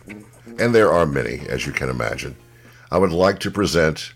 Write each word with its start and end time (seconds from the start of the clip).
and 0.58 0.74
there 0.74 0.94
are 0.94 1.06
many, 1.06 1.42
as 1.50 1.68
you 1.68 1.74
can 1.74 1.90
imagine, 1.90 2.38
I 2.92 2.98
would 2.98 3.12
like 3.12 3.40
to 3.40 3.52
present 3.52 4.14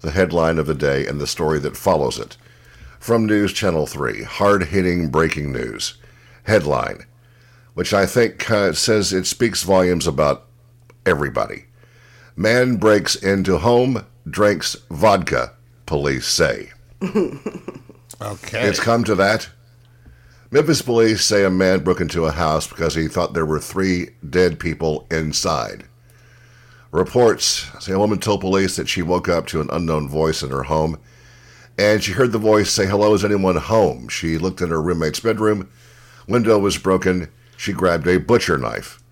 the 0.00 0.10
headline 0.10 0.58
of 0.58 0.66
the 0.66 0.74
day 0.74 1.06
and 1.06 1.20
the 1.20 1.26
story 1.26 1.58
that 1.58 1.76
follows 1.76 2.18
it. 2.18 2.38
From 3.02 3.26
News 3.26 3.52
Channel 3.52 3.86
3, 3.86 4.22
hard 4.22 4.66
hitting 4.66 5.08
breaking 5.08 5.50
news. 5.50 5.94
Headline, 6.44 7.04
which 7.74 7.92
I 7.92 8.06
think 8.06 8.48
uh, 8.48 8.74
says 8.74 9.12
it 9.12 9.26
speaks 9.26 9.64
volumes 9.64 10.06
about 10.06 10.46
everybody. 11.04 11.64
Man 12.36 12.76
breaks 12.76 13.16
into 13.16 13.58
home, 13.58 14.06
drinks 14.30 14.76
vodka, 14.88 15.54
police 15.84 16.28
say. 16.28 16.70
Okay. 18.22 18.68
It's 18.68 18.78
come 18.78 19.02
to 19.02 19.16
that. 19.16 19.48
Memphis 20.52 20.80
police 20.80 21.24
say 21.24 21.44
a 21.44 21.50
man 21.50 21.80
broke 21.80 22.00
into 22.00 22.26
a 22.26 22.30
house 22.30 22.68
because 22.68 22.94
he 22.94 23.08
thought 23.08 23.34
there 23.34 23.44
were 23.44 23.58
three 23.58 24.10
dead 24.30 24.60
people 24.60 25.08
inside. 25.10 25.86
Reports 26.92 27.68
say 27.80 27.94
a 27.94 27.98
woman 27.98 28.20
told 28.20 28.42
police 28.42 28.76
that 28.76 28.88
she 28.88 29.02
woke 29.02 29.28
up 29.28 29.48
to 29.48 29.60
an 29.60 29.70
unknown 29.72 30.08
voice 30.08 30.44
in 30.44 30.50
her 30.50 30.62
home 30.62 31.00
and 31.78 32.02
she 32.02 32.12
heard 32.12 32.32
the 32.32 32.38
voice 32.38 32.70
say, 32.70 32.86
Hello, 32.86 33.14
is 33.14 33.24
anyone 33.24 33.56
home? 33.56 34.08
She 34.08 34.38
looked 34.38 34.60
in 34.60 34.68
her 34.68 34.82
roommate's 34.82 35.20
bedroom. 35.20 35.70
Window 36.28 36.58
was 36.58 36.78
broken. 36.78 37.28
She 37.56 37.72
grabbed 37.72 38.06
a 38.06 38.18
butcher 38.18 38.58
knife. 38.58 39.02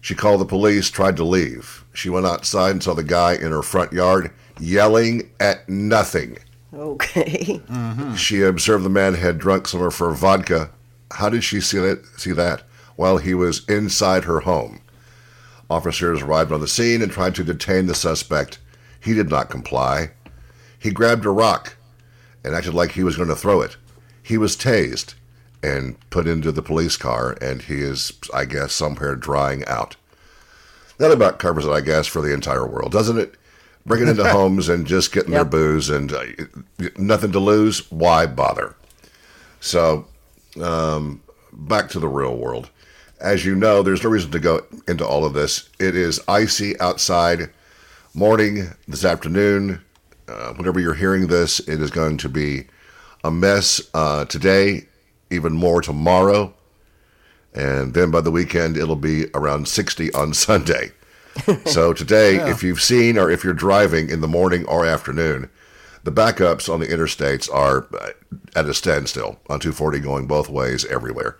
She 0.00 0.14
called 0.14 0.40
the 0.40 0.46
police, 0.46 0.90
tried 0.90 1.16
to 1.16 1.24
leave. 1.24 1.84
She 1.92 2.10
went 2.10 2.26
outside 2.26 2.70
and 2.72 2.82
saw 2.82 2.94
the 2.94 3.02
guy 3.02 3.34
in 3.34 3.52
her 3.52 3.62
front 3.62 3.92
yard 3.92 4.30
yelling 4.60 5.30
at 5.40 5.68
nothing. 5.68 6.38
Okay. 6.74 7.60
Mm-hmm. 7.68 8.14
She 8.14 8.42
observed 8.42 8.84
the 8.84 8.90
man 8.90 9.14
had 9.14 9.38
drunk 9.38 9.68
some 9.68 9.82
of 9.82 9.96
her 9.98 10.10
vodka. 10.10 10.70
How 11.12 11.28
did 11.28 11.44
she 11.44 11.60
see 11.60 11.78
that? 11.78 12.04
See 12.16 12.32
that? 12.32 12.62
While 12.96 13.18
he 13.18 13.34
was 13.34 13.64
inside 13.68 14.24
her 14.24 14.40
home. 14.40 14.80
Officers 15.70 16.22
arrived 16.22 16.52
on 16.52 16.60
the 16.60 16.68
scene 16.68 17.00
and 17.00 17.10
tried 17.10 17.34
to 17.36 17.44
detain 17.44 17.86
the 17.86 17.94
suspect. 17.94 18.58
He 19.00 19.14
did 19.14 19.30
not 19.30 19.50
comply. 19.50 20.10
He 20.78 20.90
grabbed 20.90 21.24
a 21.24 21.30
rock 21.30 21.76
and 22.44 22.54
acted 22.54 22.74
like 22.74 22.92
he 22.92 23.02
was 23.02 23.16
going 23.16 23.28
to 23.28 23.36
throw 23.36 23.60
it. 23.60 23.76
He 24.22 24.38
was 24.38 24.56
tased 24.56 25.14
and 25.62 25.98
put 26.10 26.26
into 26.26 26.52
the 26.52 26.62
police 26.62 26.96
car, 26.96 27.36
and 27.40 27.62
he 27.62 27.80
is, 27.80 28.12
I 28.32 28.44
guess, 28.44 28.72
somewhere 28.72 29.16
drying 29.16 29.64
out. 29.66 29.96
That 30.98 31.10
about 31.10 31.38
covers 31.38 31.64
it, 31.64 31.70
I 31.70 31.80
guess, 31.80 32.06
for 32.06 32.20
the 32.20 32.32
entire 32.32 32.66
world, 32.66 32.92
doesn't 32.92 33.18
it? 33.18 33.34
Breaking 33.86 34.08
into 34.08 34.24
homes 34.30 34.68
and 34.68 34.86
just 34.86 35.12
getting 35.12 35.32
their 35.32 35.44
booze 35.44 35.88
and 35.88 36.12
uh, 36.12 36.24
nothing 36.96 37.32
to 37.32 37.40
lose. 37.40 37.90
Why 37.90 38.26
bother? 38.26 38.76
So, 39.60 40.06
um, 40.60 41.22
back 41.52 41.88
to 41.90 41.98
the 41.98 42.08
real 42.08 42.36
world. 42.36 42.70
As 43.20 43.44
you 43.44 43.54
know, 43.54 43.82
there's 43.82 44.04
no 44.04 44.10
reason 44.10 44.30
to 44.32 44.38
go 44.38 44.66
into 44.86 45.06
all 45.06 45.24
of 45.24 45.32
this. 45.32 45.70
It 45.80 45.96
is 45.96 46.20
icy 46.28 46.78
outside, 46.78 47.50
morning 48.12 48.68
this 48.86 49.04
afternoon. 49.04 49.82
Uh, 50.28 50.52
whenever 50.54 50.80
you're 50.80 50.94
hearing 50.94 51.26
this, 51.26 51.60
it 51.60 51.80
is 51.80 51.90
going 51.90 52.16
to 52.18 52.28
be 52.28 52.66
a 53.22 53.30
mess 53.30 53.80
uh, 53.94 54.24
today, 54.24 54.86
even 55.30 55.52
more 55.52 55.80
tomorrow. 55.80 56.54
And 57.54 57.94
then 57.94 58.10
by 58.10 58.20
the 58.20 58.30
weekend, 58.30 58.76
it'll 58.76 58.96
be 58.96 59.26
around 59.34 59.68
60 59.68 60.12
on 60.14 60.34
Sunday. 60.34 60.92
So 61.66 61.92
today, 61.92 62.36
if 62.48 62.62
you've 62.62 62.80
seen 62.80 63.18
or 63.18 63.28
if 63.28 63.42
you're 63.42 63.54
driving 63.54 64.08
in 64.08 64.20
the 64.20 64.28
morning 64.28 64.64
or 64.66 64.86
afternoon, 64.86 65.50
the 66.04 66.12
backups 66.12 66.72
on 66.72 66.80
the 66.80 66.86
interstates 66.86 67.52
are 67.52 67.86
uh, 67.98 68.10
at 68.54 68.66
a 68.66 68.74
standstill 68.74 69.40
on 69.48 69.58
240 69.58 69.98
going 70.00 70.26
both 70.26 70.48
ways 70.48 70.84
everywhere. 70.84 71.36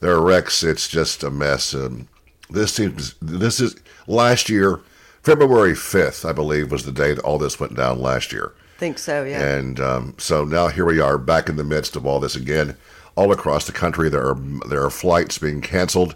There 0.00 0.12
are 0.12 0.22
wrecks. 0.22 0.62
It's 0.62 0.88
just 0.88 1.22
a 1.22 1.30
mess. 1.30 1.74
Um, 1.74 2.08
this 2.48 2.72
seems 2.72 3.14
this 3.20 3.60
is 3.60 3.76
last 4.06 4.48
year, 4.48 4.80
February 5.26 5.72
5th, 5.72 6.24
I 6.24 6.30
believe, 6.32 6.70
was 6.70 6.84
the 6.84 6.92
day 6.92 7.12
that 7.12 7.24
all 7.24 7.36
this 7.36 7.58
went 7.58 7.74
down 7.74 7.98
last 7.98 8.32
year. 8.32 8.52
Think 8.78 8.96
so, 8.96 9.24
yeah. 9.24 9.42
And 9.42 9.80
um, 9.80 10.14
so 10.18 10.44
now 10.44 10.68
here 10.68 10.84
we 10.84 11.00
are 11.00 11.18
back 11.18 11.48
in 11.48 11.56
the 11.56 11.64
midst 11.64 11.96
of 11.96 12.06
all 12.06 12.20
this 12.20 12.36
again. 12.36 12.76
All 13.16 13.32
across 13.32 13.66
the 13.66 13.72
country, 13.72 14.08
there 14.08 14.24
are 14.24 14.36
there 14.68 14.84
are 14.84 14.90
flights 14.90 15.36
being 15.36 15.60
canceled. 15.60 16.14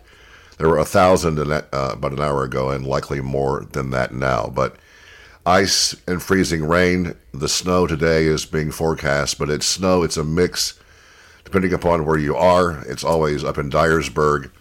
There 0.58 0.68
were 0.68 0.78
a 0.78 0.84
thousand 0.84 1.40
in 1.40 1.48
that, 1.48 1.68
uh, 1.72 1.90
about 1.94 2.12
an 2.12 2.20
hour 2.20 2.44
ago, 2.44 2.70
and 2.70 2.86
likely 2.86 3.20
more 3.20 3.66
than 3.72 3.90
that 3.90 4.14
now. 4.14 4.46
But 4.46 4.76
ice 5.44 5.96
and 6.06 6.22
freezing 6.22 6.68
rain. 6.68 7.16
The 7.32 7.48
snow 7.48 7.88
today 7.88 8.26
is 8.26 8.46
being 8.46 8.70
forecast, 8.70 9.40
but 9.40 9.50
it's 9.50 9.66
snow. 9.66 10.04
It's 10.04 10.18
a 10.18 10.22
mix, 10.22 10.78
depending 11.42 11.72
upon 11.72 12.06
where 12.06 12.18
you 12.18 12.36
are. 12.36 12.84
It's 12.86 13.02
always 13.02 13.42
up 13.42 13.58
in 13.58 13.70
Dyersburg. 13.70 14.52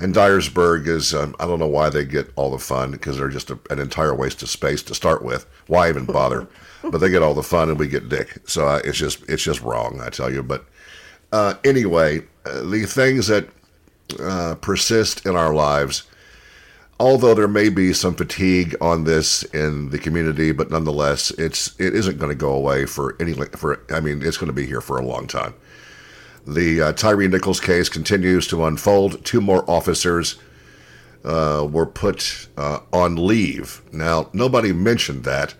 And 0.00 0.14
Dyersburg 0.14 0.88
is, 0.88 1.12
um, 1.14 1.36
I 1.38 1.46
don't 1.46 1.58
know 1.58 1.66
why 1.66 1.90
they 1.90 2.06
get 2.06 2.32
all 2.34 2.50
the 2.50 2.58
fun 2.58 2.90
because 2.90 3.18
they're 3.18 3.28
just 3.28 3.50
a, 3.50 3.58
an 3.68 3.78
entire 3.78 4.14
waste 4.14 4.42
of 4.42 4.48
space 4.48 4.82
to 4.84 4.94
start 4.94 5.22
with. 5.22 5.46
Why 5.66 5.90
even 5.90 6.06
bother? 6.06 6.48
but 6.82 6.98
they 6.98 7.10
get 7.10 7.22
all 7.22 7.34
the 7.34 7.42
fun 7.42 7.68
and 7.68 7.78
we 7.78 7.86
get 7.86 8.08
dick. 8.08 8.38
So 8.46 8.66
uh, 8.66 8.80
it's 8.84 8.96
just 8.98 9.22
it's 9.28 9.42
just 9.42 9.60
wrong, 9.60 10.00
I 10.02 10.08
tell 10.08 10.32
you. 10.32 10.42
But 10.42 10.64
uh, 11.32 11.54
anyway, 11.64 12.22
uh, 12.46 12.62
the 12.62 12.84
things 12.86 13.26
that 13.26 13.48
uh, 14.18 14.54
persist 14.56 15.26
in 15.26 15.36
our 15.36 15.54
lives, 15.54 16.04
although 16.98 17.34
there 17.34 17.48
may 17.48 17.68
be 17.68 17.92
some 17.92 18.14
fatigue 18.14 18.74
on 18.80 19.04
this 19.04 19.42
in 19.42 19.90
the 19.90 19.98
community, 19.98 20.52
but 20.52 20.70
nonetheless, 20.70 21.30
it's 21.32 21.78
it 21.78 21.94
isn't 21.94 22.18
going 22.18 22.30
to 22.30 22.34
go 22.34 22.52
away 22.52 22.86
for 22.86 23.16
any 23.20 23.34
for. 23.34 23.80
I 23.90 24.00
mean, 24.00 24.22
it's 24.22 24.38
going 24.38 24.48
to 24.48 24.54
be 24.54 24.66
here 24.66 24.80
for 24.80 24.98
a 24.98 25.04
long 25.04 25.26
time. 25.26 25.54
The 26.46 26.80
uh, 26.80 26.92
Tyre 26.92 27.28
Nichols 27.28 27.60
case 27.60 27.88
continues 27.88 28.46
to 28.48 28.64
unfold. 28.64 29.24
Two 29.24 29.40
more 29.40 29.68
officers 29.70 30.38
uh, 31.24 31.68
were 31.70 31.86
put 31.86 32.48
uh, 32.56 32.80
on 32.92 33.26
leave. 33.26 33.82
Now, 33.92 34.30
nobody 34.32 34.72
mentioned 34.72 35.24
that. 35.24 35.54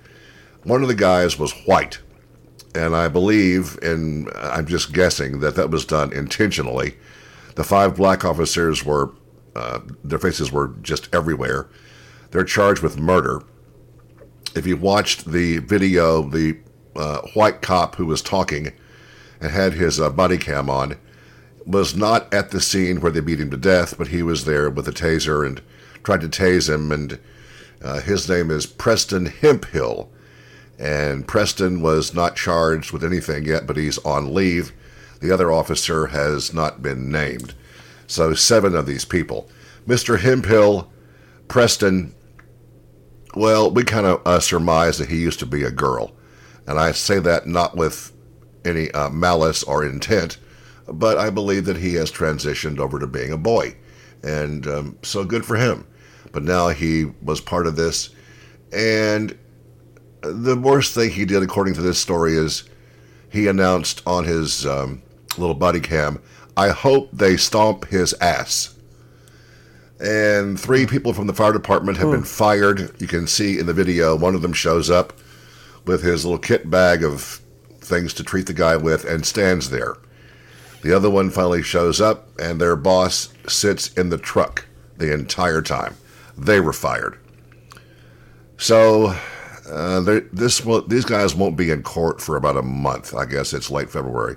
One 0.64 0.82
of 0.82 0.88
the 0.88 0.94
guys 0.94 1.38
was 1.38 1.52
white, 1.64 2.00
and 2.74 2.94
I 2.94 3.08
believe, 3.08 3.78
and 3.82 4.30
I'm 4.36 4.66
just 4.66 4.92
guessing, 4.92 5.40
that 5.40 5.56
that 5.56 5.70
was 5.70 5.84
done 5.84 6.12
intentionally. 6.12 6.96
The 7.56 7.64
five 7.64 7.96
black 7.96 8.24
officers 8.24 8.84
were, 8.84 9.12
uh, 9.54 9.80
their 10.04 10.18
faces 10.18 10.52
were 10.52 10.68
just 10.82 11.14
everywhere. 11.14 11.68
They're 12.30 12.44
charged 12.44 12.82
with 12.82 12.98
murder. 12.98 13.42
If 14.54 14.66
you 14.66 14.76
watched 14.76 15.26
the 15.26 15.58
video, 15.58 16.22
the 16.22 16.58
uh, 16.96 17.20
white 17.34 17.62
cop 17.62 17.96
who 17.96 18.06
was 18.06 18.22
talking 18.22 18.72
and 19.40 19.50
had 19.50 19.74
his 19.74 20.00
uh, 20.00 20.10
body 20.10 20.38
cam 20.38 20.68
on 20.68 20.96
was 21.66 21.94
not 21.94 22.32
at 22.32 22.50
the 22.50 22.60
scene 22.60 23.00
where 23.00 23.12
they 23.12 23.20
beat 23.20 23.40
him 23.40 23.50
to 23.50 23.56
death, 23.56 23.96
but 23.96 24.08
he 24.08 24.22
was 24.22 24.44
there 24.44 24.68
with 24.70 24.88
a 24.88 24.92
taser 24.92 25.46
and 25.46 25.60
tried 26.02 26.20
to 26.20 26.28
tase 26.28 26.72
him. 26.72 26.90
And 26.90 27.18
uh, 27.82 28.00
his 28.00 28.28
name 28.28 28.50
is 28.50 28.66
Preston 28.66 29.26
Hemphill. 29.26 30.10
And 30.78 31.28
Preston 31.28 31.82
was 31.82 32.14
not 32.14 32.36
charged 32.36 32.92
with 32.92 33.04
anything 33.04 33.44
yet, 33.44 33.66
but 33.66 33.76
he's 33.76 33.98
on 33.98 34.34
leave. 34.34 34.72
The 35.20 35.30
other 35.30 35.52
officer 35.52 36.06
has 36.06 36.54
not 36.54 36.82
been 36.82 37.10
named. 37.12 37.54
So, 38.06 38.34
seven 38.34 38.74
of 38.74 38.86
these 38.86 39.04
people. 39.04 39.48
Mr. 39.86 40.18
Hemphill, 40.18 40.90
Preston, 41.48 42.14
well, 43.34 43.70
we 43.70 43.84
kind 43.84 44.06
of 44.06 44.22
uh, 44.26 44.40
surmise 44.40 44.98
that 44.98 45.10
he 45.10 45.18
used 45.18 45.38
to 45.40 45.46
be 45.46 45.62
a 45.62 45.70
girl. 45.70 46.12
And 46.66 46.78
I 46.78 46.92
say 46.92 47.18
that 47.20 47.46
not 47.46 47.76
with 47.76 48.12
any 48.64 48.90
uh, 48.92 49.10
malice 49.10 49.62
or 49.62 49.84
intent, 49.84 50.38
but 50.88 51.18
I 51.18 51.30
believe 51.30 51.64
that 51.66 51.76
he 51.76 51.94
has 51.94 52.10
transitioned 52.10 52.78
over 52.78 52.98
to 52.98 53.06
being 53.06 53.32
a 53.32 53.38
boy. 53.38 53.76
And 54.22 54.66
um, 54.66 54.98
so 55.02 55.24
good 55.24 55.44
for 55.44 55.56
him. 55.56 55.86
But 56.32 56.42
now 56.42 56.68
he 56.68 57.06
was 57.22 57.40
part 57.40 57.66
of 57.66 57.76
this. 57.76 58.10
And 58.72 59.36
the 60.20 60.56
worst 60.56 60.94
thing 60.94 61.10
he 61.10 61.24
did, 61.24 61.42
according 61.42 61.74
to 61.74 61.82
this 61.82 61.98
story, 61.98 62.34
is 62.34 62.64
he 63.30 63.46
announced 63.46 64.02
on 64.06 64.24
his 64.24 64.66
um, 64.66 65.02
little 65.38 65.54
body 65.54 65.80
cam, 65.80 66.20
I 66.56 66.68
hope 66.68 67.10
they 67.12 67.36
stomp 67.36 67.86
his 67.86 68.12
ass. 68.20 68.76
And 70.00 70.58
three 70.58 70.86
people 70.86 71.12
from 71.12 71.26
the 71.26 71.34
fire 71.34 71.52
department 71.52 71.98
have 71.98 72.10
been 72.10 72.24
fired. 72.24 72.94
You 73.00 73.06
can 73.06 73.26
see 73.26 73.58
in 73.58 73.66
the 73.66 73.74
video, 73.74 74.16
one 74.16 74.34
of 74.34 74.42
them 74.42 74.52
shows 74.52 74.90
up 74.90 75.12
with 75.84 76.02
his 76.02 76.24
little 76.24 76.38
kit 76.38 76.70
bag 76.70 77.02
of 77.04 77.39
things 77.90 78.14
to 78.14 78.24
treat 78.24 78.46
the 78.46 78.54
guy 78.54 78.76
with 78.76 79.04
and 79.04 79.26
stands 79.26 79.68
there. 79.68 79.96
The 80.82 80.96
other 80.96 81.10
one 81.10 81.28
finally 81.28 81.62
shows 81.62 82.00
up, 82.00 82.28
and 82.38 82.58
their 82.58 82.76
boss 82.76 83.28
sits 83.46 83.92
in 83.94 84.08
the 84.08 84.16
truck 84.16 84.64
the 84.96 85.12
entire 85.12 85.60
time. 85.60 85.96
They 86.38 86.60
were 86.60 86.72
fired. 86.72 87.18
So 88.56 89.14
uh, 89.70 90.20
this 90.32 90.64
will, 90.64 90.82
these 90.82 91.04
guys 91.04 91.34
won't 91.34 91.56
be 91.56 91.70
in 91.70 91.82
court 91.82 92.20
for 92.20 92.36
about 92.36 92.56
a 92.56 92.62
month. 92.62 93.14
I 93.14 93.26
guess 93.26 93.52
it's 93.52 93.70
late 93.70 93.90
February. 93.90 94.36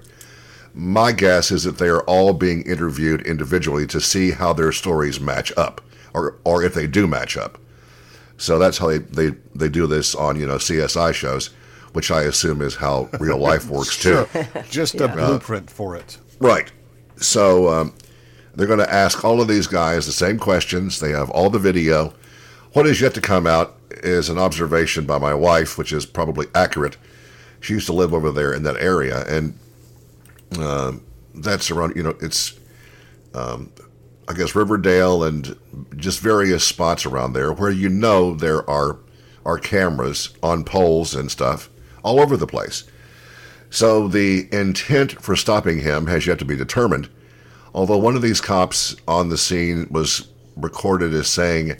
My 0.73 1.11
guess 1.11 1.51
is 1.51 1.63
that 1.63 1.77
they 1.77 1.87
are 1.87 2.01
all 2.01 2.33
being 2.33 2.63
interviewed 2.63 3.21
individually 3.27 3.85
to 3.87 4.01
see 4.01 4.31
how 4.31 4.53
their 4.53 4.71
stories 4.71 5.19
match 5.19 5.53
up, 5.55 5.81
or 6.13 6.39
or 6.43 6.63
if 6.63 6.73
they 6.73 6.87
do 6.87 7.05
match 7.05 7.37
up. 7.37 7.59
So 8.37 8.57
that's 8.57 8.79
how 8.79 8.87
they, 8.87 8.97
they, 8.97 9.35
they 9.53 9.69
do 9.69 9.85
this 9.85 10.15
on 10.15 10.39
you 10.39 10.47
know 10.47 10.55
CSI 10.55 11.13
shows, 11.13 11.51
which 11.93 12.11
I 12.11 12.23
assume 12.23 12.61
is 12.61 12.75
how 12.75 13.09
real 13.19 13.37
life 13.37 13.69
works 13.69 14.01
too. 14.01 14.27
Just 14.69 14.99
a 14.99 15.07
blueprint 15.07 15.69
for 15.69 15.95
it. 15.95 16.17
Right. 16.39 16.71
So 17.17 17.69
um, 17.69 17.93
they're 18.55 18.67
going 18.67 18.79
to 18.79 18.93
ask 18.93 19.23
all 19.23 19.41
of 19.41 19.47
these 19.47 19.67
guys 19.67 20.05
the 20.05 20.11
same 20.11 20.37
questions. 20.37 20.99
They 20.99 21.11
have 21.11 21.29
all 21.29 21.49
the 21.49 21.59
video. 21.59 22.13
What 22.73 22.87
is 22.87 22.99
yet 22.99 23.13
to 23.13 23.21
come 23.21 23.47
out 23.47 23.77
is 23.91 24.29
an 24.29 24.37
observation 24.37 25.05
by 25.05 25.19
my 25.19 25.33
wife, 25.33 25.77
which 25.77 25.93
is 25.93 26.05
probably 26.05 26.47
accurate. 26.55 26.97
She 27.61 27.73
used 27.73 27.85
to 27.85 27.93
live 27.93 28.13
over 28.13 28.31
there 28.31 28.53
in 28.53 28.63
that 28.63 28.77
area, 28.77 29.23
and 29.27 29.57
uh, 30.59 30.93
that's 31.35 31.71
around. 31.71 31.95
You 31.95 32.03
know, 32.03 32.15
it's 32.19 32.59
um, 33.33 33.71
I 34.27 34.33
guess 34.33 34.55
Riverdale 34.55 35.23
and 35.23 35.55
just 35.95 36.19
various 36.19 36.63
spots 36.63 37.05
around 37.05 37.33
there 37.33 37.53
where 37.53 37.71
you 37.71 37.89
know 37.89 38.33
there 38.33 38.69
are 38.69 38.97
are 39.45 39.57
cameras 39.57 40.33
on 40.41 40.63
poles 40.63 41.13
and 41.13 41.31
stuff 41.31 41.69
all 42.03 42.19
over 42.19 42.37
the 42.37 42.47
place. 42.47 42.83
So 43.69 44.07
the 44.07 44.47
intent 44.51 45.13
for 45.13 45.35
stopping 45.35 45.79
him 45.79 46.07
has 46.07 46.27
yet 46.27 46.37
to 46.39 46.45
be 46.45 46.55
determined. 46.55 47.09
Although 47.73 47.97
one 47.97 48.15
of 48.15 48.21
these 48.21 48.39
cops 48.39 48.95
on 49.07 49.29
the 49.29 49.37
scene 49.37 49.87
was 49.89 50.27
recorded 50.55 51.13
as 51.13 51.27
saying 51.27 51.77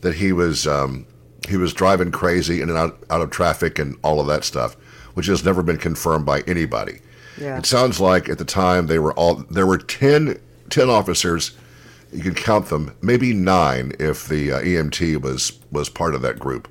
that 0.00 0.14
he 0.14 0.32
was 0.32 0.66
um, 0.66 1.06
he 1.48 1.56
was 1.56 1.74
driving 1.74 2.10
crazy 2.10 2.62
in 2.62 2.70
and 2.70 2.78
out, 2.78 3.02
out 3.10 3.20
of 3.20 3.30
traffic 3.30 3.78
and 3.78 3.96
all 4.02 4.20
of 4.20 4.26
that 4.28 4.44
stuff, 4.44 4.74
which 5.14 5.26
has 5.26 5.44
never 5.44 5.62
been 5.62 5.76
confirmed 5.76 6.24
by 6.24 6.40
anybody. 6.42 7.00
Yeah. 7.38 7.58
It 7.58 7.66
sounds 7.66 8.00
like 8.00 8.28
at 8.28 8.38
the 8.38 8.44
time 8.44 8.86
they 8.86 8.98
were 8.98 9.12
all 9.14 9.36
there 9.50 9.66
were 9.66 9.78
10, 9.78 10.40
10 10.70 10.90
officers. 10.90 11.52
You 12.12 12.22
can 12.22 12.34
count 12.34 12.66
them, 12.66 12.94
maybe 13.00 13.32
nine 13.32 13.92
if 13.98 14.28
the 14.28 14.52
uh, 14.52 14.60
EMT 14.60 15.20
was 15.20 15.58
was 15.70 15.88
part 15.88 16.14
of 16.14 16.22
that 16.22 16.38
group 16.38 16.68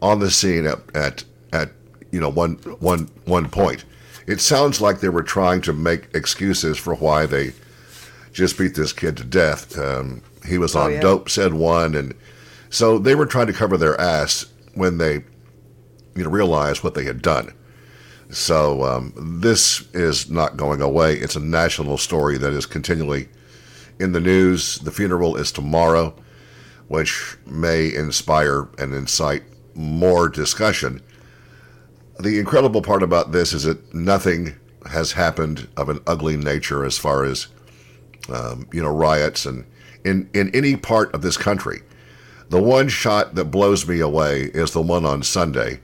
on 0.00 0.20
the 0.20 0.30
scene 0.30 0.66
at 0.66 0.78
at 0.94 1.24
at 1.52 1.70
you 2.10 2.20
know 2.20 2.28
one 2.28 2.54
one 2.80 3.10
one 3.24 3.48
point. 3.48 3.84
It 4.26 4.40
sounds 4.40 4.80
like 4.80 5.00
they 5.00 5.08
were 5.08 5.22
trying 5.22 5.60
to 5.62 5.72
make 5.72 6.08
excuses 6.14 6.78
for 6.78 6.94
why 6.94 7.26
they 7.26 7.52
just 8.32 8.58
beat 8.58 8.74
this 8.74 8.92
kid 8.92 9.16
to 9.16 9.24
death. 9.24 9.78
Um, 9.78 10.22
he 10.46 10.58
was 10.58 10.74
on 10.74 10.92
yeah. 10.92 11.00
dope, 11.00 11.28
said 11.28 11.54
one, 11.54 11.94
and 11.94 12.14
so 12.70 12.98
they 12.98 13.14
were 13.14 13.26
trying 13.26 13.46
to 13.46 13.52
cover 13.52 13.76
their 13.76 13.98
ass 14.00 14.46
when 14.74 14.98
they 14.98 15.24
you 16.14 16.24
know 16.24 16.30
realized 16.30 16.82
what 16.82 16.94
they 16.94 17.04
had 17.04 17.22
done. 17.22 17.52
So 18.30 18.82
um, 18.82 19.12
this 19.40 19.88
is 19.92 20.28
not 20.30 20.56
going 20.56 20.80
away. 20.80 21.14
It's 21.14 21.36
a 21.36 21.40
national 21.40 21.98
story 21.98 22.38
that 22.38 22.52
is 22.52 22.66
continually 22.66 23.28
in 24.00 24.12
the 24.12 24.20
news. 24.20 24.78
The 24.80 24.90
funeral 24.90 25.36
is 25.36 25.52
tomorrow, 25.52 26.14
which 26.88 27.36
may 27.46 27.94
inspire 27.94 28.68
and 28.78 28.92
incite 28.92 29.44
more 29.74 30.28
discussion. 30.28 31.02
The 32.18 32.38
incredible 32.38 32.82
part 32.82 33.02
about 33.02 33.32
this 33.32 33.52
is 33.52 33.64
that 33.64 33.92
nothing 33.94 34.54
has 34.90 35.12
happened 35.12 35.68
of 35.76 35.88
an 35.88 36.00
ugly 36.06 36.36
nature 36.36 36.84
as 36.84 36.96
far 36.96 37.24
as 37.24 37.48
um, 38.32 38.66
you 38.72 38.82
know 38.82 38.88
riots 38.90 39.44
and 39.46 39.64
in 40.04 40.28
in 40.34 40.54
any 40.54 40.76
part 40.76 41.14
of 41.14 41.22
this 41.22 41.36
country. 41.36 41.82
The 42.48 42.62
one 42.62 42.88
shot 42.88 43.34
that 43.34 43.46
blows 43.46 43.86
me 43.88 44.00
away 44.00 44.42
is 44.54 44.70
the 44.72 44.80
one 44.82 45.04
on 45.04 45.22
Sunday 45.22 45.80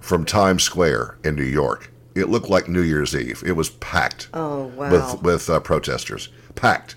from 0.00 0.24
Times 0.24 0.64
Square 0.64 1.16
in 1.22 1.36
New 1.36 1.44
York. 1.44 1.92
It 2.16 2.28
looked 2.28 2.50
like 2.50 2.68
New 2.68 2.82
Year's 2.82 3.14
Eve. 3.14 3.42
It 3.46 3.52
was 3.52 3.70
packed 3.70 4.28
Oh, 4.34 4.66
wow. 4.76 4.90
with 4.90 5.22
with 5.22 5.48
uh, 5.50 5.60
protesters, 5.60 6.28
packed. 6.56 6.96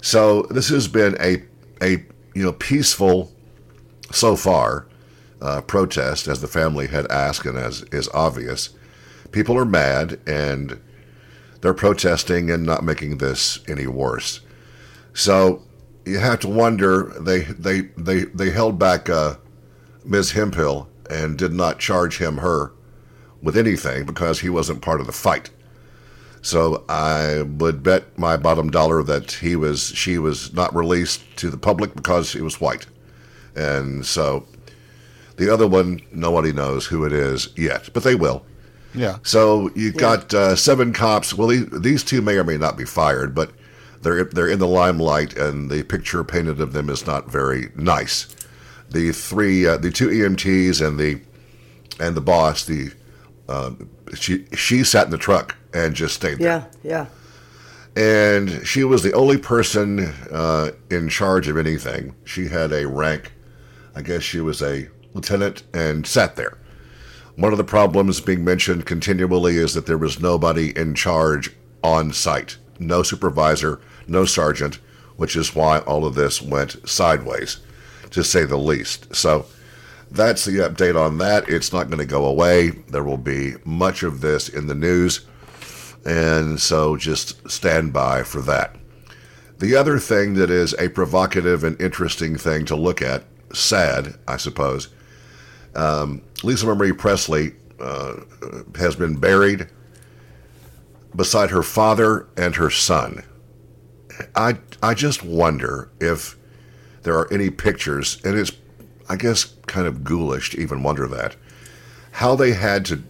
So 0.00 0.42
this 0.42 0.68
has 0.68 0.86
been 0.88 1.16
a 1.20 1.42
a 1.82 2.04
you 2.34 2.42
know 2.44 2.52
peaceful 2.52 3.32
so 4.12 4.36
far 4.36 4.86
uh, 5.42 5.60
protest, 5.62 6.28
as 6.28 6.40
the 6.40 6.46
family 6.46 6.86
had 6.86 7.10
asked 7.10 7.44
and 7.44 7.58
as 7.58 7.82
is 7.92 8.08
obvious. 8.14 8.70
People 9.32 9.58
are 9.58 9.64
mad 9.64 10.20
and 10.26 10.80
they're 11.60 11.74
protesting 11.74 12.50
and 12.50 12.64
not 12.64 12.84
making 12.84 13.18
this 13.18 13.58
any 13.68 13.86
worse. 13.86 14.40
So 15.14 15.62
you 16.04 16.18
have 16.18 16.40
to 16.40 16.48
wonder 16.48 17.12
they 17.20 17.40
they 17.40 17.82
they 17.96 18.24
they 18.24 18.50
held 18.50 18.78
back 18.78 19.08
uh, 19.10 19.36
Ms. 20.04 20.32
Hemphill 20.32 20.88
and 21.10 21.36
did 21.36 21.52
not 21.52 21.78
charge 21.78 22.18
him 22.18 22.38
her 22.38 22.72
with 23.42 23.56
anything 23.56 24.06
because 24.06 24.40
he 24.40 24.48
wasn't 24.48 24.82
part 24.82 25.00
of 25.00 25.06
the 25.06 25.12
fight. 25.12 25.50
So 26.40 26.84
I 26.88 27.42
would 27.42 27.82
bet 27.82 28.18
my 28.18 28.36
bottom 28.36 28.70
dollar 28.70 29.02
that 29.04 29.32
he 29.32 29.54
was 29.54 29.92
she 29.94 30.18
was 30.18 30.52
not 30.52 30.74
released 30.74 31.22
to 31.36 31.50
the 31.50 31.58
public 31.58 31.94
because 31.94 32.32
he 32.32 32.42
was 32.42 32.60
white. 32.60 32.86
And 33.54 34.04
so 34.04 34.46
the 35.36 35.52
other 35.52 35.66
one 35.66 36.00
nobody 36.12 36.52
knows 36.52 36.86
who 36.86 37.04
it 37.04 37.12
is 37.12 37.48
yet, 37.56 37.90
but 37.92 38.02
they 38.02 38.14
will. 38.14 38.44
Yeah. 38.94 39.18
So 39.22 39.70
you've 39.74 39.96
got 39.96 40.34
uh, 40.34 40.54
seven 40.56 40.92
cops. 40.92 41.32
Well, 41.32 41.48
these, 41.48 41.66
these 41.70 42.04
two 42.04 42.20
may 42.20 42.36
or 42.36 42.44
may 42.44 42.58
not 42.58 42.76
be 42.76 42.84
fired, 42.84 43.34
but 43.34 43.50
they're 44.02 44.24
they're 44.24 44.48
in 44.48 44.58
the 44.58 44.66
limelight, 44.66 45.36
and 45.36 45.70
the 45.70 45.82
picture 45.82 46.22
painted 46.24 46.60
of 46.60 46.72
them 46.72 46.90
is 46.90 47.06
not 47.06 47.30
very 47.30 47.70
nice. 47.74 48.26
The 48.90 49.12
three, 49.12 49.66
uh, 49.66 49.78
the 49.78 49.90
two 49.90 50.08
EMTs, 50.08 50.86
and 50.86 50.98
the 50.98 51.20
and 52.00 52.14
the 52.14 52.20
boss, 52.20 52.64
the 52.66 52.90
uh, 53.48 53.70
she 54.14 54.44
she 54.54 54.84
sat 54.84 55.06
in 55.06 55.10
the 55.10 55.18
truck 55.18 55.56
and 55.72 55.94
just 55.94 56.14
stayed 56.16 56.38
there 56.38 56.68
Yeah, 56.84 57.06
yeah. 57.96 58.02
and 58.02 58.66
she 58.66 58.84
was 58.84 59.02
the 59.02 59.12
only 59.14 59.38
person 59.38 60.00
uh, 60.30 60.72
in 60.90 61.08
charge 61.08 61.48
of 61.48 61.56
anything. 61.56 62.14
She 62.24 62.48
had 62.48 62.72
a 62.72 62.86
rank, 62.86 63.32
I 63.94 64.02
guess 64.02 64.22
she 64.22 64.40
was 64.40 64.60
a 64.62 64.88
lieutenant, 65.14 65.62
and 65.72 66.06
sat 66.06 66.36
there. 66.36 66.58
One 67.36 67.52
of 67.52 67.58
the 67.58 67.64
problems 67.64 68.20
being 68.20 68.44
mentioned 68.44 68.86
continually 68.86 69.56
is 69.56 69.74
that 69.74 69.86
there 69.86 69.98
was 69.98 70.20
nobody 70.20 70.76
in 70.76 70.94
charge 70.94 71.50
on 71.82 72.12
site, 72.12 72.58
no 72.78 73.02
supervisor, 73.02 73.80
no 74.06 74.24
sergeant, 74.24 74.78
which 75.16 75.36
is 75.36 75.54
why 75.54 75.78
all 75.80 76.04
of 76.04 76.14
this 76.14 76.42
went 76.42 76.88
sideways, 76.88 77.58
to 78.10 78.22
say 78.22 78.44
the 78.44 78.56
least. 78.58 79.14
So 79.14 79.46
that's 80.10 80.44
the 80.44 80.58
update 80.58 81.00
on 81.00 81.18
that. 81.18 81.48
It's 81.48 81.72
not 81.72 81.88
going 81.88 81.98
to 81.98 82.06
go 82.06 82.26
away. 82.26 82.70
There 82.70 83.04
will 83.04 83.16
be 83.16 83.54
much 83.64 84.02
of 84.02 84.20
this 84.20 84.48
in 84.48 84.66
the 84.66 84.74
news. 84.74 85.24
And 86.04 86.60
so 86.60 86.96
just 86.96 87.48
stand 87.50 87.92
by 87.92 88.22
for 88.24 88.40
that. 88.42 88.76
The 89.58 89.76
other 89.76 89.98
thing 89.98 90.34
that 90.34 90.50
is 90.50 90.74
a 90.74 90.88
provocative 90.88 91.64
and 91.64 91.80
interesting 91.80 92.36
thing 92.36 92.64
to 92.66 92.76
look 92.76 93.00
at, 93.00 93.24
sad, 93.54 94.16
I 94.26 94.36
suppose, 94.36 94.88
um, 95.74 96.22
Lisa 96.42 96.66
Marie 96.66 96.92
Presley 96.92 97.52
uh, 97.80 98.14
has 98.76 98.96
been 98.96 99.16
buried 99.16 99.68
beside 101.14 101.50
her 101.50 101.62
father 101.62 102.26
and 102.36 102.56
her 102.56 102.70
son. 102.70 103.22
I, 104.34 104.58
I 104.82 104.94
just 104.94 105.22
wonder 105.22 105.90
if 106.00 106.36
there 107.02 107.18
are 107.18 107.32
any 107.32 107.50
pictures, 107.50 108.20
and 108.24 108.38
it's, 108.38 108.52
I 109.08 109.16
guess, 109.16 109.44
kind 109.66 109.86
of 109.86 110.04
ghoulish 110.04 110.50
to 110.50 110.60
even 110.60 110.82
wonder 110.82 111.06
that, 111.08 111.36
how 112.12 112.36
they 112.36 112.52
had 112.52 112.84
to 112.86 113.02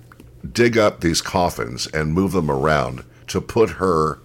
dig 0.52 0.78
up 0.78 1.00
these 1.00 1.20
coffins 1.20 1.86
and 1.88 2.12
move 2.12 2.32
them 2.32 2.50
around 2.50 3.04
to 3.28 3.40
put 3.40 3.70
her 3.70 4.20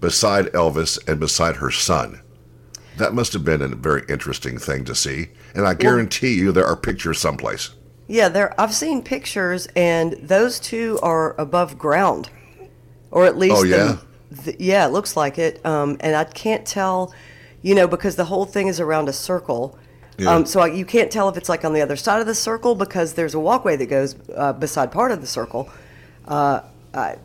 beside 0.00 0.46
Elvis 0.46 0.98
and 1.08 1.20
beside 1.20 1.56
her 1.56 1.70
son. 1.70 2.20
That 2.96 3.12
must 3.14 3.32
have 3.32 3.44
been 3.44 3.60
a 3.60 3.68
very 3.68 4.02
interesting 4.08 4.58
thing 4.58 4.84
to 4.84 4.94
see, 4.94 5.28
and 5.54 5.66
I 5.66 5.74
guarantee 5.74 6.34
you 6.34 6.52
there 6.52 6.66
are 6.66 6.76
pictures 6.76 7.18
someplace. 7.20 7.70
Yeah, 8.06 8.28
there. 8.28 8.58
I've 8.60 8.74
seen 8.74 9.02
pictures, 9.02 9.66
and 9.74 10.12
those 10.14 10.60
two 10.60 10.98
are 11.02 11.34
above 11.40 11.76
ground, 11.78 12.30
or 13.10 13.26
at 13.26 13.36
least. 13.36 13.56
Oh, 13.56 13.62
the- 13.62 13.68
yeah? 13.68 13.96
the- 14.30 14.56
yeah, 14.58 14.86
it 14.86 14.92
looks 14.92 15.16
like 15.16 15.38
it. 15.38 15.64
Um, 15.66 15.96
and 16.00 16.14
I 16.14 16.24
can't 16.24 16.64
tell, 16.66 17.12
you 17.62 17.74
know, 17.74 17.86
because 17.88 18.16
the 18.16 18.26
whole 18.26 18.44
thing 18.44 18.68
is 18.68 18.78
around 18.78 19.08
a 19.08 19.12
circle. 19.12 19.78
Yeah. 20.18 20.30
Um, 20.32 20.46
so 20.46 20.60
I, 20.60 20.66
you 20.68 20.84
can't 20.84 21.10
tell 21.10 21.28
if 21.28 21.36
it's 21.36 21.48
like 21.48 21.64
on 21.64 21.72
the 21.72 21.80
other 21.82 21.96
side 21.96 22.20
of 22.20 22.26
the 22.28 22.34
circle 22.36 22.76
because 22.76 23.14
there's 23.14 23.34
a 23.34 23.40
walkway 23.40 23.74
that 23.76 23.86
goes 23.86 24.14
uh, 24.36 24.52
beside 24.52 24.92
part 24.92 25.10
of 25.10 25.20
the 25.20 25.26
circle. 25.26 25.68
Uh, 26.28 26.60
I, 26.92 27.16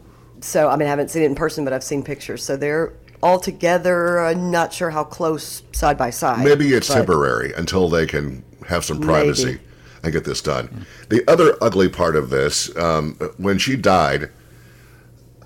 so 0.42 0.70
I 0.70 0.76
mean, 0.76 0.88
I 0.88 0.90
haven't 0.90 1.10
seen 1.12 1.22
it 1.22 1.28
in 1.28 1.36
person, 1.36 1.64
but 1.64 1.74
I've 1.74 1.84
seen 1.84 2.02
pictures. 2.04 2.44
So 2.44 2.58
they're 2.58 2.94
all 3.22 3.40
together. 3.40 4.20
I'm 4.20 4.52
not 4.52 4.74
sure 4.74 4.90
how 4.90 5.04
close 5.04 5.64
side 5.72 5.98
by 5.98 6.10
side. 6.10 6.44
Maybe 6.44 6.70
it's 6.70 6.88
temporary 6.88 7.54
until 7.54 7.90
they 7.90 8.06
can 8.06 8.44
have 8.68 8.86
some 8.86 9.02
privacy 9.02 9.46
Maybe. 9.46 9.60
and 10.04 10.14
get 10.14 10.26
this 10.26 10.42
done. 10.42 10.86
The 11.10 11.24
other 11.30 11.58
ugly 11.62 11.90
part 11.90 12.16
of 12.16 12.30
this, 12.30 12.76
um, 12.78 13.16
when 13.38 13.58
she 13.58 13.76
died, 13.76 14.30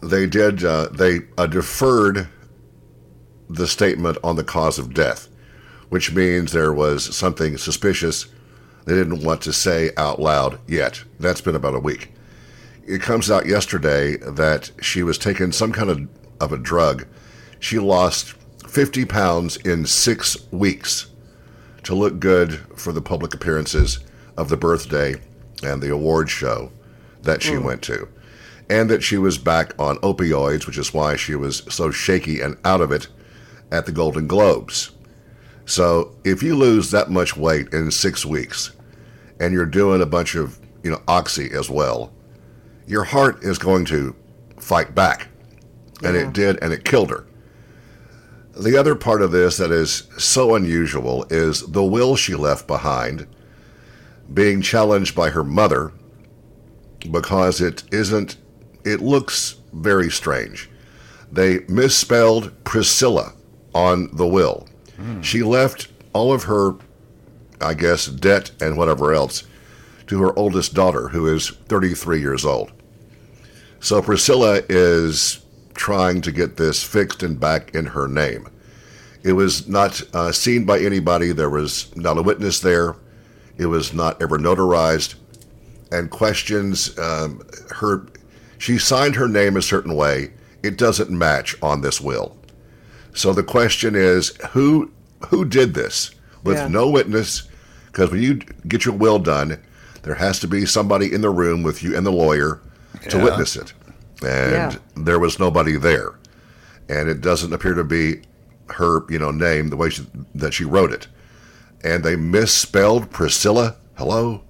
they 0.01 0.27
did 0.27 0.63
uh, 0.63 0.89
they 0.91 1.21
uh, 1.37 1.47
deferred 1.47 2.27
the 3.49 3.67
statement 3.67 4.17
on 4.23 4.35
the 4.35 4.43
cause 4.43 4.77
of 4.79 4.93
death, 4.93 5.29
which 5.89 6.13
means 6.13 6.51
there 6.51 6.73
was 6.73 7.15
something 7.15 7.57
suspicious 7.57 8.27
they 8.85 8.95
didn't 8.95 9.23
want 9.23 9.41
to 9.43 9.53
say 9.53 9.91
out 9.95 10.19
loud 10.19 10.59
yet. 10.67 11.03
That's 11.19 11.39
been 11.41 11.55
about 11.55 11.75
a 11.75 11.79
week. 11.79 12.11
it 12.85 13.01
comes 13.01 13.31
out 13.31 13.45
yesterday 13.45 14.17
that 14.17 14.71
she 14.81 15.03
was 15.03 15.17
taking 15.17 15.51
some 15.51 15.71
kind 15.71 15.89
of, 15.89 16.07
of 16.41 16.51
a 16.51 16.57
drug. 16.57 17.07
She 17.63 17.79
lost 17.79 18.33
50 18.67 19.05
pounds 19.05 19.55
in 19.55 19.85
six 19.85 20.51
weeks 20.51 21.07
to 21.83 21.95
look 21.95 22.19
good 22.19 22.59
for 22.75 22.91
the 22.91 23.01
public 23.01 23.33
appearances 23.33 23.99
of 24.35 24.49
the 24.49 24.57
birthday 24.57 25.15
and 25.63 25.81
the 25.81 25.89
award 25.89 26.29
show 26.29 26.73
that 27.21 27.41
she 27.41 27.53
mm. 27.53 27.63
went 27.63 27.81
to. 27.83 28.09
And 28.69 28.89
that 28.89 29.01
she 29.01 29.17
was 29.17 29.37
back 29.37 29.79
on 29.79 29.95
opioids, 29.99 30.67
which 30.67 30.77
is 30.77 30.93
why 30.93 31.15
she 31.15 31.35
was 31.35 31.63
so 31.69 31.89
shaky 31.89 32.41
and 32.41 32.57
out 32.65 32.81
of 32.81 32.91
it 32.91 33.07
at 33.71 33.85
the 33.85 33.93
Golden 33.93 34.27
Globes. 34.27 34.91
So 35.65 36.17
if 36.25 36.43
you 36.43 36.57
lose 36.57 36.91
that 36.91 37.09
much 37.09 37.37
weight 37.37 37.71
in 37.71 37.91
six 37.91 38.25
weeks 38.25 38.73
and 39.39 39.53
you're 39.53 39.65
doing 39.65 40.01
a 40.01 40.05
bunch 40.05 40.35
of, 40.35 40.59
you 40.83 40.91
know, 40.91 41.01
oxy 41.07 41.49
as 41.53 41.69
well, 41.69 42.11
your 42.87 43.05
heart 43.05 43.41
is 43.41 43.57
going 43.57 43.85
to 43.85 44.13
fight 44.59 44.93
back. 44.93 45.29
And 46.03 46.17
it 46.17 46.33
did, 46.33 46.61
and 46.61 46.73
it 46.73 46.83
killed 46.83 47.09
her. 47.09 47.25
The 48.55 48.77
other 48.77 48.95
part 48.95 49.21
of 49.21 49.31
this 49.31 49.57
that 49.57 49.71
is 49.71 50.03
so 50.17 50.55
unusual 50.55 51.25
is 51.29 51.61
the 51.61 51.83
will 51.83 52.15
she 52.15 52.35
left 52.35 52.67
behind 52.67 53.27
being 54.31 54.61
challenged 54.61 55.15
by 55.15 55.31
her 55.31 55.43
mother 55.43 55.91
because 57.11 57.61
it 57.61 57.83
isn't, 57.91 58.37
it 58.85 59.01
looks 59.01 59.55
very 59.73 60.09
strange. 60.09 60.69
They 61.31 61.59
misspelled 61.67 62.51
Priscilla 62.63 63.33
on 63.73 64.15
the 64.15 64.27
will. 64.27 64.67
Hmm. 64.97 65.21
She 65.21 65.41
left 65.41 65.87
all 66.13 66.31
of 66.31 66.43
her, 66.43 66.75
I 67.59 67.73
guess, 67.73 68.05
debt 68.05 68.51
and 68.61 68.77
whatever 68.77 69.13
else 69.13 69.43
to 70.07 70.21
her 70.21 70.37
oldest 70.37 70.73
daughter, 70.73 71.07
who 71.09 71.33
is 71.33 71.49
33 71.49 72.21
years 72.21 72.45
old. 72.45 72.71
So 73.79 74.01
Priscilla 74.01 74.61
is 74.69 75.42
trying 75.73 76.21
to 76.21 76.31
get 76.31 76.57
this 76.57 76.83
fixed 76.83 77.23
and 77.23 77.39
back 77.39 77.73
in 77.75 77.85
her 77.87 78.07
name. 78.07 78.47
It 79.23 79.33
was 79.33 79.67
not 79.67 80.01
uh, 80.13 80.31
seen 80.31 80.65
by 80.65 80.79
anybody. 80.79 81.31
There 81.31 81.49
was 81.49 81.95
not 81.95 82.17
a 82.17 82.21
witness 82.21 82.59
there. 82.59 82.95
It 83.57 83.67
was 83.67 83.93
not 83.93 84.21
ever 84.21 84.37
notarized. 84.37 85.15
And 85.91 86.09
questions 86.09 86.97
um, 86.97 87.41
her. 87.69 88.05
She 88.57 88.77
signed 88.77 89.15
her 89.15 89.27
name 89.27 89.57
a 89.57 89.61
certain 89.61 89.95
way. 89.95 90.31
It 90.63 90.77
doesn't 90.77 91.09
match 91.09 91.55
on 91.61 91.81
this 91.81 91.99
will. 92.01 92.35
So 93.13 93.31
the 93.33 93.43
question 93.43 93.95
is, 93.95 94.29
who 94.51 94.91
who 95.27 95.45
did 95.45 95.73
this 95.73 96.11
with 96.43 96.57
Yeah. 96.57 96.67
no 96.67 96.89
witness? 96.89 97.43
Because 97.87 98.09
when 98.11 98.21
you 98.23 98.35
get 98.67 98.85
your 98.85 98.95
will 98.95 99.19
done, 99.19 99.61
there 100.01 100.15
has 100.15 100.39
to 100.39 100.47
be 100.47 100.65
somebody 100.65 101.13
in 101.13 101.21
the 101.21 101.29
room 101.29 101.61
with 101.63 101.83
you 101.83 101.95
and 101.95 102.05
the 102.05 102.11
lawyer 102.11 102.59
to 103.09 103.17
witness 103.23 103.55
it, 103.55 103.73
and 104.25 104.51
Yeah. 104.73 104.75
there 104.95 105.19
was 105.19 105.39
nobody 105.39 105.75
there, 105.77 106.11
and 106.89 107.09
it 107.09 107.21
doesn't 107.21 107.53
appear 107.53 107.73
to 107.73 107.83
be 107.83 108.21
her, 108.69 109.01
you 109.09 109.19
know, 109.19 109.31
name 109.31 109.69
the 109.69 109.75
way 109.77 109.89
she, 109.89 110.05
that 110.35 110.53
she 110.53 110.63
wrote 110.65 110.91
it, 110.91 111.07
and 111.83 112.03
they 112.03 112.15
misspelled 112.15 113.11
Priscilla. 113.11 113.75
Hello. 113.95 114.41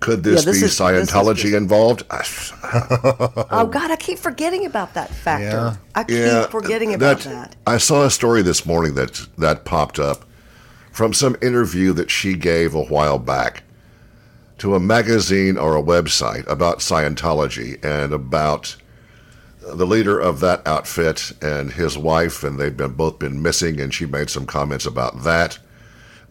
Could 0.00 0.22
this, 0.22 0.44
Yeah, 0.46 0.52
this 0.52 0.60
be 0.60 0.66
is- 0.66 0.78
Scientology 0.78 1.36
just- 1.42 1.54
involved? 1.54 2.04
Oh 3.52 3.66
God, 3.70 3.90
I 3.90 3.96
keep 3.96 4.18
forgetting 4.18 4.64
about 4.64 4.94
that 4.94 5.10
factor. 5.12 5.44
Yeah. 5.44 5.76
I 5.94 6.04
keep 6.04 6.50
forgetting 6.50 6.94
about 6.94 7.20
that. 7.20 7.56
I 7.66 7.76
saw 7.78 8.04
a 8.04 8.10
story 8.10 8.42
this 8.42 8.64
morning 8.64 8.94
that 8.94 9.20
that 9.38 9.64
popped 9.64 9.98
up 9.98 10.24
from 10.92 11.12
some 11.12 11.36
interview 11.42 11.92
that 11.94 12.10
she 12.10 12.34
gave 12.34 12.74
a 12.74 12.82
while 12.84 13.18
back 13.18 13.62
to 14.60 14.74
a 14.74 14.80
magazine 14.80 15.56
or 15.56 15.74
a 15.74 15.82
website 15.82 16.46
about 16.46 16.80
Scientology 16.80 17.82
and 17.82 18.12
about 18.12 18.76
the 19.62 19.86
leader 19.86 20.20
of 20.20 20.40
that 20.40 20.66
outfit 20.66 21.32
and 21.40 21.72
his 21.72 21.96
wife, 21.96 22.44
and 22.44 22.60
they've 22.60 22.76
been 22.76 22.92
both 22.92 23.18
been 23.18 23.40
missing, 23.40 23.80
and 23.80 23.92
she 23.92 24.04
made 24.04 24.28
some 24.28 24.44
comments 24.44 24.84
about 24.84 25.22
that. 25.22 25.58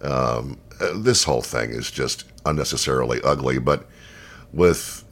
Um, 0.02 0.60
this 0.96 1.24
whole 1.24 1.42
thing 1.42 1.72
is 1.72 1.90
just 1.90 2.26
unnecessarily 2.46 3.20
ugly, 3.24 3.58
but 3.58 3.88
with 4.54 5.04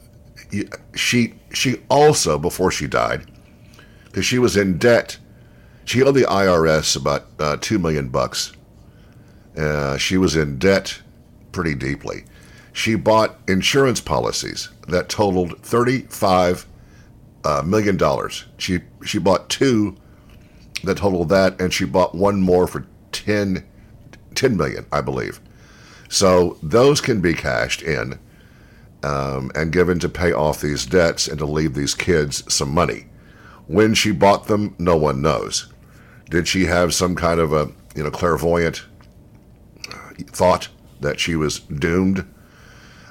she 0.94 1.34
she 1.52 1.80
also 1.90 2.38
before 2.38 2.70
she 2.70 2.86
died 2.86 3.28
because 4.04 4.24
she 4.24 4.38
was 4.38 4.56
in 4.56 4.78
debt. 4.78 5.18
She 5.84 6.04
owed 6.04 6.14
the 6.14 6.22
IRS 6.22 6.96
about 6.96 7.26
uh, 7.40 7.56
two 7.60 7.80
million 7.80 8.10
bucks. 8.10 8.52
Uh, 9.56 9.96
she 9.96 10.16
was 10.18 10.36
in 10.36 10.58
debt 10.58 11.00
pretty 11.50 11.74
deeply. 11.74 12.24
She 12.78 12.94
bought 12.94 13.40
insurance 13.48 14.00
policies 14.00 14.68
that 14.86 15.08
totaled 15.08 15.60
thirty-five 15.62 16.64
uh, 17.42 17.62
million 17.66 17.96
dollars. 17.96 18.44
She 18.56 18.82
she 19.04 19.18
bought 19.18 19.48
two 19.48 19.96
that 20.84 20.98
totaled 20.98 21.28
that, 21.30 21.60
and 21.60 21.74
she 21.74 21.84
bought 21.84 22.14
one 22.14 22.40
more 22.40 22.68
for 22.68 22.86
10, 23.10 23.66
10 24.36 24.56
million, 24.56 24.86
I 24.92 25.00
believe. 25.00 25.40
So 26.08 26.56
those 26.62 27.00
can 27.00 27.20
be 27.20 27.34
cashed 27.34 27.82
in 27.82 28.20
um, 29.02 29.50
and 29.56 29.72
given 29.72 29.98
to 29.98 30.08
pay 30.08 30.32
off 30.32 30.60
these 30.60 30.86
debts 30.86 31.26
and 31.26 31.36
to 31.40 31.46
leave 31.46 31.74
these 31.74 31.96
kids 31.96 32.44
some 32.52 32.72
money. 32.72 33.06
When 33.66 33.92
she 33.92 34.12
bought 34.12 34.46
them, 34.46 34.76
no 34.78 34.96
one 34.96 35.20
knows. 35.20 35.66
Did 36.30 36.46
she 36.46 36.66
have 36.66 36.94
some 36.94 37.16
kind 37.16 37.40
of 37.40 37.52
a 37.52 37.72
you 37.96 38.04
know 38.04 38.12
clairvoyant 38.12 38.84
thought 40.28 40.68
that 41.00 41.18
she 41.18 41.34
was 41.34 41.58
doomed? 41.58 42.24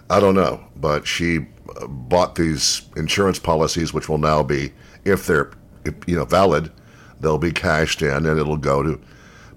I 0.10 0.20
don't 0.20 0.36
know, 0.36 0.64
but 0.76 1.06
she 1.06 1.48
uh, 1.80 1.88
bought 1.88 2.36
these 2.36 2.84
insurance 2.96 3.40
policies, 3.40 3.94
which 3.94 4.08
will 4.08 4.18
now 4.18 4.44
be, 4.44 4.72
if 5.04 5.26
they're 5.28 5.52
if, 5.86 5.96
you 6.08 6.16
know 6.16 6.26
valid, 6.26 6.72
they'll 7.20 7.38
be 7.38 7.52
cashed 7.52 8.02
in, 8.02 8.26
and 8.26 8.40
it'll 8.40 8.58
go 8.58 8.84
to 8.84 9.00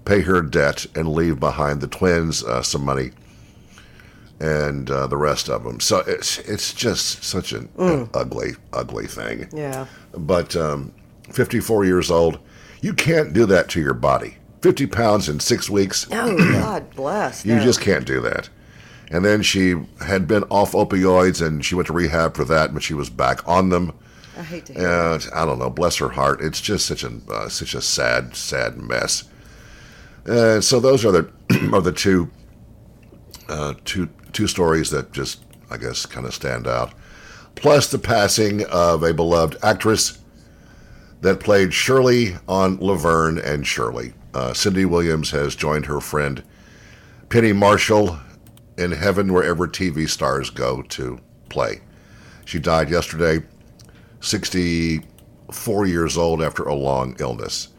pay 0.05 0.21
her 0.21 0.41
debt 0.41 0.85
and 0.95 1.07
leave 1.09 1.39
behind 1.39 1.79
the 1.81 1.87
twins 1.87 2.43
uh, 2.43 2.61
some 2.61 2.83
money 2.83 3.11
and 4.39 4.89
uh, 4.89 5.05
the 5.07 5.17
rest 5.17 5.49
of 5.49 5.63
them. 5.63 5.79
So 5.79 5.99
it's 5.99 6.39
it's 6.39 6.73
just 6.73 7.23
such 7.23 7.53
an, 7.53 7.69
an 7.77 8.09
ugly, 8.13 8.53
ugly 8.73 9.07
thing. 9.07 9.47
Yeah. 9.53 9.85
But 10.13 10.55
um, 10.55 10.93
54 11.29 11.85
years 11.85 12.09
old, 12.09 12.39
you 12.81 12.93
can't 12.93 13.33
do 13.33 13.45
that 13.45 13.69
to 13.69 13.79
your 13.81 13.93
body. 13.93 14.37
50 14.61 14.87
pounds 14.87 15.29
in 15.29 15.39
six 15.39 15.69
weeks, 15.69 16.07
Oh 16.11 16.37
God 16.53 16.93
bless. 16.95 17.45
you 17.45 17.59
just 17.59 17.81
can't 17.81 18.05
do 18.05 18.19
that. 18.21 18.49
And 19.11 19.25
then 19.25 19.41
she 19.41 19.75
had 19.99 20.25
been 20.25 20.43
off 20.43 20.71
opioids 20.71 21.45
and 21.45 21.63
she 21.63 21.75
went 21.75 21.87
to 21.87 21.93
rehab 21.93 22.33
for 22.33 22.45
that, 22.45 22.73
but 22.73 22.81
she 22.81 22.93
was 22.93 23.09
back 23.09 23.45
on 23.47 23.69
them. 23.69 23.91
I 24.37 24.43
hate 24.43 24.65
to 24.67 24.73
hear. 24.73 24.87
And 24.87 25.27
I 25.35 25.45
don't 25.45 25.59
know, 25.59 25.69
bless 25.69 25.97
her 25.97 26.09
heart. 26.09 26.41
It's 26.41 26.61
just 26.61 26.85
such 26.85 27.03
a 27.03 27.11
uh, 27.29 27.49
such 27.49 27.75
a 27.75 27.81
sad, 27.81 28.35
sad 28.35 28.77
mess. 28.77 29.25
Uh, 30.25 30.61
so 30.61 30.79
those 30.79 31.03
are 31.03 31.11
the 31.11 31.29
are 31.73 31.81
the 31.81 31.91
two 31.91 32.29
uh, 33.49 33.73
two 33.83 34.07
two 34.31 34.47
stories 34.47 34.89
that 34.91 35.11
just 35.11 35.43
I 35.69 35.75
guess 35.75 36.05
kind 36.05 36.25
of 36.25 36.33
stand 36.33 36.65
out. 36.65 36.93
Plus 37.55 37.91
the 37.91 37.99
passing 37.99 38.65
of 38.67 39.03
a 39.03 39.13
beloved 39.13 39.57
actress 39.61 40.19
that 41.19 41.41
played 41.41 41.73
Shirley 41.73 42.35
on 42.47 42.77
Laverne 42.79 43.37
and 43.37 43.67
Shirley. 43.67 44.13
Uh, 44.33 44.53
Cindy 44.53 44.85
Williams 44.85 45.31
has 45.31 45.53
joined 45.55 45.85
her 45.87 45.99
friend 45.99 46.41
Penny 47.29 47.51
Marshall 47.51 48.17
in 48.81 48.91
heaven 48.91 49.31
wherever 49.31 49.67
TV 49.67 50.09
stars 50.09 50.49
go 50.49 50.81
to 50.81 51.19
play. 51.49 51.81
She 52.45 52.59
died 52.59 52.89
yesterday, 52.89 53.45
64 54.19 55.85
years 55.85 56.17
old 56.17 56.41
after 56.41 56.63
a 56.63 56.73
long 56.73 57.15
illness. 57.19 57.69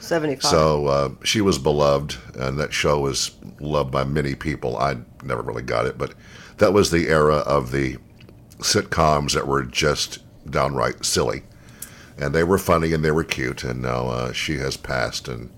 Seventy-five. 0.00 0.50
So 0.50 0.86
uh, 0.86 1.08
she 1.24 1.40
was 1.40 1.58
beloved, 1.58 2.16
and 2.34 2.58
that 2.58 2.72
show 2.72 3.00
was 3.00 3.32
loved 3.58 3.90
by 3.90 4.04
many 4.04 4.34
people. 4.34 4.76
I 4.76 4.98
never 5.22 5.42
really 5.42 5.62
got 5.62 5.86
it, 5.86 5.96
but 5.96 6.14
that 6.58 6.74
was 6.74 6.90
the 6.90 7.08
era 7.08 7.36
of 7.36 7.72
the 7.72 7.96
sitcoms 8.58 9.32
that 9.32 9.46
were 9.46 9.62
just 9.64 10.18
downright 10.50 11.04
silly. 11.04 11.42
And 12.18 12.34
they 12.34 12.44
were 12.44 12.58
funny 12.58 12.92
and 12.92 13.04
they 13.04 13.10
were 13.10 13.24
cute, 13.24 13.64
and 13.64 13.82
now 13.82 14.08
uh, 14.08 14.32
she 14.32 14.58
has 14.58 14.76
passed. 14.76 15.26
And 15.26 15.50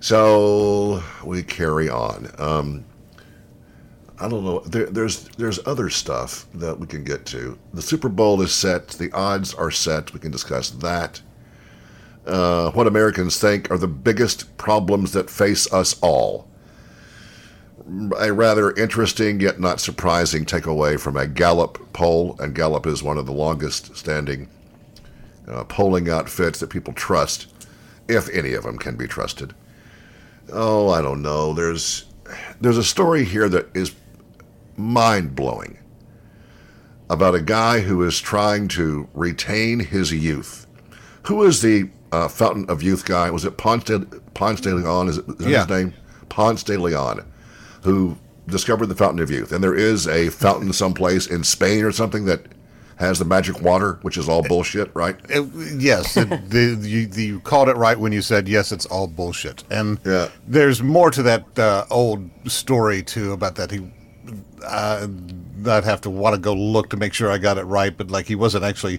so 0.00 1.02
we 1.24 1.42
carry 1.42 1.88
on. 1.88 2.30
Um, 2.38 2.84
I 4.22 4.28
don't 4.28 4.44
know. 4.44 4.60
There, 4.60 4.86
there's 4.86 5.24
there's 5.30 5.58
other 5.66 5.90
stuff 5.90 6.46
that 6.54 6.78
we 6.78 6.86
can 6.86 7.02
get 7.02 7.26
to. 7.26 7.58
The 7.74 7.82
Super 7.82 8.08
Bowl 8.08 8.40
is 8.40 8.54
set. 8.54 8.88
The 8.90 9.10
odds 9.10 9.52
are 9.52 9.72
set. 9.72 10.12
We 10.14 10.20
can 10.20 10.30
discuss 10.30 10.70
that 10.70 11.20
uh, 12.24 12.70
what 12.70 12.86
Americans 12.86 13.40
think 13.40 13.68
are 13.68 13.78
the 13.78 13.88
biggest 13.88 14.56
problems 14.58 15.10
that 15.12 15.28
face 15.28 15.70
us 15.72 15.98
all. 16.00 16.46
A 18.20 18.32
rather 18.32 18.70
interesting 18.70 19.40
yet 19.40 19.58
not 19.58 19.80
surprising 19.80 20.44
takeaway 20.44 21.00
from 21.00 21.16
a 21.16 21.26
Gallup 21.26 21.92
poll, 21.92 22.36
and 22.38 22.54
Gallup 22.54 22.86
is 22.86 23.02
one 23.02 23.18
of 23.18 23.26
the 23.26 23.32
longest 23.32 23.96
standing 23.96 24.48
uh, 25.48 25.64
polling 25.64 26.08
outfits 26.08 26.60
that 26.60 26.70
people 26.70 26.92
trust, 26.92 27.52
if 28.06 28.28
any 28.28 28.52
of 28.52 28.62
them 28.62 28.78
can 28.78 28.94
be 28.94 29.08
trusted. 29.08 29.52
Oh, 30.52 30.90
I 30.90 31.02
don't 31.02 31.22
know. 31.22 31.54
There's 31.54 32.04
there's 32.60 32.78
a 32.78 32.84
story 32.84 33.24
here 33.24 33.48
that 33.48 33.76
is 33.76 33.92
mind 34.76 35.34
blowing. 35.34 35.78
about 37.10 37.34
a 37.34 37.42
guy 37.42 37.80
who 37.80 38.02
is 38.04 38.18
trying 38.20 38.66
to 38.68 39.06
retain 39.12 39.78
his 39.80 40.10
youth. 40.12 40.66
Who 41.24 41.42
is 41.42 41.60
the 41.60 41.90
uh, 42.10 42.26
Fountain 42.28 42.64
of 42.70 42.82
Youth 42.82 43.04
guy? 43.04 43.28
Was 43.30 43.44
it 43.44 43.58
Ponce 43.58 43.84
de, 43.84 43.98
Ponce 44.32 44.62
de 44.62 44.74
Leon? 44.74 45.08
Is, 45.08 45.18
it, 45.18 45.24
is 45.40 45.46
Yeah. 45.46 45.58
his 45.66 45.68
name? 45.68 45.94
Ponce 46.30 46.62
de 46.62 46.78
Leon, 46.78 47.22
who 47.82 48.16
discovered 48.48 48.86
the 48.86 48.94
Fountain 48.94 49.20
of 49.20 49.30
Youth. 49.30 49.52
And 49.52 49.62
there 49.62 49.74
is 49.74 50.08
a 50.08 50.30
fountain 50.30 50.72
someplace 50.72 51.26
in 51.26 51.44
Spain 51.44 51.84
or 51.84 51.92
something 51.92 52.24
that 52.24 52.46
has 52.96 53.18
the 53.18 53.26
magic 53.26 53.60
water, 53.60 53.98
which 54.02 54.16
is 54.16 54.26
all 54.26 54.42
bullshit, 54.42 54.90
right? 54.94 55.16
It- 55.28 55.50
yes, 55.78 56.16
it, 56.16 56.28
the, 56.48 56.78
you, 56.80 57.08
you 57.14 57.40
called 57.40 57.68
it 57.68 57.76
right 57.76 57.98
when 57.98 58.12
you 58.12 58.22
said 58.22 58.48
yes. 58.48 58.72
It's 58.72 58.86
all 58.86 59.06
bullshit, 59.06 59.64
and 59.70 59.98
Yeah. 60.06 60.28
there's 60.48 60.82
more 60.82 61.10
to 61.10 61.22
that 61.24 61.58
uh, 61.58 61.84
old 61.90 62.30
story 62.46 63.02
too 63.02 63.32
about 63.32 63.56
that. 63.56 63.70
He, 63.70 63.80
uh, 64.64 65.06
I'd 65.66 65.84
have 65.84 66.00
to 66.02 66.10
want 66.10 66.34
to 66.34 66.40
go 66.40 66.54
look 66.54 66.90
to 66.90 66.96
make 66.96 67.12
sure 67.14 67.30
I 67.30 67.38
got 67.38 67.58
it 67.58 67.64
right, 67.64 67.96
but 67.96 68.10
like 68.10 68.26
he 68.26 68.34
wasn't 68.34 68.64
actually 68.64 68.98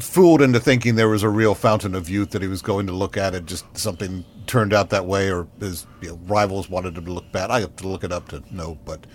fooled 0.00 0.42
into 0.42 0.60
thinking 0.60 0.94
there 0.94 1.08
was 1.08 1.22
a 1.22 1.28
real 1.28 1.54
fountain 1.54 1.94
of 1.94 2.08
youth 2.10 2.30
that 2.30 2.42
he 2.42 2.48
was 2.48 2.62
going 2.62 2.86
to 2.86 2.92
look 2.92 3.16
at. 3.16 3.34
It 3.34 3.46
just 3.46 3.64
something 3.76 4.24
turned 4.46 4.72
out 4.72 4.90
that 4.90 5.06
way, 5.06 5.30
or 5.30 5.46
his 5.60 5.86
you 6.02 6.10
know, 6.10 6.20
rivals 6.26 6.68
wanted 6.68 6.96
him 6.98 7.04
to 7.06 7.12
look 7.12 7.30
bad. 7.32 7.50
I 7.50 7.60
have 7.60 7.76
to 7.76 7.88
look 7.88 8.04
it 8.04 8.12
up 8.12 8.28
to 8.28 8.42
know, 8.50 8.76
but 8.84 9.06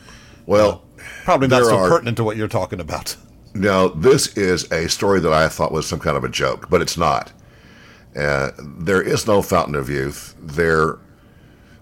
Well, 0.46 0.84
probably 1.24 1.48
not 1.48 1.64
so 1.66 1.78
are- 1.78 1.90
pertinent 1.90 2.18
to 2.18 2.24
what 2.24 2.38
you're 2.38 2.48
talking 2.48 2.80
about. 2.80 3.16
Now, 3.54 3.90
this 3.90 4.36
is 4.38 4.72
a 4.72 4.88
story 4.88 5.20
that 5.20 5.34
I 5.34 5.50
thought 5.50 5.74
was 5.74 5.86
some 5.86 6.00
kind 6.00 6.16
of 6.16 6.24
a 6.24 6.30
joke, 6.30 6.70
but 6.70 6.82
it's 6.82 6.98
not. 6.98 7.34
Uh, 8.16 8.52
there 8.58 9.02
is 9.02 9.28
no 9.28 9.42
fountain 9.42 9.76
of 9.76 9.90
youth. 9.90 10.36
There 10.42 11.00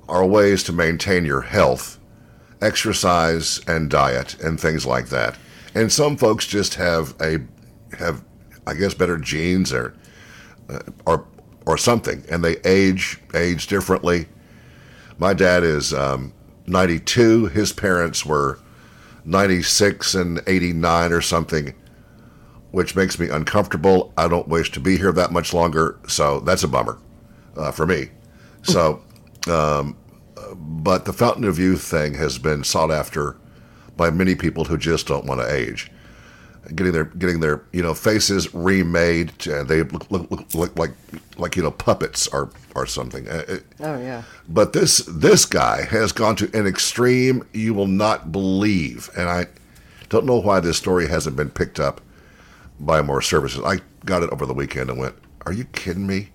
are 0.07 0.25
ways 0.25 0.63
to 0.63 0.73
maintain 0.73 1.25
your 1.25 1.41
health, 1.41 1.98
exercise 2.61 3.61
and 3.67 3.89
diet, 3.89 4.39
and 4.41 4.59
things 4.59 4.85
like 4.85 5.09
that. 5.09 5.37
And 5.75 5.91
some 5.91 6.17
folks 6.17 6.47
just 6.47 6.75
have 6.75 7.15
a 7.21 7.39
have, 7.97 8.23
I 8.65 8.73
guess, 8.73 8.93
better 8.93 9.17
genes 9.17 9.71
or 9.71 9.95
uh, 10.69 10.79
or 11.05 11.25
or 11.65 11.77
something, 11.77 12.23
and 12.29 12.43
they 12.43 12.57
age 12.65 13.19
age 13.33 13.67
differently. 13.67 14.27
My 15.17 15.33
dad 15.33 15.63
is 15.63 15.93
um, 15.93 16.33
92. 16.67 17.47
His 17.47 17.73
parents 17.73 18.25
were 18.25 18.59
96 19.25 20.15
and 20.15 20.41
89 20.47 21.11
or 21.11 21.21
something, 21.21 21.73
which 22.71 22.95
makes 22.95 23.19
me 23.19 23.29
uncomfortable. 23.29 24.13
I 24.17 24.27
don't 24.27 24.47
wish 24.47 24.71
to 24.71 24.79
be 24.79 24.97
here 24.97 25.11
that 25.11 25.31
much 25.31 25.53
longer, 25.53 25.99
so 26.07 26.39
that's 26.39 26.63
a 26.63 26.67
bummer 26.67 26.99
uh, 27.57 27.71
for 27.71 27.85
me. 27.85 28.09
So, 28.63 29.03
um, 29.47 29.97
but 30.55 31.05
the 31.05 31.13
Fountain 31.13 31.43
of 31.43 31.59
Youth 31.59 31.81
thing 31.83 32.13
has 32.15 32.37
been 32.37 32.63
sought 32.63 32.91
after 32.91 33.35
by 33.97 34.09
many 34.09 34.35
people 34.35 34.65
who 34.65 34.77
just 34.77 35.07
don't 35.07 35.25
want 35.25 35.41
to 35.41 35.53
age. 35.53 35.91
Getting 36.75 36.93
their 36.93 37.05
getting 37.05 37.39
their 37.39 37.63
you 37.71 37.81
know 37.81 37.93
faces 37.93 38.53
remade, 38.53 39.31
and 39.47 39.67
they 39.67 39.81
look, 39.83 40.09
look, 40.11 40.29
look, 40.29 40.53
look 40.53 40.77
like 40.77 40.91
like 41.37 41.55
you 41.55 41.63
know 41.63 41.71
puppets 41.71 42.27
or 42.27 42.51
or 42.75 42.85
something. 42.85 43.27
Uh, 43.27 43.43
it- 43.47 43.65
Oh 43.79 43.97
yeah. 43.99 44.23
but 44.47 44.73
this 44.73 44.97
this 45.07 45.45
guy 45.45 45.83
has 45.85 46.11
gone 46.11 46.35
to 46.35 46.49
an 46.57 46.67
extreme 46.67 47.43
you 47.53 47.73
will 47.73 47.87
not 47.87 48.31
believe, 48.31 49.09
and 49.17 49.29
I 49.29 49.47
don't 50.09 50.25
know 50.25 50.37
why 50.39 50.59
this 50.59 50.77
story 50.77 51.07
hasn't 51.07 51.35
been 51.37 51.49
picked 51.49 51.79
up 51.79 52.01
by 52.79 53.01
more 53.01 53.21
services. 53.21 53.61
I 53.65 53.79
got 54.05 54.21
it 54.21 54.29
over 54.29 54.45
the 54.45 54.53
weekend 54.53 54.89
and 54.89 54.99
went, 54.99 55.15
"Are 55.45 55.53
you 55.53 55.63
kidding 55.65 56.05
me?" 56.05 56.29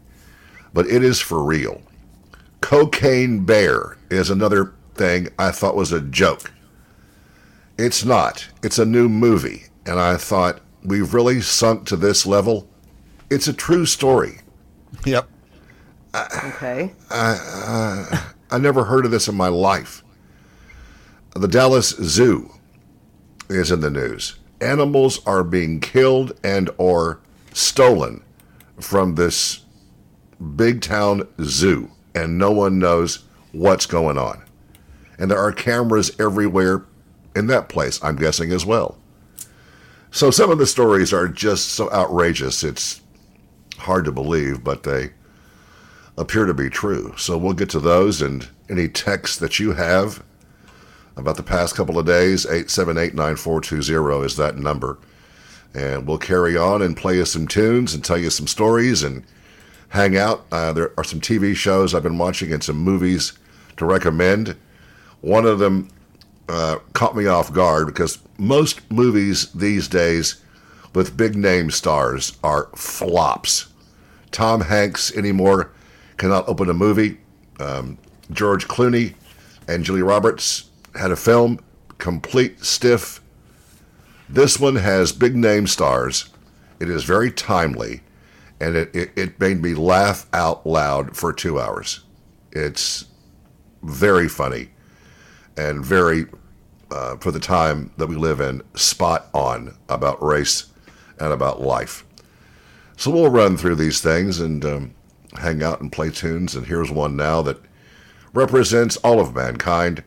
But 0.72 0.86
it 0.86 1.04
is 1.04 1.20
for 1.20 1.44
real. 1.44 1.80
Cocaine 2.64 3.44
Bear 3.44 3.98
is 4.08 4.30
another 4.30 4.72
thing 4.94 5.28
I 5.38 5.50
thought 5.50 5.76
was 5.76 5.92
a 5.92 6.00
joke. 6.00 6.50
It's 7.76 8.06
not. 8.06 8.48
It's 8.62 8.78
a 8.78 8.86
new 8.86 9.06
movie, 9.06 9.64
and 9.84 10.00
I 10.00 10.16
thought 10.16 10.62
we've 10.82 11.12
really 11.12 11.42
sunk 11.42 11.86
to 11.88 11.96
this 11.96 12.24
level. 12.24 12.66
It's 13.28 13.48
a 13.48 13.52
true 13.52 13.84
story. 13.84 14.38
Yep. 15.04 15.28
Okay. 16.42 16.94
I 17.10 18.58
never 18.58 18.84
heard 18.84 19.04
of 19.04 19.10
this 19.10 19.28
in 19.28 19.34
my 19.34 19.48
life. 19.48 20.02
The 21.36 21.48
Dallas 21.48 21.90
Zoo 21.90 22.50
is 23.50 23.70
in 23.70 23.80
the 23.80 23.90
news. 23.90 24.36
Animals 24.62 25.20
are 25.26 25.44
being 25.44 25.80
killed 25.80 26.32
and 26.42 26.70
or 26.78 27.20
stolen 27.52 28.24
from 28.80 29.16
this 29.16 29.66
big 30.56 30.80
town 30.80 31.28
zoo 31.42 31.90
and 32.14 32.38
no 32.38 32.50
one 32.50 32.78
knows 32.78 33.24
what's 33.52 33.86
going 33.86 34.18
on. 34.18 34.42
And 35.18 35.30
there 35.30 35.38
are 35.38 35.52
cameras 35.52 36.18
everywhere 36.20 36.84
in 37.36 37.46
that 37.48 37.68
place, 37.68 38.02
I'm 38.02 38.16
guessing 38.16 38.52
as 38.52 38.64
well. 38.64 38.98
So 40.10 40.30
some 40.30 40.50
of 40.50 40.58
the 40.58 40.66
stories 40.66 41.12
are 41.12 41.28
just 41.28 41.70
so 41.70 41.90
outrageous 41.90 42.62
it's 42.62 43.00
hard 43.78 44.04
to 44.04 44.12
believe, 44.12 44.62
but 44.62 44.84
they 44.84 45.10
appear 46.16 46.46
to 46.46 46.54
be 46.54 46.70
true. 46.70 47.14
So 47.16 47.36
we'll 47.36 47.54
get 47.54 47.70
to 47.70 47.80
those 47.80 48.22
and 48.22 48.48
any 48.70 48.88
texts 48.88 49.38
that 49.38 49.58
you 49.58 49.72
have 49.72 50.22
about 51.16 51.36
the 51.36 51.42
past 51.42 51.74
couple 51.74 51.98
of 51.98 52.06
days. 52.06 52.46
878-9420 52.46 54.24
is 54.24 54.36
that 54.36 54.56
number. 54.56 54.98
And 55.74 56.06
we'll 56.06 56.18
carry 56.18 56.56
on 56.56 56.82
and 56.82 56.96
play 56.96 57.16
you 57.16 57.24
some 57.24 57.48
tunes 57.48 57.94
and 57.94 58.04
tell 58.04 58.18
you 58.18 58.30
some 58.30 58.46
stories 58.46 59.02
and 59.02 59.24
hang 59.94 60.16
out. 60.16 60.44
Uh, 60.50 60.72
there 60.72 60.92
are 60.98 61.04
some 61.04 61.20
TV 61.20 61.54
shows 61.54 61.94
I've 61.94 62.02
been 62.02 62.18
watching 62.18 62.52
and 62.52 62.62
some 62.62 62.76
movies 62.76 63.32
to 63.76 63.86
recommend. 63.86 64.56
One 65.20 65.46
of 65.46 65.60
them 65.60 65.88
uh, 66.48 66.78
caught 66.94 67.16
me 67.16 67.26
off 67.26 67.52
guard 67.52 67.86
because 67.86 68.18
most 68.36 68.90
movies 68.90 69.52
these 69.52 69.86
days 69.86 70.42
with 70.94 71.16
big 71.16 71.36
name 71.36 71.70
stars 71.70 72.36
are 72.42 72.70
flops. 72.74 73.68
Tom 74.32 74.62
Hanks 74.62 75.16
anymore 75.16 75.70
cannot 76.16 76.48
open 76.48 76.68
a 76.68 76.74
movie. 76.74 77.18
Um, 77.60 77.96
George 78.32 78.66
Clooney 78.66 79.14
and 79.68 79.84
Julie 79.84 80.02
Roberts 80.02 80.70
had 80.96 81.12
a 81.12 81.16
film, 81.16 81.60
complete 81.98 82.64
stiff. 82.64 83.20
This 84.28 84.58
one 84.58 84.74
has 84.74 85.12
big 85.12 85.36
name 85.36 85.68
stars. 85.68 86.30
It 86.80 86.90
is 86.90 87.04
very 87.04 87.30
timely, 87.30 88.00
and 88.60 88.76
it, 88.76 88.94
it, 88.94 89.10
it 89.16 89.40
made 89.40 89.62
me 89.62 89.74
laugh 89.74 90.26
out 90.32 90.66
loud 90.66 91.16
for 91.16 91.32
two 91.32 91.60
hours. 91.60 92.00
It's 92.52 93.06
very 93.82 94.28
funny 94.28 94.70
and 95.56 95.84
very, 95.84 96.26
uh, 96.90 97.16
for 97.16 97.30
the 97.30 97.40
time 97.40 97.92
that 97.96 98.06
we 98.06 98.16
live 98.16 98.40
in, 98.40 98.62
spot 98.74 99.26
on 99.34 99.76
about 99.88 100.22
race 100.22 100.66
and 101.18 101.32
about 101.32 101.60
life. 101.60 102.04
So 102.96 103.10
we'll 103.10 103.30
run 103.30 103.56
through 103.56 103.76
these 103.76 104.00
things 104.00 104.40
and 104.40 104.64
um, 104.64 104.94
hang 105.38 105.62
out 105.62 105.80
and 105.80 105.90
play 105.90 106.10
tunes. 106.10 106.54
And 106.54 106.66
here's 106.66 106.90
one 106.90 107.16
now 107.16 107.42
that 107.42 107.60
represents 108.32 108.96
all 108.98 109.20
of 109.20 109.34
mankind 109.34 110.04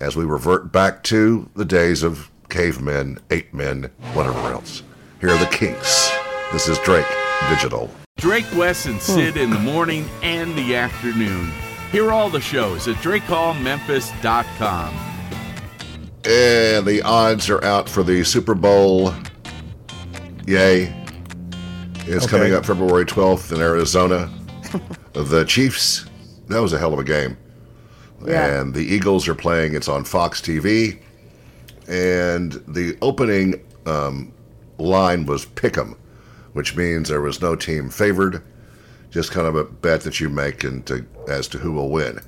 as 0.00 0.16
we 0.16 0.24
revert 0.24 0.70
back 0.70 1.02
to 1.04 1.48
the 1.54 1.64
days 1.64 2.02
of 2.02 2.30
cavemen, 2.50 3.18
ape 3.30 3.52
men, 3.54 3.90
whatever 4.12 4.38
else. 4.52 4.82
Here 5.20 5.30
are 5.30 5.38
the 5.38 5.46
Kinks. 5.46 6.10
This 6.52 6.68
is 6.68 6.78
Drake 6.80 7.06
Digital. 7.48 7.90
Drake 8.16 8.46
Wes 8.56 8.86
and 8.86 9.00
Syd 9.00 9.36
in 9.36 9.50
the 9.50 9.58
morning 9.58 10.08
and 10.22 10.54
the 10.56 10.74
afternoon. 10.74 11.50
Hear 11.92 12.10
all 12.10 12.28
the 12.30 12.40
shows 12.40 12.88
at 12.88 12.96
drakehallmemphis.com. 12.96 14.94
And 16.24 16.84
the 16.86 17.02
odds 17.04 17.48
are 17.50 17.62
out 17.62 17.88
for 17.88 18.02
the 18.02 18.24
Super 18.24 18.54
Bowl. 18.54 19.12
Yay. 20.46 20.92
It's 22.06 22.24
Okay. 22.24 22.38
coming 22.38 22.54
up 22.54 22.64
February 22.66 23.04
12th 23.04 23.52
in 23.52 23.60
Arizona. 23.60 24.28
the 25.12 25.44
Chiefs, 25.44 26.06
that 26.48 26.60
was 26.60 26.72
a 26.72 26.78
hell 26.78 26.92
of 26.92 26.98
a 26.98 27.04
game. 27.04 27.36
Yeah. 28.24 28.60
And 28.60 28.74
the 28.74 28.80
Eagles 28.84 29.28
are 29.28 29.34
playing, 29.34 29.74
it's 29.74 29.88
on 29.88 30.04
Fox 30.04 30.40
TV. 30.40 30.98
And 31.88 32.60
the 32.66 32.96
opening 33.02 33.60
um, 33.86 34.32
line 34.78 35.26
was 35.26 35.44
pick 35.44 35.78
'em, 35.78 35.94
which 36.56 36.74
means 36.74 37.10
there 37.10 37.20
was 37.20 37.42
no 37.42 37.54
team 37.54 37.90
favored, 37.90 38.42
just 39.10 39.30
kind 39.30 39.46
of 39.46 39.54
a 39.54 39.64
bet 39.64 40.00
that 40.00 40.20
you 40.20 40.30
make 40.30 40.64
as 41.28 41.48
to 41.48 41.58
who 41.58 41.70
will 41.70 41.90
win. 41.90 42.18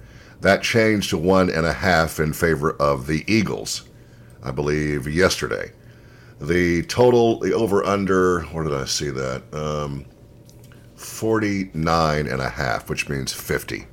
That 0.43 0.63
changed 0.63 1.09
to 1.11 1.17
one 1.17 1.49
and 1.49 1.65
a 1.65 1.73
half 1.73 2.21
in 2.21 2.35
favor 2.35 2.73
of 2.73 3.07
the 3.07 3.25
Eagles, 3.27 3.89
I 4.43 4.51
believe, 4.51 5.09
yesterday. 5.09 5.73
The 6.43 6.83
total, 6.83 7.39
the 7.39 7.55
over 7.55 7.83
under, 7.83 8.43
where 8.43 8.65
did 8.65 8.75
I 8.75 8.85
see 8.85 9.09
that? 9.09 9.45
Um, 9.55 10.05
49 10.95 12.27
and 12.27 12.43
a 12.43 12.51
half, 12.51 12.91
which 12.91 13.09
means 13.09 13.33
50. 13.33 13.87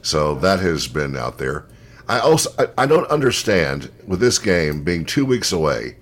So 0.00 0.36
that 0.36 0.60
has 0.60 0.86
been 0.86 1.16
out 1.16 1.38
there. 1.38 1.66
I 2.08 2.20
also 2.20 2.50
I, 2.56 2.84
I 2.84 2.86
don't 2.86 3.10
understand 3.10 3.90
with 4.06 4.20
this 4.20 4.38
game 4.38 4.84
being 4.84 5.04
two 5.04 5.26
weeks 5.26 5.50
away. 5.50 5.96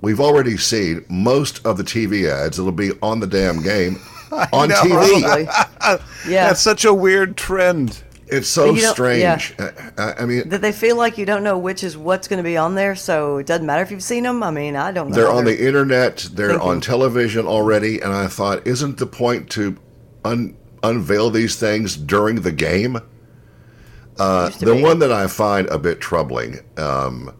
We've 0.00 0.20
already 0.20 0.56
seen 0.56 1.04
most 1.08 1.64
of 1.66 1.76
the 1.76 1.82
TV 1.84 2.28
ads 2.30 2.56
that'll 2.58 2.72
be 2.72 2.90
on 3.02 3.20
the 3.20 3.26
damn 3.26 3.62
game 3.62 4.00
on 4.52 4.68
know. 4.68 4.74
TV. 4.76 6.00
Yeah. 6.28 6.48
That's 6.48 6.60
such 6.62 6.84
a 6.86 6.92
weird 6.94 7.36
trend. 7.36 8.02
It's 8.26 8.48
so 8.48 8.72
You 8.72 8.80
don't- 8.80 8.92
strange. 8.94 9.54
I, 9.98 10.14
I 10.20 10.24
mean, 10.24 10.48
That 10.48 10.62
they 10.62 10.72
feel 10.72 10.96
like 10.96 11.18
you 11.18 11.26
don't 11.26 11.44
know 11.44 11.58
which 11.58 11.84
is 11.84 11.96
what's 11.98 12.26
going 12.28 12.38
to 12.38 12.42
be 12.42 12.56
on 12.56 12.74
there, 12.74 12.94
so 12.96 13.36
it 13.36 13.46
doesn't 13.46 13.66
matter 13.66 13.82
if 13.82 13.90
you've 13.90 14.02
seen 14.02 14.22
them. 14.22 14.42
I 14.42 14.50
mean, 14.50 14.74
I 14.76 14.90
don't 14.92 15.10
know. 15.10 15.14
they're 15.14 15.26
how 15.30 15.36
on 15.36 15.44
the 15.44 15.66
internet, 15.66 16.26
they're 16.32 16.48
thinking. 16.52 16.66
on 16.68 16.80
television 16.80 17.46
already, 17.46 18.00
and 18.00 18.10
I 18.12 18.26
thought, 18.28 18.66
isn't 18.66 18.96
the 18.96 19.06
point 19.06 19.50
to 19.50 19.76
un, 20.24 20.56
unveil 20.82 21.28
these 21.28 21.56
things 21.56 21.94
during 21.96 22.36
the 22.40 22.52
game? 22.52 22.96
Uh, 24.18 24.48
the 24.60 24.74
be. 24.74 24.82
one 24.82 25.00
that 25.00 25.12
I 25.12 25.26
find 25.26 25.68
a 25.68 25.78
bit 25.78 26.00
troubling 26.00 26.60
um, 26.78 27.34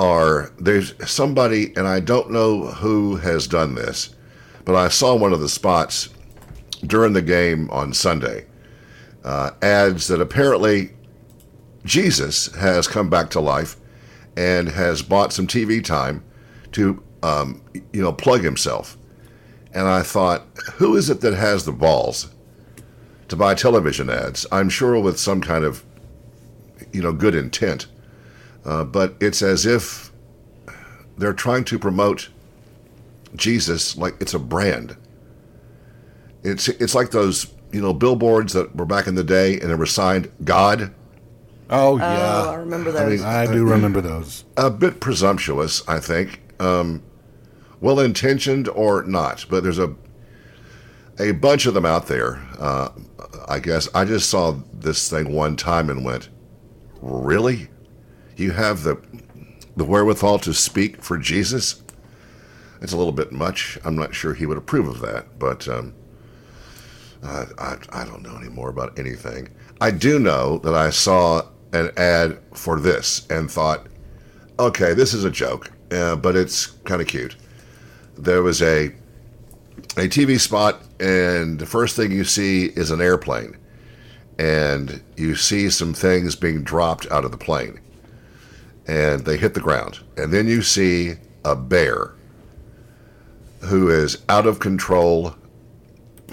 are 0.00 0.50
there's 0.58 0.94
somebody, 1.08 1.76
and 1.76 1.86
I 1.86 2.00
don't 2.00 2.30
know 2.30 2.68
who 2.68 3.16
has 3.16 3.46
done 3.46 3.74
this, 3.74 4.14
but 4.64 4.74
I 4.74 4.88
saw 4.88 5.14
one 5.14 5.34
of 5.34 5.40
the 5.40 5.48
spots 5.48 6.08
during 6.86 7.12
the 7.12 7.20
game 7.20 7.68
on 7.70 7.92
Sunday. 7.92 8.46
Uh, 9.22 9.50
ads 9.60 10.08
that 10.08 10.22
apparently 10.22 10.92
Jesus 11.84 12.46
has 12.54 12.88
come 12.88 13.10
back 13.10 13.28
to 13.30 13.40
life 13.40 13.76
and 14.38 14.70
has 14.70 15.02
bought 15.02 15.34
some 15.34 15.46
TV 15.46 15.84
time 15.84 16.24
to, 16.72 17.02
um, 17.22 17.62
you 17.92 18.00
know, 18.00 18.12
plug 18.12 18.42
himself. 18.42 18.96
And 19.74 19.86
I 19.86 20.02
thought, 20.02 20.46
who 20.76 20.96
is 20.96 21.10
it 21.10 21.20
that 21.20 21.34
has 21.34 21.66
the 21.66 21.72
balls 21.72 22.30
to 23.28 23.36
buy 23.36 23.54
television 23.54 24.08
ads? 24.08 24.46
I'm 24.50 24.70
sure 24.70 24.98
with 24.98 25.20
some 25.20 25.42
kind 25.42 25.62
of, 25.62 25.84
you 26.90 27.02
know, 27.02 27.12
good 27.12 27.34
intent. 27.34 27.86
Uh, 28.64 28.84
but 28.84 29.16
it's 29.20 29.42
as 29.42 29.66
if 29.66 30.10
they're 31.16 31.32
trying 31.32 31.64
to 31.64 31.78
promote 31.78 32.28
Jesus 33.36 33.96
like 33.96 34.14
it's 34.20 34.34
a 34.34 34.38
brand. 34.38 34.96
It's 36.42 36.68
it's 36.68 36.94
like 36.94 37.10
those 37.10 37.52
you 37.72 37.80
know 37.80 37.92
billboards 37.92 38.52
that 38.54 38.74
were 38.74 38.84
back 38.86 39.06
in 39.06 39.14
the 39.14 39.24
day 39.24 39.60
and 39.60 39.70
they 39.70 39.74
were 39.74 39.86
signed 39.86 40.30
God. 40.44 40.94
Oh 41.72 41.92
Oh, 41.92 41.98
I 41.98 42.16
yeah, 42.16 42.54
remember 42.56 42.90
I 42.90 43.00
mean, 43.06 43.10
those. 43.18 43.22
I 43.22 43.46
do 43.46 43.64
remember 43.64 44.00
those. 44.00 44.44
a 44.56 44.70
bit 44.70 45.00
presumptuous, 45.00 45.86
I 45.88 46.00
think. 46.00 46.40
Um, 46.58 47.02
well 47.80 48.00
intentioned 48.00 48.68
or 48.68 49.04
not, 49.04 49.46
but 49.48 49.62
there's 49.62 49.78
a 49.78 49.94
a 51.18 51.32
bunch 51.32 51.66
of 51.66 51.74
them 51.74 51.86
out 51.86 52.06
there. 52.08 52.42
Uh, 52.58 52.88
I 53.48 53.60
guess 53.60 53.88
I 53.94 54.04
just 54.04 54.28
saw 54.28 54.56
this 54.72 55.08
thing 55.08 55.32
one 55.32 55.54
time 55.54 55.90
and 55.90 56.04
went, 56.04 56.28
"Really? 57.00 57.68
You 58.40 58.52
have 58.52 58.82
the 58.82 59.00
the 59.76 59.84
wherewithal 59.84 60.38
to 60.40 60.54
speak 60.54 61.02
for 61.02 61.18
Jesus?" 61.18 61.82
It's 62.82 62.92
a 62.92 62.96
little 62.96 63.12
bit 63.12 63.30
much. 63.30 63.78
I'm 63.84 63.96
not 63.96 64.14
sure 64.14 64.32
he 64.32 64.46
would 64.46 64.56
approve 64.56 64.88
of 64.88 65.00
that, 65.00 65.38
but 65.38 65.68
um, 65.68 65.92
I, 67.22 67.44
I, 67.58 67.76
I 67.92 68.04
don't 68.04 68.22
know 68.22 68.36
anymore 68.36 68.70
about 68.70 68.98
anything. 68.98 69.48
I 69.80 69.90
do 69.90 70.18
know 70.18 70.58
that 70.58 70.74
I 70.74 70.90
saw 70.90 71.42
an 71.72 71.90
ad 71.96 72.38
for 72.54 72.80
this 72.80 73.26
and 73.28 73.50
thought, 73.50 73.86
okay, 74.58 74.94
this 74.94 75.14
is 75.14 75.24
a 75.24 75.30
joke, 75.30 75.70
uh, 75.90 76.16
but 76.16 76.36
it's 76.36 76.66
kind 76.66 77.00
of 77.00 77.06
cute. 77.06 77.36
There 78.16 78.42
was 78.42 78.62
a 78.62 78.94
a 79.96 80.08
TV 80.08 80.38
spot, 80.38 80.82
and 81.00 81.58
the 81.58 81.66
first 81.66 81.96
thing 81.96 82.12
you 82.12 82.24
see 82.24 82.66
is 82.66 82.90
an 82.90 83.00
airplane, 83.00 83.56
and 84.38 85.02
you 85.16 85.34
see 85.34 85.70
some 85.70 85.94
things 85.94 86.36
being 86.36 86.62
dropped 86.62 87.10
out 87.10 87.24
of 87.24 87.30
the 87.30 87.38
plane, 87.38 87.80
and 88.90 89.24
they 89.24 89.36
hit 89.36 89.54
the 89.54 89.60
ground, 89.60 90.00
and 90.16 90.32
then 90.32 90.48
you 90.48 90.62
see 90.62 91.14
a 91.44 91.54
bear 91.54 92.12
who 93.60 93.88
is 93.88 94.18
out 94.28 94.46
of 94.46 94.58
control. 94.58 95.34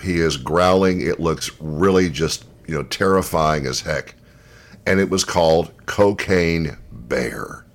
He 0.02 0.20
is 0.20 0.38
growling. 0.38 1.02
It 1.02 1.20
looks 1.20 1.52
really 1.62 2.10
just 2.10 2.46
you 2.68 2.74
know 2.74 2.84
terrifying 2.84 3.66
as 3.66 3.82
heck 3.82 4.16
and 4.86 5.00
it 5.02 5.10
was 5.10 5.26
called 5.26 5.72
Cocaine 5.86 6.78
Bear. 6.92 7.66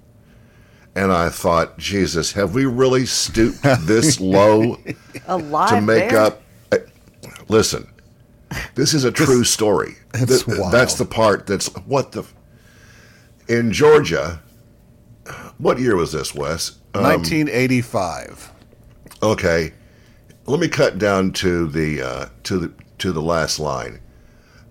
And 0.95 1.13
I 1.13 1.29
thought, 1.29 1.77
Jesus, 1.77 2.33
have 2.33 2.55
we 2.55 2.65
really 2.65 3.05
stooped 3.05 3.63
this 3.81 4.19
low 4.19 4.79
A 5.27 5.37
live 5.37 5.69
to 5.71 5.81
make 5.83 6.09
bear? 6.11 6.21
up? 6.21 6.43
eh, 6.73 6.79
Listen, 7.49 7.87
this 8.77 8.95
is 8.95 9.05
a 9.05 9.13
true 9.13 9.45
story. 9.45 9.97
It's 10.15 10.45
Th- 10.45 10.57
wild. 10.59 10.73
That's 10.73 10.95
the 10.95 11.05
part 11.05 11.47
that's 11.47 11.69
what 11.85 12.13
the. 12.13 12.25
In 13.49 13.73
Georgia, 13.73 14.41
what 15.63 15.79
year 15.79 15.97
was 15.97 16.13
this, 16.13 16.35
Wes? 16.35 16.73
Um, 16.95 17.05
1985. 17.05 18.53
Okay, 19.23 19.73
let 20.47 20.59
me 20.59 20.69
cut 20.69 20.99
down 20.99 21.33
to 21.35 21.69
the 21.69 22.03
uh, 22.03 22.27
to 22.43 22.59
the 22.59 22.73
to 22.99 23.13
the 23.13 23.23
last 23.23 23.61
line. 23.61 24.01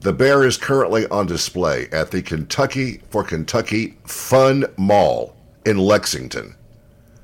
The 0.01 0.11
bear 0.11 0.43
is 0.43 0.57
currently 0.57 1.07
on 1.07 1.27
display 1.27 1.87
at 1.91 2.11
the 2.11 2.21
Kentucky 2.21 3.01
for 3.09 3.23
Kentucky 3.23 3.97
Fun 4.03 4.65
Mall 4.77 5.35
in 5.65 5.77
Lexington. 5.77 6.55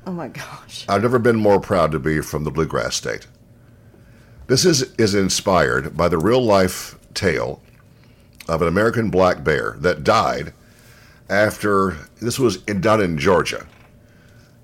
Oh 0.06 0.12
my 0.12 0.30
gosh. 0.30 0.86
I've 0.88 1.02
never 1.02 1.20
been 1.20 1.36
more 1.36 1.60
proud 1.60 1.92
to 1.92 2.00
be 2.00 2.22
from 2.22 2.46
the 2.46 2.52
bluegrass 2.52 2.96
state. 2.96 3.28
This 4.48 4.64
is 4.64 4.94
is 4.98 5.14
inspired 5.14 5.98
by 5.98 6.08
the 6.08 6.18
real 6.18 6.42
life 6.42 6.98
tale 7.14 7.62
of 8.48 8.62
an 8.62 8.70
American 8.70 9.10
black 9.10 9.44
bear 9.44 9.76
that 9.80 10.06
died 10.06 10.54
after 11.30 11.98
this 12.22 12.40
was 12.40 12.64
in, 12.66 12.82
done 12.82 13.02
in 13.02 13.18
Georgia. 13.18 13.66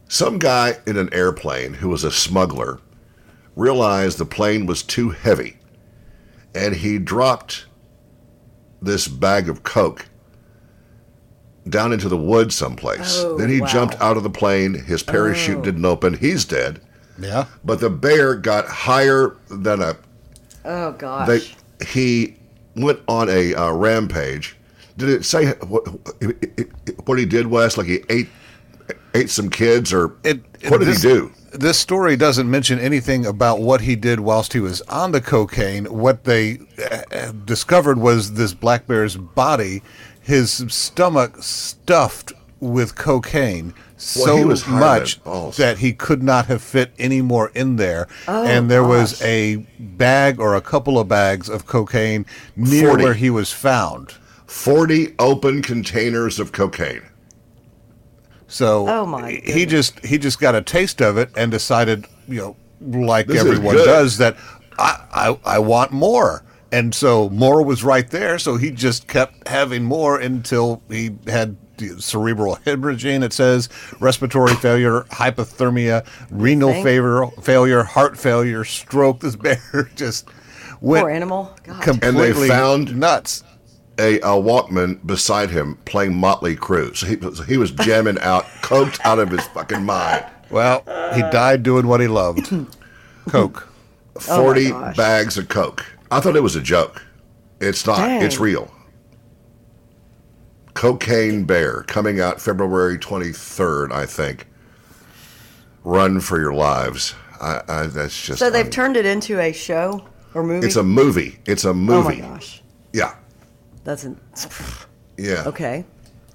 Some 0.07 0.37
guy 0.39 0.77
in 0.85 0.97
an 0.97 1.13
airplane 1.13 1.73
who 1.75 1.89
was 1.89 2.03
a 2.03 2.11
smuggler 2.11 2.79
realized 3.55 4.17
the 4.17 4.25
plane 4.25 4.65
was 4.65 4.83
too 4.83 5.09
heavy 5.11 5.57
and 6.55 6.75
he 6.75 6.97
dropped 6.99 7.65
this 8.81 9.07
bag 9.07 9.49
of 9.49 9.63
coke 9.63 10.05
down 11.67 11.93
into 11.93 12.09
the 12.09 12.17
woods 12.17 12.55
someplace. 12.55 13.19
Oh, 13.19 13.37
then 13.37 13.49
he 13.49 13.61
wow. 13.61 13.67
jumped 13.67 13.95
out 14.01 14.17
of 14.17 14.23
the 14.23 14.29
plane, 14.29 14.73
his 14.73 15.01
parachute 15.01 15.59
Oh. 15.59 15.61
didn't 15.61 15.85
open, 15.85 16.15
he's 16.17 16.45
dead. 16.45 16.81
Yeah. 17.17 17.45
But 17.63 17.79
the 17.79 17.89
bear 17.89 18.35
got 18.35 18.67
higher 18.67 19.37
than 19.49 19.81
a 19.81 19.95
Oh 20.65 20.91
gosh. 20.93 21.27
they 21.27 21.85
he 21.85 22.37
went 22.75 22.99
on 23.07 23.29
a 23.29 23.53
uh, 23.53 23.71
rampage. 23.71 24.55
Did 24.97 25.09
it 25.09 25.25
say 25.25 25.53
what, 25.67 25.83
what 27.05 27.19
he 27.19 27.25
did, 27.25 27.47
Wes? 27.47 27.77
Like 27.77 27.87
he 27.87 27.99
ate 28.09 28.29
ate 29.13 29.29
some 29.29 29.49
kids, 29.49 29.93
or 29.93 30.15
It, 30.23 30.41
what 30.69 30.79
did 30.79 30.87
this, 30.87 31.01
he 31.01 31.09
do? 31.09 31.31
This 31.51 31.77
story 31.77 32.15
doesn't 32.15 32.49
mention 32.49 32.79
anything 32.79 33.25
about 33.25 33.59
what 33.59 33.81
he 33.81 33.95
did 33.95 34.19
whilst 34.19 34.53
he 34.53 34.59
was 34.59 34.81
on 34.81 35.11
the 35.11 35.21
cocaine. 35.21 35.85
What 35.85 36.23
they 36.23 36.59
uh, 37.11 37.31
discovered 37.45 37.99
was 37.99 38.33
this 38.33 38.53
black 38.53 38.87
bear's 38.87 39.15
body, 39.15 39.83
his 40.21 40.65
stomach 40.67 41.37
stuffed 41.41 42.33
with 42.59 42.95
cocaine 42.95 43.73
so 44.03 44.37
he 44.37 44.43
was 44.43 44.67
much 44.67 45.23
that 45.57 45.77
he 45.79 45.93
could 45.93 46.21
not 46.21 46.47
have 46.47 46.61
fit 46.61 46.91
any 46.99 47.21
more 47.21 47.49
in 47.55 47.77
there. 47.77 48.07
Oh, 48.27 48.45
and 48.45 48.69
there 48.69 48.83
was 48.83 49.21
a 49.21 49.57
bag 49.79 50.39
or 50.39 50.55
a 50.55 50.61
couple 50.61 50.99
of 50.99 51.07
bags 51.07 51.49
of 51.49 51.65
cocaine 51.65 52.25
near 52.55 52.89
40. 52.89 53.03
where 53.03 53.13
he 53.13 53.29
was 53.29 53.51
found. 53.51 54.15
Forty 54.53 55.15
open 55.17 55.61
containers 55.63 56.39
of 56.39 56.51
cocaine. 56.51 57.01
So 58.47 58.87
Oh, 58.87 59.05
my 59.05 59.41
he 59.43 59.65
just 59.65 59.99
he 60.05 60.17
just 60.19 60.39
got 60.39 60.53
a 60.53 60.61
taste 60.61 61.01
of 61.01 61.17
it 61.17 61.31
and 61.35 61.51
decided, 61.51 62.05
you 62.27 62.37
know, 62.39 62.55
like 63.05 63.25
This 63.25 63.39
everyone 63.39 63.75
does, 63.77 64.17
that 64.19 64.37
I, 64.77 65.03
I 65.11 65.39
I 65.55 65.59
want 65.59 65.91
more. 65.91 66.43
And 66.71 66.93
so 66.93 67.29
more 67.31 67.63
was 67.63 67.83
right 67.83 68.07
there, 68.09 68.37
so 68.37 68.57
he 68.57 68.69
just 68.71 69.07
kept 69.07 69.47
having 69.47 69.83
more 69.83 70.19
until 70.19 70.81
he 70.87 71.15
had 71.27 71.57
cerebral 71.99 72.57
hemorrhaging. 72.57 73.23
It 73.23 73.33
says 73.33 73.69
respiratory 73.99 74.53
failure, 74.55 75.01
hypothermia, 75.11 76.05
renal 76.29 76.71
think? 76.73 76.85
failure, 76.85 77.25
failure, 77.41 77.83
heart 77.83 78.17
failure, 78.19 78.63
stroke. 78.63 79.19
This 79.19 79.35
bear 79.45 79.89
just 79.95 80.27
went 80.79 81.03
Poor 81.05 81.09
animal. 81.11 81.55
God. 81.63 81.81
completely 81.81 82.47
found- 82.49 82.95
nuts. 82.95 83.43
A, 83.99 84.17
a 84.21 84.21
Walkman 84.41 85.05
beside 85.05 85.51
him 85.51 85.77
playing 85.85 86.15
Motley 86.15 86.55
Crue. 86.55 86.95
So 86.97 87.05
he, 87.05 87.15
was- 87.15 87.45
he 87.45 87.57
was 87.57 87.71
jamming 87.71 88.17
out, 88.19 88.43
coked 88.61 88.99
out 89.05 89.19
of 89.19 89.29
his 89.29 89.45
fucking 89.47 89.83
mind. 89.83 90.25
Well, 90.49 90.83
he 91.15 91.21
died 91.31 91.63
doing 91.63 91.87
what 91.87 91.99
he 92.01 92.07
loved, 92.07 92.47
coke. 93.29 93.67
Oh 94.15 94.19
Forty 94.19 94.69
gosh. 94.69 94.95
bags 94.95 95.37
of 95.39 95.47
coke. 95.49 95.85
I 96.11 96.19
thought 96.19 96.35
it 96.35 96.43
was 96.43 96.55
a 96.55 96.61
joke. 96.61 97.03
It's 97.59 97.85
not. 97.87 97.97
Dang. 97.97 98.21
It's 98.21 98.39
real. 98.39 98.71
Cocaine 100.75 101.43
Bear 101.45 101.83
coming 101.83 102.19
out 102.19 102.41
February 102.41 102.97
23rd, 102.97 103.91
I 103.91 104.05
think. 104.05 104.47
Run 105.83 106.19
for 106.19 106.39
your 106.39 106.53
lives. 106.53 107.13
I, 107.41 107.61
I 107.67 107.87
that's 107.87 108.19
just. 108.25 108.39
so 108.39 108.49
they've 108.49 108.65
un- 108.65 108.71
turned 108.71 108.97
it 108.97 109.05
into 109.05 109.39
a 109.39 109.51
show 109.51 110.07
or 110.33 110.43
movie. 110.43 110.65
It's 110.65 110.75
a 110.77 110.83
movie. 110.83 111.39
It's 111.45 111.65
a 111.65 111.69
oh 111.69 111.73
movie. 111.73 111.93
oh 111.97 112.03
movie. 112.03 112.21
my 112.21 112.27
gosh. 112.35 112.61
Yeah. 112.93 113.15
That's 113.83 114.03
an, 114.05 114.19
Yeah. 115.17 115.43
okay. 115.47 115.85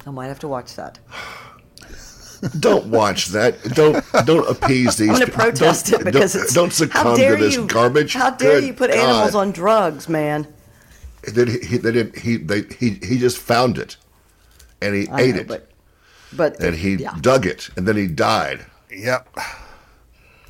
I 0.07 0.11
might 0.11 0.27
have 0.27 0.39
to 0.41 0.49
watch 0.49 0.77
that. 0.77 0.99
Don't 2.61 2.87
watch 2.87 3.27
that. 3.29 3.61
Don't 3.75 4.05
don't 4.25 4.49
appease 4.49 4.97
these. 4.97 5.09
I'm 5.11 5.17
going 5.17 5.27
to 5.27 5.33
protest 5.33 5.87
don't- 5.91 6.01
it 6.03 6.05
because 6.05 6.35
don't, 6.35 6.43
it's. 6.45 6.55
don't 6.55 6.69
how 6.69 6.75
succumb 6.75 7.17
dare 7.17 7.37
to 7.37 7.43
this 7.45 7.55
you, 7.57 7.67
garbage. 7.67 8.15
How 8.15 8.31
dare 8.31 8.61
Good 8.61 8.67
you 8.69 8.75
put 8.75 8.91
God. 8.91 8.99
animals 9.01 9.35
on 9.35 9.51
drugs, 9.51 10.09
man? 10.09 10.47
Then 11.25 11.49
he, 11.49 11.59
he 11.59 11.77
they 11.79 11.91
didn't 11.91 12.17
he 12.17 12.37
they 12.37 12.63
he 12.79 12.91
he 13.03 13.19
just 13.19 13.39
found 13.39 13.77
it, 13.77 13.97
and 14.81 14.95
he 14.95 15.09
I 15.09 15.21
ate 15.23 15.35
know, 15.35 15.41
it, 15.41 15.49
but 15.49 15.71
but 16.33 16.61
and 16.63 16.77
he 16.77 16.95
yeah, 16.95 17.17
dug 17.21 17.45
it, 17.45 17.71
and 17.77 17.89
then 17.89 17.97
he 17.97 18.07
died. 18.07 18.65
Yep. 18.97 19.29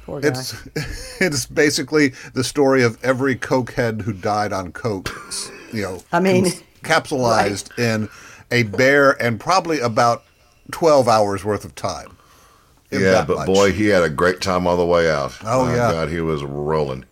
poor 0.04 0.20
guy. 0.20 0.28
It's 0.28 0.54
it's 1.22 1.46
basically 1.46 2.12
the 2.34 2.44
story 2.44 2.82
of 2.82 3.02
every 3.02 3.34
cokehead 3.34 4.02
who 4.02 4.12
died 4.12 4.52
on 4.52 4.72
coke. 4.72 5.08
You 5.72 5.82
know, 5.82 6.02
I 6.12 6.20
mean, 6.20 6.44
cons- 6.44 6.62
capsulized 6.88 7.78
in 7.78 8.08
a 8.50 8.62
bear 8.64 9.20
and 9.22 9.38
probably 9.38 9.80
about 9.80 10.24
twelve 10.72 11.08
hours 11.08 11.44
worth 11.44 11.64
of 11.64 11.74
time. 11.74 12.16
Yeah, 12.90 13.24
but 13.26 13.36
much. 13.38 13.46
boy, 13.46 13.72
he 13.72 13.86
had 13.86 14.02
a 14.02 14.08
great 14.08 14.40
time 14.40 14.66
all 14.66 14.76
the 14.78 14.86
way 14.86 15.10
out. 15.10 15.36
Oh, 15.44 15.66
My 15.66 15.76
yeah. 15.76 15.92
God, 15.92 16.08
he 16.08 16.20
was 16.20 16.42
rolling. 16.42 17.04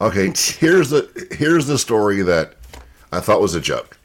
Okay, 0.00 0.32
here's 0.58 0.90
the 0.90 1.28
here's 1.30 1.66
the 1.66 1.78
story 1.78 2.22
that 2.22 2.54
I 3.10 3.20
thought 3.20 3.40
was 3.40 3.54
a 3.54 3.60
joke. 3.60 3.98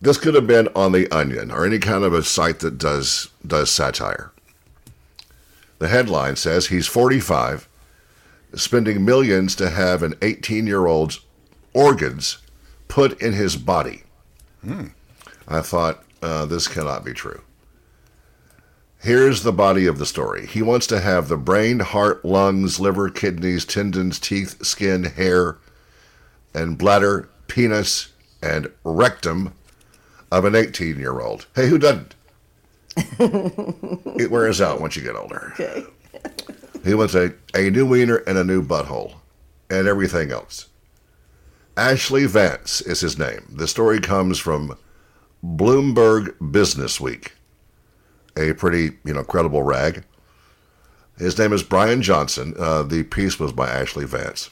This 0.00 0.18
could 0.18 0.34
have 0.34 0.46
been 0.46 0.68
on 0.76 0.92
the 0.92 1.10
Onion 1.10 1.50
or 1.50 1.64
any 1.64 1.78
kind 1.78 2.04
of 2.04 2.12
a 2.12 2.22
site 2.22 2.60
that 2.60 2.78
does 2.78 3.30
does 3.46 3.70
satire. 3.70 4.32
The 5.78 5.88
headline 5.88 6.36
says 6.36 6.66
he's 6.66 6.86
45, 6.88 7.68
spending 8.54 9.04
millions 9.04 9.54
to 9.56 9.70
have 9.70 10.02
an 10.02 10.14
18 10.22 10.66
year 10.66 10.86
old's 10.86 11.20
organs 11.72 12.38
put 12.88 13.20
in 13.22 13.32
his 13.32 13.56
body. 13.56 14.02
I 15.46 15.60
thought 15.60 16.04
uh, 16.22 16.46
this 16.46 16.68
cannot 16.68 17.04
be 17.04 17.12
true. 17.12 17.42
Here's 19.00 19.44
the 19.44 19.52
body 19.52 19.86
of 19.86 19.98
the 19.98 20.06
story. 20.06 20.46
He 20.46 20.60
wants 20.60 20.86
to 20.88 21.00
have 21.00 21.28
the 21.28 21.36
brain, 21.36 21.80
heart, 21.80 22.24
lungs, 22.24 22.80
liver, 22.80 23.08
kidneys, 23.08 23.64
tendons, 23.64 24.18
teeth, 24.18 24.64
skin, 24.64 25.04
hair, 25.04 25.58
and 26.52 26.76
bladder, 26.76 27.28
penis, 27.46 28.12
and 28.42 28.70
rectum 28.82 29.54
of 30.32 30.44
an 30.44 30.54
18 30.54 30.98
year 30.98 31.20
old. 31.20 31.46
Hey, 31.54 31.68
who 31.68 31.78
doesn't? 31.78 32.14
it 32.96 34.30
wears 34.30 34.60
out 34.60 34.80
once 34.80 34.96
you 34.96 35.02
get 35.02 35.14
older. 35.14 35.52
okay. 35.54 35.84
He 36.84 36.94
wants 36.94 37.14
a, 37.14 37.32
a 37.54 37.70
new 37.70 37.86
wiener 37.86 38.16
and 38.16 38.36
a 38.38 38.44
new 38.44 38.62
butthole 38.62 39.14
and 39.70 39.86
everything 39.86 40.32
else. 40.32 40.68
Ashley 41.78 42.26
Vance 42.26 42.80
is 42.80 43.02
his 43.02 43.20
name. 43.20 43.46
The 43.54 43.68
story 43.68 44.00
comes 44.00 44.40
from 44.40 44.76
Bloomberg 45.44 46.34
Business 46.50 47.00
Week, 47.00 47.34
a 48.36 48.52
pretty, 48.54 48.96
you 49.04 49.14
know, 49.14 49.22
credible 49.22 49.62
rag. 49.62 50.02
His 51.18 51.38
name 51.38 51.52
is 51.52 51.62
Brian 51.62 52.02
Johnson. 52.02 52.54
Uh, 52.58 52.82
the 52.82 53.04
piece 53.04 53.38
was 53.38 53.52
by 53.52 53.70
Ashley 53.70 54.04
Vance, 54.06 54.50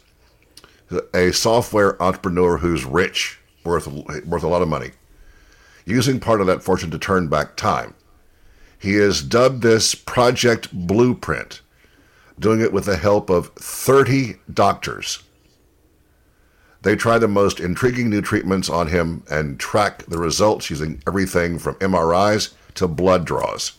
a 1.12 1.32
software 1.32 2.00
entrepreneur 2.00 2.58
who's 2.58 2.84
rich, 2.84 3.40
worth 3.64 3.88
worth 3.88 4.44
a 4.44 4.48
lot 4.48 4.62
of 4.62 4.68
money, 4.68 4.92
using 5.84 6.20
part 6.20 6.40
of 6.40 6.46
that 6.46 6.62
fortune 6.62 6.92
to 6.92 6.98
turn 6.98 7.26
back 7.26 7.56
time. 7.56 7.94
He 8.78 8.94
has 8.94 9.20
dubbed 9.20 9.62
this 9.62 9.96
Project 9.96 10.72
Blueprint, 10.72 11.60
doing 12.38 12.60
it 12.60 12.72
with 12.72 12.84
the 12.84 12.96
help 12.96 13.30
of 13.30 13.48
30 13.56 14.36
doctors. 14.54 15.24
They 16.86 16.94
try 16.94 17.18
the 17.18 17.26
most 17.26 17.58
intriguing 17.58 18.10
new 18.10 18.20
treatments 18.22 18.70
on 18.70 18.86
him 18.86 19.24
and 19.28 19.58
track 19.58 20.06
the 20.06 20.18
results 20.18 20.70
using 20.70 21.02
everything 21.04 21.58
from 21.58 21.74
MRIs 21.80 22.54
to 22.76 22.86
blood 22.86 23.24
draws. 23.24 23.72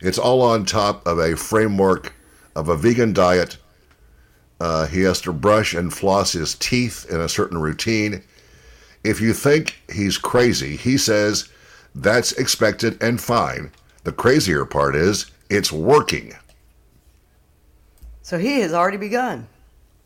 It's 0.00 0.16
all 0.16 0.40
on 0.40 0.64
top 0.64 1.06
of 1.06 1.18
a 1.18 1.36
framework 1.36 2.14
of 2.56 2.70
a 2.70 2.78
vegan 2.78 3.12
diet. 3.12 3.58
Uh, 4.58 4.86
he 4.86 5.02
has 5.02 5.20
to 5.20 5.34
brush 5.34 5.74
and 5.74 5.92
floss 5.92 6.32
his 6.32 6.54
teeth 6.54 7.04
in 7.10 7.20
a 7.20 7.28
certain 7.28 7.58
routine. 7.58 8.22
If 9.04 9.20
you 9.20 9.34
think 9.34 9.78
he's 9.92 10.16
crazy, 10.16 10.76
he 10.76 10.96
says 10.96 11.50
that's 11.94 12.32
expected 12.32 13.02
and 13.02 13.20
fine. 13.20 13.70
The 14.04 14.12
crazier 14.12 14.64
part 14.64 14.96
is 14.96 15.26
it's 15.50 15.70
working. 15.70 16.32
So 18.22 18.38
he 18.38 18.60
has 18.60 18.72
already 18.72 18.96
begun. 18.96 19.46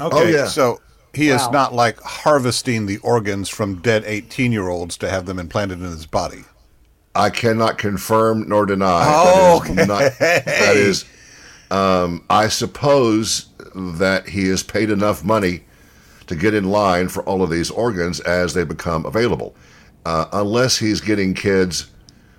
Okay, 0.00 0.16
Oh, 0.16 0.24
yeah. 0.24 0.48
so 0.48 0.80
he 1.16 1.28
is 1.28 1.50
not 1.50 1.74
like 1.74 2.00
harvesting 2.00 2.86
the 2.86 2.98
organs 2.98 3.48
from 3.48 3.80
dead 3.80 4.04
18 4.06 4.52
year 4.52 4.68
olds 4.68 4.96
to 4.98 5.10
have 5.10 5.26
them 5.26 5.38
implanted 5.38 5.80
in 5.80 5.86
his 5.86 6.06
body. 6.06 6.44
I 7.14 7.30
cannot 7.30 7.78
confirm 7.78 8.48
nor 8.48 8.66
deny. 8.66 9.04
Oh, 9.06 9.62
that 9.64 9.78
is, 9.78 9.88
not, 9.88 10.18
that 10.18 10.76
is 10.76 11.04
um, 11.70 12.24
I 12.30 12.48
suppose 12.48 13.46
that 13.74 14.28
he 14.28 14.48
is 14.48 14.62
paid 14.62 14.90
enough 14.90 15.24
money 15.24 15.64
to 16.26 16.36
get 16.36 16.54
in 16.54 16.64
line 16.64 17.08
for 17.08 17.22
all 17.24 17.42
of 17.42 17.50
these 17.50 17.70
organs 17.70 18.20
as 18.20 18.54
they 18.54 18.64
become 18.64 19.06
available. 19.06 19.54
Uh, 20.04 20.26
unless 20.32 20.78
he's 20.78 21.00
getting 21.00 21.34
kids, 21.34 21.90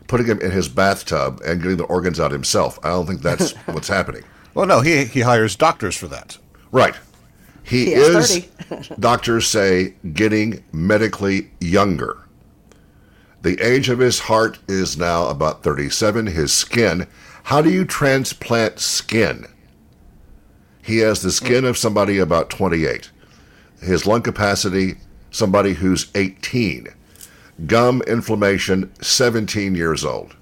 putting 0.07 0.27
them 0.27 0.39
in 0.39 0.51
his 0.51 0.69
bathtub 0.69 1.41
and 1.45 1.61
getting 1.61 1.77
the 1.77 1.83
organs 1.85 2.19
out 2.19 2.31
himself. 2.31 2.79
I 2.83 2.89
don't 2.89 3.05
think 3.05 3.21
that's 3.21 3.51
what's 3.67 3.87
happening. 3.87 4.23
Well, 4.53 4.65
no, 4.65 4.81
he, 4.81 5.05
he 5.05 5.21
hires 5.21 5.55
doctors 5.55 5.95
for 5.95 6.07
that. 6.07 6.37
Right. 6.71 6.95
He, 7.67 7.93
is, 7.93 8.47
doctors 8.99 9.45
say, 9.45 9.95
getting 10.13 10.63
medically 10.71 11.49
younger. 11.59 12.17
The 13.41 13.59
age 13.61 13.89
of 13.89 13.99
his 13.99 14.19
heart 14.21 14.57
is 14.69 14.97
now 14.97 15.27
about 15.27 15.63
37. 15.63 16.27
His 16.27 16.53
skin, 16.53 17.07
how 17.43 17.61
do 17.61 17.69
you 17.69 17.83
transplant 17.83 18.79
skin? 18.79 19.47
He 20.81 20.99
has 20.99 21.21
the 21.21 21.31
skin 21.31 21.65
of 21.65 21.77
somebody 21.77 22.19
about 22.19 22.49
28. 22.49 23.11
His 23.81 24.05
lung 24.07 24.21
capacity, 24.21 24.95
somebody 25.29 25.73
who's 25.73 26.09
18. 26.15 26.87
Gum 27.65 28.01
inflammation, 28.07 28.93
17 29.01 29.75
years 29.75 30.05
old. 30.05 30.36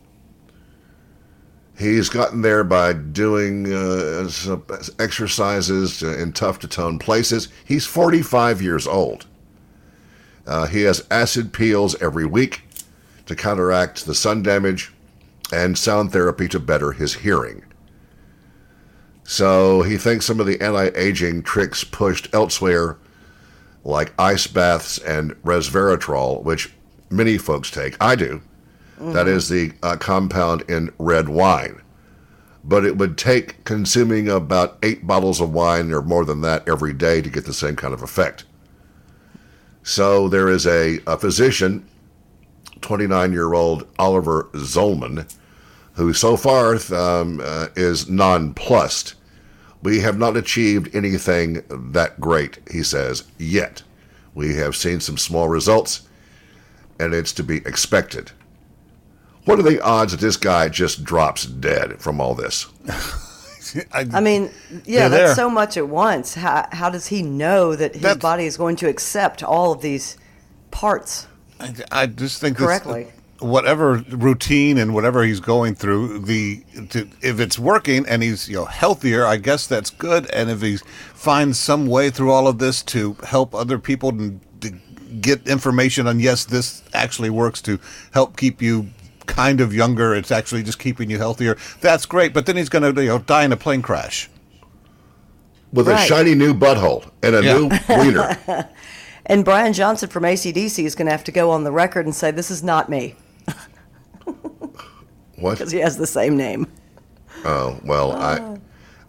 He's 1.78 2.08
gotten 2.08 2.42
there 2.42 2.64
by 2.64 2.94
doing 2.94 3.72
uh, 3.72 4.30
exercises 4.98 6.02
in 6.02 6.32
tough 6.32 6.60
to 6.60 6.68
tone 6.68 7.00
places. 7.00 7.50
He's 7.66 7.86
45 7.86 8.62
years 8.62 8.88
old. 8.88 9.26
Uh, 10.48 10.68
he 10.68 10.84
has 10.84 11.06
acid 11.12 11.52
peels 11.52 12.02
every 12.02 12.26
week 12.26 12.62
to 13.26 13.36
counteract 13.36 14.06
the 14.06 14.16
sun 14.16 14.42
damage 14.42 14.94
and 15.52 15.78
sound 15.78 16.12
therapy 16.12 16.48
to 16.48 16.60
better 16.60 16.94
his 16.94 17.16
hearing. 17.16 17.64
So 19.24 19.82
he 19.82 19.98
thinks 19.98 20.26
some 20.26 20.40
of 20.40 20.46
the 20.46 20.62
anti 20.62 20.90
aging 20.96 21.44
tricks 21.44 21.84
pushed 21.84 22.34
elsewhere, 22.34 22.98
like 23.84 24.14
ice 24.20 24.48
baths 24.48 24.98
and 25.00 25.34
resveratrol, 25.44 26.44
which 26.44 26.72
many 27.10 27.38
folks 27.38 27.72
take. 27.72 27.98
I 28.00 28.16
do. 28.16 28.42
That 28.98 29.28
is 29.28 29.50
the 29.50 29.74
uh, 29.84 29.98
compound 29.98 30.62
in 30.70 30.92
red 30.98 31.28
wine. 31.30 31.82
But 32.64 32.86
it 32.86 32.98
would 32.98 33.18
take 33.18 33.64
consuming 33.64 34.30
about 34.30 34.78
eight 34.82 35.06
bottles 35.06 35.42
of 35.42 35.54
wine 35.54 35.92
or 35.92 36.02
more 36.02 36.26
than 36.26 36.42
that 36.42 36.68
every 36.68 36.94
day 36.94 37.22
to 37.22 37.30
get 37.30 37.46
the 37.46 37.54
same 37.54 37.76
kind 37.76 37.94
of 37.94 38.02
effect. 38.02 38.46
So 39.84 40.28
there 40.28 40.50
is 40.50 40.66
a, 40.66 41.00
a 41.06 41.18
physician, 41.18 41.88
29 42.82 43.32
year 43.34 43.54
old 43.54 43.88
Oliver 44.00 44.50
Zolman, 44.54 45.32
who 45.94 46.14
so 46.14 46.36
far 46.38 46.78
um, 46.94 47.40
uh, 47.44 47.68
is 47.76 48.10
nonplussed. 48.10 49.14
We 49.84 50.00
have 50.00 50.18
not 50.18 50.36
achieved 50.36 50.96
anything 50.96 51.62
that 51.70 52.20
great, 52.20 52.60
he 52.72 52.82
says, 52.82 53.26
yet. 53.38 53.84
We 54.34 54.56
have 54.56 54.76
seen 54.76 55.00
some 55.00 55.18
small 55.18 55.48
results, 55.48 56.08
and 57.00 57.14
it's 57.14 57.32
to 57.34 57.44
be 57.44 57.58
expected. 57.58 58.32
What 59.46 59.60
are 59.60 59.64
the 59.64 59.82
odds 59.82 60.12
that 60.12 60.22
this 60.22 60.38
guy 60.38 60.70
just 60.70 61.04
drops 61.04 61.46
dead 61.46 62.00
from 62.02 62.20
all 62.20 62.34
this? 62.36 62.68
I 63.92 64.22
mean, 64.22 64.52
yeah, 64.86 65.08
that's 65.10 65.30
there. 65.30 65.36
so 65.36 65.50
much 65.50 65.76
at 65.76 65.88
once. 65.88 66.36
How, 66.36 66.68
how 66.72 66.90
does 66.90 67.08
he 67.08 67.22
know 67.22 67.76
that 67.76 67.94
his 67.94 68.02
That's- 68.02 68.22
body 68.22 68.46
is 68.46 68.58
going 68.58 68.76
to 68.78 68.88
accept 68.90 69.44
all 69.44 69.72
of 69.74 69.82
these 69.82 70.18
parts? 70.72 71.28
I, 71.60 71.74
I 71.92 72.06
just 72.08 72.40
think 72.40 72.58
this- 72.58 72.66
Correctly. 72.66 73.08
whatever 73.40 73.98
routine 74.10 74.78
and 74.78 74.94
whatever 74.94 75.24
he's 75.24 75.40
going 75.42 75.76
through, 75.76 76.20
the 76.20 76.64
to, 76.90 77.10
if 77.22 77.40
it's 77.40 77.60
working 77.60 78.06
and 78.08 78.24
he's 78.24 78.48
you 78.48 78.56
know 78.56 78.66
healthier, 78.66 79.26
I 79.26 79.38
guess 79.38 79.68
that's 79.68 79.90
good. 79.90 80.30
And 80.32 80.50
if 80.50 80.62
he 80.62 80.78
finds 81.14 81.60
some 81.60 81.86
way 81.88 82.10
through 82.10 82.32
all 82.32 82.48
of 82.48 82.60
this 82.60 82.82
to 82.84 83.18
help 83.26 83.54
other 83.54 83.78
people 83.80 84.10
and 84.10 84.40
to 84.62 84.72
get 85.22 85.48
information 85.48 86.08
on 86.08 86.20
yes, 86.20 86.46
this 86.46 86.82
actually 86.94 87.30
works 87.30 87.62
to 87.64 87.80
help 88.14 88.38
keep 88.38 88.62
you 88.62 88.88
kind 89.26 89.62
of 89.62 89.74
younger. 89.74 90.14
It's 90.16 90.32
actually 90.32 90.64
just 90.64 90.80
keeping 90.80 91.10
you 91.10 91.18
healthier. 91.18 91.58
That's 91.82 92.06
great. 92.06 92.34
But 92.34 92.46
then 92.46 92.56
he's 92.58 92.70
going 92.70 92.96
to 92.96 93.02
you 93.02 93.10
know 93.10 93.20
die 93.20 93.44
in 93.46 93.52
a 93.52 93.58
plane 93.58 93.82
crash. 93.82 94.30
With 95.74 95.88
a 95.90 95.98
shiny 95.98 96.36
new 96.36 96.54
butthole 96.54 97.10
and 97.22 97.36
a 97.36 97.44
Yeah. 97.44 97.54
new 97.58 97.70
wiener. 97.90 98.70
And 99.28 99.44
Brian 99.44 99.74
Johnson 99.74 100.08
from 100.08 100.22
ACDC 100.22 100.86
is 100.86 100.94
going 100.94 101.08
to 101.08 101.12
have 101.12 101.24
to 101.24 101.32
go 101.32 101.50
on 101.50 101.64
the 101.64 101.72
record 101.72 102.06
and 102.06 102.14
say, 102.14 102.30
This 102.30 102.52
is 102.52 102.62
not 102.62 102.90
me, 102.90 103.16
What? 105.38 105.58
because 105.58 105.72
he 105.72 105.80
has 105.80 105.98
the 105.98 106.08
same 106.08 106.38
name. 106.38 106.68
Oh 107.44 107.80
well, 107.84 108.12
I, 108.14 108.38
ah. 108.40 108.58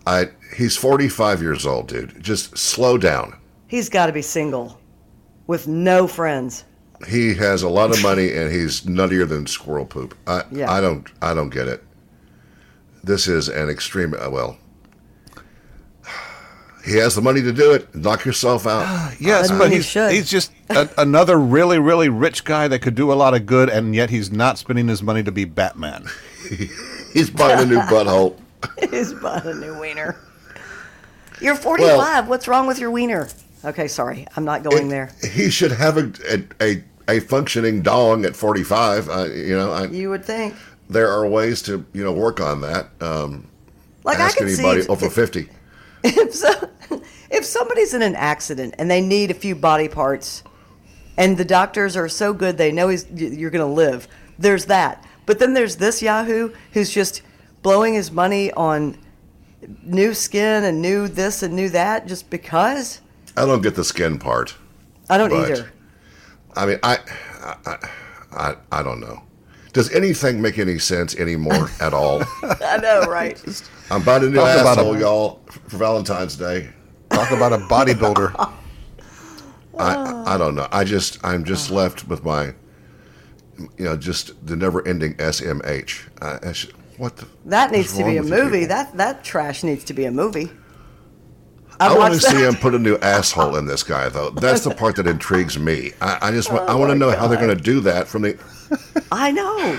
I. 0.06 0.24
He's 0.56 0.76
forty-five 0.76 1.40
years 1.42 1.66
old, 1.66 1.88
dude. 1.88 2.22
Just 2.22 2.56
slow 2.58 2.98
down. 2.98 3.38
He's 3.68 3.88
got 3.88 4.06
to 4.06 4.12
be 4.12 4.22
single. 4.22 4.80
with 5.46 5.68
no 5.68 6.06
friends. 6.06 6.64
He 7.08 7.34
has 7.34 7.62
a 7.62 7.68
lot 7.68 7.90
of 7.90 8.02
money 8.02 8.32
and 8.32 8.50
he's 8.52 8.82
nuttier 8.82 9.28
than 9.28 9.46
squirrel 9.46 9.84
poop. 9.86 10.16
I 10.26 10.42
Yeah. 10.50 10.70
I 10.72 10.80
don't 10.80 11.06
I 11.20 11.34
don't 11.34 11.50
get 11.50 11.68
it. 11.68 11.82
This 13.04 13.28
is 13.28 13.48
an 13.48 13.68
extreme. 13.68 14.14
uh, 14.14 14.30
Well, 14.30 14.58
he 16.84 16.96
has 16.96 17.14
the 17.14 17.20
money 17.20 17.42
to 17.42 17.52
do 17.52 17.72
it. 17.72 17.92
Knock 17.94 18.24
yourself 18.24 18.66
out. 18.66 19.12
Yes, 19.20 19.50
but 19.50 19.72
he's, 19.72 19.86
should. 19.86 20.12
he's 20.12 20.28
just 20.30 20.52
a, 20.70 20.88
another 20.98 21.38
really, 21.38 21.78
really 21.78 22.08
rich 22.08 22.44
guy 22.44 22.68
that 22.68 22.80
could 22.80 22.94
do 22.94 23.10
a 23.12 23.14
lot 23.14 23.34
of 23.34 23.46
good, 23.46 23.68
and 23.70 23.94
yet 23.94 24.10
he's 24.10 24.30
not 24.30 24.58
spending 24.58 24.88
his 24.88 25.02
money 25.02 25.22
to 25.22 25.32
be 25.32 25.44
Batman. 25.44 26.06
He's 27.12 27.30
buying 27.30 27.60
a 27.60 27.64
new 27.64 27.78
butthole. 27.80 28.36
He's 28.90 29.14
bought 29.14 29.46
a 29.46 29.54
new 29.54 29.78
wiener. 29.80 30.16
You're 31.40 31.54
45. 31.56 32.28
What's 32.28 32.46
wrong 32.46 32.66
with 32.66 32.78
your 32.78 32.90
wiener? 32.90 33.28
Okay, 33.66 33.88
sorry. 33.88 34.26
I'm 34.36 34.44
not 34.44 34.62
going 34.62 34.88
there. 34.88 35.10
He 35.32 35.50
should 35.50 35.72
have 35.72 35.96
a 35.96 36.12
a, 36.30 36.44
a, 36.62 36.84
a 37.16 37.20
functioning 37.20 37.82
dong 37.82 38.24
at 38.24 38.36
45. 38.36 39.08
I, 39.10 39.26
you 39.26 39.56
know, 39.56 39.72
I, 39.72 39.86
You 39.86 40.10
would 40.10 40.24
think. 40.24 40.54
there 40.88 41.10
are 41.10 41.26
ways 41.28 41.62
to 41.62 41.84
you 41.92 42.04
know 42.04 42.12
work 42.12 42.40
on 42.40 42.60
that. 42.62 42.86
Um, 43.00 43.48
Like 44.04 44.18
ask 44.18 44.36
I 44.36 44.44
can 44.44 44.48
anybody 44.48 44.82
see 44.82 44.88
over 44.88 45.10
50. 45.10 45.48
if 46.04 46.32
so, 46.34 46.50
if 47.30 47.44
somebody's 47.44 47.92
in 47.92 48.02
an 48.02 48.14
accident 48.14 48.74
and 48.78 48.88
they 48.90 49.00
need 49.00 49.30
a 49.30 49.34
few 49.34 49.54
body 49.56 49.88
parts, 49.88 50.44
and 51.16 51.36
the 51.36 51.44
doctors 51.44 51.96
are 51.96 52.08
so 52.08 52.32
good 52.32 52.56
they 52.58 52.70
know 52.70 52.88
he's 52.88 53.06
you're 53.10 53.50
going 53.50 53.66
to 53.68 53.74
live. 53.74 54.06
There's 54.38 54.66
that. 54.66 55.04
But 55.24 55.40
then 55.40 55.54
there's 55.54 55.76
this 55.76 56.02
Yahoo 56.02 56.52
who's 56.72 56.90
just 56.90 57.22
blowing 57.62 57.94
his 57.94 58.12
money 58.12 58.52
on 58.52 58.96
new 59.82 60.14
skin 60.14 60.62
and 60.62 60.80
new 60.80 61.08
this 61.08 61.42
and 61.42 61.56
new 61.56 61.68
that 61.70 62.06
just 62.06 62.30
because. 62.30 63.00
I 63.36 63.44
don't 63.44 63.62
get 63.62 63.74
the 63.74 63.84
skin 63.84 64.18
part. 64.18 64.54
I 65.10 65.18
don't 65.18 65.30
Right. 65.30 65.50
either. 65.52 65.70
I 66.56 66.66
mean, 66.66 66.78
I, 66.82 66.98
I, 67.66 67.76
I, 68.32 68.56
I 68.72 68.82
don't 68.82 69.00
know. 69.00 69.22
Does 69.72 69.90
anything 69.92 70.40
make 70.40 70.58
any 70.58 70.78
sense 70.78 71.14
anymore 71.16 71.68
at 71.80 71.92
all? 71.92 72.22
I 72.42 72.78
know, 72.78 73.02
right? 73.02 73.40
I'm 73.90 74.02
about 74.02 74.24
a 74.24 74.30
new 74.30 74.36
Talk 74.36 74.58
about 74.60 74.78
asshole, 74.78 74.94
a- 74.96 75.00
y'all, 75.00 75.40
for 75.68 75.76
Valentine's 75.76 76.36
Day. 76.36 76.70
Talk 77.10 77.30
about 77.30 77.52
a 77.52 77.58
bodybuilder. 77.58 78.34
I, 79.78 80.34
I 80.34 80.38
don't 80.38 80.54
know. 80.54 80.66
I 80.72 80.84
just, 80.84 81.18
I'm 81.24 81.44
just 81.44 81.70
left 81.70 82.08
with 82.08 82.24
my, 82.24 82.46
you 83.78 83.84
know, 83.84 83.96
just 83.96 84.32
the 84.46 84.56
never-ending 84.56 85.14
SMH. 85.16 86.08
I, 86.22 86.48
I 86.48 86.52
sh- 86.52 86.68
what 86.96 87.16
the? 87.18 87.26
That 87.44 87.70
needs 87.72 87.94
to 87.98 88.04
be 88.04 88.16
a 88.16 88.22
movie. 88.22 88.60
people? 88.60 88.68
That 88.68 88.96
that 88.96 89.22
trash 89.22 89.62
needs 89.62 89.84
to 89.84 89.92
be 89.94 90.06
a 90.06 90.10
movie. 90.10 90.50
I 91.80 91.88
I'd 91.88 91.98
want 91.98 92.14
to 92.14 92.20
see 92.20 92.36
that. 92.38 92.48
him 92.54 92.60
put 92.60 92.74
a 92.74 92.78
new 92.78 92.96
asshole 92.98 93.56
in 93.56 93.66
this 93.66 93.82
guy, 93.82 94.08
though. 94.08 94.30
That's 94.30 94.62
the 94.64 94.74
part 94.74 94.96
that 94.96 95.06
intrigues 95.06 95.58
me. 95.58 95.92
I, 96.00 96.18
I 96.28 96.30
just 96.30 96.50
want, 96.50 96.68
I 96.68 96.72
Oh 96.74 96.78
want 96.78 96.90
to 96.92 96.98
know 96.98 97.10
how 97.10 97.26
they're 97.28 97.40
going 97.40 97.56
to 97.56 97.62
do 97.62 97.80
that. 97.80 98.08
From 98.08 98.22
the, 98.22 98.38
I 99.12 99.30
know. 99.32 99.78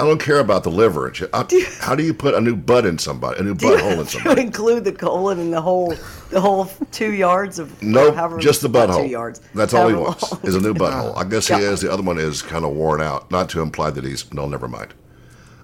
I 0.00 0.04
don't 0.04 0.20
care 0.20 0.38
about 0.38 0.62
the 0.62 0.70
liver. 0.70 1.08
and 1.08 1.16
shit. 1.16 1.30
I- 1.32 1.44
how 1.80 1.94
do 1.96 2.04
you 2.04 2.14
put 2.14 2.34
a 2.34 2.40
new 2.40 2.54
butt 2.54 2.86
in 2.86 2.98
somebody, 2.98 3.40
a 3.40 3.42
new 3.42 3.54
butthole 3.56 4.00
in 4.00 4.06
somebody? 4.08 4.42
include 4.42 4.84
the 4.84 4.92
colon 4.92 5.40
and 5.40 5.52
the 5.52 5.60
whole 5.60 5.92
the 6.30 6.40
whole 6.40 6.66
two 6.92 7.12
yards 7.12 7.58
of 7.58 7.82
Nope, 7.82 8.38
just 8.40 8.62
the 8.62 8.68
butthole. 8.68 9.02
Two 9.02 9.08
yards. 9.10 9.40
That's 9.54 9.74
all 9.74 9.88
he 9.88 9.94
wants 9.94 10.30
long. 10.30 10.40
is 10.44 10.54
a 10.54 10.60
new 10.60 10.72
butthole. 10.82 11.16
I 11.16 11.24
guess 11.28 11.48
Yeah. 11.50 11.58
he 11.58 11.64
is. 11.64 11.80
The 11.80 11.90
other 11.92 12.02
one 12.04 12.18
is 12.18 12.42
kind 12.42 12.64
of 12.64 12.72
worn 12.74 13.00
out. 13.02 13.28
Not 13.32 13.48
to 13.50 13.60
imply 13.60 13.90
that 13.90 14.04
he's 14.04 14.32
no, 14.32 14.46
never 14.46 14.68
mind. 14.68 14.94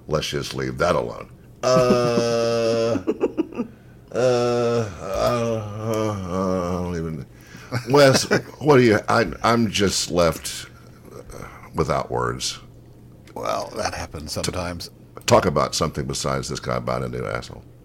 Let's 0.08 0.26
just 0.28 0.52
leave 0.54 0.78
that 0.78 0.96
alone. 0.96 1.30
Uh, 1.62 2.98
uh, 4.14 4.88
uh, 5.00 6.16
I 6.70 6.82
don't 6.82 6.96
even. 6.96 7.26
Wes, 7.90 8.24
what 8.58 8.76
do 8.76 8.82
you? 8.82 8.98
I, 9.08 9.26
I'm 9.42 9.70
just 9.70 10.10
left 10.10 10.66
uh, 11.12 11.46
without 11.74 12.10
words. 12.10 12.58
well, 13.34 13.72
that 13.76 13.94
happens 13.94 14.32
sometimes. 14.32 14.90
Talk 15.26 15.46
about 15.46 15.74
something 15.74 16.06
besides 16.06 16.48
this 16.48 16.60
guy 16.60 16.78
buying 16.78 17.02
a 17.02 17.08
new 17.08 17.24
asshole. 17.24 17.64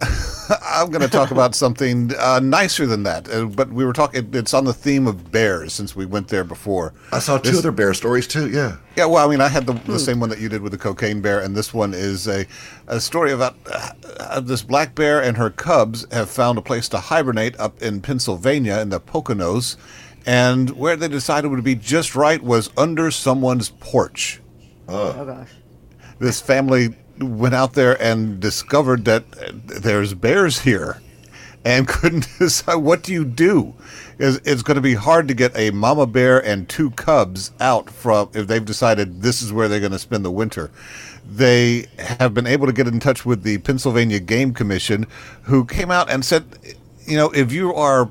I'm 0.64 0.90
going 0.90 1.02
to 1.02 1.08
talk 1.08 1.30
about 1.30 1.54
something 1.54 2.12
uh, 2.18 2.40
nicer 2.40 2.86
than 2.86 3.02
that. 3.04 3.30
Uh, 3.30 3.46
but 3.46 3.70
we 3.70 3.84
were 3.84 3.92
talking, 3.92 4.28
it's 4.32 4.52
on 4.54 4.64
the 4.64 4.72
theme 4.72 5.06
of 5.06 5.30
bears 5.30 5.72
since 5.72 5.94
we 5.94 6.06
went 6.06 6.28
there 6.28 6.44
before. 6.44 6.92
I 7.12 7.18
saw 7.18 7.38
two 7.38 7.58
other 7.58 7.72
bear 7.72 7.94
stories 7.94 8.26
too. 8.26 8.50
Yeah. 8.50 8.76
Yeah, 8.96 9.06
well, 9.06 9.26
I 9.26 9.30
mean, 9.30 9.40
I 9.40 9.48
had 9.48 9.66
the, 9.66 9.74
the 9.90 9.98
same 9.98 10.20
one 10.20 10.28
that 10.30 10.40
you 10.40 10.48
did 10.48 10.62
with 10.62 10.72
the 10.72 10.78
cocaine 10.78 11.20
bear, 11.20 11.40
and 11.40 11.54
this 11.56 11.72
one 11.72 11.94
is 11.94 12.26
a, 12.28 12.46
a 12.88 13.00
story 13.00 13.32
about 13.32 13.56
uh, 13.70 13.90
uh, 14.18 14.40
this 14.40 14.62
black 14.62 14.94
bear 14.94 15.22
and 15.22 15.36
her 15.36 15.50
cubs 15.50 16.06
have 16.12 16.28
found 16.28 16.58
a 16.58 16.62
place 16.62 16.88
to 16.90 16.98
hibernate 16.98 17.58
up 17.58 17.80
in 17.80 18.00
Pennsylvania 18.00 18.80
in 18.80 18.88
the 18.88 19.00
Poconos, 19.00 19.76
and 20.26 20.70
where 20.70 20.96
they 20.96 21.08
decided 21.08 21.50
would 21.50 21.64
be 21.64 21.74
just 21.74 22.14
right 22.14 22.42
was 22.42 22.70
under 22.76 23.10
someone's 23.10 23.70
porch. 23.70 24.40
Oh 24.88 25.24
gosh. 25.24 25.50
This 26.18 26.40
family 26.40 26.94
went 27.22 27.54
out 27.54 27.74
there 27.74 28.00
and 28.00 28.40
discovered 28.40 29.04
that 29.04 29.24
there's 29.66 30.14
bears 30.14 30.60
here 30.60 31.00
and 31.64 31.86
couldn't 31.88 32.28
decide 32.38 32.76
what 32.76 33.02
do 33.02 33.12
you 33.12 33.24
do. 33.24 33.74
It's, 34.18 34.40
it's 34.46 34.62
going 34.62 34.76
to 34.76 34.80
be 34.80 34.94
hard 34.94 35.28
to 35.28 35.34
get 35.34 35.56
a 35.56 35.70
mama 35.70 36.06
bear 36.06 36.44
and 36.44 36.68
two 36.68 36.90
cubs 36.92 37.52
out 37.60 37.90
from 37.90 38.30
if 38.34 38.46
they've 38.46 38.64
decided 38.64 39.22
this 39.22 39.42
is 39.42 39.52
where 39.52 39.68
they're 39.68 39.80
going 39.80 39.92
to 39.92 39.98
spend 39.98 40.24
the 40.24 40.30
winter. 40.30 40.70
They 41.24 41.86
have 41.98 42.34
been 42.34 42.46
able 42.46 42.66
to 42.66 42.72
get 42.72 42.88
in 42.88 42.98
touch 42.98 43.24
with 43.24 43.42
the 43.42 43.58
pennsylvania 43.58 44.20
game 44.20 44.52
commission 44.52 45.06
who 45.42 45.64
came 45.64 45.90
out 45.90 46.10
and 46.10 46.24
said 46.24 46.44
you 47.06 47.16
know 47.16 47.30
if 47.30 47.52
you 47.52 47.74
are 47.74 48.10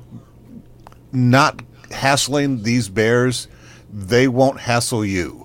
not 1.12 1.62
hassling 1.90 2.62
these 2.62 2.88
bears 2.88 3.48
they 3.92 4.28
won't 4.28 4.60
hassle 4.60 5.04
you 5.04 5.39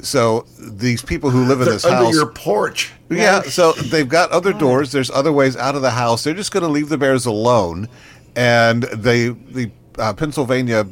so 0.00 0.46
these 0.58 1.02
people 1.02 1.30
who 1.30 1.44
live 1.44 1.60
in 1.60 1.66
They're 1.66 1.74
this 1.74 1.84
under 1.84 2.04
house 2.04 2.14
your 2.14 2.26
porch. 2.26 2.92
yeah, 3.10 3.42
so 3.42 3.72
they've 3.72 4.08
got 4.08 4.30
other 4.30 4.52
doors. 4.52 4.92
There's 4.92 5.10
other 5.10 5.32
ways 5.32 5.56
out 5.56 5.74
of 5.74 5.82
the 5.82 5.90
house. 5.90 6.24
They're 6.24 6.34
just 6.34 6.52
going 6.52 6.62
to 6.62 6.68
leave 6.68 6.88
the 6.88 6.98
bears 6.98 7.26
alone, 7.26 7.88
and 8.36 8.84
they 8.84 9.28
the 9.28 9.70
uh, 9.98 10.12
Pennsylvania 10.12 10.86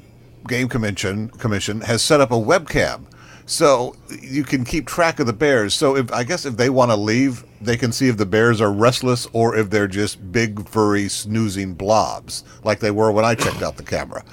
Game 0.49 0.69
Commission 0.69 1.29
Commission 1.31 1.81
has 1.83 2.03
set 2.03 2.21
up 2.21 2.31
a 2.31 2.35
webcam, 2.35 3.05
so 3.47 3.95
you 4.21 4.43
can 4.43 4.65
keep 4.65 4.87
track 4.87 5.21
of 5.21 5.27
the 5.27 5.33
bears. 5.33 5.75
So 5.75 5.97
if 5.97 6.13
I 6.13 6.25
guess 6.25 6.45
if 6.45 6.57
they 6.57 6.71
want 6.71 6.91
to 6.91 6.97
leave, 6.97 7.45
they 7.61 7.77
can 7.77 7.93
see 7.93 8.09
if 8.09 8.17
the 8.17 8.27
bears 8.27 8.61
are 8.61 8.73
restless 8.73 9.27
or 9.33 9.57
if 9.57 9.71
they're 9.71 9.89
just 9.89 10.33
big 10.33 10.69
furry 10.69 11.09
snoozing 11.09 11.75
blobs 11.75 12.45
like 12.65 12.81
they 12.81 12.91
were 12.91 13.11
when 13.13 13.25
I 13.25 13.35
checked 13.35 13.63
out 13.63 13.77
the 13.77 13.83
camera, 13.83 14.25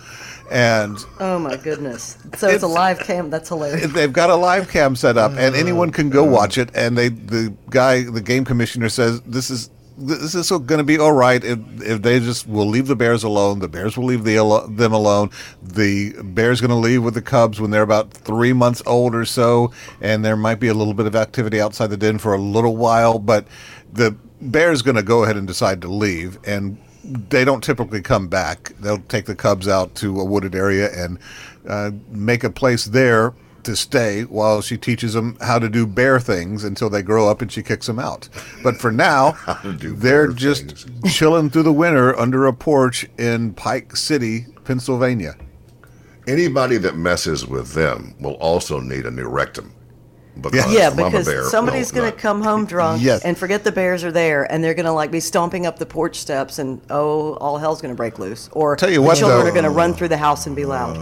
and. 0.51 0.97
Oh 1.19 1.39
my 1.39 1.57
goodness. 1.57 2.17
So 2.35 2.47
it's 2.47 2.63
a 2.63 2.67
live 2.67 2.99
cam. 2.99 3.29
That's 3.29 3.49
hilarious. 3.49 3.91
They've 3.91 4.13
got 4.13 4.29
a 4.29 4.35
live 4.35 4.69
cam 4.69 4.95
set 4.95 5.17
up, 5.17 5.31
and 5.31 5.55
oh, 5.55 5.59
anyone 5.59 5.91
can 5.91 6.09
go 6.09 6.23
watch 6.23 6.57
it. 6.57 6.69
And 6.75 6.97
they, 6.97 7.09
the 7.09 7.53
guy, 7.69 8.03
the 8.03 8.21
game 8.21 8.45
commissioner 8.45 8.89
says 8.89 9.21
this 9.21 9.49
is 9.49 9.69
this 9.97 10.33
is 10.33 10.49
going 10.49 10.79
to 10.79 10.83
be 10.83 10.97
all 10.97 11.11
right 11.11 11.43
if, 11.43 11.59
if 11.81 12.01
they 12.01 12.19
just 12.19 12.47
will 12.47 12.65
leave 12.65 12.87
the 12.87 12.95
bears 12.95 13.23
alone. 13.23 13.59
The 13.59 13.67
bears 13.67 13.95
will 13.97 14.05
leave 14.05 14.23
the, 14.23 14.67
them 14.69 14.93
alone. 14.93 15.29
The 15.61 16.13
bear's 16.23 16.61
going 16.61 16.71
to 16.71 16.75
leave 16.75 17.03
with 17.03 17.13
the 17.13 17.21
cubs 17.21 17.61
when 17.61 17.71
they're 17.71 17.83
about 17.83 18.11
three 18.11 18.53
months 18.53 18.81
old 18.85 19.13
or 19.15 19.25
so, 19.25 19.71
and 20.01 20.25
there 20.25 20.35
might 20.35 20.59
be 20.59 20.67
a 20.67 20.73
little 20.73 20.93
bit 20.93 21.05
of 21.05 21.15
activity 21.15 21.61
outside 21.61 21.87
the 21.87 21.97
den 21.97 22.17
for 22.17 22.33
a 22.33 22.39
little 22.39 22.75
while, 22.75 23.19
but 23.19 23.47
the 23.91 24.15
bear's 24.41 24.81
going 24.81 24.95
to 24.95 25.03
go 25.03 25.23
ahead 25.23 25.37
and 25.37 25.47
decide 25.47 25.81
to 25.81 25.87
leave 25.87 26.37
and 26.43 26.77
they 27.03 27.43
don't 27.43 27.63
typically 27.63 28.01
come 28.01 28.27
back. 28.27 28.73
They'll 28.79 28.99
take 28.99 29.25
the 29.25 29.35
cubs 29.35 29.67
out 29.67 29.95
to 29.95 30.19
a 30.19 30.25
wooded 30.25 30.55
area 30.55 30.89
and 30.93 31.19
uh, 31.67 31.91
make 32.09 32.43
a 32.43 32.49
place 32.49 32.85
there 32.85 33.33
to 33.63 33.75
stay 33.75 34.23
while 34.23 34.61
she 34.61 34.77
teaches 34.77 35.13
them 35.13 35.37
how 35.41 35.57
to 35.57 35.69
do 35.69 35.87
bear 35.87 36.19
things 36.19 36.63
until 36.63 36.89
they 36.89 37.01
grow 37.01 37.29
up 37.29 37.41
and 37.41 37.51
she 37.51 37.63
kicks 37.63 37.87
them 37.87 37.99
out. 37.99 38.27
But 38.61 38.77
for 38.77 38.91
now, 38.91 39.37
they're 39.63 40.27
just 40.27 40.87
chilling 41.05 41.49
through 41.49 41.63
the 41.63 41.73
winter 41.73 42.17
under 42.17 42.45
a 42.45 42.53
porch 42.53 43.05
in 43.17 43.53
Pike 43.53 43.95
City, 43.95 44.47
Pennsylvania. 44.65 45.35
Anybody 46.27 46.77
that 46.77 46.95
messes 46.95 47.45
with 47.45 47.73
them 47.73 48.15
will 48.19 48.35
also 48.35 48.79
need 48.79 49.05
a 49.05 49.11
new 49.11 49.27
rectum. 49.27 49.73
Because 50.41 50.73
Yeah, 50.73 50.89
Mama 50.89 51.11
because 51.11 51.25
Bear 51.27 51.43
somebody's 51.45 51.91
will 51.91 52.01
going 52.01 52.09
not- 52.09 52.15
to 52.15 52.21
come 52.21 52.41
home 52.41 52.65
drunk 52.65 53.03
Yes. 53.03 53.23
and 53.23 53.37
forget 53.37 53.63
the 53.63 53.71
bears 53.71 54.03
are 54.03 54.11
there, 54.11 54.51
and 54.51 54.63
they're 54.63 54.73
going 54.73 54.85
to 54.87 54.91
like 54.91 55.11
be 55.11 55.19
stomping 55.19 55.65
up 55.65 55.77
the 55.77 55.85
porch 55.85 56.17
steps, 56.17 56.57
and 56.59 56.81
oh, 56.89 57.33
all 57.35 57.57
hell's 57.57 57.81
going 57.81 57.93
to 57.93 57.97
break 57.97 58.17
loose. 58.19 58.49
Or 58.51 58.75
Tell 58.75 58.89
you 58.89 58.95
the 58.95 59.01
what, 59.03 59.17
children 59.17 59.41
though- 59.41 59.47
are 59.47 59.51
going 59.51 59.63
to 59.63 59.69
run 59.69 59.93
through 59.93 60.07
the 60.09 60.17
house 60.17 60.47
and 60.47 60.55
be 60.55 60.65
loud. 60.65 60.97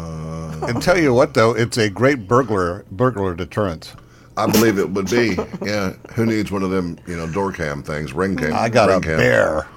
And 0.64 0.82
tell 0.82 0.98
you 1.00 1.14
what, 1.14 1.34
though, 1.34 1.56
it's 1.56 1.78
a 1.78 1.90
great 1.90 2.28
burglar 2.28 2.86
burglar 2.92 3.34
deterrent. 3.34 3.94
I 4.38 4.46
believe 4.50 4.78
it 4.80 4.90
would 4.90 5.10
be. 5.10 5.38
Yeah. 5.64 5.94
Who 6.14 6.26
needs 6.26 6.52
one 6.52 6.62
of 6.64 6.70
them, 6.72 6.98
you 7.08 7.16
know, 7.18 7.28
door 7.28 7.52
cam 7.52 7.84
things, 7.84 8.14
ring 8.14 8.36
cam? 8.38 8.54
I 8.54 8.70
got 8.70 8.90
a 8.90 9.00
cam. 9.00 9.18
bear. 9.18 9.68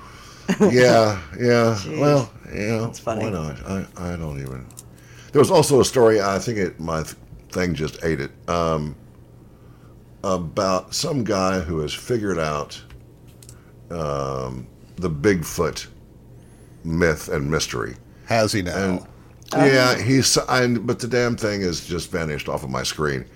Yeah, 0.61 1.21
yeah. 1.41 1.79
Well, 1.99 2.31
yeah. 2.55 2.79
That's 2.81 2.99
funny. 2.99 3.25
Why 3.25 3.31
not? 3.31 3.59
I, 3.67 3.87
I 3.97 4.17
don't 4.17 4.41
even. 4.41 4.67
There 5.33 5.39
was 5.41 5.51
also 5.51 5.81
a 5.81 5.85
story. 5.85 6.21
I 6.21 6.39
think 6.39 6.59
it 6.59 6.79
my 6.79 7.03
thing 7.51 7.75
just 7.75 8.05
ate 8.05 8.21
it. 8.21 8.31
Um, 8.49 8.95
about 10.25 10.95
some 10.95 11.23
guy 11.23 11.61
who 11.61 11.81
has 11.81 11.93
figured 11.93 12.39
out 12.39 12.83
um, 13.91 14.67
the 14.97 15.11
Bigfoot 15.11 15.87
myth 16.83 17.29
and 17.29 17.51
mystery. 17.51 17.95
Has 18.25 18.53
he 18.53 18.63
now? 18.63 18.75
And 18.75 19.07
Yeah, 19.53 20.01
he's. 20.01 20.39
I, 20.39 20.67
but 20.67 20.99
the 20.99 21.09
damn 21.09 21.37
thing 21.37 21.61
has 21.61 21.87
just 21.87 22.11
vanished 22.11 22.49
off 22.49 22.65
of 22.65 22.71
my 22.71 22.83
screen. 22.83 23.27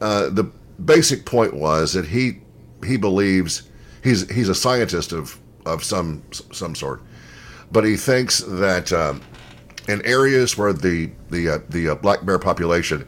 Uh, 0.00 0.30
the 0.30 0.44
basic 0.84 1.26
point 1.26 1.54
was 1.54 1.92
that 1.94 2.06
he 2.06 2.38
he 2.86 2.96
believes 2.96 3.68
he's 4.04 4.30
he's 4.32 4.48
a 4.48 4.54
scientist 4.54 5.12
of 5.12 5.36
of 5.66 5.82
some 5.82 6.22
some 6.30 6.76
sort, 6.76 7.02
but 7.72 7.82
he 7.82 7.96
thinks 7.96 8.38
that 8.38 8.92
um, 8.92 9.20
in 9.88 10.04
areas 10.06 10.56
where 10.56 10.72
the 10.72 11.10
the 11.30 11.48
uh, 11.48 11.58
the 11.68 11.88
uh, 11.88 11.94
black 11.96 12.24
bear 12.24 12.38
population 12.38 13.06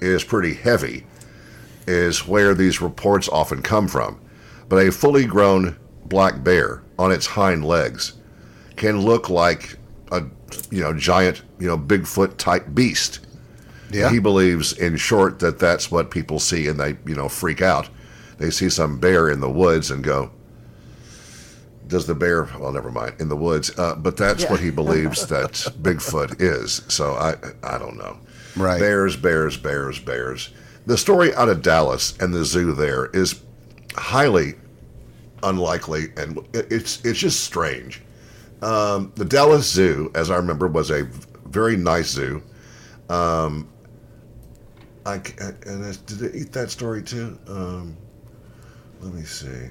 is 0.00 0.24
pretty 0.24 0.52
heavy 0.52 1.06
is 1.86 2.26
where 2.26 2.54
these 2.54 2.80
reports 2.80 3.28
often 3.28 3.62
come 3.62 3.88
from. 3.88 4.20
But 4.68 4.86
a 4.86 4.90
fully 4.92 5.24
grown 5.26 5.76
black 6.06 6.42
bear 6.42 6.82
on 6.98 7.12
its 7.12 7.26
hind 7.26 7.64
legs 7.64 8.14
can 8.76 9.00
look 9.00 9.28
like 9.30 9.76
a 10.12 10.22
you 10.70 10.80
know 10.82 10.92
giant 10.92 11.42
you 11.58 11.66
know 11.66 11.78
Bigfoot 11.78 12.36
type 12.36 12.66
beast. 12.74 13.20
Yeah. 13.92 14.10
He 14.10 14.18
believes, 14.18 14.72
in 14.72 14.96
short, 14.96 15.38
that 15.38 15.58
that's 15.60 15.90
what 15.92 16.10
people 16.10 16.40
see 16.40 16.66
and 16.68 16.78
they 16.78 16.96
you 17.06 17.14
know 17.14 17.28
freak 17.28 17.62
out. 17.62 17.88
They 18.38 18.50
see 18.50 18.68
some 18.68 18.98
bear 18.98 19.30
in 19.30 19.40
the 19.40 19.48
woods 19.50 19.90
and 19.90 20.02
go, 20.04 20.30
"Does 21.86 22.06
the 22.06 22.14
bear?" 22.14 22.48
Well, 22.58 22.72
never 22.72 22.90
mind. 22.90 23.14
In 23.20 23.28
the 23.28 23.36
woods, 23.36 23.76
uh, 23.78 23.94
but 23.94 24.16
that's 24.16 24.42
Yeah. 24.42 24.50
what 24.50 24.60
he 24.60 24.70
believes 24.82 25.26
that 25.28 25.52
Bigfoot 25.80 26.40
is. 26.40 26.82
So 26.88 27.12
I 27.14 27.36
I 27.62 27.78
don't 27.78 27.96
know. 27.96 28.18
Right. 28.56 28.80
Bears, 28.80 29.16
bears, 29.16 29.56
bears, 29.56 29.98
bears. 29.98 30.50
The 30.86 30.96
story 30.96 31.34
out 31.34 31.48
of 31.48 31.62
Dallas 31.62 32.16
and 32.20 32.32
the 32.32 32.44
zoo 32.44 32.72
there 32.72 33.06
is 33.06 33.42
highly 33.94 34.54
unlikely, 35.42 36.06
and 36.16 36.38
it's 36.54 37.04
it's 37.04 37.18
just 37.18 37.40
strange. 37.44 38.02
Um, 38.62 39.12
the 39.16 39.24
Dallas 39.24 39.68
Zoo, 39.70 40.10
as 40.14 40.30
I 40.30 40.36
remember, 40.36 40.66
was 40.68 40.90
a 40.90 41.04
very 41.46 41.76
nice 41.76 42.08
zoo. 42.08 42.42
Um, 43.08 43.68
I, 45.04 45.14
I- 45.14 45.92
did 46.06 46.22
it 46.22 46.34
eat 46.34 46.52
that 46.52 46.70
story 46.70 47.02
too? 47.02 47.38
Um, 47.48 47.96
let 49.00 49.12
me 49.12 49.22
see. 49.22 49.68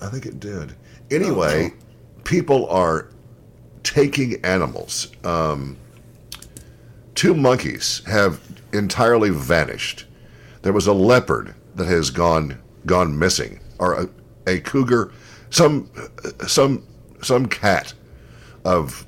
I 0.00 0.06
think 0.08 0.26
it 0.26 0.38
did. 0.38 0.74
Anyway, 1.10 1.72
people 2.24 2.68
are 2.68 3.08
taking 3.82 4.44
animals. 4.44 5.10
Um, 5.24 5.76
two 7.14 7.34
monkeys 7.34 8.02
have 8.06 8.40
entirely 8.72 9.30
vanished. 9.30 10.06
There 10.62 10.72
was 10.72 10.86
a 10.86 10.92
leopard 10.92 11.54
that 11.74 11.86
has 11.86 12.10
gone 12.10 12.60
gone 12.86 13.18
missing, 13.18 13.60
or 13.78 13.94
a, 13.94 14.08
a 14.46 14.60
cougar, 14.60 15.12
some 15.50 15.90
some 16.46 16.84
some 17.22 17.46
cat 17.46 17.94
of 18.64 19.06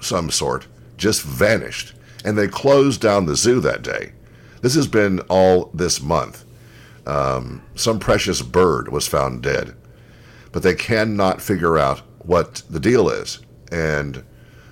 some 0.00 0.30
sort 0.30 0.66
just 0.96 1.22
vanished, 1.22 1.94
and 2.24 2.36
they 2.36 2.48
closed 2.48 3.00
down 3.00 3.26
the 3.26 3.36
zoo 3.36 3.60
that 3.60 3.82
day. 3.82 4.12
This 4.62 4.74
has 4.74 4.86
been 4.86 5.20
all 5.28 5.70
this 5.72 6.00
month. 6.00 6.44
Um, 7.06 7.62
some 7.74 7.98
precious 7.98 8.42
bird 8.42 8.92
was 8.92 9.06
found 9.08 9.42
dead, 9.42 9.74
but 10.52 10.62
they 10.62 10.74
cannot 10.74 11.40
figure 11.40 11.78
out 11.78 12.00
what 12.18 12.62
the 12.70 12.78
deal 12.80 13.08
is, 13.08 13.40
and 13.72 14.22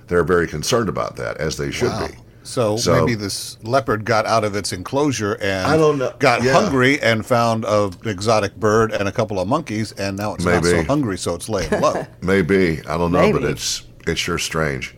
they're 0.07 0.25
very 0.25 0.47
concerned 0.47 0.89
about 0.89 1.17
that, 1.17 1.39
as 1.39 1.57
they 1.57 1.71
should 1.71 1.89
Wow. 1.89 2.07
be. 2.09 2.15
So, 2.49 2.79
So- 2.79 2.95
maybe 3.05 3.15
this 3.15 3.59
leopard 3.63 4.07
got 4.07 4.25
out 4.25 4.43
of 4.43 4.57
its 4.57 4.73
enclosure 4.73 5.35
and 5.35 5.67
I 5.67 5.77
don't 5.77 5.99
know. 5.99 6.15
got 6.19 6.43
Yeah. 6.43 6.55
hungry 6.55 6.99
and 7.03 7.25
found 7.27 7.65
a 7.67 7.91
exotic 8.07 8.57
bird 8.57 8.91
and 8.91 9.07
a 9.07 9.13
couple 9.13 9.39
of 9.39 9.47
monkeys, 9.47 9.93
and 9.93 10.17
now 10.17 10.33
it's 10.35 10.45
not 10.47 10.65
so 10.65 10.83
hungry, 10.85 11.19
so 11.19 11.35
it's 11.35 11.49
laying 11.51 11.71
low. 11.81 12.07
Maybe 12.23 12.81
I 12.89 12.97
don't 12.97 13.13
know, 13.13 13.31
but 13.33 13.45
it's 13.45 13.83
it's 14.07 14.19
sure 14.19 14.39
strange. 14.39 14.95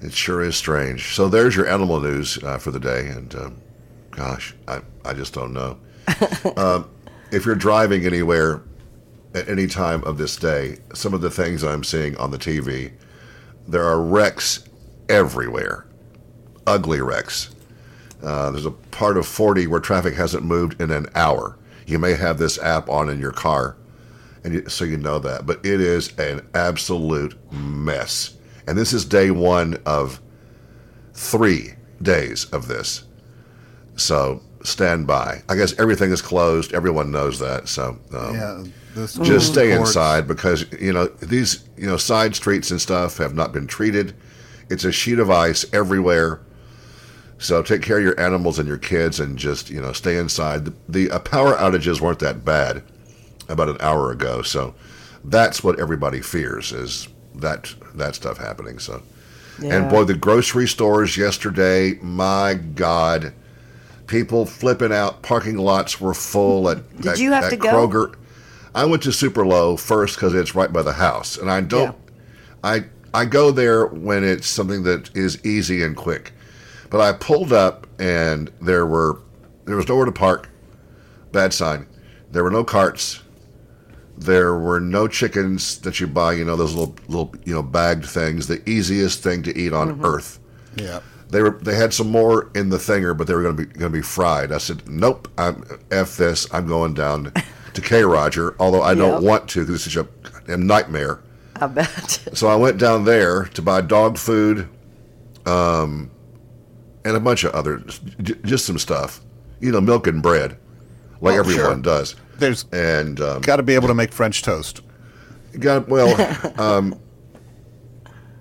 It 0.00 0.14
sure 0.14 0.42
is 0.42 0.56
strange. 0.56 1.14
So 1.14 1.28
there's 1.28 1.54
your 1.54 1.68
animal 1.68 2.00
news 2.00 2.38
uh, 2.42 2.56
for 2.56 2.70
the 2.70 2.80
day, 2.80 3.08
and 3.08 3.34
um, 3.34 3.56
gosh, 4.12 4.54
I 4.66 4.80
I 5.04 5.12
just 5.12 5.34
don't 5.34 5.52
know. 5.52 5.76
um, 6.56 6.86
if 7.30 7.44
you're 7.44 7.54
driving 7.54 8.06
anywhere 8.06 8.62
at 9.34 9.46
any 9.46 9.66
time 9.66 10.02
of 10.04 10.16
this 10.16 10.36
day, 10.36 10.78
some 10.94 11.12
of 11.12 11.20
the 11.20 11.30
things 11.30 11.62
I'm 11.62 11.84
seeing 11.84 12.16
on 12.16 12.30
the 12.30 12.38
TV, 12.38 12.92
there 13.68 13.84
are 13.84 14.00
wrecks 14.00 14.60
everywhere, 15.10 15.84
ugly 16.66 17.00
wrecks. 17.00 17.54
Uh, 18.22 18.50
there's 18.50 18.66
a 18.66 18.70
part 18.70 19.16
of 19.16 19.26
40 19.26 19.66
where 19.66 19.80
traffic 19.80 20.14
hasn't 20.14 20.44
moved 20.44 20.80
in 20.80 20.90
an 20.90 21.06
hour. 21.14 21.56
You 21.86 21.98
may 21.98 22.14
have 22.14 22.38
this 22.38 22.58
app 22.58 22.88
on 22.88 23.08
in 23.08 23.18
your 23.18 23.32
car, 23.32 23.76
and 24.44 24.54
you, 24.54 24.68
so 24.68 24.84
you 24.84 24.96
know 24.96 25.18
that. 25.20 25.46
But 25.46 25.64
it 25.64 25.80
is 25.80 26.16
an 26.18 26.46
absolute 26.54 27.36
mess. 27.52 28.36
And 28.66 28.76
this 28.76 28.92
is 28.92 29.04
day 29.04 29.30
one 29.30 29.78
of 29.86 30.20
three 31.14 31.70
days 32.02 32.44
of 32.46 32.68
this. 32.68 33.04
So 33.96 34.42
stand 34.62 35.06
by. 35.06 35.42
I 35.48 35.56
guess 35.56 35.78
everything 35.78 36.10
is 36.10 36.22
closed. 36.22 36.72
Everyone 36.72 37.10
knows 37.10 37.38
that. 37.38 37.68
So 37.68 37.98
um, 38.14 38.34
yeah, 38.34 38.64
just 39.22 39.52
stay 39.52 39.74
courts- 39.74 39.90
inside 39.90 40.28
because 40.28 40.66
you 40.80 40.92
know 40.92 41.06
these 41.06 41.68
you 41.76 41.86
know 41.86 41.96
side 41.96 42.34
streets 42.34 42.70
and 42.70 42.80
stuff 42.80 43.18
have 43.18 43.34
not 43.34 43.52
been 43.52 43.66
treated. 43.66 44.14
It's 44.68 44.84
a 44.84 44.92
sheet 44.92 45.18
of 45.18 45.30
ice 45.30 45.64
everywhere. 45.72 46.40
So 47.40 47.62
take 47.62 47.80
care 47.82 47.96
of 47.96 48.04
your 48.04 48.20
animals 48.20 48.58
and 48.58 48.68
your 48.68 48.78
kids 48.78 49.18
and 49.18 49.38
just 49.38 49.70
you 49.70 49.80
know 49.80 49.92
stay 49.92 50.18
inside. 50.18 50.66
The, 50.66 50.74
the 50.88 51.10
uh, 51.10 51.18
power 51.20 51.54
outages 51.54 52.00
weren't 52.00 52.18
that 52.20 52.44
bad 52.44 52.82
about 53.48 53.68
an 53.68 53.78
hour 53.80 54.12
ago, 54.12 54.42
so 54.42 54.74
that's 55.24 55.64
what 55.64 55.80
everybody 55.80 56.20
fears 56.20 56.70
is 56.70 57.08
that 57.34 57.74
that 57.94 58.14
stuff 58.14 58.38
happening. 58.38 58.78
So 58.78 59.02
and 59.62 59.90
boy, 59.90 60.04
the 60.04 60.14
grocery 60.14 60.66
stores 60.66 61.16
yesterday, 61.16 61.94
my 62.00 62.54
God, 62.54 63.32
people 64.06 64.46
flipping 64.46 64.92
out. 64.92 65.22
Parking 65.22 65.56
lots 65.56 66.00
were 66.00 66.14
full 66.14 66.68
at. 66.68 66.96
Did 66.96 67.06
at- 67.06 67.18
you 67.18 67.32
have 67.32 67.50
to 67.50 67.56
go? 67.56 67.68
Kroger. 67.68 68.16
I 68.74 68.84
went 68.84 69.02
to 69.02 69.08
Superlo 69.08 69.78
first 69.78 70.14
because 70.14 70.34
it's 70.34 70.54
right 70.54 70.72
by 70.72 70.82
the 70.82 70.92
house, 70.92 71.36
and 71.36 71.50
I 71.50 71.60
don't. 71.62 71.96
I 72.62 72.84
I 73.12 73.24
go 73.24 73.50
there 73.50 73.86
when 73.86 74.24
it's 74.24 74.46
something 74.46 74.84
that 74.84 75.10
is 75.16 75.44
easy 75.44 75.82
and 75.82 75.96
quick. 75.96 76.32
But 76.90 77.00
I 77.00 77.12
pulled 77.12 77.52
up, 77.52 77.86
and 78.00 78.50
there 78.60 78.86
were 78.86 79.20
there 79.64 79.76
was 79.76 79.88
nowhere 79.88 80.06
to 80.06 80.12
park. 80.12 80.48
Bad 81.32 81.54
sign. 81.54 81.86
There 82.30 82.42
were 82.42 82.50
no 82.50 82.64
carts. 82.64 83.22
There 84.18 84.54
were 84.58 84.80
no 84.80 85.08
chickens 85.08 85.78
that 85.80 86.00
you 86.00 86.06
buy. 86.06 86.32
You 86.34 86.44
know 86.44 86.56
those 86.56 86.74
little 86.74 86.94
little 87.08 87.32
you 87.44 87.54
know 87.54 87.62
bagged 87.62 88.06
things. 88.06 88.48
The 88.48 88.68
easiest 88.68 89.22
thing 89.22 89.42
to 89.44 89.56
eat 89.56 89.72
on 89.72 90.04
earth. 90.04 90.38
Yeah. 90.76 91.00
They 91.30 91.42
were 91.42 91.58
they 91.62 91.76
had 91.76 91.94
some 91.94 92.10
more 92.10 92.50
in 92.54 92.70
the 92.70 92.76
thinger, 92.76 93.16
but 93.16 93.28
they 93.28 93.34
were 93.34 93.42
going 93.42 93.56
to 93.56 93.66
be 93.66 93.72
going 93.72 93.92
to 93.92 93.98
be 93.98 94.02
fried. 94.02 94.50
I 94.50 94.58
said, 94.58 94.88
"Nope, 94.88 95.28
I'm 95.38 95.64
f 95.90 96.16
this. 96.16 96.52
I'm 96.52 96.66
going 96.66 96.94
down 96.94 97.32
to 97.74 97.80
K 97.80 98.02
Roger." 98.02 98.56
Although 98.58 98.82
I 98.82 98.94
don't 98.94 99.22
want 99.22 99.48
to 99.50 99.60
because 99.60 99.76
it's 99.76 99.84
such 99.84 99.96
a 99.96 100.08
goddamn 100.28 100.66
nightmare. 100.66 101.22
I 101.56 101.66
bet. 101.68 102.26
So 102.32 102.48
I 102.48 102.56
went 102.56 102.78
down 102.78 103.04
there 103.04 103.44
to 103.44 103.62
buy 103.62 103.80
dog 103.80 104.18
food, 104.18 104.68
um, 105.46 106.10
and 107.04 107.16
a 107.16 107.20
bunch 107.20 107.44
of 107.44 107.52
other 107.54 107.78
j- 108.22 108.34
just 108.44 108.64
some 108.66 108.78
stuff, 108.78 109.20
you 109.60 109.70
know, 109.72 109.80
milk 109.80 110.06
and 110.06 110.22
bread, 110.22 110.58
like 111.20 111.34
Oh, 111.36 111.38
everyone 111.40 111.64
sure. 111.64 111.76
does. 111.82 112.14
There's 112.38 112.64
And 112.72 113.20
um, 113.20 113.40
got 113.42 113.56
to 113.56 113.62
be 113.62 113.74
able 113.74 113.88
to 113.88 113.94
make 113.94 114.12
French 114.12 114.42
toast. 114.42 114.80
got 115.58 115.88
well, 115.88 116.14
um, 116.60 116.98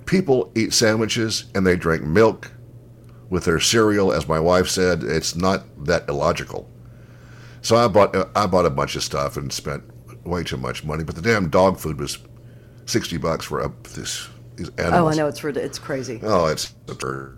people 0.05 0.51
eat 0.55 0.73
sandwiches 0.73 1.45
and 1.55 1.65
they 1.65 1.75
drink 1.75 2.03
milk 2.03 2.51
with 3.29 3.45
their 3.45 3.59
cereal. 3.59 4.11
As 4.11 4.27
my 4.27 4.39
wife 4.39 4.67
said, 4.67 5.03
it's 5.03 5.35
not 5.35 5.63
that 5.85 6.07
illogical. 6.09 6.69
So 7.61 7.75
I 7.75 7.87
bought 7.87 8.15
I 8.37 8.47
bought 8.47 8.65
a 8.65 8.69
bunch 8.69 8.95
of 8.95 9.03
stuff 9.03 9.35
and 9.37 9.51
spent 9.51 9.83
way 10.25 10.43
too 10.43 10.57
much 10.57 10.83
money. 10.83 11.03
But 11.03 11.15
the 11.15 11.21
damn 11.21 11.49
dog 11.49 11.77
food 11.77 11.99
was 11.99 12.17
sixty 12.85 13.17
bucks 13.17 13.45
for 13.45 13.59
a, 13.61 13.71
this 13.93 14.29
these 14.55 14.69
animals. 14.77 15.01
Oh, 15.01 15.07
I 15.09 15.15
know 15.15 15.27
it's 15.27 15.43
rid- 15.43 15.57
it's 15.57 15.77
crazy. 15.79 16.19
Oh, 16.23 16.45
it's 16.45 16.73
absurd. 16.87 17.37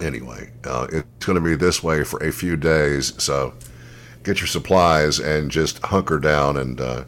Anyway, 0.00 0.50
uh, 0.64 0.86
it's 0.92 1.26
going 1.26 1.38
to 1.38 1.44
be 1.44 1.56
this 1.56 1.82
way 1.82 2.04
for 2.04 2.22
a 2.22 2.32
few 2.32 2.56
days. 2.56 3.20
So 3.22 3.54
get 4.22 4.40
your 4.40 4.46
supplies 4.46 5.18
and 5.18 5.50
just 5.50 5.78
hunker 5.84 6.18
down 6.18 6.56
and 6.56 6.80
uh, 6.80 7.04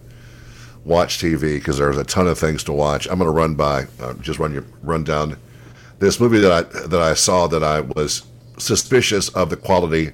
watch 0.85 1.19
TV 1.19 1.57
because 1.57 1.79
there's 1.79 1.99
a 1.99 2.05
ton 2.05 2.27
of 2.27 2.39
things 2.39 2.65
to 2.65 2.73
watch. 2.73 3.07
I'm 3.07 3.19
going 3.19 3.27
to 3.27 3.37
run 3.37 3.55
by, 3.55 3.87
uh, 4.01 4.15
just 4.15 4.39
run 4.39 4.53
you 4.53 4.65
run 4.83 5.05
down 5.05 5.37
this 6.01 6.19
movie 6.19 6.39
that 6.41 6.51
I 6.53 6.63
that 6.87 7.01
I 7.01 7.15
saw 7.15 7.47
that 7.47 7.63
I 7.63 7.81
was 7.83 8.27
suspicious 8.59 9.29
of 9.31 9.51
the 9.51 9.57
quality, 9.57 10.13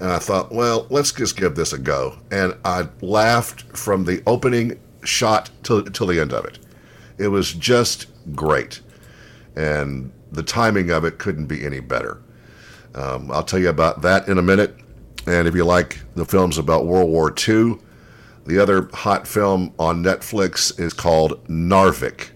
and 0.00 0.10
I 0.10 0.18
thought, 0.18 0.52
well, 0.52 0.86
let's 0.90 1.12
just 1.12 1.36
give 1.36 1.56
this 1.56 1.72
a 1.72 1.78
go. 1.78 2.18
And 2.30 2.56
I 2.64 2.88
laughed 3.00 3.62
from 3.76 4.04
the 4.04 4.22
opening 4.26 4.78
shot 5.04 5.50
till 5.62 5.82
till 5.84 6.06
the 6.06 6.20
end 6.20 6.32
of 6.32 6.44
it. 6.44 6.58
It 7.18 7.28
was 7.28 7.52
just 7.52 8.06
great, 8.34 8.80
and 9.56 10.12
the 10.30 10.42
timing 10.42 10.90
of 10.90 11.04
it 11.04 11.18
couldn't 11.18 11.46
be 11.46 11.64
any 11.64 11.80
better. 11.80 12.22
Um, 12.94 13.30
I'll 13.30 13.42
tell 13.42 13.58
you 13.58 13.68
about 13.68 14.02
that 14.02 14.28
in 14.28 14.38
a 14.38 14.42
minute. 14.42 14.76
And 15.26 15.46
if 15.46 15.54
you 15.54 15.64
like 15.64 16.00
the 16.14 16.24
films 16.24 16.58
about 16.58 16.86
World 16.86 17.10
War 17.10 17.28
II, 17.30 17.78
the 18.46 18.58
other 18.58 18.88
hot 18.94 19.28
film 19.28 19.74
on 19.78 20.02
Netflix 20.02 20.78
is 20.80 20.94
called 20.94 21.46
Narvik. 21.48 22.30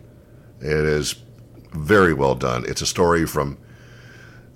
It 0.61 0.67
is 0.67 1.17
very 1.73 2.13
well 2.13 2.35
done. 2.35 2.65
It's 2.67 2.83
a 2.83 2.87
story 2.87 3.27
from 3.27 3.57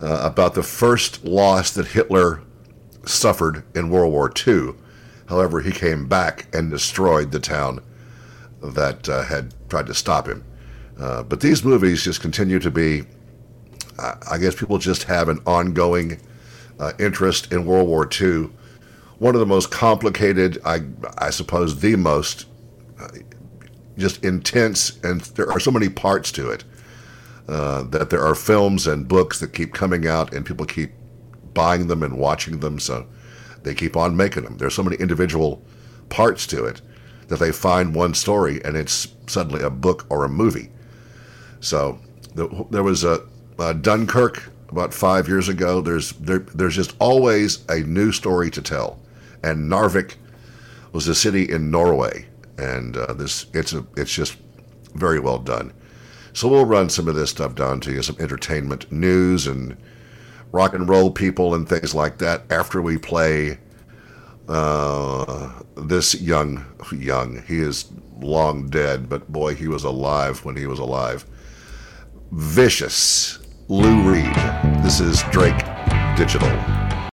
uh, 0.01 0.20
about 0.22 0.55
the 0.55 0.62
first 0.62 1.24
loss 1.24 1.70
that 1.72 1.89
Hitler 1.89 2.43
suffered 3.07 3.64
in 3.74 3.89
World 3.89 4.12
War 4.12 4.30
II. 4.47 4.74
However, 5.28 5.61
he 5.61 5.72
came 5.72 6.07
back 6.07 6.47
and 6.55 6.70
destroyed 6.70 7.32
the 7.32 7.41
town 7.41 7.80
that 8.62 9.09
uh, 9.09 9.22
had 9.24 9.55
tried 9.68 9.87
to 9.87 9.95
stop 9.95 10.28
him. 10.28 10.45
Uh, 10.99 11.22
but 11.22 11.41
these 11.41 11.64
movies 11.64 12.05
just 12.05 12.20
continue 12.20 12.59
to 12.59 12.70
be, 12.70 13.05
I 13.99 14.38
guess 14.38 14.55
people 14.55 14.78
just 14.78 15.05
have 15.05 15.28
an 15.28 15.40
ongoing 15.47 16.20
uh, 16.78 16.92
interest 16.99 17.53
in 17.53 17.66
World 17.66 17.88
War 17.88 18.09
II. 18.09 18.51
One 19.18 19.34
of 19.34 19.40
the 19.40 19.47
most 19.47 19.70
complicated, 19.70 20.59
I, 20.64 20.82
I 21.18 21.30
suppose, 21.30 21.80
the 21.80 21.97
most 21.97 22.47
uh, 23.01 23.09
just 23.97 24.22
intense, 24.24 24.99
and 25.03 25.22
there 25.22 25.51
are 25.51 25.61
so 25.61 25.70
many 25.70 25.88
parts 25.88 26.30
to 26.32 26.51
it 26.51 26.64
uh, 27.49 27.84
that 27.84 28.11
there 28.11 28.22
are 28.22 28.34
films 28.34 28.86
and 28.86 29.09
books 29.09 29.40
that 29.40 29.55
keep 29.55 29.72
coming 29.72 30.07
out, 30.07 30.34
and 30.34 30.44
people 30.44 30.66
keep 30.66 30.92
buying 31.55 31.86
them 31.86 32.03
and 32.03 32.18
watching 32.18 32.61
them. 32.61 32.78
So 32.78 33.07
they 33.62 33.74
keep 33.74 33.97
on 33.97 34.16
making 34.16 34.44
them. 34.44 34.59
There's 34.59 34.74
so 34.74 34.82
many 34.82 34.97
individual 34.97 35.62
parts 36.09 36.47
to 36.49 36.64
it 36.64 36.80
that 37.28 37.40
they 37.40 37.51
find 37.51 37.94
one 37.94 38.14
story 38.14 38.62
and 38.64 38.76
it's 38.76 39.09
suddenly 39.26 39.62
a 39.62 39.70
book 39.70 40.07
or 40.09 40.24
a 40.24 40.28
movie. 40.28 40.70
So 41.61 41.99
the, 42.34 42.66
there 42.70 42.84
was 42.84 43.03
a, 43.03 43.26
a, 43.59 43.74
Dunkirk 43.74 44.50
about 44.68 44.92
five 44.92 45.28
years 45.28 45.48
ago. 45.48 45.80
There's 45.80 46.12
there, 46.12 46.40
there's 46.40 46.76
just 46.76 46.94
always 46.98 47.64
a 47.68 47.80
new 47.80 48.12
story 48.12 48.50
to 48.50 48.62
tell, 48.62 48.98
and 49.42 49.70
Narvik 49.70 50.14
was 50.92 51.09
a 51.09 51.14
city 51.14 51.50
in 51.50 51.70
Norway, 51.70 52.26
and 52.59 52.96
uh, 52.96 53.12
this 53.12 53.46
it's 53.52 53.72
a 53.72 53.86
it's 53.96 54.12
just 54.12 54.36
very 54.94 55.20
well 55.20 55.38
done. 55.38 55.72
So 56.32 56.48
we'll 56.48 56.66
run 56.66 56.90
some 56.90 57.09
of 57.09 57.14
this 57.14 57.30
stuff 57.30 57.54
down 57.54 57.80
to 57.80 57.92
you, 57.92 58.02
some 58.02 58.16
entertainment 58.20 58.90
news 58.92 59.46
and 59.46 59.76
rock 60.52 60.74
and 60.74 60.88
roll 60.88 61.11
people 61.11 61.54
and 61.54 61.68
things 61.68 61.94
like 61.94 62.18
that 62.18 62.42
after 62.50 62.82
we 62.82 62.98
play 62.98 63.59
uh, 64.48 65.50
this 65.76 66.20
young, 66.20 66.64
young, 66.92 67.42
he 67.46 67.59
is 67.59 67.90
long 68.20 68.68
dead, 68.68 69.09
but 69.09 69.30
boy, 69.30 69.54
he 69.54 69.68
was 69.68 69.84
alive 69.84 70.44
when 70.44 70.57
he 70.57 70.66
was 70.66 70.78
alive. 70.78 71.26
Vicious 72.32 73.38
Lou 73.68 74.08
Reed. 74.08 74.32
This 74.84 75.00
is 75.00 75.24
Drake 75.32 75.58
Digital. 76.16 76.48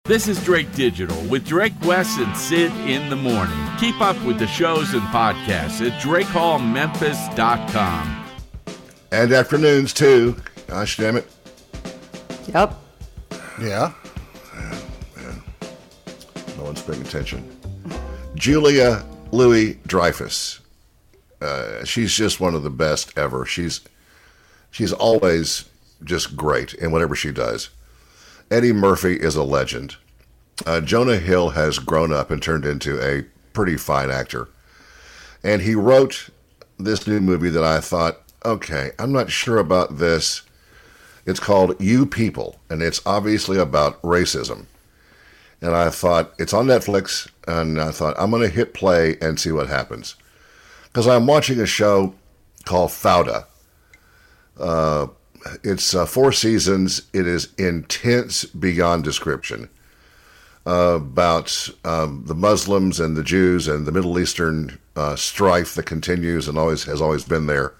This 0.04 0.26
is 0.26 0.42
Drake 0.44 0.74
Digital 0.74 1.16
with 1.26 1.46
Drake 1.46 1.74
Wes 1.84 2.18
and 2.18 2.36
Syd 2.36 2.72
in 2.88 3.08
the 3.08 3.14
morning. 3.14 3.56
Keep 3.78 4.00
up 4.00 4.20
with 4.24 4.40
the 4.40 4.48
shows 4.48 4.92
and 4.92 5.02
podcasts 5.02 5.80
at 5.86 6.02
DrakeHallMemphis.com. 6.02 8.26
And 9.12 9.32
afternoons 9.32 9.94
too. 9.94 10.34
Gosh 10.66 10.96
damn 10.96 11.18
it. 11.18 11.30
Yep. 12.52 12.74
Yeah. 13.60 13.92
No 16.56 16.64
one's 16.64 16.82
paying 16.82 17.02
attention. 17.02 17.48
Julia 18.34 19.06
Louis 19.30 19.74
Dreyfus. 19.86 20.58
Uh, 21.40 21.84
she's 21.84 22.12
just 22.12 22.40
one 22.40 22.56
of 22.56 22.64
the 22.64 22.70
best 22.70 23.16
ever. 23.16 23.46
She's 23.46 23.82
she's 24.72 24.92
always 24.92 25.69
just 26.04 26.36
great 26.36 26.74
in 26.74 26.92
whatever 26.92 27.14
she 27.14 27.32
does. 27.32 27.70
Eddie 28.50 28.72
Murphy 28.72 29.16
is 29.16 29.36
a 29.36 29.42
legend. 29.42 29.96
Uh, 30.66 30.80
Jonah 30.80 31.18
Hill 31.18 31.50
has 31.50 31.78
grown 31.78 32.12
up 32.12 32.30
and 32.30 32.42
turned 32.42 32.64
into 32.64 33.00
a 33.00 33.24
pretty 33.52 33.76
fine 33.76 34.10
actor. 34.10 34.48
And 35.42 35.62
he 35.62 35.74
wrote 35.74 36.28
this 36.78 37.06
new 37.06 37.20
movie 37.20 37.50
that 37.50 37.64
I 37.64 37.80
thought, 37.80 38.20
okay, 38.44 38.92
I'm 38.98 39.12
not 39.12 39.30
sure 39.30 39.58
about 39.58 39.98
this. 39.98 40.42
It's 41.26 41.40
called 41.40 41.80
You 41.80 42.06
People, 42.06 42.58
and 42.68 42.82
it's 42.82 43.00
obviously 43.06 43.58
about 43.58 44.00
racism. 44.02 44.66
And 45.60 45.76
I 45.76 45.90
thought, 45.90 46.32
it's 46.38 46.54
on 46.54 46.66
Netflix, 46.66 47.28
and 47.46 47.80
I 47.80 47.90
thought, 47.90 48.16
I'm 48.18 48.30
going 48.30 48.42
to 48.42 48.48
hit 48.48 48.72
play 48.72 49.18
and 49.20 49.38
see 49.38 49.52
what 49.52 49.68
happens. 49.68 50.16
Because 50.84 51.06
I'm 51.06 51.26
watching 51.26 51.60
a 51.60 51.66
show 51.66 52.14
called 52.64 52.90
Fauda. 52.90 53.44
Uh, 54.58 55.08
it's 55.62 55.94
uh, 55.94 56.06
four 56.06 56.32
seasons. 56.32 57.02
It 57.12 57.26
is 57.26 57.52
intense 57.58 58.44
beyond 58.44 59.04
description 59.04 59.68
uh, 60.66 60.98
about 61.00 61.68
um, 61.84 62.24
the 62.26 62.34
Muslims 62.34 63.00
and 63.00 63.16
the 63.16 63.24
Jews 63.24 63.68
and 63.68 63.86
the 63.86 63.92
Middle 63.92 64.18
Eastern 64.18 64.78
uh, 64.96 65.16
strife 65.16 65.74
that 65.74 65.86
continues 65.86 66.48
and 66.48 66.58
always 66.58 66.84
has 66.84 67.00
always 67.00 67.24
been 67.24 67.46
there. 67.46 67.74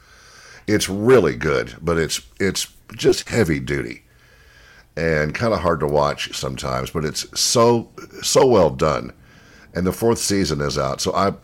It's 0.67 0.89
really 0.89 1.37
good, 1.37 1.77
but 1.81 1.99
it's 1.99 2.21
it's 2.39 2.69
just 2.97 3.29
heavy 3.29 3.61
duty 3.61 4.05
and 4.97 5.35
kind 5.35 5.53
of 5.53 5.61
hard 5.61 5.81
to 5.81 5.87
watch 5.87 6.35
sometimes. 6.37 6.91
But 6.91 7.05
it's 7.05 7.27
so 7.39 7.91
so 8.23 8.47
well 8.47 8.71
done, 8.71 9.13
and 9.75 9.87
the 9.87 9.93
fourth 9.93 10.19
season 10.19 10.61
is 10.61 10.79
out. 10.79 11.01
So 11.01 11.13
I've 11.13 11.37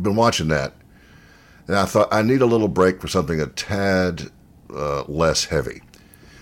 been 0.00 0.16
watching 0.16 0.48
that, 0.48 0.74
and 1.66 1.76
I 1.76 1.86
thought 1.86 2.12
I 2.12 2.22
need 2.22 2.42
a 2.42 2.46
little 2.46 2.68
break 2.68 3.00
for 3.00 3.08
something 3.08 3.40
a 3.40 3.46
tad 3.46 4.30
uh, 4.74 5.04
less 5.04 5.44
heavy. 5.44 5.82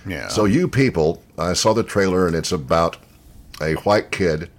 Yeah. 0.07 0.28
So 0.28 0.45
you 0.45 0.68
people, 0.68 1.22
I 1.39 1.53
saw 1.53 1.72
the 1.72 1.83
trailer, 1.83 2.26
and 2.26 2.35
it's 2.35 2.53
about 2.53 2.97
a 3.61 3.74
white 3.74 4.11
kid, 4.11 4.51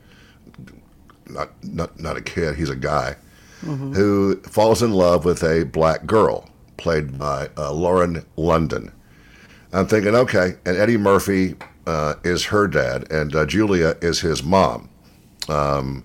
not 1.30 1.50
not 1.64 2.00
not 2.00 2.18
a 2.18 2.22
kid, 2.22 2.56
he's 2.56 2.70
a 2.70 2.76
guy, 2.76 3.16
who 3.62 4.36
falls 4.42 4.82
in 4.82 4.92
love 4.92 5.26
with 5.26 5.44
a 5.44 5.66
black 5.66 6.06
girl 6.06 6.50
played 6.78 7.18
by 7.18 7.50
uh, 7.58 7.72
Lauren 7.72 8.26
London. 8.36 8.92
I'm 9.72 9.88
thinking, 9.88 10.16
okay, 10.16 10.56
and 10.66 10.78
Eddie 10.78 10.98
Murphy 10.98 11.56
uh, 11.88 12.16
is 12.24 12.46
her 12.46 12.68
dad, 12.68 13.12
and 13.12 13.36
uh, 13.36 13.46
Julia 13.46 13.96
is 14.02 14.22
his 14.22 14.44
mom, 14.44 14.90
um, 15.50 16.04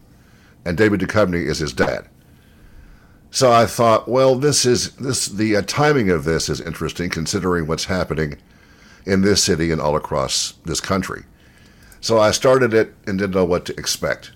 and 0.65 0.77
David 0.77 1.01
Duchovny 1.01 1.45
is 1.45 1.59
his 1.59 1.73
dad. 1.73 2.09
So 3.31 3.53
I 3.53 3.67
thought, 3.67 4.09
well, 4.09 4.37
this 4.37 4.65
is 4.65 4.93
this 4.97 5.27
the 5.27 5.57
uh, 5.57 5.63
timing 5.63 6.11
of 6.11 6.25
this 6.25 6.49
is 6.49 6.61
interesting 6.61 7.11
considering 7.11 7.67
what's 7.67 7.85
happening 7.85 8.39
in 9.05 9.21
this 9.21 9.43
city 9.43 9.71
and 9.71 9.81
all 9.81 9.97
across 9.97 10.55
this 10.65 10.81
country. 10.81 11.25
So 12.01 12.19
I 12.19 12.31
started 12.31 12.73
it 12.73 12.95
and 13.07 13.19
didn't 13.19 13.35
know 13.35 13.45
what 13.45 13.65
to 13.67 13.79
expect. 13.79 14.33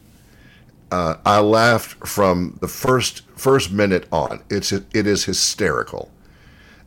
Uh, 0.90 1.16
I 1.24 1.40
laughed 1.40 2.06
from 2.06 2.58
the 2.60 2.68
first 2.68 3.22
first 3.34 3.72
minute 3.72 4.06
on. 4.12 4.42
It's 4.50 4.72
it 4.72 5.06
is 5.06 5.24
hysterical, 5.24 6.10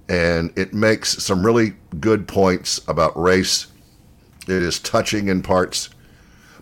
and 0.08 0.54
it 0.56 0.74
makes 0.74 1.24
some 1.24 1.44
really 1.44 1.74
good 2.00 2.28
points 2.28 2.80
about 2.88 3.20
race. 3.20 3.68
It 4.48 4.62
is 4.62 4.80
touching 4.80 5.28
in 5.28 5.42
parts, 5.42 5.90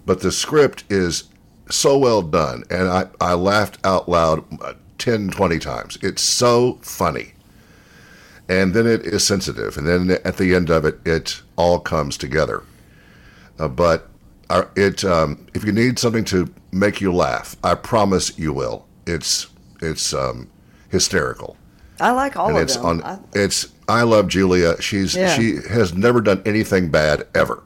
but 0.05 0.21
the 0.21 0.31
script 0.31 0.85
is 0.89 1.25
so 1.69 1.97
well 1.97 2.21
done, 2.21 2.63
and 2.69 2.87
I, 2.87 3.07
I 3.19 3.33
laughed 3.33 3.77
out 3.83 4.07
loud 4.07 4.45
uh, 4.61 4.73
10, 5.03 5.31
20 5.31 5.59
times. 5.59 5.97
It's 6.01 6.21
so 6.21 6.79
funny. 6.81 7.33
And 8.47 8.73
then 8.73 8.87
it 8.87 9.01
is 9.05 9.25
sensitive, 9.25 9.77
and 9.77 9.85
then 9.87 10.17
at 10.25 10.37
the 10.37 10.53
end 10.55 10.69
of 10.69 10.85
it, 10.85 10.99
it 11.05 11.41
all 11.57 11.79
comes 11.79 12.17
together. 12.17 12.63
Uh, 13.59 13.67
but 13.69 14.09
uh, 14.49 14.63
it 14.75 15.03
um, 15.05 15.45
if 15.53 15.63
you 15.63 15.71
need 15.71 15.97
something 15.99 16.25
to 16.25 16.53
make 16.71 16.99
you 16.99 17.13
laugh, 17.13 17.55
I 17.63 17.75
promise 17.75 18.37
you 18.37 18.51
will. 18.51 18.85
It's 19.07 19.47
it's 19.81 20.13
um, 20.13 20.49
hysterical, 20.89 21.55
I 22.01 22.11
like 22.11 22.35
all 22.35 22.47
and 22.49 22.57
of 22.57 22.63
it's 22.63 22.75
them. 22.75 22.85
on. 22.85 23.03
I, 23.03 23.19
It's 23.33 23.67
I 23.87 24.01
love 24.03 24.27
Julia. 24.27 24.81
She's 24.81 25.15
Yeah. 25.15 25.33
she 25.35 25.57
has 25.69 25.93
never 25.93 26.19
done 26.19 26.41
anything 26.45 26.89
bad 26.89 27.25
ever. 27.33 27.63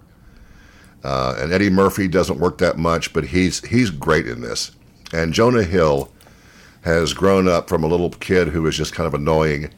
Uh, 1.04 1.36
and 1.40 1.52
Eddie 1.52 1.70
Murphy 1.72 2.08
doesn't 2.08 2.40
work 2.40 2.60
that 2.60 2.78
much, 2.78 3.14
but 3.14 3.26
he's 3.26 3.66
he's 3.66 3.90
great 3.90 4.28
in 4.28 4.42
this. 4.42 4.72
And 5.12 5.34
Jonah 5.34 5.64
Hill 5.64 6.12
has 6.84 7.14
grown 7.14 7.48
up 7.48 7.68
from 7.70 7.84
a 7.84 7.88
little 7.88 8.10
kid 8.10 8.48
who 8.50 8.62
was 8.64 8.76
just 8.78 8.94
kind 8.94 9.08
of 9.08 9.14
annoying 9.14 9.70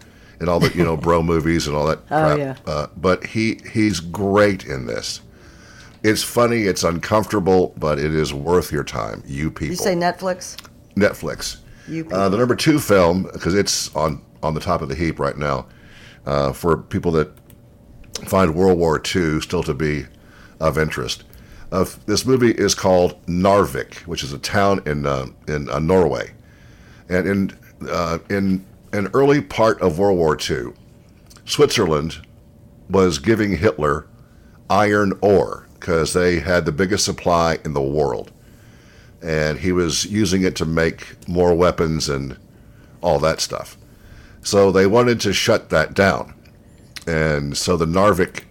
in 0.42 0.48
all 0.48 0.60
the 0.60 0.72
you 0.76 0.84
know 0.84 0.96
bro 0.98 1.22
movies 1.34 1.68
and 1.68 1.76
all 1.76 1.86
that 1.88 2.00
Oh, 2.12 2.36
crap. 2.36 2.38
yeah. 2.38 2.56
Uh, 2.66 2.88
but 2.98 3.26
he 3.26 3.60
he's 3.72 4.00
great 4.00 4.66
in 4.66 4.86
this. 4.86 5.22
It's 6.02 6.24
funny, 6.24 6.62
it's 6.64 6.84
uncomfortable, 6.86 7.74
but 7.78 8.00
it 8.00 8.14
is 8.16 8.34
worth 8.34 8.72
your 8.72 8.86
time. 8.86 9.22
You 9.26 9.52
people. 9.52 9.72
you 9.72 9.76
say 9.76 9.96
Netflix? 9.96 10.56
Netflix. 10.96 11.58
You 11.90 12.08
Uh, 12.12 12.30
the 12.30 12.38
number 12.38 12.56
two 12.56 12.80
film 12.80 13.24
because 13.34 13.54
it's 13.56 13.94
on 13.96 14.22
on 14.44 14.54
the 14.54 14.62
top 14.62 14.82
of 14.82 14.88
the 14.90 14.96
heap 14.96 15.20
right 15.20 15.38
now 15.38 15.66
uh, 16.26 16.54
for 16.54 16.78
people 16.78 17.12
that 17.14 17.32
find 18.26 18.56
World 18.56 18.78
War 18.80 19.02
II 19.16 19.42
still 19.42 19.64
to 19.64 19.74
be 19.74 20.06
of 20.60 20.78
interest. 20.78 21.24
Uh, 21.72 21.86
this 22.06 22.26
movie 22.26 22.52
is 22.52 22.74
called 22.76 23.24
Narvik, 23.28 23.96
which 24.08 24.24
is 24.24 24.32
a 24.34 24.38
town 24.40 24.82
in 24.86 25.06
uh, 25.06 25.26
in 25.48 25.70
uh, 25.70 25.80
Norway, 25.80 26.32
and 27.10 27.28
in 27.28 27.88
uh, 27.90 28.20
in 28.30 28.66
an 28.94 29.10
early 29.14 29.42
part 29.42 29.82
of 29.82 30.00
World 30.00 30.18
War 30.18 30.38
II, 30.38 30.74
Switzerland 31.46 32.26
was 32.90 33.20
giving 33.20 33.58
Hitler 33.58 34.08
iron 34.70 35.14
ore 35.22 35.68
because 35.74 36.14
they 36.14 36.40
had 36.40 36.66
the 36.66 36.72
biggest 36.72 37.06
supply 37.06 37.60
in 37.64 37.74
the 37.74 37.82
world 37.82 38.32
and 39.22 39.60
he 39.60 39.72
was 39.72 40.06
using 40.06 40.44
it 40.44 40.56
to 40.56 40.66
make 40.66 41.28
more 41.28 41.54
weapons 41.54 42.10
and 42.10 42.38
all 43.02 43.20
that 43.20 43.42
stuff. 43.42 43.78
So 44.42 44.72
they 44.72 44.88
wanted 44.88 45.20
to 45.22 45.34
shut 45.34 45.70
that 45.70 45.94
down. 45.94 46.34
And 47.06 47.58
so 47.58 47.76
the 47.76 47.86
Narvik, 47.86 48.44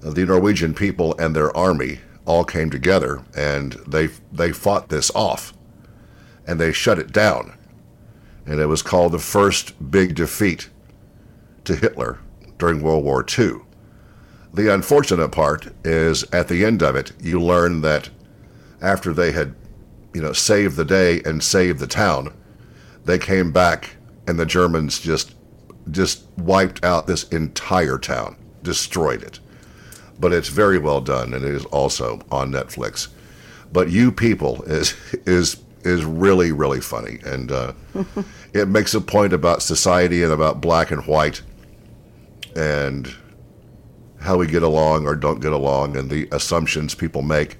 the 0.00 0.26
Norwegian 0.26 0.74
people 0.74 1.16
and 1.18 1.34
their 1.34 1.56
army 1.56 2.00
all 2.24 2.44
came 2.44 2.70
together 2.70 3.24
and 3.36 3.72
they 3.86 4.06
they 4.30 4.52
fought 4.52 4.88
this 4.88 5.10
off 5.14 5.52
and 6.46 6.60
they 6.60 6.72
shut 6.72 6.98
it 6.98 7.12
down. 7.12 7.56
And 8.46 8.60
it 8.60 8.66
was 8.66 8.82
called 8.82 9.12
the 9.12 9.18
first 9.18 9.90
big 9.90 10.14
defeat 10.14 10.68
to 11.64 11.76
Hitler 11.76 12.18
during 12.58 12.82
World 12.82 13.04
War 13.04 13.24
II. 13.38 13.60
The 14.54 14.72
unfortunate 14.72 15.30
part 15.30 15.68
is 15.84 16.24
at 16.32 16.48
the 16.48 16.64
end 16.64 16.82
of 16.82 16.94
it, 16.94 17.12
you 17.22 17.40
learn 17.40 17.80
that 17.82 18.10
after 18.82 19.12
they 19.12 19.32
had, 19.32 19.54
you 20.12 20.20
know, 20.20 20.32
saved 20.32 20.76
the 20.76 20.84
day 20.84 21.22
and 21.24 21.42
saved 21.42 21.78
the 21.78 21.86
town, 21.86 22.34
they 23.04 23.18
came 23.18 23.52
back 23.52 23.96
and 24.26 24.38
the 24.38 24.46
Germans 24.46 25.00
just 25.00 25.34
just 25.90 26.24
wiped 26.36 26.84
out 26.84 27.08
this 27.08 27.28
entire 27.30 27.98
town, 27.98 28.36
destroyed 28.62 29.22
it. 29.22 29.40
But 30.20 30.32
it's 30.32 30.48
very 30.48 30.78
well 30.78 31.00
done 31.00 31.34
and 31.34 31.44
it 31.44 31.54
is 31.54 31.64
also 31.66 32.20
on 32.30 32.52
Netflix. 32.52 33.08
But 33.72 33.90
You 33.90 34.12
People 34.12 34.62
is 34.64 34.94
is 35.26 35.56
is 35.84 36.04
really 36.04 36.52
really 36.52 36.80
funny. 36.80 37.18
And 37.24 37.50
uh, 37.50 37.72
it 38.52 38.68
makes 38.68 38.94
a 38.94 39.00
point 39.00 39.32
about 39.32 39.62
society 39.62 40.22
and 40.22 40.32
about 40.32 40.60
black 40.60 40.90
and 40.90 41.04
white 41.06 41.42
and 42.54 43.12
how 44.20 44.36
we 44.36 44.46
get 44.46 44.62
along 44.62 45.06
or 45.06 45.16
don't 45.16 45.40
get 45.40 45.52
along 45.52 45.96
and 45.96 46.10
the 46.10 46.28
assumptions 46.32 46.94
people 46.94 47.22
make. 47.22 47.56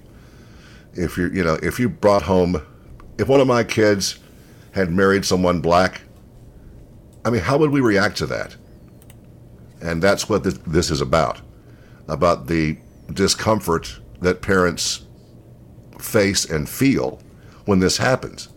If 0.95 1.17
you 1.17 1.29
you 1.29 1.43
know 1.43 1.59
if 1.63 1.79
you 1.81 1.89
brought 1.89 2.23
home 2.23 2.63
if 3.19 3.29
one 3.29 3.41
of 3.41 3.47
my 3.47 3.65
kids 3.65 4.19
had 4.73 4.91
married 4.91 5.25
someone 5.25 5.61
black 5.61 6.01
i 7.25 7.31
mean 7.31 7.43
how 7.43 7.59
would 7.59 7.71
we 7.71 7.81
react 7.81 8.17
to 8.19 8.27
that? 8.27 8.57
And 9.81 10.01
that's 10.01 10.29
what 10.29 10.45
this, 10.45 10.59
this 10.67 10.91
is 10.91 11.01
about 11.01 11.41
about 12.09 12.47
the 12.47 12.77
discomfort 13.13 14.01
that 14.21 14.43
parents 14.43 15.07
face 15.99 16.45
and 16.49 16.69
feel 16.69 17.21
when 17.65 17.79
this 17.81 17.97
happens 17.97 18.49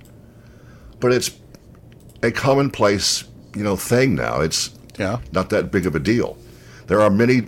but 1.00 1.12
it's 1.12 1.32
a 2.24 2.32
commonplace 2.32 3.26
you 3.56 3.64
know 3.64 3.76
thing 3.76 4.16
now 4.16 4.42
it's 4.42 4.72
Yeah. 4.98 5.20
not 5.32 5.50
that 5.50 5.72
big 5.72 5.86
of 5.86 5.96
a 5.96 6.00
deal 6.00 6.38
there 6.88 7.02
are 7.02 7.10
many 7.10 7.48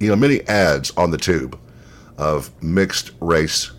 you 0.00 0.08
know 0.08 0.16
many 0.16 0.40
ads 0.48 0.90
on 0.96 1.10
the 1.10 1.18
tube 1.18 1.58
of 2.18 2.50
mixed 2.62 3.12
race 3.20 3.70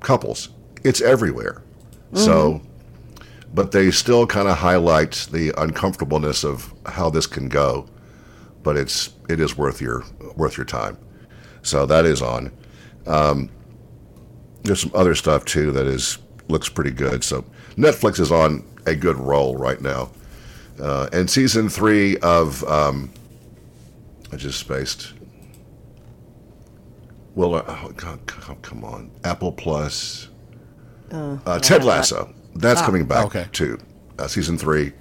couples. 0.00 0.50
It's 0.84 1.00
everywhere. 1.00 1.62
So, 2.14 2.60
but 3.54 3.72
they 3.72 3.90
still 3.90 4.26
kind 4.26 4.46
of 4.48 4.58
highlight 4.58 5.26
the 5.32 5.52
uncomfortableness 5.56 6.44
of 6.44 6.72
how 6.86 7.08
this 7.08 7.26
can 7.26 7.48
go. 7.48 7.86
But 8.62 8.76
it's 8.76 9.10
it 9.30 9.40
is 9.40 9.56
worth 9.56 9.80
your 9.80 10.04
worth 10.36 10.56
your 10.58 10.66
time. 10.66 10.98
So 11.62 11.86
that 11.86 12.04
is 12.04 12.20
on. 12.20 12.52
Um, 13.06 13.48
there's 14.64 14.80
some 14.80 14.92
other 14.94 15.14
stuff 15.14 15.44
too 15.46 15.72
that 15.72 15.86
is 15.86 16.18
looks 16.52 16.68
pretty 16.68 16.92
good. 16.92 17.24
So 17.24 17.44
Netflix 17.76 18.20
is 18.20 18.30
on 18.30 18.64
a 18.86 18.94
good 18.94 19.16
roll 19.16 19.56
right 19.56 19.80
now. 19.80 20.10
Uh, 20.80 21.08
and 21.12 21.28
season 21.28 21.68
three 21.68 22.16
of 22.18 22.62
um, 22.64 23.12
I 24.32 24.36
just 24.36 24.58
spaced. 24.58 25.12
Well, 27.34 27.54
uh, 27.54 27.64
oh, 27.66 27.92
God, 27.96 28.26
come 28.26 28.56
come 28.56 28.84
on, 28.84 29.10
Apple 29.24 29.52
Plus, 29.52 30.28
uh, 31.10 31.58
Ted 31.60 31.84
Lasso. 31.84 32.32
That's 32.54 32.82
coming 32.82 33.06
back 33.06 33.26
okay. 33.26 33.46
too, 33.52 33.78
uh, 34.18 34.28
season 34.28 34.58
three, 34.58 34.92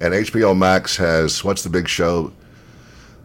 and 0.00 0.14
HBO 0.14 0.56
Max 0.56 0.96
has 0.96 1.44
what's 1.44 1.62
the 1.62 1.68
big 1.68 1.88
show 1.88 2.32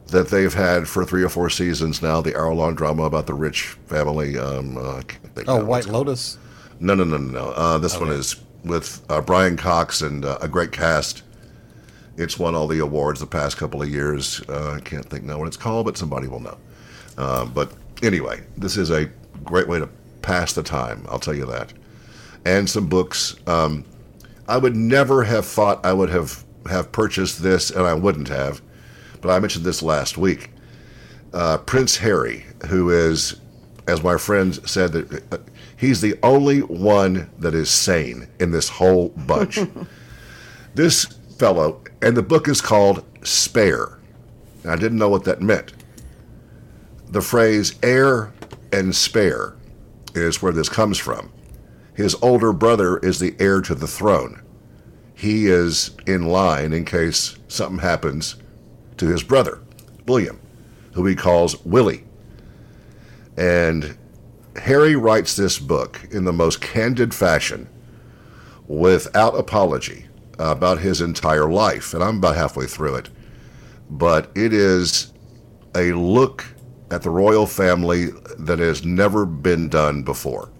that 0.07 0.27
they've 0.27 0.53
had 0.53 0.87
for 0.87 1.05
three 1.05 1.23
or 1.23 1.29
four 1.29 1.49
seasons 1.49 2.01
now? 2.01 2.19
The 2.21 2.37
hour-long 2.37 2.75
drama 2.75 3.03
about 3.03 3.27
the 3.27 3.33
rich 3.33 3.63
family. 3.87 4.37
Um, 4.37 4.77
uh, 4.77 4.97
I 4.97 5.03
think 5.33 5.47
Oh. 5.47 5.63
White 5.63 5.85
Lotus. 5.87 6.37
no, 6.37 6.41
no, 6.81 6.95
no, 6.95 7.03
no, 7.03 7.17
no. 7.17 7.51
Uh, 7.51 7.77
this 7.77 7.99
one 7.99 8.09
is 8.09 8.37
with 8.65 9.05
uh, 9.09 9.21
Brian 9.21 9.55
Cox 9.55 10.01
and 10.01 10.25
uh, 10.25 10.39
a 10.41 10.47
great 10.47 10.71
cast. 10.71 11.23
It's 12.17 12.37
won 12.37 12.55
all 12.55 12.67
the 12.67 12.79
awards 12.79 13.19
the 13.19 13.27
past 13.27 13.57
couple 13.57 13.81
of 13.81 13.89
years. 13.89 14.41
Uh, 14.49 14.73
I 14.73 14.79
can't 14.81 15.05
think 15.05 15.23
now 15.23 15.37
what 15.37 15.47
it's 15.47 15.57
called, 15.57 15.85
but 15.85 15.95
somebody 15.95 16.27
will 16.27 16.39
know. 16.39 16.57
Uh, 17.17 17.45
but 17.45 17.71
anyway, 18.01 18.41
this 18.57 18.77
is 18.77 18.89
a 18.89 19.05
great 19.43 19.67
way 19.67 19.79
to 19.79 19.87
pass 20.23 20.53
the 20.53 20.63
time. 20.63 21.05
I'll 21.07 21.19
tell 21.19 21.35
you 21.35 21.45
that. 21.45 21.71
And 22.45 22.69
some 22.69 22.87
books. 22.87 23.35
Um, 23.45 23.85
I 24.47 24.57
would 24.57 24.75
never 24.75 25.23
have 25.23 25.45
thought 25.45 25.85
I 25.85 25.93
would 25.93 26.09
have 26.09 26.43
have 26.69 26.91
purchased 26.91 27.41
this, 27.41 27.69
and 27.69 27.85
I 27.85 27.93
wouldn't 27.93 28.27
have. 28.27 28.61
But 29.21 29.29
I 29.29 29.39
mentioned 29.39 29.65
this 29.65 29.81
last 29.81 30.17
week. 30.17 30.49
Uh, 31.31 31.59
Prince 31.59 31.97
Harry, 31.97 32.45
who 32.67 32.89
is, 32.89 33.39
as 33.87 34.03
my 34.03 34.17
friend 34.17 34.55
said, 34.67 34.93
that 34.93 35.41
he's 35.81 35.99
the 35.99 36.17
only 36.21 36.59
one 36.59 37.27
that 37.39 37.55
is 37.55 37.69
sane 37.71 38.27
in 38.39 38.51
this 38.51 38.69
whole 38.69 39.09
bunch. 39.09 39.59
this 40.75 41.05
fellow, 41.39 41.81
and 42.03 42.15
the 42.15 42.21
book 42.21 42.47
is 42.47 42.61
called 42.61 43.03
Spare. 43.25 43.97
And 44.61 44.71
I 44.71 44.75
didn't 44.75 44.99
know 44.99 45.09
what 45.09 45.23
that 45.23 45.41
meant. 45.41 45.73
The 47.09 47.21
phrase 47.21 47.73
heir 47.81 48.31
and 48.71 48.95
spare 48.95 49.55
is 50.13 50.39
where 50.39 50.53
this 50.53 50.69
comes 50.69 50.99
from. 50.99 51.31
His 51.95 52.15
older 52.21 52.53
brother 52.53 52.97
is 52.99 53.17
the 53.17 53.35
heir 53.39 53.59
to 53.61 53.73
the 53.73 53.87
throne. 53.87 54.43
He 55.15 55.47
is 55.47 55.91
in 56.05 56.27
line 56.27 56.73
in 56.73 56.85
case 56.85 57.37
something 57.47 57.79
happens 57.79 58.35
to 58.97 59.07
his 59.07 59.23
brother, 59.23 59.61
William, 60.07 60.39
who 60.93 61.07
he 61.07 61.15
calls 61.15 61.65
Willie. 61.65 62.03
And 63.35 63.97
Harry 64.57 64.95
writes 64.95 65.35
this 65.35 65.59
book 65.59 66.07
in 66.11 66.25
the 66.25 66.33
most 66.33 66.61
candid 66.61 67.13
fashion, 67.13 67.69
without 68.67 69.37
apology, 69.37 70.07
about 70.37 70.79
his 70.79 71.01
entire 71.01 71.49
life. 71.49 71.93
And 71.93 72.03
I'm 72.03 72.17
about 72.17 72.35
halfway 72.35 72.65
through 72.65 72.95
it. 72.95 73.09
But 73.89 74.31
it 74.35 74.53
is 74.53 75.13
a 75.75 75.93
look 75.93 76.45
at 76.89 77.01
the 77.01 77.09
royal 77.09 77.45
family 77.45 78.07
that 78.37 78.59
has 78.59 78.83
never 78.83 79.25
been 79.25 79.69
done 79.69 80.03
before. 80.03 80.51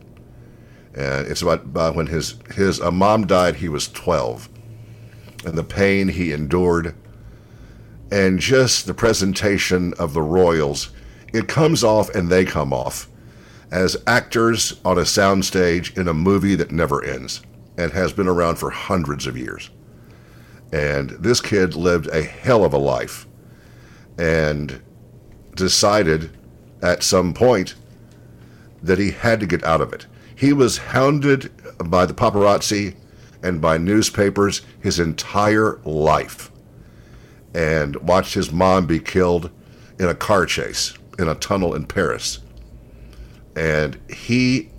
And 0.94 1.28
it's 1.28 1.42
about, 1.42 1.64
about 1.64 1.96
when 1.96 2.08
his, 2.08 2.36
his 2.56 2.80
uh, 2.82 2.92
mom 2.92 3.28
died, 3.28 3.56
he 3.56 3.70
was 3.70 3.90
12. 3.90 4.50
And 5.46 5.58
the 5.58 5.64
pain 5.64 6.08
he 6.08 6.32
endured, 6.32 6.96
and 8.12 8.40
just 8.40 8.86
the 8.86 8.94
presentation 8.94 9.94
of 9.96 10.14
the 10.14 10.22
royals, 10.22 10.92
it 11.34 11.48
comes 11.48 11.84
off 11.84 12.14
and 12.14 12.30
they 12.30 12.46
come 12.46 12.74
off 12.74 13.11
as 13.72 13.98
actors 14.06 14.80
on 14.84 14.98
a 14.98 15.02
soundstage 15.02 15.98
in 15.98 16.08
a 16.08 16.14
movie 16.14 16.56
that 16.56 16.72
never 16.72 17.04
ends 17.04 17.42
and 17.78 17.92
has 17.94 18.12
been 18.12 18.28
around 18.28 18.58
for 18.58 18.70
hundreds 18.70 19.26
of 19.26 19.38
years. 19.38 19.70
And 20.74 21.12
this 21.12 21.42
kid 21.42 21.76
lived 21.76 22.08
a 22.08 22.22
hell 22.22 22.64
of 22.64 22.74
a 22.74 22.78
life 22.78 23.28
and 24.18 24.82
decided 25.56 26.38
at 26.82 27.04
some 27.04 27.34
point 27.34 27.76
that 28.84 29.00
he 29.00 29.12
had 29.12 29.40
to 29.40 29.46
get 29.46 29.64
out 29.64 29.82
of 29.82 29.94
it. 29.94 30.06
He 30.36 30.54
was 30.54 30.78
hounded 30.78 31.52
by 31.90 32.06
the 32.06 32.14
paparazzi 32.14 32.96
and 33.44 33.62
by 33.62 33.78
newspapers 33.78 34.62
his 34.82 35.00
entire 35.00 35.80
life 35.84 36.52
and 37.54 37.96
watched 37.98 38.34
his 38.34 38.52
mom 38.52 38.86
be 38.86 39.00
killed 39.00 39.52
in 40.00 40.08
a 40.08 40.16
car 40.16 40.46
chase 40.46 40.94
in 41.20 41.28
a 41.28 41.36
tunnel 41.36 41.74
in 41.74 41.86
Paris. 41.86 42.40
And 43.56 44.00
he 44.10 44.70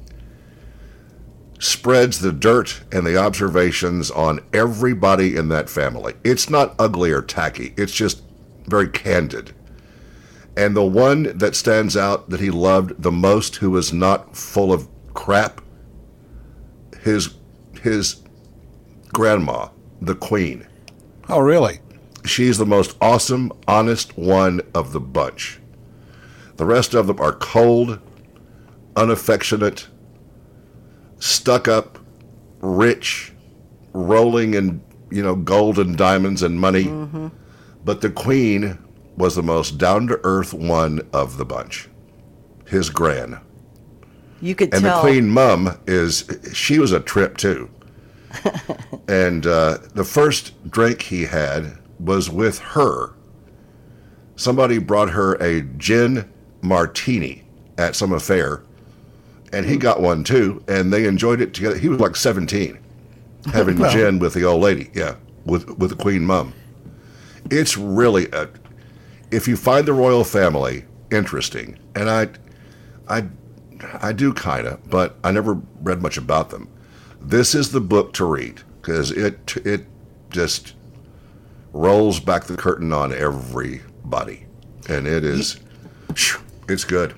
spreads 1.59 2.19
the 2.19 2.33
dirt 2.33 2.83
and 2.91 3.07
the 3.07 3.17
observations 3.17 4.11
on 4.11 4.41
everybody 4.53 5.37
in 5.37 5.49
that 5.49 5.71
family. 5.71 6.15
It's 6.25 6.51
not 6.51 6.75
ugly 6.79 7.13
or 7.13 7.23
tacky, 7.23 7.75
it's 7.77 7.95
just 7.95 8.23
very 8.67 8.89
candid. 8.89 9.55
And 10.57 10.77
the 10.77 10.85
one 10.85 11.39
that 11.39 11.57
stands 11.57 11.97
out 11.97 12.29
that 12.31 12.41
he 12.41 12.51
loved 12.51 13.01
the 13.03 13.13
most, 13.13 13.57
who 13.57 13.71
was 13.71 13.93
not 13.93 14.37
full 14.37 14.73
of 14.73 14.89
crap, 15.15 15.63
his 17.01 17.35
his 17.81 18.23
grandma, 19.13 19.69
the 20.01 20.15
queen. 20.15 20.67
Oh, 21.29 21.41
really? 21.41 21.81
She's 22.25 22.59
the 22.59 22.67
most 22.67 22.97
awesome, 23.01 23.53
honest 23.67 24.17
one 24.17 24.61
of 24.75 24.93
the 24.93 25.01
bunch. 25.01 25.59
The 26.57 26.65
rest 26.65 26.95
of 26.95 27.07
them 27.07 27.21
are 27.21 27.33
cold, 27.33 27.99
unaffectionate, 28.97 29.89
stuck 31.19 31.69
up, 31.69 31.99
rich, 32.61 33.33
rolling 33.93 34.55
in, 34.55 34.83
you 35.11 35.23
know, 35.23 35.35
gold 35.37 35.79
and 35.79 35.97
diamonds 35.97 36.43
and 36.43 36.61
money. 36.61 36.85
But 37.85 38.01
the 38.01 38.11
queen 38.11 38.79
was 39.17 39.35
the 39.37 39.43
most 39.43 39.79
down 39.79 40.07
to 40.09 40.21
earth 40.25 40.55
one 40.55 41.01
of 41.13 41.37
the 41.37 41.45
bunch. 41.45 41.89
His 42.67 42.91
gran. 42.91 43.41
You 44.41 44.55
could 44.55 44.73
And 44.75 44.83
tell. 44.83 44.97
the 44.97 45.01
queen 45.09 45.29
mum 45.31 45.79
is 45.87 46.25
she 46.53 46.79
was 46.79 46.93
a 46.93 47.01
trip 47.01 47.37
too. 47.37 47.71
and 49.09 49.47
uh, 49.47 49.79
the 49.95 50.05
first 50.05 50.53
drink 50.71 51.03
he 51.03 51.25
had 51.25 51.79
was 52.01 52.31
with 52.31 52.59
her. 52.61 53.13
somebody 54.37 54.79
brought 54.79 55.11
her 55.11 55.35
a 55.35 55.61
gin 55.77 56.29
martini 56.63 57.45
at 57.79 57.95
some 57.95 58.13
affair, 58.13 58.63
and 59.53 59.67
he 59.67 59.77
got 59.77 60.01
one 60.01 60.25
too, 60.25 60.63
and 60.69 60.93
they 60.93 61.07
enjoyed 61.07 61.41
it 61.41 61.55
together. 61.55 61.77
He 61.79 61.89
was 61.89 62.01
like 62.01 62.17
17, 62.17 62.79
having 63.53 63.79
Well. 63.79 63.91
gin 63.93 64.19
with 64.19 64.35
the 64.35 64.45
old 64.45 64.63
lady, 64.63 64.91
yeah, 64.95 65.17
with 65.45 65.69
with 65.79 65.91
the 65.91 65.97
queen 65.97 66.25
mum. 66.25 66.55
It's 67.51 67.77
really 67.77 68.29
a, 68.33 68.49
if 69.31 69.47
you 69.49 69.57
find 69.57 69.87
the 69.87 69.93
royal 69.93 70.25
family 70.25 70.85
interesting, 71.11 71.79
and 71.95 72.09
I, 72.09 72.29
I, 73.09 73.27
I 74.01 74.13
do 74.13 74.33
kind 74.33 74.67
of, 74.67 74.89
but 74.89 75.17
I 75.25 75.33
never 75.33 75.61
read 75.83 76.01
much 76.03 76.17
about 76.17 76.51
them. 76.51 76.69
This 77.21 77.55
is 77.55 77.73
the 77.73 77.81
book 77.81 78.13
to 78.15 78.25
read 78.25 78.61
because 78.81 79.11
it 79.11 79.57
it 79.65 79.87
just 80.31 80.75
rolls 81.73 82.21
back 82.21 82.45
the 82.45 82.57
curtain 82.57 82.93
on 82.93 83.13
everybody, 83.13 84.47
and 84.89 85.07
it 85.07 85.25
is, 85.25 85.59
it's 86.69 86.85
good. 86.85 87.15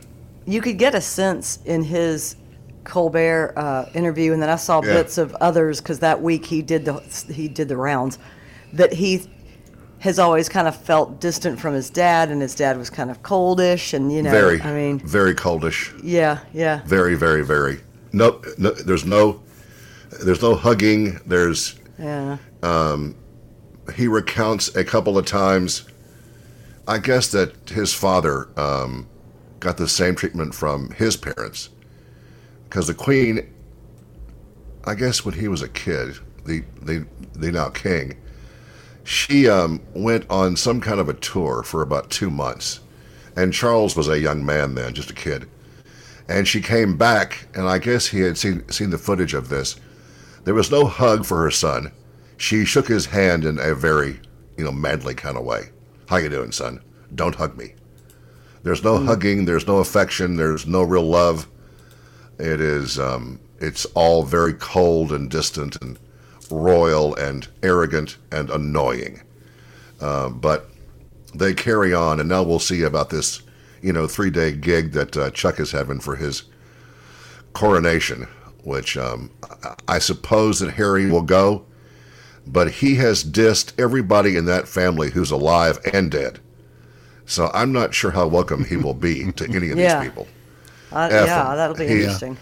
You 0.46 0.60
could 0.60 0.78
get 0.78 0.94
a 0.94 1.00
sense 1.00 1.58
in 1.64 1.82
his 1.82 2.36
Colbert 2.84 3.54
uh, 3.56 3.86
interview, 3.94 4.32
and 4.32 4.42
then 4.42 4.50
I 4.50 4.56
saw 4.56 4.82
Yeah. 4.82 4.94
bits 4.94 5.16
of 5.18 5.34
others 5.36 5.80
because 5.80 6.00
that 6.00 6.20
week 6.20 6.44
he 6.44 6.60
did 6.62 6.84
the 6.84 6.94
he 7.32 7.48
did 7.48 7.68
the 7.68 7.76
rounds 7.76 8.18
that 8.74 8.92
he 8.92 9.26
has 10.00 10.18
always 10.18 10.50
kind 10.50 10.68
of 10.68 10.76
felt 10.76 11.18
distant 11.18 11.58
from 11.58 11.72
his 11.72 11.88
dad, 11.88 12.30
and 12.30 12.42
his 12.42 12.54
dad 12.54 12.76
was 12.76 12.90
kind 12.90 13.10
of 13.10 13.22
coldish, 13.22 13.94
and 13.94 14.12
you 14.12 14.22
know, 14.22 14.30
very, 14.30 14.60
I 14.60 14.74
mean, 14.74 14.98
very 14.98 15.34
coldish. 15.34 15.98
yeah, 16.02 16.40
yeah, 16.52 16.82
Very, 16.84 17.14
very, 17.14 17.42
very. 17.42 17.80
No, 18.12 18.42
no, 18.58 18.70
there's 18.72 19.06
no, 19.06 19.40
there's 20.22 20.42
no 20.42 20.54
hugging. 20.56 21.20
There's 21.26 21.76
yeah. 21.98 22.36
Um, 22.62 23.16
he 23.96 24.06
recounts 24.08 24.74
a 24.76 24.84
couple 24.84 25.16
of 25.16 25.24
times. 25.24 25.84
I 26.86 26.98
guess 26.98 27.28
that 27.28 27.70
his 27.70 27.94
father 27.94 28.48
um, 28.58 29.06
got 29.64 29.78
the 29.78 29.88
same 29.88 30.14
treatment 30.14 30.54
from 30.54 30.90
his 30.90 31.16
parents, 31.16 31.70
because 32.68 32.86
the 32.86 32.94
queen. 32.94 33.50
I 34.86 34.94
guess 34.94 35.24
when 35.24 35.34
he 35.34 35.48
was 35.48 35.62
a 35.62 35.68
kid, 35.68 36.18
the 36.44 36.62
the 36.82 37.06
the 37.32 37.50
now 37.50 37.70
king, 37.70 38.18
she 39.02 39.48
um, 39.48 39.80
went 39.94 40.26
on 40.28 40.56
some 40.56 40.80
kind 40.82 41.00
of 41.00 41.08
a 41.08 41.14
tour 41.14 41.62
for 41.62 41.80
about 41.80 42.10
two 42.10 42.28
months, 42.30 42.80
and 43.34 43.54
Charles 43.54 43.96
was 43.96 44.08
a 44.08 44.20
young 44.20 44.44
man 44.44 44.74
then, 44.74 44.92
just 44.92 45.10
a 45.10 45.14
kid, 45.14 45.48
and 46.28 46.46
she 46.46 46.60
came 46.60 46.98
back, 46.98 47.48
and 47.54 47.66
I 47.66 47.78
guess 47.78 48.08
he 48.08 48.20
had 48.20 48.36
seen 48.36 48.68
seen 48.68 48.90
the 48.90 48.98
footage 48.98 49.32
of 49.32 49.48
this. 49.48 49.76
There 50.44 50.54
was 50.54 50.70
no 50.70 50.84
hug 50.84 51.24
for 51.24 51.42
her 51.42 51.50
son. 51.50 51.90
She 52.36 52.66
shook 52.66 52.88
his 52.88 53.06
hand 53.06 53.46
in 53.46 53.58
a 53.58 53.74
very, 53.74 54.20
you 54.58 54.64
know, 54.64 54.72
manly 54.72 55.14
kind 55.14 55.38
of 55.38 55.44
way. 55.44 55.70
How 56.10 56.18
you 56.18 56.28
doing, 56.28 56.52
son? 56.52 56.82
Don't 57.14 57.36
hug 57.36 57.56
me. 57.56 57.74
There's 58.64 58.82
no 58.82 58.98
hugging. 58.98 59.44
There's 59.44 59.66
no 59.66 59.78
affection. 59.78 60.36
There's 60.36 60.66
no 60.66 60.82
real 60.82 61.04
love. 61.04 61.46
It 62.38 62.60
is. 62.60 62.98
Um, 62.98 63.38
it's 63.60 63.84
all 63.94 64.24
very 64.24 64.54
cold 64.54 65.12
and 65.12 65.30
distant 65.30 65.76
and 65.80 65.98
royal 66.50 67.14
and 67.14 67.46
arrogant 67.62 68.16
and 68.32 68.50
annoying. 68.50 69.20
Uh, 70.00 70.30
but 70.30 70.70
they 71.34 71.52
carry 71.52 71.92
on, 71.92 72.20
and 72.20 72.28
now 72.28 72.42
we'll 72.42 72.58
see 72.58 72.82
about 72.82 73.10
this, 73.10 73.42
you 73.82 73.92
know, 73.92 74.06
three-day 74.06 74.52
gig 74.52 74.92
that 74.92 75.16
uh, 75.16 75.30
Chuck 75.30 75.60
is 75.60 75.72
having 75.72 76.00
for 76.00 76.16
his 76.16 76.44
coronation, 77.52 78.26
which 78.64 78.96
um, 78.96 79.30
I 79.86 79.98
suppose 79.98 80.58
that 80.60 80.74
Harry 80.74 81.10
will 81.10 81.22
go, 81.22 81.66
but 82.46 82.70
he 82.70 82.96
has 82.96 83.24
dissed 83.24 83.78
everybody 83.78 84.36
in 84.36 84.46
that 84.46 84.68
family 84.68 85.10
who's 85.10 85.30
alive 85.30 85.78
and 85.92 86.10
dead. 86.10 86.40
So 87.26 87.50
I'm 87.54 87.72
not 87.72 87.94
sure 87.94 88.10
how 88.10 88.26
welcome 88.26 88.64
he 88.64 88.76
will 88.76 88.94
be 88.94 89.32
to 89.32 89.44
any 89.44 89.70
of 89.70 89.78
Yeah. 89.78 90.00
these 90.00 90.08
people. 90.10 90.26
Uh, 90.92 91.08
F 91.10 91.26
yeah, 91.26 91.54
that'll 91.56 91.76
be 91.76 91.86
He- 91.86 91.94
interesting. 92.00 92.36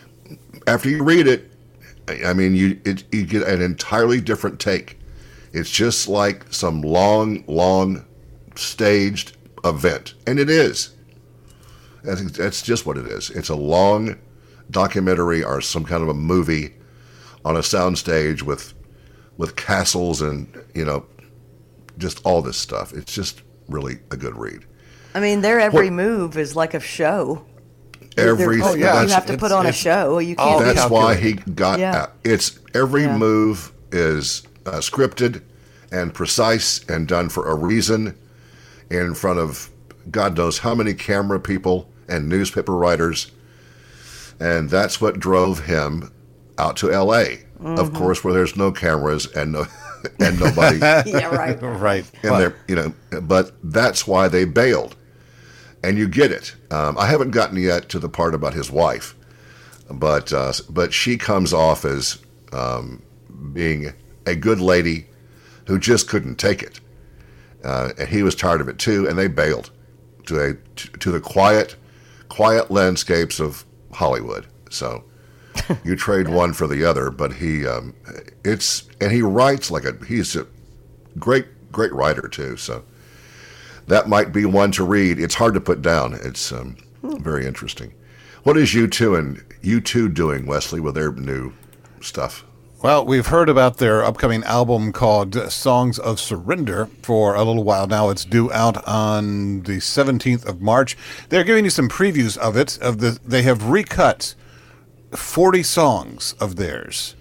After 0.67 0.89
you 0.89 1.03
read 1.03 1.27
it, 1.27 1.51
I 2.27 2.33
mean, 2.33 2.55
you 2.55 2.79
it, 2.85 3.05
you 3.13 3.25
get 3.25 3.43
an 3.47 3.63
entirely 3.63 4.21
different 4.21 4.59
take. 4.61 4.99
It's 5.53 5.71
just 5.71 6.09
like 6.09 6.45
some 6.51 6.83
long, 6.83 7.45
long 7.47 8.05
staged 8.57 9.37
event, 9.65 10.15
and 10.27 10.39
it 10.39 10.51
is. 10.51 10.91
Think 12.05 12.33
that's 12.33 12.63
just 12.63 12.85
what 12.85 12.97
it 12.99 13.07
is. 13.07 13.31
It's 13.31 13.49
a 13.49 13.55
long 13.55 14.17
documentary 14.71 15.45
or 15.45 15.61
some 15.61 15.85
kind 15.85 16.03
of 16.03 16.09
a 16.09 16.15
movie 16.15 16.75
on 17.45 17.57
a 17.57 17.61
soundstage 17.61 18.43
with 18.43 18.75
with 19.37 19.57
castles 19.57 20.21
and 20.21 20.49
you 20.75 20.85
know 20.85 21.07
just 21.99 22.21
all 22.25 22.43
this 22.43 22.57
stuff. 22.57 22.93
It's 22.93 23.15
just 23.15 23.43
really 23.69 23.99
a 24.11 24.17
good 24.17 24.37
read. 24.37 24.65
I 25.15 25.21
mean, 25.21 25.41
their 25.43 25.61
every 25.61 25.87
What- 25.87 25.95
move 25.95 26.37
is 26.39 26.57
like 26.57 26.75
a 26.75 26.81
show. 26.81 27.43
They're- 28.17 28.29
Every 28.31 28.61
they're- 28.61 28.77
yeah, 28.77 29.03
you 29.03 29.09
have 29.09 29.27
to 29.27 29.37
put 29.39 29.53
on 29.53 29.67
a 29.67 29.73
show. 29.73 30.19
You 30.19 30.37
can't. 30.37 30.65
that's 30.65 30.91
why 30.91 31.15
he 31.15 31.33
got 31.35 31.79
Yeah. 31.79 31.97
out. 32.03 32.13
It's 32.25 32.59
every 32.75 33.03
Yeah. 33.05 33.17
move 33.17 33.73
is 33.91 34.43
uh, 34.67 34.79
scripted 34.81 35.41
and 35.91 36.13
precise 36.15 36.81
and 36.89 37.07
done 37.09 37.29
for 37.29 37.49
a 37.49 37.55
reason 37.55 38.15
in 38.91 39.15
front 39.15 39.39
of 39.39 39.71
God 40.11 40.37
knows 40.37 40.59
how 40.59 40.75
many 40.75 40.95
camera 40.95 41.41
people 41.41 41.89
and 42.09 42.29
newspaper 42.29 42.75
writers. 42.77 43.31
And 44.41 44.69
that's 44.71 45.01
what 45.01 45.19
drove 45.19 45.61
him 45.67 46.11
out 46.59 46.77
to 46.79 46.91
LA. 46.91 47.25
Of 47.65 47.93
course, 47.95 48.25
where 48.25 48.35
there's 48.35 48.57
no 48.57 48.73
cameras 48.73 49.27
and 49.37 49.53
no 49.53 49.67
and 50.21 50.39
nobody 50.41 50.79
yeah, 51.07 51.27
right. 51.35 51.57
Right. 51.63 52.05
and 52.25 52.35
they're 52.41 52.55
you 52.67 52.75
know 52.75 52.93
but 53.23 53.53
that's 53.63 54.05
why 54.07 54.27
they 54.27 54.45
bailed 54.45 54.97
and 55.85 55.99
you 55.99 56.09
get 56.09 56.31
it. 56.31 56.55
Um, 56.71 56.97
i 56.99 57.07
haven't 57.07 57.31
gotten 57.31 57.57
yet 57.57 57.89
to 57.91 57.99
the 57.99 58.09
part 58.09 58.35
about 58.35 58.55
his 58.55 58.71
wife 58.71 59.15
but 59.93 60.33
uh, 60.33 60.53
but 60.71 60.93
she 60.93 61.17
comes 61.17 61.53
off 61.53 61.85
as 61.85 62.19
um, 62.53 63.03
being 63.53 63.93
a 64.27 64.35
good 64.35 64.61
lady 64.61 65.07
who 65.67 65.79
just 65.79 66.09
couldn't 66.09 66.37
take 66.37 66.63
it. 66.63 66.81
Uh, 67.65 67.91
and 67.99 68.09
he 68.09 68.23
was 68.23 68.35
tired 68.35 68.61
of 68.61 68.69
it 68.69 68.79
too 68.79 69.07
and 69.09 69.19
they 69.19 69.29
bailed 69.29 69.71
to 70.27 70.41
a 70.41 70.55
to 70.99 71.11
the 71.11 71.21
quiet 71.21 71.77
quiet 72.29 72.71
landscapes 72.71 73.39
of 73.39 73.65
hollywood. 73.93 74.47
So 74.71 75.05
you 75.85 75.95
trade 75.97 76.29
one 76.29 76.53
for 76.53 76.67
the 76.67 76.85
other 76.85 77.11
but 77.11 77.35
he 77.35 77.67
um, 77.67 77.95
it's 78.45 78.89
and 79.01 79.13
he 79.13 79.23
writes 79.23 79.71
like 79.71 79.85
a 79.85 79.97
he's 80.07 80.35
a 80.35 80.47
great 81.19 81.47
great 81.71 81.93
writer 81.93 82.29
too 82.29 82.57
so 82.57 82.83
that 83.87 84.09
might 84.09 84.33
be 84.33 84.45
one 84.45 84.71
to 84.73 84.85
read 84.85 85.19
it's 85.19 85.35
hard 85.35 85.55
to 85.55 85.61
put 85.61 85.83
down 85.83 86.15
it's 86.23 86.53
um, 86.53 86.77
very 87.03 87.47
interesting 87.47 87.93
what 88.45 88.57
is 88.57 88.71
U2 88.71 89.19
and 89.19 89.37
U2 89.63 90.13
doing 90.15 90.47
wesley 90.47 90.81
with 90.81 90.95
their 90.95 91.13
new 91.13 91.53
stuff 92.01 92.45
Well, 92.83 93.05
we've 93.07 93.29
heard 93.29 93.49
about 93.49 93.77
their 93.79 94.03
upcoming 94.05 94.43
album 94.45 94.93
called 94.93 95.35
Songs 95.53 95.99
of 96.01 96.19
Surrender 96.19 96.89
for 97.03 97.37
a 97.37 97.45
little 97.45 97.63
while 97.63 97.87
now. 97.87 98.11
It's 98.11 98.25
due 98.25 98.51
out 98.53 98.77
on 98.89 99.63
the 99.63 99.79
17th 99.79 100.45
of 100.47 100.61
March. 100.61 100.97
They're 101.29 101.45
giving 101.45 101.63
you 101.65 101.71
some 101.71 101.89
previews 101.89 102.37
of 102.37 102.57
it. 102.57 102.79
Of 102.83 102.99
the, 102.99 103.21
they 103.25 103.43
have 103.43 103.69
recut 103.71 104.35
40 105.13 105.63
songs 105.63 106.35
of 106.41 106.57
theirs 106.57 107.15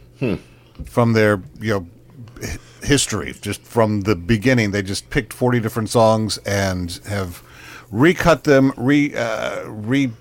from 0.86 1.14
their 1.14 1.44
you 1.60 1.74
know 1.74 1.82
h- 1.82 1.88
history, 2.84 3.34
just 3.42 3.62
from 3.64 4.02
the 4.02 4.16
beginning. 4.16 4.72
They 4.72 4.82
just 4.82 5.10
picked 5.10 5.34
40 5.34 5.60
different 5.60 5.90
songs 5.90 6.38
and 6.40 7.00
have 7.08 7.44
recut 7.92 8.44
them, 8.44 8.74
re 8.78 9.14
uh, 9.16 9.68
re 9.68 10.12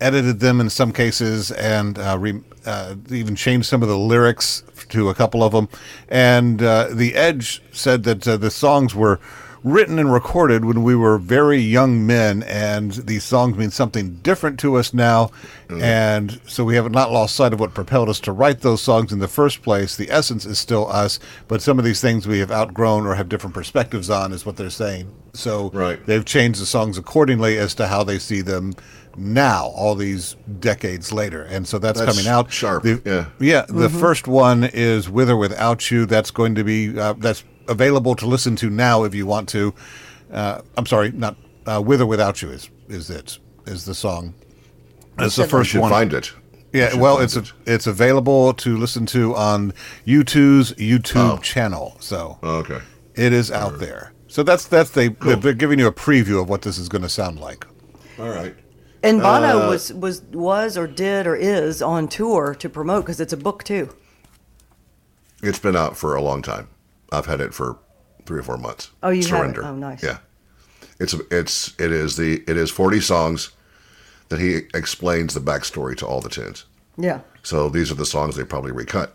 edited 0.00 0.40
them 0.40 0.60
in 0.60 0.68
some 0.68 0.92
cases 0.92 1.52
and 1.52 1.98
uh, 1.98 2.16
re, 2.18 2.40
uh, 2.66 2.96
even 3.10 3.36
changed 3.36 3.66
some 3.66 3.82
of 3.82 3.88
the 3.88 3.98
lyrics 3.98 4.64
to 4.88 5.08
a 5.08 5.14
couple 5.14 5.44
of 5.44 5.52
them. 5.52 5.68
And 6.08 6.62
uh, 6.62 6.88
The 6.90 7.14
Edge 7.14 7.62
said 7.72 8.02
that 8.04 8.26
uh, 8.26 8.36
the 8.36 8.50
songs 8.50 8.94
were 8.94 9.20
written 9.64 9.98
and 9.98 10.12
recorded 10.12 10.64
when 10.64 10.82
we 10.82 10.94
were 10.96 11.18
very 11.18 11.58
young 11.58 12.04
men, 12.06 12.42
and 12.44 12.92
these 12.92 13.22
songs 13.24 13.56
mean 13.56 13.70
something 13.70 14.14
different 14.22 14.58
to 14.60 14.74
us 14.76 14.92
now. 14.92 15.30
And 15.70 16.40
so 16.46 16.64
we 16.64 16.74
have 16.74 16.90
not 16.90 17.12
lost 17.12 17.34
sight 17.36 17.52
of 17.52 17.60
what 17.60 17.72
propelled 17.74 18.08
us 18.08 18.20
to 18.20 18.32
write 18.32 18.60
those 18.60 18.82
songs 18.82 19.12
in 19.12 19.20
the 19.20 19.28
first 19.28 19.62
place. 19.62 19.96
The 19.96 20.10
essence 20.10 20.44
is 20.44 20.58
still 20.58 20.90
us, 20.90 21.18
but 21.48 21.62
some 21.62 21.78
of 21.78 21.84
these 21.84 22.00
things 22.00 22.26
we 22.26 22.40
have 22.40 22.50
outgrown 22.50 23.06
or 23.06 23.14
have 23.14 23.28
different 23.28 23.54
perspectives 23.54 24.10
on, 24.10 24.32
is 24.32 24.44
what 24.44 24.56
they're 24.56 24.68
saying. 24.70 25.12
So 25.32 25.70
Right. 25.72 26.04
they've 26.06 26.24
changed 26.24 26.60
the 26.60 26.66
songs 26.66 26.98
accordingly 26.98 27.56
as 27.56 27.74
to 27.76 27.86
how 27.86 28.02
they 28.04 28.18
see 28.18 28.40
them 28.42 28.74
now, 29.16 29.66
all 29.76 29.94
these 29.94 30.36
decades 30.60 31.12
later. 31.12 31.42
And 31.42 31.68
so 31.68 31.78
that's, 31.78 32.00
That's 32.00 32.10
coming 32.12 32.26
out. 32.28 32.50
sharp, 32.52 32.82
The- 32.82 33.00
yeah. 33.04 33.24
Yeah. 33.38 33.64
The 33.68 33.88
first 33.90 34.26
one 34.26 34.64
is 34.64 35.08
With 35.08 35.30
or 35.30 35.36
Without 35.36 35.90
You. 35.90 36.06
That's 36.06 36.30
going 36.30 36.54
to 36.56 36.64
be, 36.64 36.98
uh, 36.98 37.14
that's 37.18 37.44
available 37.68 38.14
to 38.16 38.26
listen 38.26 38.56
to 38.56 38.70
now 38.70 39.04
if 39.04 39.14
you 39.14 39.26
want 39.26 39.48
to. 39.50 39.74
Uh, 40.30 40.62
I'm 40.76 40.86
sorry, 40.86 41.12
not 41.12 41.36
uh, 41.66 41.82
With 41.84 42.00
or 42.00 42.06
Without 42.06 42.40
You 42.42 42.50
is, 42.50 42.70
is 42.88 43.10
it, 43.10 43.38
is 43.66 43.84
the 43.84 43.94
song. 43.94 44.34
That's 45.18 45.36
the 45.36 45.46
first 45.46 45.70
should 45.70 45.80
one. 45.82 45.90
find 45.90 46.12
it 46.14 46.32
Yeah, 46.72 46.94
well, 46.96 47.16
find 47.16 47.24
it's 47.24 47.36
it. 47.36 47.52
a, 47.66 47.74
it's 47.74 47.86
available 47.86 48.54
to 48.54 48.76
listen 48.76 49.04
to 49.06 49.34
on 49.36 49.72
YouTube's 50.06 50.72
YouTube 50.74 51.34
Oh. 51.34 51.38
channel. 51.38 51.96
So 52.00 52.38
okay 52.42 52.78
it 53.14 53.32
is 53.34 53.50
out 53.50 53.78
there. 53.78 54.12
So 54.28 54.42
that's 54.42 54.66
that's 54.66 54.88
they 54.90 55.08
they're 55.08 55.52
giving 55.52 55.78
you 55.78 55.86
a 55.86 55.92
preview 55.92 56.40
of 56.40 56.48
what 56.48 56.62
this 56.62 56.78
is 56.78 56.88
going 56.88 57.02
to 57.02 57.10
sound 57.10 57.38
like. 57.38 57.66
All 58.18 58.30
right. 58.30 58.54
And 59.02 59.20
Bono 59.20 59.66
Uh, 59.66 59.68
was 59.68 59.92
was 59.92 60.22
was 60.32 60.78
or 60.78 60.86
did 60.86 61.26
or 61.26 61.36
is 61.36 61.82
on 61.82 62.08
tour 62.08 62.54
to 62.54 62.68
promote 62.70 63.04
because 63.04 63.20
it's 63.20 63.34
a 63.34 63.36
book 63.36 63.64
too. 63.64 63.90
It's 65.42 65.58
been 65.58 65.76
out 65.76 65.96
for 65.96 66.14
a 66.14 66.22
long 66.22 66.40
time. 66.40 66.68
I've 67.12 67.26
had 67.26 67.40
it 67.40 67.54
for 67.54 67.78
three 68.26 68.38
or 68.40 68.42
four 68.42 68.56
months. 68.56 68.90
Oh, 69.02 69.10
you 69.10 69.16
have 69.22 69.26
it? 69.26 69.28
Surrender. 69.28 69.64
Oh, 69.64 69.74
nice. 69.76 70.02
Yeah. 70.02 70.18
It's 70.98 71.14
it's 71.30 71.74
it 71.80 71.92
is 71.92 72.16
the 72.16 72.42
it 72.48 72.56
is 72.56 72.70
forty 72.70 73.00
songs 73.00 73.50
that 74.28 74.40
he 74.40 74.60
explains 74.74 75.34
the 75.34 75.40
backstory 75.40 75.96
to 75.98 76.06
all 76.06 76.20
the 76.20 76.28
tunes. 76.28 76.64
Yeah. 76.96 77.20
So 77.42 77.68
these 77.68 77.90
are 77.90 77.94
the 77.96 78.06
songs 78.06 78.36
they 78.36 78.44
probably 78.44 78.72
recut. 78.72 79.14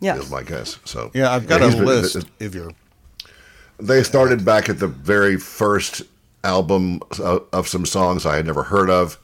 Yeah. 0.00 0.16
Is 0.16 0.30
my 0.30 0.42
guess. 0.42 0.78
So 0.84 1.10
Yeah, 1.14 1.30
I've 1.32 1.46
got 1.46 1.60
he's 1.62 1.74
a 1.74 1.76
been- 1.78 1.86
list. 1.86 2.16
If 2.38 2.54
you're 2.54 2.72
They 3.78 4.02
started 4.02 4.44
back 4.44 4.68
at 4.68 4.78
the 4.78 4.86
very 4.86 5.36
first 5.36 6.02
album 6.44 7.00
of, 7.18 7.44
of 7.52 7.68
some 7.68 7.86
songs 7.86 8.24
I 8.26 8.36
had 8.36 8.46
never 8.46 8.64
heard 8.64 8.90
of, 8.90 9.18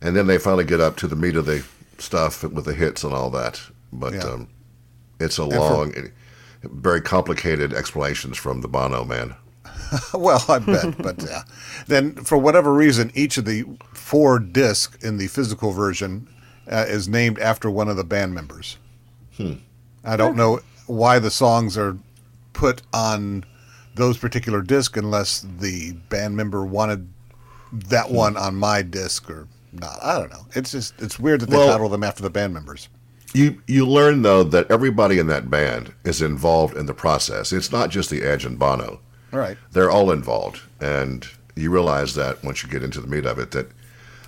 and 0.00 0.16
then 0.16 0.26
they 0.26 0.38
finally 0.38 0.64
get 0.64 0.80
up 0.80 0.96
to 0.98 1.06
the 1.06 1.16
meat 1.16 1.36
of 1.36 1.46
the 1.46 1.64
stuff 1.98 2.42
with 2.42 2.64
the 2.64 2.74
hits 2.74 3.04
and 3.04 3.12
all 3.12 3.30
that. 3.30 3.60
But 3.92 4.14
Yeah. 4.14 4.20
um, 4.24 4.48
it's 5.20 5.38
a 5.38 5.42
for- 5.48 5.56
long, 5.58 5.94
very 6.72 7.00
complicated 7.00 7.72
explanations 7.72 8.36
from 8.38 8.60
the 8.60 8.68
Bono 8.68 9.04
man. 9.04 9.34
Well, 10.12 10.44
I 10.48 10.58
bet, 10.58 10.96
but 10.98 11.22
yeah. 11.22 11.42
Then, 11.86 12.14
for 12.16 12.36
whatever 12.36 12.72
reason, 12.72 13.12
each 13.14 13.36
of 13.38 13.44
the 13.44 13.64
four 13.92 14.38
discs 14.40 15.04
in 15.04 15.18
the 15.18 15.28
physical 15.28 15.70
version 15.72 16.26
uh, 16.68 16.84
is 16.88 17.08
named 17.08 17.38
after 17.38 17.70
one 17.70 17.88
of 17.88 17.96
the 17.96 18.02
band 18.02 18.34
members. 18.34 18.76
Hmm. 19.36 19.54
I 20.02 20.16
don't 20.16 20.36
know 20.36 20.60
why 20.86 21.18
the 21.20 21.30
songs 21.30 21.78
are 21.78 21.96
put 22.54 22.82
on 22.92 23.44
those 23.94 24.18
particular 24.18 24.62
discs 24.62 24.98
unless 24.98 25.46
the 25.60 25.92
band 26.08 26.36
member 26.36 26.64
wanted 26.64 27.08
that 27.72 28.10
one 28.10 28.36
on 28.36 28.56
my 28.56 28.82
disc 28.82 29.30
or 29.30 29.46
not. 29.72 29.98
I 30.02 30.18
don't 30.18 30.30
know. 30.30 30.46
It's 30.54 30.72
just 30.72 31.00
it's 31.00 31.18
weird 31.20 31.40
that 31.40 31.50
they 31.50 31.56
Well- 31.56 31.68
title 31.68 31.88
them 31.88 32.02
after 32.02 32.22
the 32.22 32.30
band 32.30 32.52
members. 32.54 32.88
You 33.34 33.60
you 33.66 33.86
learn 33.86 34.22
though 34.22 34.44
that 34.44 34.70
everybody 34.70 35.18
in 35.18 35.26
that 35.26 35.50
band 35.50 35.92
is 36.04 36.22
involved 36.22 36.76
in 36.76 36.86
the 36.86 36.94
process. 36.94 37.52
It's 37.52 37.72
not 37.72 37.90
just 37.90 38.08
the 38.08 38.22
Edge 38.22 38.44
and 38.44 38.58
Bono. 38.58 39.00
Right. 39.34 39.58
they're 39.72 39.90
all 39.90 40.12
involved 40.12 40.60
and 40.80 41.26
you 41.56 41.68
realize 41.70 42.14
that 42.14 42.44
once 42.44 42.62
you 42.62 42.68
get 42.68 42.84
into 42.84 43.00
the 43.00 43.08
meat 43.08 43.26
of 43.26 43.40
it 43.40 43.50
that 43.50 43.68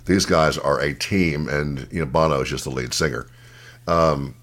these 0.05 0.25
guys 0.25 0.57
are 0.57 0.81
a 0.81 0.93
team 0.93 1.47
and 1.47 1.87
you 1.91 2.01
know 2.01 2.05
bono 2.05 2.41
is 2.41 2.49
just 2.49 2.65
the 2.65 2.69
lead 2.69 2.93
singer 2.93 3.27
um, 3.87 4.35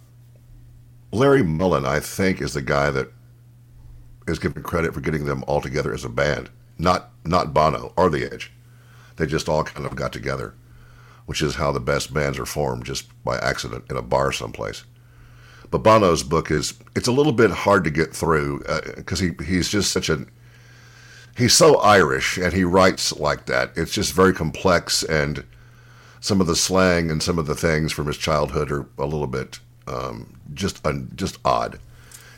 larry 1.12 1.42
mullen 1.42 1.84
i 1.84 2.00
think 2.00 2.40
is 2.40 2.54
the 2.54 2.62
guy 2.62 2.90
that 2.90 3.12
is 4.26 4.38
given 4.38 4.62
credit 4.62 4.94
for 4.94 5.00
getting 5.00 5.26
them 5.26 5.44
all 5.46 5.60
together 5.60 5.92
as 5.92 6.02
a 6.04 6.08
band 6.08 6.48
not 6.78 7.10
not 7.24 7.52
bono 7.52 7.92
or 7.96 8.08
the 8.08 8.24
edge 8.24 8.50
they 9.16 9.26
just 9.26 9.50
all 9.50 9.64
kind 9.64 9.84
of 9.84 9.94
got 9.94 10.14
together 10.14 10.54
which 11.26 11.42
is 11.42 11.54
how 11.54 11.72
the 11.72 11.80
best 11.80 12.12
bands 12.12 12.38
are 12.38 12.46
formed 12.46 12.84
just 12.84 13.06
by 13.24 13.38
accident 13.38 13.84
in 13.90 13.96
a 13.96 14.02
bar 14.02 14.32
someplace 14.32 14.84
but 15.70 15.82
bono's 15.82 16.22
book 16.22 16.50
is 16.50 16.74
it's 16.94 17.08
a 17.08 17.12
little 17.12 17.32
bit 17.32 17.50
hard 17.50 17.84
to 17.84 17.90
get 17.90 18.14
through 18.14 18.62
because 18.96 19.20
he 19.20 19.32
he's 19.44 19.68
just 19.68 19.90
such 19.90 20.08
a 20.08 20.26
he's 21.36 21.54
so 21.54 21.76
Irish 21.80 22.38
and 22.38 22.52
he 22.52 22.64
writes 22.64 23.12
like 23.16 23.46
that. 23.46 23.72
It's 23.76 23.92
just 23.92 24.12
very 24.12 24.32
complex 24.32 25.02
and 25.02 25.44
some 26.20 26.40
of 26.40 26.46
the 26.46 26.56
slang 26.56 27.10
and 27.10 27.22
some 27.22 27.38
of 27.38 27.46
the 27.46 27.54
things 27.54 27.92
from 27.92 28.06
his 28.06 28.16
childhood 28.16 28.70
are 28.70 28.86
a 28.98 29.04
little 29.04 29.26
bit 29.26 29.58
um, 29.86 30.38
just 30.54 30.84
just 31.14 31.38
odd. 31.44 31.78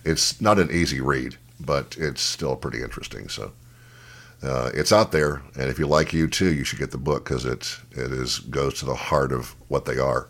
It's 0.04 0.40
not 0.40 0.58
an 0.58 0.70
easy 0.70 1.00
read, 1.00 1.36
but 1.60 1.96
it's 1.98 2.22
still 2.22 2.56
pretty 2.56 2.82
interesting. 2.82 3.28
So 3.28 3.52
uh, 4.42 4.70
it's 4.74 4.92
out 4.92 5.12
there, 5.12 5.42
and 5.54 5.70
if 5.70 5.78
you 5.78 5.86
like 5.86 6.08
U2, 6.08 6.54
you 6.54 6.64
should 6.64 6.78
get 6.78 6.90
the 6.90 6.98
book 6.98 7.24
because 7.24 7.44
it 7.44 7.78
it 7.92 8.12
is 8.12 8.38
goes 8.38 8.74
to 8.80 8.84
the 8.84 8.94
heart 8.94 9.32
of 9.32 9.56
what 9.68 9.84
they 9.86 9.98
are, 9.98 10.28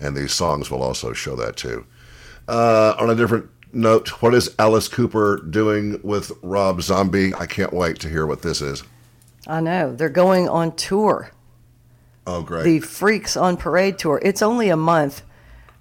and 0.00 0.16
these 0.16 0.32
songs 0.32 0.70
will 0.70 0.82
also 0.82 1.12
show 1.12 1.36
that 1.36 1.56
too. 1.56 1.84
Uh, 2.48 2.94
on 2.98 3.10
a 3.10 3.14
different 3.14 3.48
note, 3.72 4.22
what 4.22 4.34
is 4.34 4.54
Alice 4.58 4.88
Cooper 4.88 5.42
doing 5.50 6.00
with 6.02 6.32
Rob 6.42 6.80
Zombie? 6.80 7.34
I 7.34 7.46
can't 7.46 7.72
wait 7.72 8.00
to 8.00 8.08
hear 8.08 8.26
what 8.26 8.42
this 8.42 8.62
is. 8.62 8.82
I 9.46 9.60
know. 9.60 9.94
They're 9.94 10.08
going 10.08 10.48
on 10.48 10.74
tour. 10.76 11.30
Oh, 12.26 12.42
great. 12.42 12.64
The 12.64 12.80
Freaks 12.80 13.36
on 13.36 13.56
Parade 13.56 13.98
tour. 13.98 14.20
It's 14.22 14.42
only 14.42 14.68
a 14.68 14.76
month, 14.76 15.22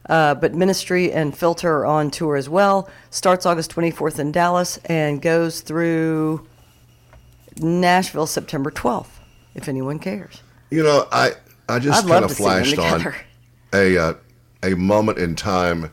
uh, 0.09 0.35
but 0.35 0.53
Ministry 0.53 1.11
and 1.11 1.37
Filter 1.37 1.79
are 1.79 1.85
on 1.85 2.11
tour 2.11 2.35
as 2.35 2.49
well. 2.49 2.89
Starts 3.09 3.45
August 3.45 3.73
24th 3.73 4.19
in 4.19 4.31
Dallas 4.31 4.77
and 4.85 5.21
goes 5.21 5.61
through 5.61 6.47
Nashville 7.61 8.27
September 8.27 8.71
12th, 8.71 9.19
if 9.55 9.67
anyone 9.67 9.99
cares. 9.99 10.41
you 10.69 10.83
know, 10.83 11.07
I 11.11 11.31
I 11.69 11.79
just 11.79 12.07
kind 12.07 12.23
of 12.23 12.29
to 12.31 12.35
see 12.35 12.43
them 12.43 12.63
flashed 12.63 12.77
on 12.79 13.13
a 13.73 13.97
uh, 13.97 14.13
a 14.63 14.75
moment 14.75 15.17
in 15.17 15.35
time 15.35 15.91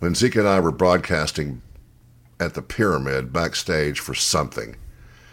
when 0.00 0.14
Zeke 0.14 0.36
and 0.36 0.48
I 0.48 0.60
were 0.60 0.72
broadcasting 0.72 1.62
at 2.40 2.54
the 2.54 2.62
Pyramid 2.62 3.32
backstage 3.32 3.98
for 4.00 4.14
something, 4.14 4.76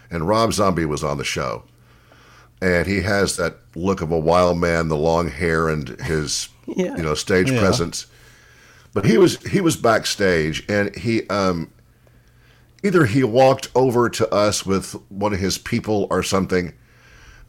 and 0.09 0.27
Rob 0.27 0.53
Zombie 0.53 0.85
was 0.85 1.03
on 1.03 1.17
the 1.17 1.23
show, 1.23 1.63
and 2.61 2.87
he 2.87 3.01
has 3.01 3.37
that 3.37 3.57
look 3.75 4.01
of 4.01 4.11
a 4.11 4.19
wild 4.19 4.57
man, 4.59 4.87
the 4.87 4.97
long 4.97 5.29
hair, 5.29 5.69
and 5.69 5.89
his 6.01 6.49
Yeah. 6.67 6.95
you 6.97 7.03
know 7.03 7.13
stage 7.13 7.51
Yeah. 7.51 7.59
presence. 7.59 8.07
But 8.93 9.05
he 9.05 9.17
was 9.17 9.37
he 9.45 9.59
was 9.61 9.75
backstage, 9.75 10.63
and 10.69 10.95
he 10.95 11.27
um, 11.29 11.69
either 12.83 13.05
he 13.05 13.23
walked 13.23 13.69
over 13.75 14.09
to 14.09 14.31
us 14.33 14.65
with 14.65 14.93
one 15.09 15.33
of 15.33 15.39
his 15.39 15.57
people 15.57 16.07
or 16.09 16.23
something, 16.23 16.73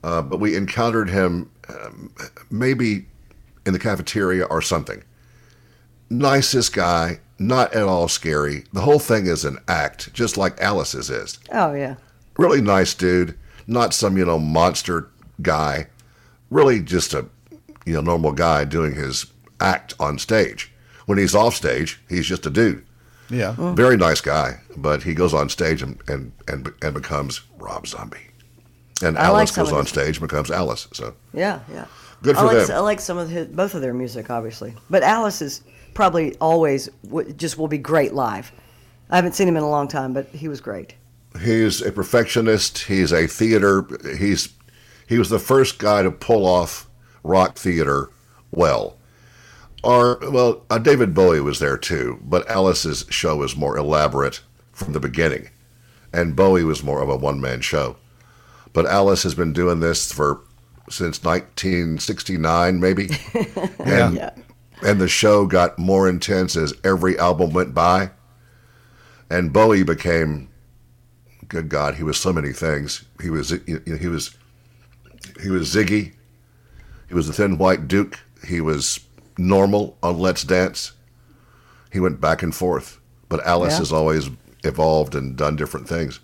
uh, 0.03 0.22
but 0.22 0.41
we 0.41 0.57
encountered 0.57 1.11
him 1.11 1.51
um, 1.68 2.12
maybe 2.51 3.07
in 3.64 3.72
the 3.72 3.79
cafeteria 3.79 4.45
or 4.45 4.62
something. 4.62 5.03
Nicest 6.09 6.72
guy, 6.72 7.20
not 7.39 7.74
at 7.74 7.83
all 7.83 8.09
scary. 8.09 8.64
The 8.72 8.83
whole 8.83 9.01
thing 9.01 9.27
is 9.27 9.45
an 9.45 9.59
act, 9.66 10.12
just 10.12 10.37
like 10.37 10.61
Alice's 10.61 11.11
is. 11.11 11.39
Oh, 11.51 11.74
yeah. 11.74 11.97
Really 12.39 12.61
nice 12.61 12.95
dude, 12.95 13.37
not 13.66 13.95
some 13.95 14.16
you 14.16 14.24
know 14.24 14.39
monster 14.39 15.11
guy. 15.43 15.89
Really 16.51 16.81
just 16.81 17.14
a 17.14 17.27
you 17.85 17.95
know 17.95 18.01
normal 18.01 18.33
guy 18.33 18.64
doing 18.64 18.95
his 18.95 19.27
act 19.61 19.95
on 19.99 20.18
stage. 20.18 20.72
When 21.07 21.18
he's 21.18 21.35
off 21.35 21.55
stage, 21.55 22.01
he's 22.09 22.27
just 22.27 22.47
a 22.47 22.51
dude. 22.51 22.86
Yeah. 23.31 23.53
Mm-hmm. 23.57 23.74
Very 23.74 23.97
nice 23.97 24.20
guy, 24.20 24.61
but 24.77 25.03
he 25.03 25.14
goes 25.14 25.35
on 25.35 25.49
stage 25.49 25.83
and 25.83 26.01
and 26.09 26.33
and, 26.49 26.72
and 26.83 26.95
becomes 26.95 27.41
Rob 27.59 27.87
Zombie. 27.87 28.18
And 29.03 29.18
I 29.18 29.24
Alice 29.27 29.53
some 29.53 29.64
goes 29.64 29.72
on 29.72 29.81
his- 29.81 29.89
stage 29.91 30.18
and 30.18 30.29
becomes 30.29 30.51
Alice. 30.51 30.89
So 30.93 31.14
Yeah, 31.35 31.61
yeah. 31.72 31.87
Good 32.22 32.37
I 32.37 32.41
for 32.41 32.47
like, 32.47 32.66
them. 32.66 32.77
I 32.77 32.81
like 32.81 33.01
some 33.01 33.18
of 33.18 33.29
his, 33.29 33.47
both 33.49 33.74
of 33.74 33.83
their 33.83 33.93
music, 33.93 34.31
obviously. 34.31 34.74
But 34.89 35.03
Alice 35.03 35.43
is 35.43 35.62
probably 35.93 36.35
always 36.37 36.87
w- 37.07 37.31
just 37.35 37.59
will 37.59 37.68
be 37.68 37.77
great 37.79 38.14
live. 38.14 38.53
I 39.11 39.16
haven't 39.16 39.35
seen 39.35 39.47
him 39.49 39.57
in 39.57 39.62
a 39.62 39.68
long 39.68 39.87
time, 39.87 40.14
but 40.14 40.27
he 40.29 40.49
was 40.49 40.61
great. 40.61 40.95
he's 41.43 41.83
a 41.83 41.93
perfectionist. 41.93 42.79
He's 42.79 43.12
a 43.12 43.27
theater. 43.27 43.87
He's 44.18 44.49
he 45.07 45.18
was 45.18 45.29
the 45.29 45.39
first 45.39 45.79
guy 45.79 46.03
to 46.03 46.11
pull 46.11 46.47
off 46.47 46.89
rock 47.22 47.57
theater 47.59 48.09
well. 48.51 48.95
Or 49.83 50.18
well, 50.31 50.64
uh, 50.70 50.79
David 50.79 51.14
Bowie 51.14 51.41
was 51.41 51.59
there 51.59 51.77
too, 51.79 52.18
but 52.22 52.49
Alice's 52.51 53.05
show 53.11 53.37
was 53.37 53.57
more 53.57 53.77
elaborate 53.77 54.41
from 54.72 54.93
the 54.93 55.01
beginning, 55.01 55.51
and 56.12 56.35
Bowie 56.37 56.64
was 56.64 56.83
more 56.83 57.03
of 57.03 57.09
a 57.09 57.16
one 57.16 57.41
man 57.41 57.61
show. 57.61 57.97
But 58.72 58.87
Alice 58.87 59.22
has 59.22 59.35
been 59.35 59.53
doing 59.53 59.81
this 59.81 60.11
for 60.12 60.41
since 60.91 61.22
1969, 61.22 62.81
maybe, 62.81 63.09
and 63.79 64.16
Yeah. 64.16 64.31
and 64.83 65.01
the 65.01 65.09
show 65.09 65.47
got 65.47 65.79
more 65.79 66.09
intense 66.09 66.57
as 66.57 66.74
every 66.85 67.18
album 67.18 67.53
went 67.53 67.74
by. 67.74 68.11
And 69.31 69.53
Bowie 69.53 69.83
became, 69.83 70.49
good 71.49 71.68
God, 71.68 71.97
he 71.97 72.03
was 72.03 72.16
so 72.16 72.33
many 72.33 72.53
things. 72.53 73.05
He 73.20 73.31
was 73.31 73.51
you 73.51 73.83
know, 73.87 73.97
he 73.97 74.09
was 74.09 74.37
he 75.43 75.49
was 75.51 75.72
Ziggy. 75.74 76.12
He 77.09 77.14
was 77.14 77.27
the 77.27 77.33
Thin 77.33 77.59
White 77.59 77.89
Duke. 77.89 78.18
He 78.47 78.61
was 78.61 79.01
normal 79.39 79.97
on 80.03 80.18
Let's 80.18 80.45
Dance. 80.45 80.93
He 81.93 82.01
went 82.01 82.20
back 82.20 82.43
and 82.43 82.55
forth, 82.55 83.01
but 83.28 83.45
Alice 83.47 83.74
Yeah. 83.74 83.78
has 83.78 83.93
always 83.93 84.30
evolved 84.64 85.14
and 85.14 85.37
done 85.37 85.57
different 85.57 85.89
things. 85.89 86.20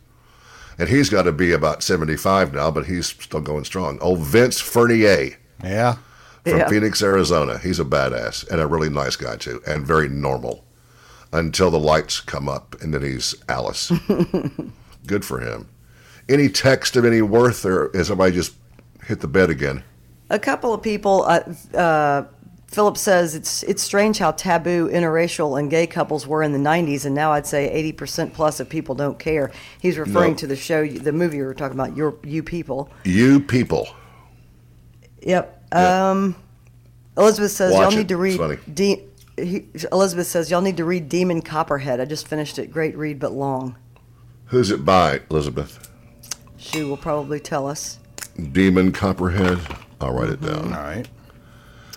And 0.79 0.89
he's 0.89 1.11
got 1.11 1.23
to 1.23 1.33
be 1.33 1.53
about 1.53 1.83
75 1.83 2.53
now, 2.55 2.71
but 2.71 2.87
he's 2.87 3.07
still 3.07 3.41
going 3.41 3.65
strong. 3.65 3.99
Oh, 4.01 4.15
Vince 4.17 4.61
Furnier 4.61 5.37
Yeah. 5.63 5.97
from 6.45 6.59
Yeah. 6.59 6.69
Phoenix, 6.69 7.03
Arizona. 7.03 7.59
He's 7.59 7.79
a 7.79 7.85
badass 7.85 8.49
and 8.51 8.61
a 8.61 8.67
really 8.67 8.89
nice 8.89 9.17
guy 9.17 9.37
too, 9.37 9.63
and 9.67 9.87
very 9.87 10.09
normal 10.09 10.65
until 11.33 11.71
the 11.71 11.79
lights 11.79 12.21
come 12.21 12.49
up, 12.49 12.77
and 12.83 12.93
then 12.93 13.03
he's 13.03 13.35
Alice. 13.49 13.93
Good 15.07 15.25
for 15.25 15.41
him. 15.41 15.67
Any 16.29 16.49
text 16.49 16.97
of 16.97 17.05
any 17.05 17.23
worth, 17.23 17.65
or 17.65 17.87
is 17.89 18.11
everybody 18.11 18.33
just 18.33 18.55
hit 19.07 19.21
the 19.21 19.29
bed 19.29 19.51
again? 19.51 19.83
A 20.31 20.39
couple 20.39 20.73
of 20.73 20.83
people, 20.83 21.25
uh, 21.27 21.41
uh, 21.77 22.25
Philip 22.73 22.97
says 22.97 23.35
it's 23.35 23.63
it's 23.65 23.83
strange 23.83 24.17
how 24.19 24.31
taboo 24.33 24.89
interracial 24.89 25.59
and 25.59 25.71
gay 25.71 25.87
couples 25.87 26.27
were 26.27 26.43
in 26.43 26.53
the 26.53 26.59
90s, 26.59 27.05
and 27.05 27.15
now 27.15 27.31
I'd 27.33 27.47
say 27.47 27.93
80% 27.93 28.33
plus 28.33 28.61
of 28.61 28.69
people 28.69 28.95
don't 28.95 29.19
care. 29.19 29.51
He's 29.81 29.99
referring 29.99 30.33
No. 30.33 30.37
to 30.39 30.47
the 30.47 30.57
show, 30.57 30.87
the 30.87 31.13
movie 31.13 31.37
we 31.39 31.45
were 31.45 31.53
talking 31.55 31.79
about, 31.79 31.97
Your 31.97 32.17
You 32.25 32.43
People. 32.43 32.89
You 33.05 33.41
people. 33.41 33.89
Yep. 35.23 35.65
Yeah. 35.73 36.11
Um, 36.11 36.35
Elizabeth 37.17 37.53
says 37.53 37.73
Watch 37.75 37.83
y'all 37.83 37.93
it. 37.93 37.97
need 37.97 38.09
to 38.09 38.17
read. 38.17 38.59
De- 38.75 39.05
he, 39.37 39.67
Elizabeth 39.91 40.27
says 40.27 40.51
y'all 40.51 40.61
need 40.63 40.77
to 40.79 40.85
read 40.85 41.09
Demon 41.09 41.43
Copperhead. 41.43 42.01
I 42.01 42.05
just 42.07 42.27
finished 42.27 42.59
it. 42.59 42.71
Great 42.71 42.97
read, 42.97 43.19
but 43.19 43.33
long. 43.33 43.77
Who's 44.47 44.71
it 44.71 44.85
by, 44.85 45.21
Elizabeth? 45.31 45.89
She 46.57 46.83
will 46.85 46.97
probably 46.99 47.41
tell 47.41 47.67
us. 47.67 47.99
Demon 48.53 48.93
Copperhead. 48.93 49.59
I'll 50.01 50.13
write 50.15 50.31
it 50.31 50.41
down. 50.41 50.73
All 50.73 50.83
right. 50.83 51.09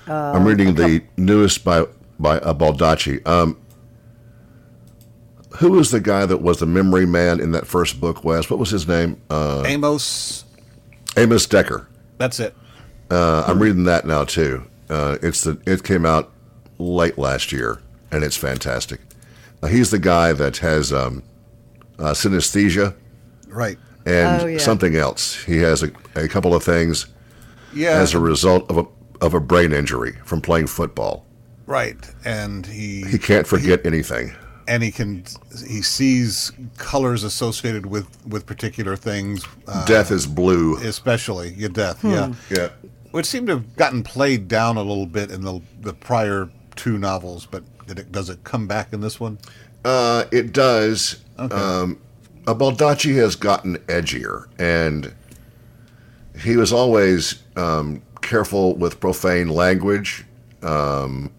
I'm 0.08 0.46
reading 0.46 0.76
the 0.76 1.04
newest 1.18 1.64
by 1.64 1.86
by 2.20 2.38
uh, 2.40 2.54
Baldacci. 2.54 3.26
Um, 3.28 3.58
who 5.58 5.72
was 5.72 5.92
the 5.92 6.00
guy 6.02 6.26
that 6.26 6.42
was 6.42 6.60
the 6.60 6.66
memory 6.66 7.06
man 7.06 7.40
in 7.40 7.52
that 7.52 7.66
first 7.66 8.00
book? 8.02 8.24
Wes, 8.24 8.50
what 8.50 8.60
was 8.60 8.70
his 8.70 8.88
name? 8.88 9.22
Uh, 9.30 9.64
Amos. 9.66 10.44
Amos 11.18 11.46
Decker. 11.46 11.88
That's 12.18 12.40
it. 12.40 12.54
Uh, 13.10 13.46
I'm 13.48 13.60
reading 13.62 13.86
that 13.86 14.06
now 14.06 14.24
too. 14.26 14.66
Uh, 14.90 15.18
it's 15.22 15.42
the 15.44 15.58
it 15.66 15.84
came 15.84 16.06
out 16.06 16.32
late 16.78 17.18
last 17.18 17.52
year, 17.52 17.82
and 18.12 18.24
it's 18.24 18.36
fantastic. 18.38 19.00
Uh, 19.64 19.68
he's 19.68 19.92
the 19.92 20.00
guy 20.00 20.34
that 20.34 20.58
has 20.58 20.92
um, 20.92 21.24
uh, 21.98 22.12
synesthesia 22.12 22.94
Right. 23.48 23.78
and 24.06 24.42
Oh, 24.42 24.46
yeah. 24.46 24.58
something 24.58 24.96
else. 24.96 25.42
He 25.46 25.58
has 25.60 25.82
a, 25.82 25.92
a 26.16 26.28
couple 26.28 26.54
of 26.54 26.62
things 26.64 27.06
Yeah. 27.74 27.92
as 28.02 28.14
a 28.14 28.20
result 28.20 28.70
of 28.70 28.78
a 28.78 28.86
of 29.22 29.34
a 29.34 29.40
brain 29.40 29.74
injury 29.74 30.18
from 30.26 30.42
playing 30.42 30.68
football. 30.68 31.26
right. 31.66 31.98
And 32.26 32.66
he 32.66 33.04
He 33.04 33.18
can't 33.18 33.48
forget 33.48 33.86
anything. 33.86 34.34
and 34.68 34.82
he 34.84 34.92
can 34.92 35.24
he 35.68 35.82
sees 35.82 36.52
colors 36.78 37.24
associated 37.24 37.86
with 37.86 38.08
with 38.28 38.46
particular 38.46 38.96
things, 38.96 39.46
uh, 39.68 39.86
Death 39.86 40.12
is 40.12 40.26
blue. 40.28 40.78
especially 40.78 41.54
your 41.54 41.70
death. 41.70 42.02
Hmm. 42.02 42.12
Yeah. 42.12 42.34
Yeah. 42.50 42.70
Which 43.12 43.26
seemed 43.28 43.48
to 43.48 43.54
have 43.58 43.76
gotten 43.76 44.04
played 44.04 44.48
down 44.48 44.78
a 44.78 44.82
little 44.84 45.06
bit 45.06 45.32
in 45.32 45.42
the 45.44 45.62
the 45.82 45.94
prior 45.94 46.50
two 46.76 46.98
novels, 46.98 47.46
but 47.46 47.64
did 47.88 48.00
it, 48.00 48.12
does 48.12 48.30
it 48.30 48.44
come 48.44 48.68
back 48.68 48.92
in 48.94 49.02
this 49.02 49.20
one? 49.20 49.38
Uh, 49.86 50.26
it 50.32 50.52
does. 50.52 51.24
Okay. 51.40 51.56
Um, 51.56 52.00
Baldacci 52.46 53.16
has 53.16 53.36
gotten 53.36 53.78
edgier, 53.88 54.48
and 54.60 55.14
he 56.40 56.58
was 56.58 56.74
always 56.74 57.42
um, 57.56 58.02
careful 58.26 58.76
with 58.76 59.00
profane 59.00 59.48
language. 59.48 60.26
Um, 60.62 61.32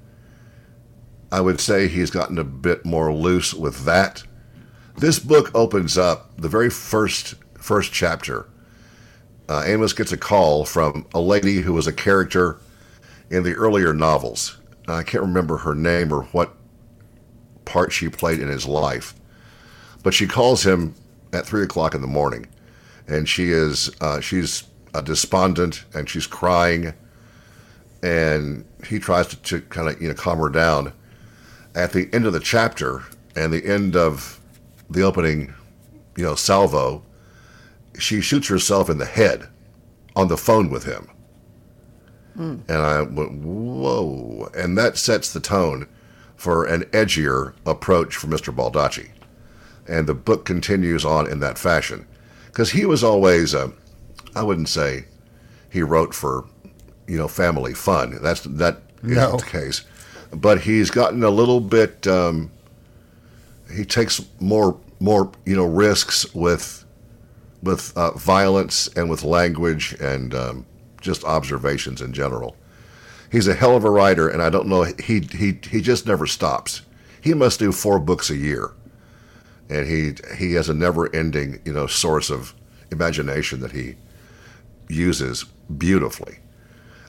I 1.30 1.40
would 1.40 1.60
say 1.60 1.88
he's 1.88 2.10
gotten 2.10 2.38
a 2.38 2.44
bit 2.44 2.86
more 2.86 3.12
loose 3.12 3.52
with 3.52 3.84
that. 3.84 4.22
This 4.96 5.18
book 5.18 5.50
opens 5.54 5.98
up 5.98 6.36
the 6.40 6.48
very 6.48 6.70
first 6.70 7.34
first 7.58 7.92
chapter. 7.92 8.48
Uh, 9.48 9.62
Amos 9.66 9.92
gets 9.92 10.12
a 10.12 10.16
call 10.16 10.64
from 10.64 11.06
a 11.14 11.20
lady 11.20 11.56
who 11.56 11.72
was 11.72 11.86
a 11.86 11.92
character 11.92 12.58
in 13.30 13.42
the 13.42 13.54
earlier 13.54 13.92
novels. 13.92 14.58
I 14.88 15.02
can't 15.02 15.22
remember 15.22 15.58
her 15.58 15.74
name 15.74 16.12
or 16.12 16.22
what 16.24 16.54
part 17.64 17.92
she 17.92 18.08
played 18.08 18.40
in 18.40 18.48
his 18.48 18.66
life. 18.66 19.14
But 20.02 20.14
she 20.14 20.26
calls 20.26 20.64
him 20.64 20.94
at 21.32 21.44
three 21.44 21.64
o'clock 21.64 21.94
in 21.94 22.00
the 22.00 22.06
morning, 22.06 22.46
and 23.08 23.28
she 23.28 23.50
is 23.50 23.90
uh, 24.00 24.20
she's 24.20 24.64
uh, 24.96 25.00
despondent 25.02 25.84
and 25.94 26.08
she's 26.08 26.26
crying, 26.26 26.94
and 28.02 28.64
he 28.86 28.98
tries 28.98 29.26
to, 29.28 29.36
to 29.42 29.60
kind 29.62 29.88
of 29.88 30.00
you 30.00 30.08
know 30.08 30.14
calm 30.14 30.38
her 30.38 30.48
down. 30.48 30.92
At 31.74 31.92
the 31.92 32.08
end 32.12 32.26
of 32.26 32.32
the 32.32 32.40
chapter 32.40 33.02
and 33.34 33.52
the 33.52 33.66
end 33.66 33.94
of 33.96 34.40
the 34.88 35.02
opening, 35.02 35.52
you 36.16 36.24
know, 36.24 36.34
salvo, 36.34 37.02
she 37.98 38.20
shoots 38.20 38.48
herself 38.48 38.88
in 38.88 38.98
the 38.98 39.04
head 39.04 39.48
on 40.14 40.28
the 40.28 40.36
phone 40.36 40.70
with 40.70 40.84
him. 40.84 41.10
And 42.68 42.70
I 42.70 43.02
went, 43.02 43.32
whoa. 43.32 44.50
And 44.54 44.76
that 44.78 44.96
sets 44.96 45.32
the 45.32 45.40
tone 45.40 45.86
for 46.36 46.64
an 46.64 46.82
edgier 46.84 47.54
approach 47.66 48.16
for 48.16 48.26
Mr. 48.26 48.54
Baldacci. 48.54 49.10
And 49.88 50.06
the 50.06 50.14
book 50.14 50.44
continues 50.44 51.04
on 51.04 51.30
in 51.30 51.40
that 51.40 51.58
fashion. 51.58 52.06
Because 52.46 52.70
he 52.70 52.86
was 52.86 53.04
always, 53.04 53.54
uh, 53.54 53.70
I 54.36 54.42
wouldn't 54.42 54.68
say 54.68 55.06
he 55.70 55.82
wrote 55.82 56.14
for, 56.14 56.44
you 57.08 57.16
know, 57.16 57.26
family 57.26 57.74
fun. 57.74 58.18
That's 58.22 58.42
That 58.42 58.82
isn't 59.02 59.38
the 59.38 59.46
case. 59.46 59.82
But 60.30 60.60
he's 60.60 60.90
gotten 60.90 61.22
a 61.24 61.30
little 61.30 61.60
bit, 61.60 62.06
um, 62.06 62.50
he 63.74 63.84
takes 63.84 64.24
more, 64.38 64.78
more, 65.00 65.32
you 65.44 65.56
know, 65.56 65.64
risks 65.64 66.32
with, 66.34 66.84
with 67.62 67.96
uh, 67.96 68.12
violence 68.12 68.88
and 68.88 69.08
with 69.08 69.24
language 69.24 69.94
and 70.00 70.34
um, 70.34 70.66
just 71.00 71.24
observations 71.24 72.02
in 72.02 72.12
general. 72.12 72.56
He's 73.32 73.48
a 73.48 73.54
hell 73.54 73.76
of 73.76 73.84
a 73.84 73.90
writer, 73.90 74.28
and 74.28 74.42
I 74.42 74.50
don't 74.50 74.68
know. 74.68 74.84
He 74.84 75.20
he 75.20 75.58
he 75.68 75.80
just 75.80 76.06
never 76.06 76.26
stops. 76.26 76.82
He 77.20 77.34
must 77.34 77.58
do 77.58 77.72
four 77.72 77.98
books 77.98 78.30
a 78.30 78.36
year, 78.36 78.70
and 79.68 79.86
he 79.86 80.14
he 80.36 80.54
has 80.54 80.68
a 80.68 80.74
never-ending 80.74 81.60
you 81.64 81.72
know 81.72 81.88
source 81.88 82.30
of 82.30 82.54
imagination 82.92 83.60
that 83.60 83.72
he 83.72 83.96
uses 84.88 85.44
beautifully. 85.78 86.38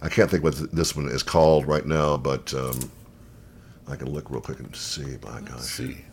I 0.01 0.09
can't 0.09 0.29
think 0.29 0.43
what 0.43 0.55
this 0.73 0.95
one 0.95 1.09
is 1.09 1.23
called 1.23 1.67
right 1.67 1.85
now, 1.85 2.17
but 2.17 2.53
um, 2.53 2.91
I 3.87 3.95
can 3.95 4.09
look 4.11 4.29
real 4.29 4.41
quick 4.41 4.59
and 4.59 4.75
see. 4.75 5.17
My 5.23 5.41
gosh, 5.41 5.61
see. 5.61 6.05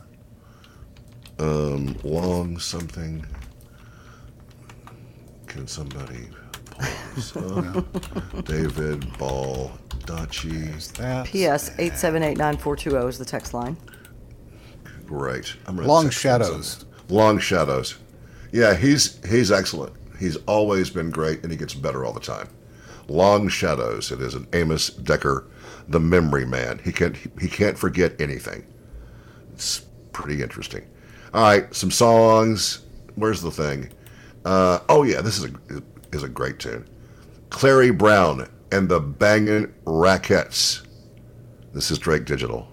long 1.39 2.59
something. 2.59 3.25
Can 5.47 5.67
somebody 5.67 6.29
pause? 6.71 7.37
up? 7.37 8.45
David 8.45 9.17
Ball 9.19 9.71
Dachi. 10.01 10.93
That 10.95 11.27
P.S. 11.27 11.71
eight 11.79 11.97
seven 11.97 12.23
eight 12.23 12.39
nine 12.39 12.57
four 12.57 12.77
two 12.77 12.91
zero 12.91 13.07
is 13.07 13.19
the 13.19 13.25
text 13.25 13.55
line. 13.55 13.77
Great. 15.07 15.57
I'm 15.67 15.77
gonna 15.77 15.87
Long 15.87 16.11
Shadows. 16.11 16.87
Long 17.09 17.39
Shadows. 17.39 17.99
Yeah, 18.53 18.75
he's 18.75 19.25
he's 19.27 19.53
excellent. 19.53 19.93
He's 20.19 20.37
always 20.47 20.91
been 20.91 21.11
great, 21.11 21.43
and 21.43 21.51
he 21.51 21.59
gets 21.59 21.75
better 21.75 22.05
all 22.05 22.13
the 22.13 22.21
time. 22.21 22.49
Long 23.09 23.49
Shadows. 23.49 24.11
It 24.11 24.21
is 24.21 24.35
an 24.35 24.47
Amos 24.53 24.91
Decker, 24.91 25.47
the 25.89 26.01
memory 26.01 26.47
man. 26.47 26.81
He 26.83 26.93
can't 26.93 27.17
he 27.41 27.49
can't 27.49 27.79
forget 27.79 28.21
anything. 28.21 28.67
It's 29.53 29.81
pretty 30.13 30.43
interesting. 30.43 30.87
All 31.33 31.43
right, 31.43 31.75
some 31.75 31.91
songs. 31.91 32.85
Where's 33.17 33.43
the 33.43 33.51
thing? 33.51 33.91
Uh, 34.45 34.81
oh 34.89 35.03
yeah, 35.03 35.21
this 35.21 35.39
is 35.39 35.45
a 35.45 35.83
is 36.13 36.23
a 36.23 36.29
great 36.29 36.59
tune. 36.59 36.89
Clairy 37.51 37.91
Browne 37.91 38.49
and 38.73 38.89
the 38.89 39.01
Bangin' 39.01 39.73
Rackettes. 39.85 40.85
This 41.73 41.91
is 41.91 41.99
Drake 41.99 42.25
Digital. 42.25 42.69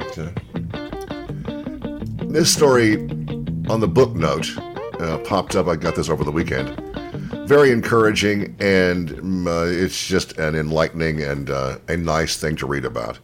Okay. 0.00 0.32
This 2.28 2.50
story 2.50 2.94
on 3.68 3.80
the 3.80 3.88
book 3.88 4.14
note 4.14 4.50
uh, 4.98 5.18
popped 5.18 5.54
up. 5.54 5.66
I 5.66 5.76
got 5.76 5.94
this 5.94 6.08
over 6.08 6.24
the 6.24 6.32
weekend. 6.32 6.80
Very 7.46 7.72
encouraging, 7.72 8.56
and 8.58 9.10
mm, 9.10 9.46
uh, 9.46 9.66
it's 9.66 10.06
just 10.06 10.38
an 10.38 10.54
enlightening 10.54 11.22
and 11.22 11.50
uh, 11.50 11.76
a 11.88 11.96
nice 11.98 12.38
thing 12.38 12.56
to 12.56 12.66
read 12.66 12.86
about. 12.86 13.18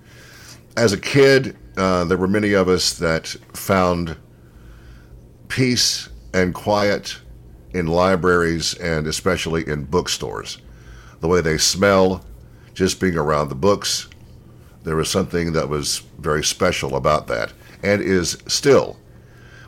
As 0.76 0.92
a 0.92 0.98
kid, 0.98 1.56
uh, 1.78 2.04
there 2.04 2.18
were 2.18 2.28
many 2.28 2.52
of 2.52 2.68
us 2.68 2.92
that 2.94 3.28
found 3.54 4.16
peace 5.48 6.08
and 6.34 6.54
quiet 6.54 7.18
in 7.72 7.86
libraries 7.86 8.74
and 8.74 9.06
especially 9.06 9.66
in 9.66 9.84
bookstores. 9.84 10.58
The 11.20 11.28
way 11.28 11.40
they 11.40 11.58
smell, 11.58 12.24
just 12.74 13.00
being 13.00 13.16
around 13.16 13.48
the 13.48 13.54
books, 13.54 14.08
there 14.84 14.96
was 14.96 15.10
something 15.10 15.52
that 15.52 15.68
was 15.68 15.98
very 16.18 16.44
special 16.44 16.96
about 16.96 17.26
that, 17.26 17.52
and 17.82 18.00
is 18.00 18.38
still. 18.46 18.96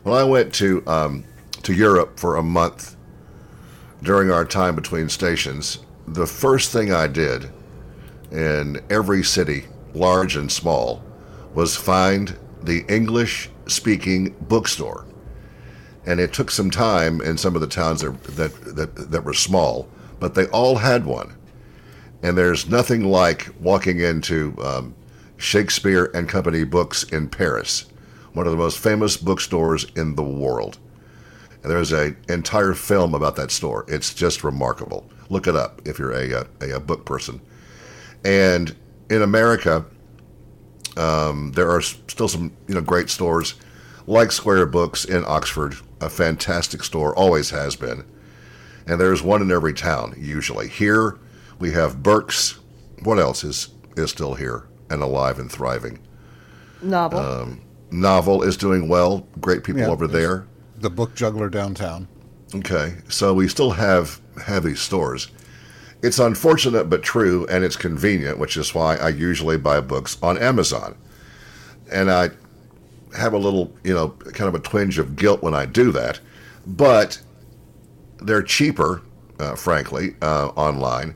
When 0.03 0.17
I 0.17 0.25
went 0.25 0.55
to 0.55 0.87
um, 0.87 1.25
to 1.63 1.75
Europe 1.75 2.19
for 2.19 2.37
a 2.37 2.43
month 2.43 2.97
during 4.03 4.31
our 4.31 4.45
time 4.45 4.75
between 4.75 5.09
stations, 5.09 5.81
the 6.07 6.27
first 6.27 6.73
thing 6.73 6.93
I 6.93 7.07
did 7.07 7.51
in 8.31 8.81
every 8.89 9.23
city, 9.23 9.65
large 9.93 10.37
and 10.37 10.51
small, 10.51 11.05
was 11.55 11.77
find 11.77 12.39
the 12.63 12.85
English 12.89 13.51
speaking 13.67 14.35
bookstore. 14.43 15.07
And 16.07 16.21
it 16.21 16.33
took 16.33 16.51
some 16.51 16.71
time 16.71 17.21
in 17.21 17.37
some 17.37 17.55
of 17.55 17.61
the 17.61 17.67
towns 17.67 18.01
that, 18.01 18.23
that, 18.37 18.77
that, 18.77 19.11
that 19.11 19.25
were 19.25 19.35
small, 19.35 19.89
but 20.19 20.35
they 20.35 20.47
all 20.47 20.77
had 20.77 21.05
one. 21.05 21.35
And 22.23 22.37
there's 22.37 22.69
nothing 22.69 23.05
like 23.05 23.49
walking 23.61 24.01
into 24.01 24.55
um, 24.63 24.95
Shakespeare 25.37 26.11
and 26.15 26.29
Company 26.29 26.65
books 26.65 27.03
in 27.05 27.29
Paris, 27.29 27.87
one 28.33 28.47
of 28.47 28.53
the 28.53 28.59
most 28.59 28.79
famous 28.79 29.17
bookstores 29.17 29.87
in 29.97 30.15
the 30.15 30.23
world. 30.23 30.79
And 31.63 31.71
there's 31.71 31.93
an 31.93 32.17
entire 32.29 32.75
film 32.75 33.15
about 33.15 33.37
that 33.37 33.51
store. 33.51 33.85
It's 33.89 34.15
just 34.15 34.45
remarkable. 34.45 35.09
Look 35.29 35.47
it 35.47 35.57
up 35.57 35.83
if 35.87 35.99
you're 35.99 36.13
a, 36.13 36.47
a, 36.61 36.77
a 36.77 36.81
book 36.81 37.05
person. 37.05 37.41
And 38.25 38.75
in 39.11 39.23
America, 39.23 39.85
um, 41.01 41.53
there 41.53 41.71
are 41.71 41.81
still 41.81 42.29
some 42.29 42.53
you 42.69 42.75
know 42.75 42.81
great 42.81 43.09
stores 43.11 43.55
like 44.07 44.33
Square 44.33 44.67
Books 44.67 45.05
in 45.05 45.25
Oxford, 45.27 45.77
a 46.01 46.11
fantastic 46.11 46.83
store, 46.83 47.15
always 47.17 47.51
has 47.51 47.77
been. 47.77 48.05
And 48.87 49.01
there's 49.01 49.23
one 49.23 49.41
in 49.43 49.53
every 49.53 49.73
town 49.73 50.15
usually. 50.19 50.69
Here 50.69 51.19
we 51.59 51.73
have 51.73 52.03
Burke's. 52.03 52.59
What 53.03 53.19
else 53.19 53.45
is 53.45 53.69
is 53.97 54.11
still 54.11 54.35
here 54.35 54.65
and 54.91 55.03
alive 55.03 55.39
and 55.39 55.51
thriving? 55.51 55.99
Novel. 56.83 57.21
Novel 57.91 58.43
is 58.43 58.57
doing 58.57 58.89
well. 58.89 59.27
Great 59.41 59.65
people 59.65 59.83
Yeah, 59.83 59.89
over 59.89 60.07
there. 60.07 60.47
The 60.79 60.91
book 60.91 61.15
juggler 61.15 61.49
downtown. 61.49 62.09
Okay, 62.55 62.97
so 63.09 63.35
we 63.35 63.49
still 63.49 63.73
have 63.73 64.21
have 64.45 64.65
these 64.65 64.81
stores. 64.81 65.29
It's 66.03 66.19
unfortunate 66.19 66.89
but 66.89 67.03
true, 67.03 67.47
and 67.49 67.63
it's 67.63 67.77
convenient, 67.77 68.39
which 68.39 68.57
is 68.57 68.75
why 68.75 68.97
I 68.97 69.11
usually 69.11 69.59
buy 69.59 69.81
books 69.81 70.17
on 70.23 70.39
Amazon. 70.39 70.97
And 71.93 72.11
I 72.11 72.31
have 73.17 73.33
a 73.33 73.39
little, 73.39 73.73
you 73.85 73.93
know, 73.93 74.09
kind 74.09 74.49
of 74.49 74.55
a 74.55 74.61
twinge 74.61 74.99
of 74.99 75.17
guilt 75.17 75.43
when 75.43 75.55
I 75.55 75.67
do 75.67 75.93
that, 75.93 76.21
but 76.67 77.21
they're 78.19 78.43
cheaper, 78.43 79.03
uh, 79.39 79.57
frankly, 79.57 80.15
uh, 80.23 80.49
online, 80.49 81.15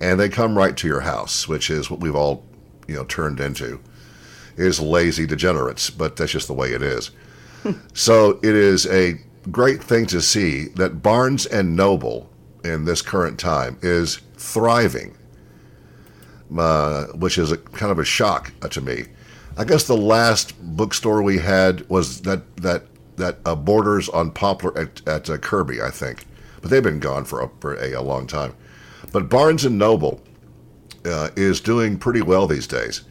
and 0.00 0.18
they 0.18 0.28
come 0.28 0.56
right 0.56 0.76
to 0.76 0.88
your 0.88 1.00
house, 1.00 1.46
which 1.46 1.68
is 1.68 1.90
what 1.90 2.00
we've 2.00 2.16
all, 2.16 2.44
you 2.86 2.94
know, 2.94 3.04
turned 3.04 3.40
into, 3.40 3.80
is 4.56 4.80
lazy 4.80 5.26
degenerates. 5.26 5.90
But 5.90 6.16
that's 6.16 6.32
just 6.32 6.46
the 6.46 6.54
way 6.54 6.72
it 6.72 6.82
is. 6.82 7.10
So 7.94 8.40
it 8.42 8.56
is 8.56 8.86
a 8.86 9.20
great 9.52 9.80
thing 9.80 10.06
to 10.06 10.20
see 10.20 10.64
that 10.74 11.00
Barnes 11.00 11.46
and 11.46 11.76
Noble 11.76 12.28
in 12.64 12.84
this 12.84 13.02
current 13.02 13.38
time 13.38 13.78
is 13.82 14.20
thriving, 14.36 15.16
uh, 16.56 17.06
which 17.14 17.38
is 17.38 17.52
a 17.52 17.56
kind 17.56 17.90
of 17.92 17.98
a 17.98 18.04
shock 18.04 18.52
uh, 18.62 18.68
to 18.68 18.80
me. 18.80 19.04
I 19.56 19.64
guess 19.64 19.84
the 19.84 19.96
last 19.96 20.54
bookstore 20.76 21.22
we 21.22 21.38
had 21.38 21.88
was 21.88 22.22
that 22.22 22.56
that 22.58 22.84
that 23.16 23.38
uh, 23.44 23.54
Borders 23.54 24.08
on 24.08 24.30
Poplar 24.30 24.76
at, 24.78 25.06
at 25.06 25.28
uh, 25.28 25.36
Kirby, 25.36 25.82
I 25.82 25.90
think, 25.90 26.24
but 26.60 26.70
they've 26.70 26.82
been 26.82 27.00
gone 27.00 27.24
for 27.24 27.42
a, 27.42 27.50
for 27.60 27.74
a, 27.74 27.92
a 27.92 28.00
long 28.02 28.26
time. 28.26 28.54
But 29.12 29.28
Barnes 29.28 29.66
and 29.66 29.76
Noble 29.78 30.22
uh, 31.04 31.28
is 31.36 31.60
doing 31.60 31.98
pretty 31.98 32.22
well 32.22 32.46
these 32.46 32.66
days. 32.66 33.02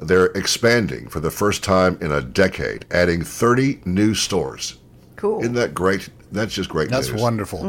They're 0.00 0.26
expanding 0.26 1.08
for 1.08 1.18
the 1.18 1.32
first 1.32 1.64
time 1.64 1.98
in 2.00 2.12
a 2.12 2.22
decade, 2.22 2.86
adding 2.92 3.24
30 3.24 3.80
new 3.84 4.14
stores. 4.14 4.78
cool. 5.16 5.40
Isn't 5.40 5.54
that 5.54 5.74
great? 5.74 6.08
That's 6.30 6.54
just 6.54 6.70
great 6.70 6.88
That's 6.90 7.10
news. 7.10 7.20
wonderful. 7.20 7.64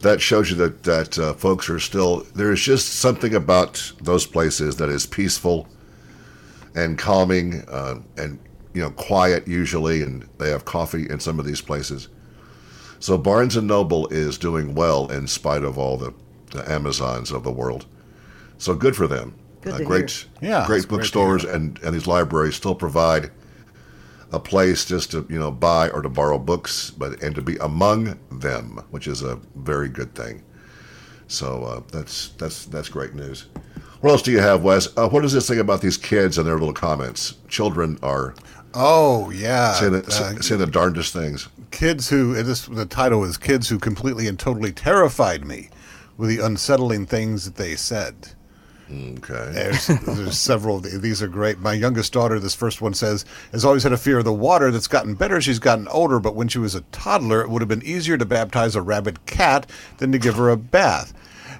That 0.00 0.20
shows 0.20 0.50
you 0.50 0.56
that 0.56 0.82
that 0.84 1.18
uh, 1.18 1.34
folks 1.34 1.68
are 1.68 1.78
still. 1.78 2.26
There's 2.34 2.62
just 2.62 2.88
something 3.00 3.34
about 3.34 3.92
those 4.00 4.26
places 4.26 4.76
that 4.76 4.88
is 4.88 5.06
peaceful 5.06 5.68
and 6.74 6.98
calming, 6.98 7.64
uh, 7.68 8.00
and 8.16 8.38
you 8.72 8.80
know, 8.80 8.90
quiet 8.90 9.46
usually, 9.46 10.02
and 10.02 10.28
they 10.38 10.50
have 10.50 10.64
coffee 10.64 11.08
in 11.10 11.20
some 11.20 11.38
of 11.38 11.44
these 11.44 11.60
places. 11.60 12.08
So 12.98 13.18
Barnes 13.18 13.56
and 13.56 13.66
Noble 13.66 14.06
is 14.08 14.38
doing 14.38 14.74
well 14.74 15.10
in 15.10 15.26
spite 15.26 15.64
of 15.64 15.78
all 15.78 15.96
the, 15.96 16.14
the 16.52 16.70
Amazons 16.70 17.30
of 17.32 17.44
the 17.44 17.50
world. 17.50 17.86
So 18.58 18.74
good 18.74 18.94
for 18.94 19.06
them. 19.06 19.34
Good 19.62 19.72
Uh, 19.74 19.78
to 19.78 19.84
great, 19.84 20.10
hear. 20.40 20.50
Yeah, 20.50 20.66
great 20.66 20.76
it's 20.78 20.86
great 20.86 20.98
bookstores 20.98 21.44
and, 21.44 21.78
and 21.82 21.94
these 21.94 22.06
libraries 22.06 22.54
still 22.56 22.74
provide 22.74 23.30
a 24.32 24.38
place 24.40 24.84
just 24.84 25.10
to 25.12 25.26
you 25.28 25.38
know 25.38 25.50
buy 25.50 25.88
or 25.90 26.02
to 26.02 26.08
borrow 26.08 26.38
books, 26.38 26.90
but 26.90 27.22
and 27.22 27.34
to 27.34 27.42
be 27.42 27.56
among 27.56 28.18
them, 28.30 28.82
which 28.90 29.06
is 29.06 29.22
a 29.22 29.36
very 29.56 29.88
good 29.88 30.14
thing. 30.14 30.42
So 31.28 31.64
uh, 31.64 31.80
that's 31.92 32.28
that's 32.38 32.66
that's 32.66 32.88
great 32.88 33.14
news. 33.14 33.46
What 34.00 34.10
else 34.10 34.22
do 34.22 34.30
you 34.32 34.38
have, 34.40 34.62
Wes? 34.64 34.88
Uh, 34.96 35.08
what 35.08 35.20
does 35.22 35.32
this 35.32 35.46
thing 35.46 35.58
about 35.60 35.82
these 35.82 35.96
kids 35.96 36.38
and 36.38 36.46
their 36.46 36.58
little 36.58 36.72
comments? 36.74 37.34
Children 37.48 37.98
are 38.02 38.34
Oh 38.72 39.30
yeah, 39.30 39.72
saying 39.74 39.92
the, 39.92 39.98
Uh, 40.06 40.40
saying 40.40 40.60
the 40.60 40.66
darndest 40.66 41.12
things. 41.12 41.48
kids 41.70 42.08
who 42.08 42.40
this 42.42 42.66
the 42.66 42.86
title 42.86 43.24
is 43.24 43.36
kids 43.36 43.68
who 43.68 43.78
completely 43.78 44.26
and 44.28 44.38
totally 44.38 44.72
terrified 44.72 45.44
me 45.44 45.68
with 46.16 46.28
the 46.28 46.38
unsettling 46.44 47.04
things 47.06 47.44
that 47.44 47.56
they 47.56 47.74
said. 47.76 48.28
Okay. 48.92 49.50
There's, 49.52 49.86
there's 49.86 50.36
several. 50.38 50.80
These 50.80 51.22
are 51.22 51.28
great. 51.28 51.60
My 51.60 51.74
youngest 51.74 52.12
daughter, 52.12 52.40
this 52.40 52.54
first 52.54 52.80
one 52.80 52.92
says, 52.94 53.24
has 53.52 53.64
always 53.64 53.84
had 53.84 53.92
a 53.92 53.96
fear 53.96 54.18
of 54.18 54.24
the 54.24 54.32
water. 54.32 54.70
That's 54.72 54.88
gotten 54.88 55.14
better. 55.14 55.40
She's 55.40 55.60
gotten 55.60 55.86
older, 55.88 56.18
but 56.18 56.34
when 56.34 56.48
she 56.48 56.58
was 56.58 56.74
a 56.74 56.80
toddler, 56.92 57.40
it 57.40 57.50
would 57.50 57.62
have 57.62 57.68
been 57.68 57.84
easier 57.84 58.18
to 58.18 58.24
baptize 58.24 58.74
a 58.74 58.82
rabid 58.82 59.24
cat 59.26 59.70
than 59.98 60.10
to 60.12 60.18
give 60.18 60.34
her 60.36 60.50
a 60.50 60.56
bath. 60.56 61.14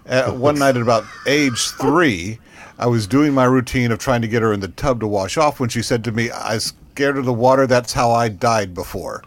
Uh, 0.09 0.33
one 0.33 0.59
night 0.59 0.75
at 0.77 0.83
about 0.83 1.05
age 1.27 1.69
three, 1.73 2.41
I 2.79 2.87
was 2.87 3.07
doing 3.07 3.33
my 3.33 3.45
routine 3.45 3.93
of 3.93 3.99
trying 4.01 4.23
to 4.23 4.29
get 4.29 4.43
her 4.43 4.53
in 4.53 4.61
the 4.61 4.69
tub 4.69 4.99
to 5.01 5.07
wash 5.07 5.37
off 5.37 5.61
when 5.61 5.69
she 5.69 5.83
said 5.83 6.03
to 6.05 6.13
me, 6.13 6.31
"I 6.31 6.59
scared 6.59 7.17
of 7.17 7.27
the 7.27 7.33
water. 7.33 7.67
That's 7.67 7.93
how 7.93 8.11
I 8.11 8.29
died 8.29 8.75
before." 8.75 9.23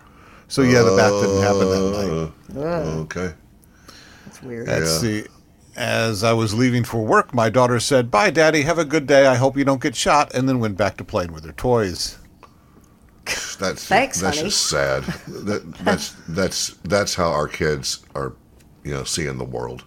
So 0.50 0.62
yeah, 0.62 0.82
the 0.82 0.96
bath 0.98 1.14
didn't 1.22 1.42
happen 1.42 1.70
that 1.70 2.34
night. 2.58 2.94
Okay. 3.00 3.34
That's 4.26 4.42
weird. 4.44 4.68
Let's 4.68 4.92
Yeah. 5.04 5.22
see. 5.22 5.24
As 5.76 6.24
I 6.24 6.34
was 6.34 6.54
leaving 6.54 6.84
for 6.84 7.04
work, 7.04 7.34
my 7.34 7.50
daughter 7.50 7.80
said, 7.80 8.12
Bye, 8.12 8.30
Daddy. 8.30 8.62
Have 8.62 8.78
a 8.78 8.86
good 8.86 9.08
day. 9.08 9.26
I 9.26 9.36
hope 9.36 9.58
you 9.58 9.66
don't 9.66 9.82
get 9.82 9.96
shot. 9.96 10.34
And 10.34 10.48
then 10.48 10.60
went 10.60 10.78
back 10.78 10.98
to 10.98 11.04
playing 11.04 11.34
with 11.34 11.46
her 11.46 11.52
toys. 11.54 12.20
That's 13.60 13.86
Thanks, 13.86 14.20
that's 14.20 14.38
honey. 14.38 14.50
just 14.50 14.66
sad. 14.70 15.04
That, 15.28 15.74
that's 15.86 16.16
that's 16.28 16.70
that's 16.84 17.16
how 17.16 17.30
our 17.32 17.48
kids 17.48 18.04
are, 18.16 18.34
you 18.84 18.92
know, 18.92 19.04
seeing 19.06 19.38
the 19.38 19.46
world. 19.46 19.86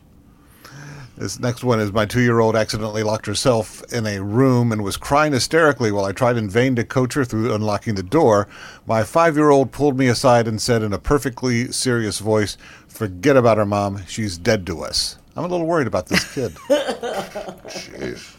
This 1.18 1.38
next 1.40 1.64
one 1.64 1.80
is 1.80 1.92
my 1.92 2.06
two 2.06 2.20
year 2.20 2.40
old 2.40 2.56
accidentally 2.56 3.02
locked 3.02 3.26
herself 3.26 3.82
in 3.92 4.06
a 4.06 4.20
room 4.22 4.70
and 4.72 4.82
was 4.84 4.96
crying 4.96 5.32
hysterically 5.32 5.90
while 5.90 6.04
I 6.04 6.12
tried 6.12 6.36
in 6.36 6.48
vain 6.48 6.76
to 6.76 6.84
coach 6.84 7.14
her 7.14 7.24
through 7.24 7.54
unlocking 7.54 7.94
the 7.94 8.02
door. 8.02 8.48
My 8.86 9.02
five 9.02 9.36
year 9.36 9.50
old 9.50 9.72
pulled 9.72 9.98
me 9.98 10.08
aside 10.08 10.46
and 10.46 10.60
said 10.60 10.82
in 10.82 10.92
a 10.92 10.98
perfectly 10.98 11.72
serious 11.72 12.18
voice, 12.20 12.56
Forget 12.86 13.36
about 13.36 13.58
her, 13.58 13.66
Mom. 13.66 14.04
She's 14.06 14.38
dead 14.38 14.66
to 14.66 14.82
us. 14.82 15.18
I'm 15.36 15.44
a 15.44 15.48
little 15.48 15.66
worried 15.66 15.86
about 15.86 16.06
this 16.06 16.32
kid. 16.34 16.54
Jeez. 17.68 18.34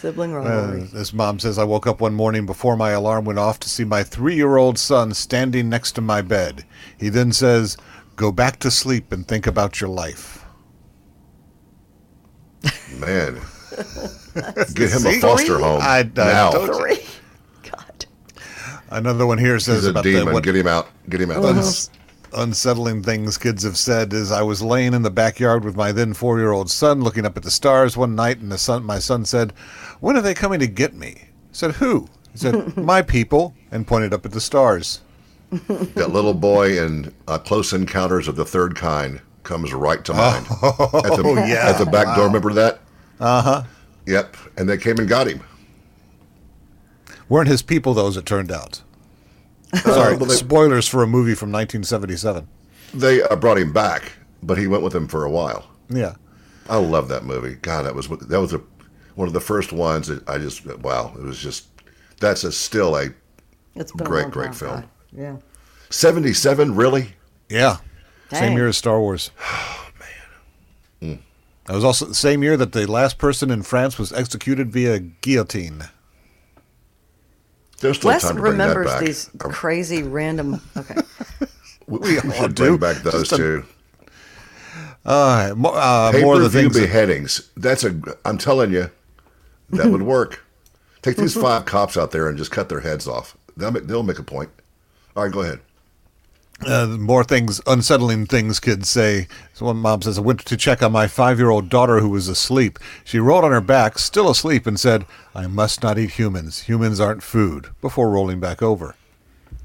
Sibling 0.00 0.34
Uh, 0.34 0.38
rivalry. 0.38 0.82
this 0.92 1.12
mom 1.12 1.38
says 1.38 1.58
I 1.58 1.64
woke 1.64 1.86
up 1.86 2.00
one 2.00 2.14
morning 2.14 2.46
before 2.46 2.76
my 2.76 2.90
alarm 2.90 3.24
went 3.24 3.38
off 3.38 3.60
to 3.60 3.68
see 3.68 3.84
my 3.84 4.02
three 4.02 4.34
year 4.34 4.56
old 4.56 4.78
son 4.78 5.12
standing 5.14 5.68
next 5.68 5.92
to 5.92 6.00
my 6.00 6.22
bed. 6.22 6.64
He 6.98 7.08
then 7.08 7.32
says, 7.32 7.76
Go 8.16 8.32
back 8.32 8.58
to 8.60 8.70
sleep 8.70 9.12
and 9.12 9.26
think 9.28 9.46
about 9.46 9.80
your 9.80 9.90
life. 9.90 10.44
Man, 12.98 13.34
get 14.74 14.90
him 14.90 15.06
a 15.06 15.20
foster 15.20 15.46
Three? 15.54 15.62
home 15.62 15.80
I- 15.80 16.00
I 16.00 16.02
now. 16.14 16.50
told 16.50 16.68
you. 16.68 16.74
Three. 16.74 17.00
God. 17.70 18.06
Another 18.90 19.26
one 19.26 19.38
here 19.38 19.58
says 19.58 19.76
He's 19.78 19.86
a 19.86 19.90
about 19.90 20.04
the, 20.04 20.12
demon. 20.14 20.34
what 20.34 20.42
Get 20.44 20.56
him 20.56 20.66
out. 20.66 20.88
Get 21.08 21.20
him 21.20 21.30
out. 21.30 21.44
uns- 21.44 21.90
unsettling 22.32 23.02
things 23.02 23.36
kids 23.38 23.62
have 23.64 23.76
said 23.76 24.12
is 24.12 24.30
I 24.30 24.42
was 24.42 24.62
laying 24.62 24.94
in 24.94 25.02
the 25.02 25.10
backyard 25.10 25.64
with 25.64 25.76
my 25.76 25.92
then 25.92 26.14
four 26.14 26.38
year 26.38 26.52
old 26.52 26.70
son 26.70 27.00
looking 27.02 27.26
up 27.26 27.36
at 27.36 27.42
the 27.42 27.50
stars 27.50 27.96
one 27.96 28.14
night 28.14 28.38
and 28.38 28.50
the 28.52 28.58
son 28.58 28.84
my 28.84 28.98
son 28.98 29.24
said, 29.24 29.52
When 30.00 30.16
are 30.16 30.22
they 30.22 30.34
coming 30.34 30.60
to 30.60 30.66
get 30.66 30.94
me? 30.94 31.16
I 31.22 31.26
said, 31.52 31.72
Who? 31.72 32.08
He 32.32 32.38
said, 32.38 32.76
My 32.76 33.02
people 33.02 33.54
and 33.70 33.86
pointed 33.86 34.12
up 34.14 34.24
at 34.24 34.32
the 34.32 34.40
stars. 34.40 35.00
that 35.50 36.10
little 36.12 36.34
boy 36.34 36.78
in 36.78 37.12
uh, 37.26 37.38
Close 37.38 37.72
Encounters 37.72 38.28
of 38.28 38.36
the 38.36 38.44
Third 38.44 38.76
Kind 38.76 39.20
comes 39.42 39.72
right 39.72 40.04
to 40.04 40.14
mind. 40.14 40.46
at 40.50 40.50
the, 41.16 41.22
Oh, 41.24 41.34
yeah. 41.46 41.68
At 41.70 41.78
the 41.78 41.86
back 41.90 42.14
door, 42.16 42.26
remember 42.26 42.52
that? 42.52 42.74
Uh 43.20 43.24
Uh-huh. 43.24 43.42
huh. 43.62 43.62
Yep. 44.06 44.36
And 44.56 44.68
they 44.68 44.76
came 44.78 44.98
and 44.98 45.08
got 45.08 45.26
him. 45.26 45.42
Weren't 47.28 47.48
his 47.48 47.62
people, 47.62 47.94
though, 47.94 48.08
as 48.08 48.16
it 48.16 48.26
turned 48.26 48.50
out. 48.52 48.82
Sorry, 49.74 50.16
well, 50.16 50.26
they- 50.26 50.34
spoilers 50.34 50.88
for 50.88 51.02
a 51.02 51.06
movie 51.06 51.34
from 51.34 51.50
1977. 51.52 52.48
They 52.94 53.22
uh, 53.22 53.36
brought 53.36 53.58
him 53.58 53.72
back, 53.72 54.12
but 54.42 54.58
he 54.58 54.66
went 54.66 54.82
with 54.82 54.92
them 54.92 55.06
for 55.06 55.24
a 55.24 55.30
while. 55.30 55.70
Yeah. 55.88 56.14
I 56.68 56.76
love 56.76 57.08
that 57.08 57.24
movie. 57.24 57.54
God, 57.54 57.84
that 57.86 57.94
was 57.94 58.08
that 58.08 58.40
was 58.40 58.52
a, 58.52 58.60
one 59.14 59.26
of 59.28 59.34
the 59.34 59.40
first 59.40 59.72
ones 59.72 60.06
that 60.08 60.28
I 60.28 60.38
just 60.38 60.64
wow. 60.78 61.12
It 61.16 61.22
was 61.22 61.38
just 61.38 61.68
that's 62.18 62.44
a 62.44 62.52
still 62.52 62.96
a 62.96 63.10
It's 63.76 63.92
been 63.92 64.06
Great, 64.06 64.26
a 64.26 64.30
great 64.30 64.54
film. 64.54 64.72
God. 64.80 64.88
Yeah. 65.12 65.36
seventy 65.90 66.32
seven. 66.32 66.74
Really? 66.74 67.14
Yeah. 67.48 67.78
Same 68.32 68.56
year 68.56 68.68
as 68.68 68.76
Star 68.76 69.00
Wars. 69.00 69.30
Oh, 69.42 69.90
man. 71.00 71.18
That 71.66 71.74
was 71.74 71.84
also 71.84 72.04
the 72.06 72.14
same 72.14 72.42
year 72.42 72.56
that 72.56 72.72
the 72.72 72.90
last 72.90 73.16
person 73.18 73.50
in 73.50 73.62
France 73.62 73.98
was 73.98 74.12
executed 74.12 74.72
via 74.72 74.98
guillotine. 74.98 75.84
There's 77.80 77.96
still 77.96 78.08
Wes 78.10 78.22
time 78.22 78.36
to 78.36 78.40
bring 78.40 78.58
that 78.58 78.68
remembers 78.68 78.86
back. 78.92 79.00
these 79.00 79.30
Um, 79.44 79.50
crazy 79.50 80.02
random. 80.02 80.60
Okay. 80.76 80.94
we, 81.86 81.98
we 81.98 82.18
all 82.20 82.30
should 82.32 82.54
do. 82.54 82.76
bring 82.76 82.78
back 82.78 83.02
those 83.02 83.28
Just 83.28 83.32
a- 83.32 83.36
two. 83.36 83.64
Uh, 85.04 85.54
mo- 85.56 85.70
uh, 85.70 86.12
more 86.20 86.34
of 86.34 86.40
per 86.40 86.42
the 86.44 86.48
view 86.50 86.60
things. 86.62 86.74
that- 86.74 86.80
beheadings. 86.82 87.50
That's 87.56 87.84
a. 87.84 87.98
I'm 88.24 88.36
telling 88.38 88.70
you, 88.72 88.90
that 89.70 89.86
would 89.86 90.02
work. 90.16 90.44
Take 91.02 91.16
these 91.16 91.34
five 91.34 91.64
cops 91.64 91.96
out 91.96 92.10
there 92.10 92.28
and 92.28 92.36
just 92.36 92.50
cut 92.50 92.68
their 92.68 92.80
heads 92.80 93.08
off. 93.08 93.34
They'll 93.56 93.70
make, 93.70 93.86
they'll 93.86 94.02
make 94.02 94.18
a 94.18 94.22
point. 94.22 94.50
All 95.16 95.24
right, 95.24 95.32
go 95.32 95.40
ahead. 95.40 95.60
Uh, 96.66 96.86
more 96.86 97.24
things, 97.24 97.60
unsettling 97.66 98.26
things 98.26 98.60
kids 98.60 98.88
say. 98.88 99.28
So 99.54 99.66
one 99.66 99.78
mom 99.78 100.02
says, 100.02 100.18
I 100.18 100.22
went 100.22 100.40
to 100.40 100.56
check 100.56 100.82
on 100.82 100.92
my 100.92 101.06
five 101.06 101.38
year 101.38 101.50
old 101.50 101.68
daughter 101.68 102.00
who 102.00 102.10
was 102.10 102.28
asleep. 102.28 102.78
She 103.04 103.18
rolled 103.18 103.44
on 103.44 103.52
her 103.52 103.60
back, 103.60 103.98
still 103.98 104.30
asleep, 104.30 104.66
and 104.66 104.78
said, 104.78 105.06
I 105.34 105.46
must 105.46 105.82
not 105.82 105.98
eat 105.98 106.12
humans. 106.12 106.62
Humans 106.62 107.00
aren't 107.00 107.22
food, 107.22 107.70
before 107.80 108.10
rolling 108.10 108.40
back 108.40 108.62
over. 108.62 108.94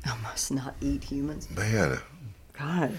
I 0.05 0.15
must 0.22 0.51
not 0.51 0.76
eat 0.81 1.03
humans. 1.03 1.49
Man, 1.49 1.99
God. 2.53 2.97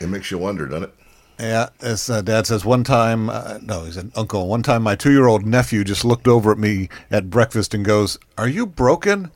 it 0.00 0.08
makes 0.08 0.30
you 0.30 0.38
wonder, 0.38 0.66
doesn't 0.66 0.84
it? 0.84 0.94
Yeah, 1.40 1.70
as 1.80 2.08
uh, 2.08 2.22
dad 2.22 2.46
says, 2.46 2.64
one 2.64 2.84
time, 2.84 3.28
uh, 3.28 3.58
no, 3.62 3.84
he's 3.84 3.96
an 3.96 4.12
uncle. 4.14 4.46
One 4.46 4.62
time, 4.62 4.82
my 4.82 4.94
two 4.94 5.10
year 5.10 5.26
old 5.26 5.44
nephew 5.44 5.82
just 5.82 6.04
looked 6.04 6.28
over 6.28 6.52
at 6.52 6.58
me 6.58 6.88
at 7.10 7.30
breakfast 7.30 7.74
and 7.74 7.84
goes, 7.84 8.18
Are 8.38 8.46
you 8.46 8.66
broken? 8.66 9.30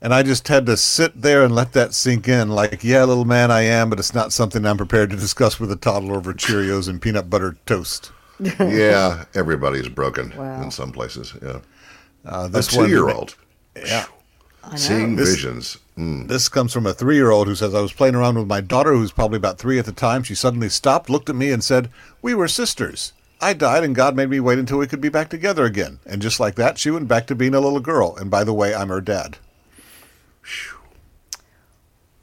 And 0.00 0.14
I 0.14 0.22
just 0.22 0.46
had 0.48 0.64
to 0.66 0.76
sit 0.76 1.20
there 1.22 1.42
and 1.42 1.54
let 1.54 1.72
that 1.72 1.92
sink 1.92 2.28
in. 2.28 2.50
Like, 2.50 2.84
yeah, 2.84 3.02
little 3.04 3.24
man, 3.24 3.50
I 3.50 3.62
am, 3.62 3.90
but 3.90 3.98
it's 3.98 4.14
not 4.14 4.32
something 4.32 4.64
I'm 4.64 4.76
prepared 4.76 5.10
to 5.10 5.16
discuss 5.16 5.58
with 5.58 5.72
a 5.72 5.76
toddler 5.76 6.14
over 6.16 6.32
Cheerios 6.32 6.88
and 6.88 7.02
peanut 7.02 7.28
butter 7.28 7.56
toast. 7.66 8.12
yeah, 8.40 9.24
everybody's 9.34 9.88
broken 9.88 10.32
Wow. 10.36 10.62
in 10.62 10.70
some 10.70 10.92
places. 10.92 11.34
Yeah, 11.42 11.58
Uh, 12.24 12.46
this 12.46 12.72
one- 12.72 12.86
two-year-old 12.86 13.34
Yeah. 13.76 14.06
Seeing 14.76 15.16
This- 15.16 15.30
visions. 15.30 15.78
Mm. 15.98 16.28
This 16.28 16.48
comes 16.48 16.72
from 16.72 16.86
a 16.86 16.92
three 16.94 17.16
year 17.16 17.30
old 17.32 17.48
who 17.48 17.56
says, 17.56 17.74
I 17.74 17.80
was 17.80 17.92
playing 17.92 18.14
around 18.14 18.38
with 18.38 18.46
my 18.46 18.60
daughter, 18.60 18.92
who's 18.92 19.10
probably 19.10 19.38
about 19.38 19.58
three 19.58 19.78
at 19.80 19.86
the 19.86 19.92
time. 19.92 20.22
She 20.22 20.34
suddenly 20.36 20.68
stopped, 20.68 21.10
looked 21.10 21.28
at 21.28 21.34
me, 21.34 21.50
and 21.50 21.64
said, 21.64 21.90
We 22.22 22.34
were 22.34 22.46
sisters. 22.46 23.12
I 23.40 23.52
died, 23.54 23.82
and 23.82 23.94
God 23.96 24.14
made 24.14 24.30
me 24.30 24.38
wait 24.40 24.58
until 24.60 24.78
we 24.78 24.86
could 24.86 25.00
be 25.00 25.08
back 25.08 25.28
together 25.30 25.64
again. 25.64 25.98
And 26.06 26.22
just 26.22 26.38
like 26.38 26.54
that, 26.56 26.78
she 26.78 26.90
went 26.90 27.08
back 27.08 27.26
to 27.28 27.34
being 27.34 27.54
a 27.54 27.60
little 27.60 27.80
girl. 27.80 28.14
And 28.16 28.30
by 28.30 28.44
the 28.44 28.52
way, 28.52 28.72
I'm 28.74 28.88
her 28.90 29.00
dad. 29.00 29.38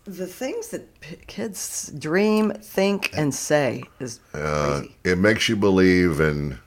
The 0.05 0.27
things 0.27 0.67
that 0.69 0.99
p- 0.99 1.17
kids 1.25 1.91
dream, 1.97 2.51
think, 2.61 3.09
and 3.17 3.33
say 3.33 3.83
is 3.99 4.19
Uh, 4.33 4.77
crazy. 4.81 4.95
it 5.03 5.17
makes 5.17 5.49
you 5.49 5.55
believe 5.55 6.19
in 6.19 6.59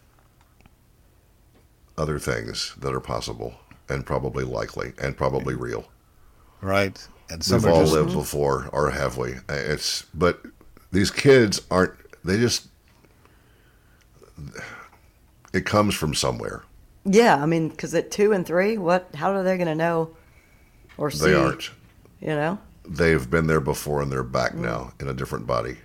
other 1.97 2.19
things 2.19 2.75
that 2.81 2.93
are 2.93 3.01
possible 3.01 3.55
and 3.89 4.05
probably 4.05 4.45
likely 4.45 4.93
and 5.01 5.17
probably 5.17 5.55
real. 5.55 5.87
Right? 6.61 7.07
And 7.31 7.45
some 7.45 7.63
We've 7.63 7.73
all 7.73 7.81
just, 7.83 7.93
lived 7.93 8.13
before, 8.13 8.69
or 8.73 8.91
have 8.91 9.17
we? 9.17 9.35
It's 9.49 10.03
but 10.15 10.43
these 10.91 11.11
kids 11.11 11.61
aren't. 11.71 11.93
They 12.25 12.39
just. 12.39 12.69
It 15.53 15.65
comes 15.65 15.95
from 15.95 16.15
somewhere. 16.15 16.65
Yeah, 17.05 17.37
I 17.41 17.47
mean, 17.47 17.69
because 17.69 17.95
at 17.95 18.11
two 18.11 18.33
and 18.33 18.45
three, 18.47 18.79
what? 18.79 19.15
How 19.15 19.33
are 19.33 19.43
they 19.43 19.57
going 19.57 19.69
to 19.69 19.75
know 19.75 20.17
or 20.99 21.11
see? 21.11 21.31
They 21.31 21.35
aren't. 21.35 21.71
You 22.21 22.29
know. 22.29 22.59
They've 22.87 23.29
been 23.31 23.47
there 23.47 23.61
before, 23.61 24.03
and 24.03 24.11
they're 24.13 24.23
back 24.23 24.55
now 24.55 24.93
in 25.01 25.09
a 25.09 25.15
different 25.15 25.47
body. 25.47 25.79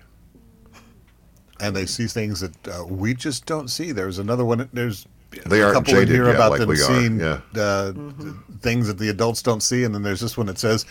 and 1.59 1.75
they 1.75 1.85
see 1.85 2.07
things 2.07 2.39
that 2.41 2.67
uh, 2.67 2.85
we 2.85 3.13
just 3.13 3.45
don't 3.45 3.69
see. 3.69 3.91
There's 3.91 4.19
another 4.19 4.43
one. 4.45 4.69
There's 4.73 5.05
They 5.45 5.61
a 5.61 5.65
aren't 5.67 5.75
couple 5.85 5.99
in 6.01 6.07
here 6.07 6.25
yet 6.25 6.35
about 6.35 6.51
like 6.51 6.59
them 6.61 6.75
seeing 6.75 7.19
yeah. 7.19 7.39
uh, 7.55 7.93
things 8.61 8.87
that 8.87 8.97
the 8.97 9.09
adults 9.09 9.41
don't 9.41 9.61
see. 9.61 9.83
And 9.83 9.93
then 9.93 10.03
there's 10.03 10.19
this 10.21 10.37
one 10.37 10.47
that 10.47 10.59
says, 10.59 10.83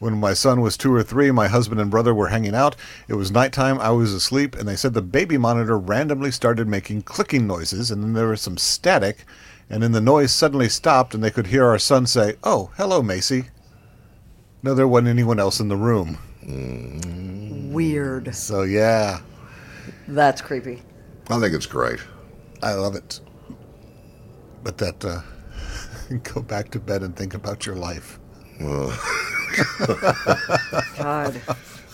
"When 0.00 0.18
my 0.18 0.34
son 0.34 0.60
was 0.60 0.76
two 0.76 0.92
or 0.94 1.02
three, 1.02 1.30
my 1.30 1.48
husband 1.48 1.80
and 1.80 1.90
brother 1.90 2.14
were 2.14 2.28
hanging 2.28 2.54
out. 2.54 2.76
It 3.06 3.14
was 3.14 3.30
nighttime. 3.30 3.78
I 3.80 3.90
was 3.90 4.12
asleep, 4.12 4.56
and 4.56 4.68
they 4.68 4.76
said 4.76 4.94
the 4.94 5.02
baby 5.02 5.38
monitor 5.38 5.78
randomly 5.78 6.30
started 6.30 6.66
making 6.68 7.02
clicking 7.02 7.46
noises, 7.46 7.90
and 7.90 8.02
then 8.02 8.12
there 8.14 8.28
was 8.28 8.40
some 8.40 8.58
static." 8.58 9.24
And 9.70 9.82
then 9.82 9.92
the 9.92 10.00
noise 10.00 10.32
suddenly 10.32 10.70
stopped, 10.70 11.14
and 11.14 11.22
they 11.22 11.30
could 11.30 11.48
hear 11.48 11.66
our 11.66 11.78
son 11.78 12.06
say, 12.06 12.36
"Oh, 12.42 12.70
hello, 12.76 13.02
Macy." 13.02 13.46
No, 14.62 14.74
there 14.74 14.88
wasn't 14.88 15.08
anyone 15.08 15.38
else 15.38 15.60
in 15.60 15.68
the 15.68 15.76
room. 15.76 16.18
Weird. 17.72 18.34
So 18.34 18.62
yeah, 18.62 19.20
That's 20.08 20.40
creepy. 20.40 20.82
I 21.30 21.38
think 21.38 21.54
it's 21.54 21.66
great. 21.66 22.00
I 22.62 22.74
love 22.74 22.94
it. 22.96 23.20
But 24.64 24.78
that 24.78 25.04
uh, 25.04 25.20
go 26.24 26.42
back 26.42 26.70
to 26.70 26.80
bed 26.80 27.02
and 27.02 27.14
think 27.14 27.34
about 27.34 27.66
your 27.66 27.76
life. 27.76 28.18
God. 30.98 31.40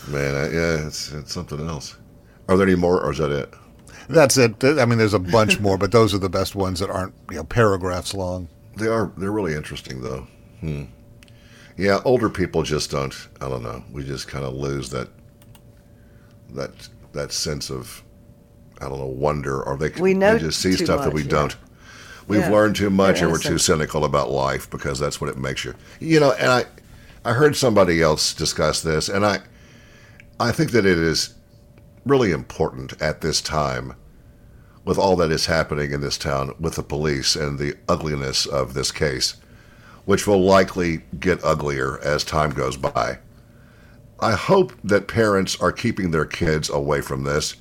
Man, 0.07 0.35
I, 0.35 0.49
yeah, 0.51 0.87
it's 0.87 1.11
it's 1.11 1.33
something 1.33 1.59
else. 1.67 1.97
Are 2.47 2.57
there 2.57 2.67
any 2.67 2.75
more, 2.75 3.01
or 3.01 3.11
is 3.11 3.17
that 3.19 3.31
it? 3.31 3.53
That's 4.07 4.37
it. 4.37 4.59
Th- 4.59 4.77
I 4.77 4.85
mean, 4.85 4.97
there's 4.99 5.13
a 5.15 5.19
bunch 5.19 5.59
more, 5.59 5.77
but 5.77 5.91
those 5.91 6.13
are 6.13 6.19
the 6.19 6.29
best 6.29 6.55
ones 6.55 6.79
that 6.79 6.89
aren't 6.89 7.13
you 7.29 7.37
know 7.37 7.43
paragraphs 7.43 8.13
long. 8.13 8.47
They 8.77 8.87
are. 8.87 9.11
They're 9.17 9.31
really 9.31 9.53
interesting, 9.55 10.01
though. 10.01 10.27
Hmm. 10.59 10.83
Yeah, 11.77 11.99
older 12.05 12.29
people 12.29 12.63
just 12.63 12.89
don't. 12.91 13.13
I 13.41 13.49
don't 13.49 13.63
know. 13.63 13.83
We 13.91 14.03
just 14.03 14.27
kind 14.27 14.45
of 14.45 14.53
lose 14.53 14.89
that 14.91 15.09
that 16.51 16.71
that 17.13 17.31
sense 17.31 17.69
of 17.69 18.03
I 18.81 18.87
don't 18.89 18.99
know 18.99 19.05
wonder, 19.05 19.61
or 19.63 19.77
they 19.77 19.89
We 19.99 20.13
know 20.13 20.33
they 20.33 20.39
just 20.39 20.61
see 20.61 20.73
stuff 20.73 21.03
that 21.03 21.13
we 21.13 21.23
yeah. 21.23 21.29
don't. 21.29 21.55
We've 22.27 22.39
Yeah, 22.39 22.49
learned 22.49 22.75
too 22.75 22.89
much, 22.89 23.21
and 23.21 23.31
we're 23.31 23.37
too 23.37 23.57
cynical 23.57 24.03
about 24.03 24.31
life 24.31 24.69
because 24.69 24.99
that's 24.99 25.21
what 25.21 25.29
it 25.29 25.37
makes 25.37 25.63
you. 25.63 25.75
You 25.99 26.19
know, 26.19 26.31
and 26.33 26.49
I 26.51 26.65
I 27.23 27.33
heard 27.33 27.55
somebody 27.55 28.01
else 28.01 28.33
discuss 28.33 28.81
this, 28.81 29.09
and 29.09 29.25
I 29.25 29.39
I 30.39 30.51
think 30.51 30.71
that 30.71 30.85
it 30.85 30.97
is 30.97 31.33
really 32.05 32.31
important 32.31 32.99
at 33.01 33.21
this 33.21 33.41
time 33.41 33.93
with 34.85 34.97
all 34.97 35.15
that 35.15 35.31
is 35.31 35.47
happening 35.47 35.91
in 35.91 36.01
this 36.01 36.17
town 36.17 36.53
with 36.59 36.75
the 36.75 36.83
police 36.83 37.35
and 37.35 37.57
the 37.57 37.75
ugliness 37.89 38.45
of 38.45 38.73
this 38.75 38.91
case, 38.91 39.35
which 40.05 40.27
will 40.27 40.41
likely 40.41 41.01
get 41.19 41.43
uglier 41.43 41.99
as 42.01 42.23
time 42.23 42.51
goes 42.51 42.77
by. 42.77 43.17
I 44.19 44.31
hope 44.33 44.73
that 44.83 45.07
parents 45.07 45.59
are 45.61 45.71
keeping 45.71 46.11
their 46.11 46.25
kids 46.25 46.69
away 46.69 47.01
from 47.01 47.23
this 47.23 47.55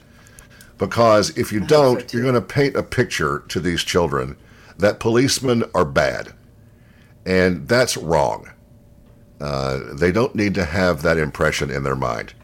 because 0.78 1.36
if 1.36 1.52
you 1.52 1.60
don't, 1.60 2.12
you're 2.12 2.22
going 2.22 2.34
to 2.34 2.40
paint 2.40 2.76
a 2.76 2.82
picture 2.82 3.44
to 3.48 3.60
these 3.60 3.82
children 3.82 4.36
that 4.78 5.00
policemen 5.00 5.64
are 5.74 5.84
bad. 5.84 6.32
And 7.26 7.66
that's 7.68 7.96
wrong. 7.96 8.50
Uh, 9.40 9.94
they 9.94 10.12
don't 10.12 10.34
need 10.34 10.54
to 10.54 10.64
have 10.64 11.02
that 11.02 11.18
impression 11.18 11.70
in 11.70 11.82
their 11.82 11.96
mind. 11.96 12.34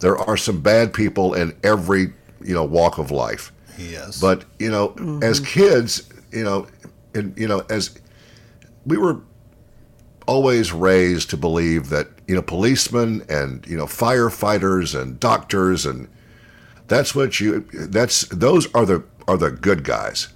There 0.00 0.16
are 0.16 0.36
some 0.36 0.60
bad 0.60 0.92
people 0.92 1.34
in 1.34 1.56
every 1.62 2.12
you 2.42 2.54
know 2.54 2.64
walk 2.64 2.98
of 2.98 3.10
life. 3.10 3.52
Yes. 3.78 4.20
But 4.20 4.44
you 4.58 4.70
know, 4.70 5.20
as 5.22 5.40
kids, 5.40 6.08
you 6.30 6.44
know, 6.44 6.66
and 7.14 7.36
you 7.38 7.48
know, 7.48 7.64
as 7.70 7.98
we 8.84 8.98
were 8.98 9.20
always 10.26 10.72
raised 10.72 11.30
to 11.30 11.36
believe 11.36 11.88
that 11.90 12.08
you 12.26 12.34
know, 12.34 12.42
policemen 12.42 13.24
and 13.28 13.66
you 13.66 13.76
know, 13.76 13.86
firefighters 13.86 14.98
and 14.98 15.20
doctors 15.20 15.84
and 15.84 16.08
that's 16.86 17.14
what 17.14 17.40
you. 17.40 17.60
That's 17.72 18.26
those 18.28 18.72
are 18.74 18.84
the 18.84 19.04
are 19.26 19.36
the 19.36 19.50
good 19.50 19.84
guys. 19.84 20.28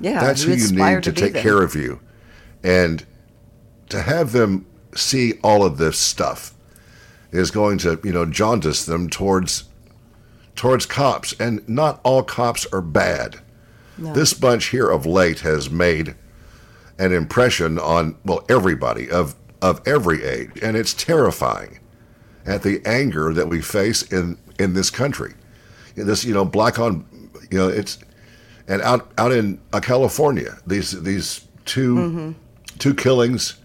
Yeah. 0.00 0.20
That's 0.20 0.42
who 0.42 0.52
you 0.52 0.72
need 0.72 1.02
to, 1.04 1.12
be 1.12 1.20
take 1.20 1.34
care 1.34 1.62
of 1.62 1.74
you, 1.74 2.00
and 2.62 3.06
to 3.88 4.02
have 4.02 4.32
them 4.32 4.66
see 4.94 5.34
all 5.44 5.64
of 5.64 5.78
this 5.78 5.98
stuff 5.98 6.54
is 7.30 7.50
going 7.50 7.78
to 7.78 8.00
you 8.02 8.12
know 8.12 8.26
jaundice 8.26 8.84
them 8.84 9.08
towards 9.08 9.64
towards 10.56 10.86
cops, 10.86 11.34
and 11.38 11.66
not 11.68 12.00
all 12.02 12.22
cops 12.22 12.66
are 12.72 12.82
bad. 12.82 13.40
No. 13.96 14.12
This 14.12 14.34
bunch 14.34 14.66
here 14.66 14.88
of 14.88 15.06
late 15.06 15.40
has 15.40 15.70
made 15.70 16.16
an 17.02 17.12
impression 17.12 17.78
on 17.80 18.16
well 18.24 18.44
everybody 18.48 19.10
of 19.10 19.34
of 19.60 19.80
every 19.86 20.22
age, 20.24 20.50
and 20.62 20.76
it's 20.76 20.94
terrifying 20.94 21.78
at 22.46 22.62
the 22.62 22.80
anger 22.86 23.32
that 23.34 23.48
we 23.48 23.60
face 23.60 24.02
in 24.02 24.38
in 24.58 24.74
this 24.74 24.88
country. 24.88 25.34
This 25.96 26.24
you 26.24 26.32
know 26.32 26.44
black 26.44 26.78
on 26.78 27.04
you 27.50 27.58
know 27.58 27.68
it's 27.68 27.98
and 28.68 28.80
out 28.82 29.10
out 29.18 29.32
in 29.32 29.60
uh, 29.72 29.80
California 29.80 30.58
these 30.66 31.02
these 31.02 31.46
2 31.64 32.34
two 32.78 32.94
killings 32.94 33.58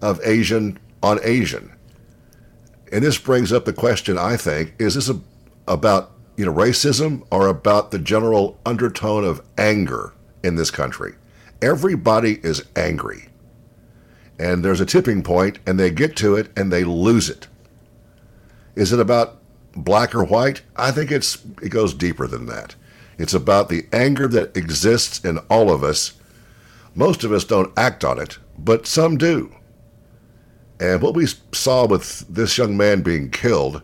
of 0.00 0.20
Asian 0.24 0.78
on 1.02 1.20
Asian, 1.22 1.72
and 2.90 3.04
this 3.04 3.18
brings 3.18 3.52
up 3.52 3.66
the 3.66 3.72
question 3.72 4.16
I 4.16 4.36
think 4.38 4.74
is 4.78 4.94
this 4.94 5.10
a, 5.10 5.20
about 5.68 6.12
you 6.38 6.46
know 6.46 6.52
racism 6.52 7.26
or 7.30 7.48
about 7.48 7.90
the 7.90 7.98
general 7.98 8.58
undertone 8.64 9.24
of 9.24 9.42
anger 9.58 10.14
in 10.42 10.56
this 10.56 10.70
country? 10.70 11.14
Everybody 11.62 12.40
is 12.42 12.64
angry, 12.74 13.28
and 14.38 14.64
there's 14.64 14.80
a 14.80 14.86
tipping 14.86 15.22
point, 15.22 15.60
and 15.64 15.78
they 15.78 15.92
get 15.92 16.16
to 16.16 16.34
it 16.34 16.50
and 16.58 16.72
they 16.72 16.82
lose 16.82 17.30
it. 17.30 17.46
Is 18.74 18.92
it 18.92 18.98
about 18.98 19.38
black 19.74 20.12
or 20.14 20.24
white? 20.24 20.62
I 20.76 20.90
think 20.90 21.12
it's 21.12 21.38
it 21.62 21.68
goes 21.68 21.94
deeper 21.94 22.26
than 22.26 22.46
that. 22.46 22.74
It's 23.16 23.34
about 23.34 23.68
the 23.68 23.86
anger 23.92 24.26
that 24.28 24.56
exists 24.56 25.24
in 25.24 25.38
all 25.48 25.70
of 25.70 25.84
us. 25.84 26.14
Most 26.94 27.22
of 27.22 27.32
us 27.32 27.44
don't 27.44 27.72
act 27.78 28.04
on 28.04 28.18
it, 28.18 28.38
but 28.58 28.86
some 28.86 29.16
do. 29.16 29.54
And 30.80 31.00
what 31.00 31.14
we 31.14 31.26
saw 31.52 31.86
with 31.86 32.26
this 32.28 32.58
young 32.58 32.76
man 32.76 33.02
being 33.02 33.30
killed, 33.30 33.82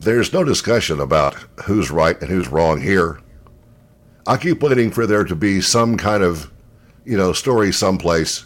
there's 0.00 0.32
no 0.32 0.42
discussion 0.42 1.00
about 1.00 1.34
who's 1.64 1.90
right 1.90 2.18
and 2.20 2.30
who's 2.30 2.48
wrong 2.48 2.80
here. 2.80 3.20
I 4.26 4.36
keep 4.36 4.62
waiting 4.62 4.90
for 4.90 5.06
there 5.06 5.24
to 5.24 5.34
be 5.36 5.60
some 5.60 5.96
kind 5.96 6.22
of, 6.22 6.50
you 7.04 7.16
know, 7.16 7.32
story 7.32 7.72
someplace 7.72 8.44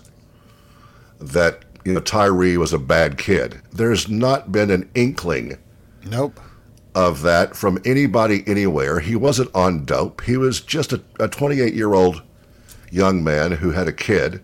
that 1.21 1.65
you 1.85 1.93
know 1.95 2.01
Tyre 2.01 2.59
was 2.59 2.73
a 2.73 2.79
bad 2.79 3.19
kid. 3.19 3.61
There's 3.73 4.09
not 4.09 4.53
been 4.53 4.71
an 4.71 4.91
inkling 4.95 5.57
Nope. 6.05 6.39
of 6.95 7.23
that 7.23 7.57
from 7.57 7.79
anybody 7.85 8.43
anywhere. 8.47 9.01
He 9.01 9.17
wasn't 9.17 9.55
on 9.55 9.85
dope. 9.85 10.23
He 10.23 10.37
was 10.37 10.61
just 10.61 10.93
a, 10.93 11.03
a 11.19 11.29
28 11.29 11.75
year 11.75 11.95
old 11.95 12.23
young 12.91 13.23
man 13.25 13.53
who 13.53 13.71
had 13.71 13.89
a 13.89 13.93
kid 13.93 14.43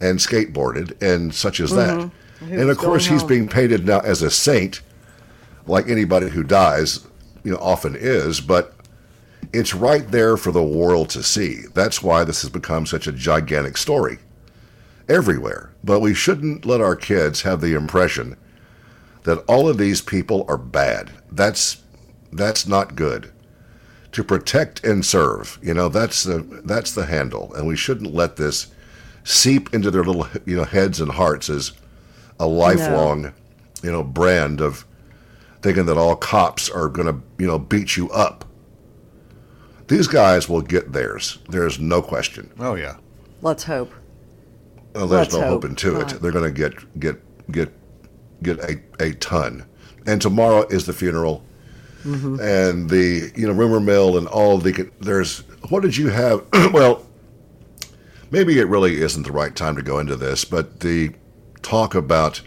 and 0.00 0.18
skateboarded 0.18 1.00
and 1.02 1.34
such 1.34 1.60
as 1.60 1.70
that. 1.72 2.10
Who 2.40 2.46
And 2.52 2.70
of 2.70 2.78
course, 2.78 3.06
he's 3.06 3.20
home. 3.20 3.28
being 3.28 3.48
painted 3.48 3.86
now 3.86 4.00
as 4.00 4.22
a 4.22 4.30
saint, 4.30 4.80
like 5.66 5.88
anybody 5.88 6.28
who 6.28 6.42
dies, 6.42 7.06
you 7.42 7.52
know, 7.52 7.58
often 7.58 7.96
is. 7.98 8.40
But 8.40 8.74
it's 9.54 9.74
right 9.74 10.10
there 10.10 10.36
for 10.36 10.50
the 10.50 10.62
world 10.62 11.10
to 11.10 11.22
see. 11.22 11.62
That's 11.74 12.02
why 12.02 12.24
this 12.24 12.42
has 12.42 12.50
become 12.50 12.86
such 12.86 13.06
a 13.06 13.12
gigantic 13.12 13.76
story 13.76 14.18
everywhere. 15.08 15.70
But 15.82 16.00
we 16.00 16.14
shouldn't 16.14 16.64
let 16.64 16.80
our 16.80 16.96
kids 16.96 17.42
have 17.42 17.60
the 17.60 17.74
impression 17.74 18.36
that 19.24 19.44
all 19.46 19.68
of 19.68 19.78
these 19.78 20.00
people 20.00 20.44
are 20.48 20.58
bad. 20.58 21.10
That's 21.30 21.82
that's 22.32 22.66
not 22.66 22.96
good. 22.96 23.30
To 24.12 24.24
protect 24.24 24.84
and 24.84 25.04
serve, 25.04 25.58
you 25.62 25.74
know, 25.74 25.88
that's 25.88 26.22
the 26.22 26.38
that's 26.64 26.92
the 26.92 27.06
handle, 27.06 27.52
and 27.54 27.66
we 27.66 27.76
shouldn't 27.76 28.14
let 28.14 28.36
this 28.36 28.68
seep 29.24 29.74
into 29.74 29.90
their 29.90 30.04
little 30.04 30.28
you 30.44 30.56
know 30.56 30.64
heads 30.64 31.00
and 31.00 31.10
hearts 31.12 31.50
as 31.50 31.72
a 32.38 32.46
lifelong, 32.46 33.32
you 33.82 33.90
know, 33.90 34.04
brand 34.04 34.60
of 34.60 34.84
thinking 35.62 35.86
that 35.86 35.96
all 35.96 36.14
cops 36.14 36.68
are 36.70 36.88
going 36.88 37.08
to 37.08 37.20
you 37.38 37.46
know 37.46 37.58
beat 37.58 37.96
you 37.96 38.10
up. 38.10 38.44
These 39.88 40.06
guys 40.08 40.48
will 40.48 40.62
get 40.62 40.92
theirs. 40.92 41.38
There's 41.48 41.78
no 41.78 42.00
question. 42.02 42.50
Oh 42.58 42.74
yeah. 42.74 42.96
Let's 43.42 43.64
hope. 43.64 43.92
Well, 44.94 45.06
there's 45.08 45.26
Let's 45.26 45.34
no 45.34 45.40
hope. 45.40 45.48
hoping 45.62 45.76
to 45.76 46.00
it. 46.00 46.08
They're 46.20 46.32
going 46.32 46.52
to 46.52 46.56
get 46.56 46.98
get 47.00 47.20
get 47.52 47.72
get 48.42 48.58
a, 48.60 48.80
a 49.00 49.12
ton. 49.14 49.66
And 50.06 50.20
tomorrow 50.22 50.66
is 50.68 50.86
the 50.86 50.92
funeral, 50.92 51.42
Mm-hmm. 52.04 52.38
and 52.40 52.90
the 52.90 53.32
you 53.34 53.46
know 53.46 53.54
rumor 53.54 53.80
mill 53.80 54.18
and 54.18 54.26
all 54.28 54.58
the 54.58 54.90
there's 55.00 55.38
what 55.70 55.82
did 55.82 55.96
you 55.96 56.08
have? 56.10 56.44
well, 56.72 57.06
maybe 58.30 58.58
it 58.58 58.68
really 58.68 59.00
isn't 59.00 59.22
the 59.22 59.32
right 59.32 59.54
time 59.56 59.74
to 59.76 59.82
go 59.82 59.98
into 59.98 60.14
this, 60.14 60.44
but 60.44 60.80
the 60.80 61.12
talk 61.62 61.94
about 61.94 62.42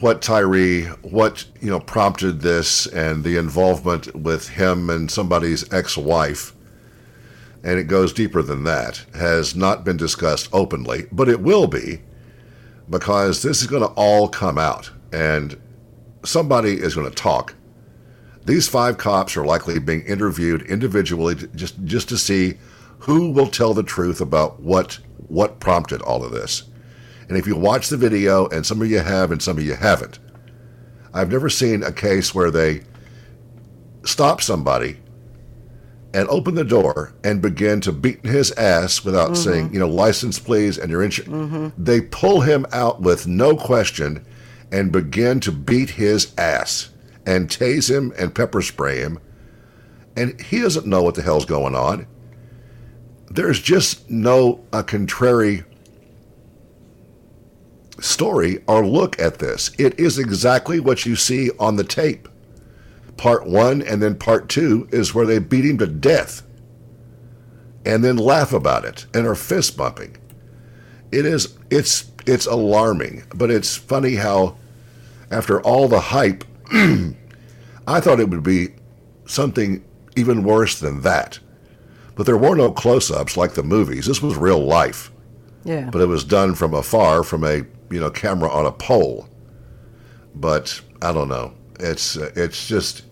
what 0.00 0.22
Tyre, 0.22 0.82
what 1.02 1.44
you 1.60 1.70
know 1.70 1.80
prompted 1.80 2.40
this, 2.40 2.86
and 2.86 3.24
the 3.24 3.36
involvement 3.36 4.14
with 4.14 4.48
him 4.48 4.90
and 4.90 5.10
somebody's 5.10 5.72
ex-wife 5.72 6.54
and 7.64 7.78
it 7.78 7.84
goes 7.84 8.12
deeper 8.12 8.42
than 8.42 8.64
that, 8.64 9.04
has 9.14 9.56
not 9.56 9.84
been 9.84 9.96
discussed 9.96 10.50
openly, 10.52 11.06
but 11.10 11.30
it 11.30 11.40
will 11.40 11.66
be 11.66 12.02
because 12.90 13.42
this 13.42 13.62
is 13.62 13.66
going 13.66 13.82
to 13.82 13.94
all 13.94 14.28
come 14.28 14.58
out 14.58 14.90
and 15.12 15.58
somebody 16.22 16.74
is 16.74 16.94
going 16.94 17.08
to 17.08 17.14
talk. 17.14 17.54
These 18.44 18.68
five 18.68 18.98
cops 18.98 19.34
are 19.38 19.46
likely 19.46 19.78
being 19.78 20.02
interviewed 20.02 20.60
individually 20.62 21.34
just 21.54 21.82
just 21.84 22.10
to 22.10 22.18
see 22.18 22.58
who 22.98 23.30
will 23.30 23.46
tell 23.46 23.72
the 23.72 23.82
truth 23.82 24.20
about 24.20 24.60
what 24.60 24.98
what 25.28 25.60
prompted 25.60 26.02
all 26.02 26.22
of 26.22 26.32
this. 26.32 26.64
And 27.28 27.38
if 27.38 27.46
you 27.46 27.56
watch 27.56 27.88
the 27.88 27.96
video, 27.96 28.48
and 28.48 28.64
some 28.64 28.82
of 28.82 28.90
you 28.90 28.98
have 28.98 29.32
and 29.32 29.42
some 29.42 29.58
of 29.58 29.64
you 29.64 29.74
haven't, 29.74 30.18
I've 31.12 31.30
never 31.30 31.48
seen 31.48 31.82
a 31.82 31.92
case 31.92 32.34
where 32.34 32.50
they 32.50 32.82
stop 34.04 34.42
somebody 34.42 34.98
and 36.12 36.28
open 36.28 36.54
the 36.54 36.64
door 36.64 37.12
and 37.24 37.42
begin 37.42 37.80
to 37.80 37.92
beat 37.92 38.24
his 38.24 38.52
ass 38.52 39.04
without 39.04 39.32
mm-hmm. 39.32 39.50
saying, 39.50 39.72
you 39.72 39.80
know, 39.80 39.88
license 39.88 40.38
please 40.38 40.78
and 40.78 40.90
your 40.90 41.02
insurance. 41.02 41.32
Mm-hmm. 41.32 41.82
They 41.82 42.02
pull 42.02 42.40
him 42.40 42.66
out 42.72 43.00
with 43.00 43.26
no 43.26 43.56
question 43.56 44.24
and 44.70 44.92
begin 44.92 45.40
to 45.40 45.52
beat 45.52 45.90
his 45.90 46.32
ass 46.38 46.90
and 47.26 47.48
tase 47.48 47.90
him 47.90 48.12
and 48.18 48.34
pepper 48.34 48.62
spray 48.62 48.98
him. 48.98 49.18
And 50.16 50.40
he 50.40 50.60
doesn't 50.60 50.86
know 50.86 51.02
what 51.02 51.16
the 51.16 51.22
hell's 51.22 51.44
going 51.44 51.74
on. 51.74 52.06
There's 53.30 53.60
just 53.60 54.08
no 54.08 54.64
a 54.72 54.84
contrary 54.84 55.64
story 58.00 58.62
or 58.66 58.86
look 58.86 59.18
at 59.20 59.38
this. 59.38 59.70
It 59.78 59.98
is 59.98 60.18
exactly 60.18 60.80
what 60.80 61.06
you 61.06 61.16
see 61.16 61.50
on 61.58 61.76
the 61.76 61.84
tape. 61.84 62.28
Part 63.16 63.46
one 63.46 63.82
and 63.82 64.02
then 64.02 64.16
part 64.16 64.48
two 64.48 64.88
is 64.90 65.14
where 65.14 65.26
they 65.26 65.38
beat 65.38 65.64
him 65.64 65.78
to 65.78 65.86
death 65.86 66.42
and 67.86 68.02
then 68.02 68.16
laugh 68.16 68.52
about 68.52 68.84
it 68.84 69.06
and 69.14 69.26
are 69.26 69.34
fist 69.34 69.76
bumping. 69.76 70.16
It 71.12 71.24
is 71.26 71.56
it's 71.70 72.10
it's 72.26 72.46
alarming 72.46 73.24
but 73.34 73.50
it's 73.50 73.76
funny 73.76 74.14
how 74.14 74.56
after 75.30 75.60
all 75.60 75.88
the 75.88 76.00
hype 76.00 76.42
i 76.72 78.00
thought 78.00 78.18
it 78.18 78.30
would 78.30 78.42
be 78.42 78.68
something 79.26 79.84
even 80.16 80.44
worse 80.44 80.78
than 80.80 81.00
that. 81.02 81.38
But 82.14 82.26
there 82.26 82.36
were 82.36 82.54
no 82.54 82.70
close-ups 82.70 83.36
like 83.36 83.54
the 83.54 83.62
movies. 83.62 84.06
This 84.06 84.22
was 84.22 84.36
real 84.36 84.64
life. 84.64 85.10
Yeah. 85.64 85.88
but 85.90 86.02
it 86.02 86.06
was 86.08 86.24
done 86.24 86.54
from 86.54 86.74
afar 86.74 87.22
from 87.22 87.42
a 87.42 87.62
you 87.90 88.00
know 88.00 88.10
camera 88.10 88.50
on 88.50 88.66
a 88.66 88.72
pole. 88.72 89.28
But 90.34 90.80
i 91.02 91.12
don't 91.12 91.28
know. 91.28 91.52
It's 91.80 92.16
it's 92.16 92.66
just 92.66 93.02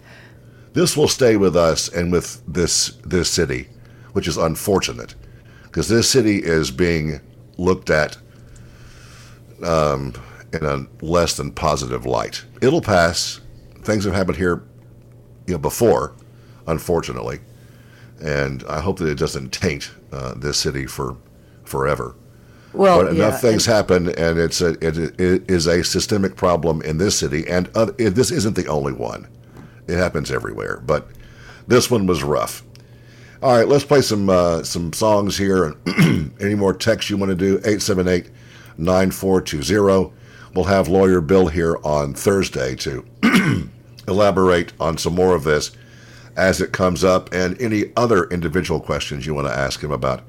this 0.73 0.97
will 0.97 1.09
stay 1.09 1.37
with 1.37 1.57
us 1.57 1.89
and 1.89 2.13
with 2.13 2.43
this 2.47 2.93
this 3.05 3.31
city 3.31 3.69
which 4.13 4.29
is 4.29 4.37
unfortunate 4.37 5.15
because 5.65 5.89
this 5.89 6.09
city 6.09 6.39
is 6.39 6.71
being 6.71 7.21
looked 7.57 7.89
at 7.91 8.17
um, 9.65 10.13
in 10.53 10.65
a 10.65 10.87
less 11.05 11.37
than 11.37 11.51
positive 11.51 12.05
light. 12.05 12.45
It'll 12.61 12.83
pass. 12.83 13.41
Things 13.83 14.05
have 14.05 14.15
happened 14.15 14.37
here 14.37 14.63
you 15.47 15.55
know 15.55 15.59
before 15.59 16.15
unfortunately. 16.67 17.41
And 18.21 18.63
i 18.69 18.81
hope 18.81 18.99
that 18.99 19.09
it 19.09 19.19
doesn't 19.19 19.53
taint 19.53 19.91
uh, 20.13 20.35
this 20.35 20.57
city 20.59 20.87
for 20.87 21.17
forever 21.65 22.15
well, 22.73 23.05
but 23.05 23.15
yeah, 23.15 23.29
enough 23.29 23.41
things 23.41 23.67
and- 23.67 23.75
happen, 23.77 24.09
and 24.09 24.39
it's 24.39 24.61
a 24.61 24.71
it, 24.87 24.97
it 25.21 25.51
is 25.51 25.67
a 25.67 25.83
systemic 25.85 26.37
problem 26.37 26.83
in 26.83 26.99
this 26.99 27.19
city, 27.19 27.47
and 27.49 27.69
other, 27.77 27.95
it, 27.99 28.11
this 28.11 28.31
isn't 28.31 28.57
the 28.57 28.67
only 28.67 28.93
one. 28.93 29.27
It 29.89 29.97
happens 29.97 30.31
everywhere, 30.31 30.81
but 30.85 31.09
this 31.67 31.91
one 31.91 32.07
was 32.07 32.23
rough. 32.23 32.63
All 33.43 33.57
right, 33.57 33.67
let's 33.67 33.85
play 33.85 34.01
some 34.03 34.31
uh, 34.31 34.63
some 34.63 34.93
songs 34.93 35.37
here. 35.37 35.75
Any 36.41 36.55
more 36.55 36.73
texts 36.73 37.11
you 37.11 37.17
want 37.17 37.31
to 37.31 37.37
do? 37.37 37.59
878-9420. 38.79 40.13
We'll 40.55 40.65
have 40.67 40.87
lawyer 40.89 41.21
Bill 41.21 41.49
here 41.49 41.79
on 41.83 42.15
Thursday 42.15 42.77
to 42.77 43.05
elaborate 44.09 44.73
on 44.79 44.99
some 44.99 45.15
more 45.15 45.35
of 45.35 45.45
this 45.45 45.73
as 46.37 46.61
it 46.61 46.73
comes 46.73 47.03
up, 47.05 47.33
and 47.33 47.61
any 47.61 47.93
other 47.97 48.25
individual 48.25 48.81
questions 48.81 49.27
you 49.27 49.35
want 49.35 49.47
to 49.49 49.53
ask 49.53 49.83
him 49.83 49.91
about 49.91 50.23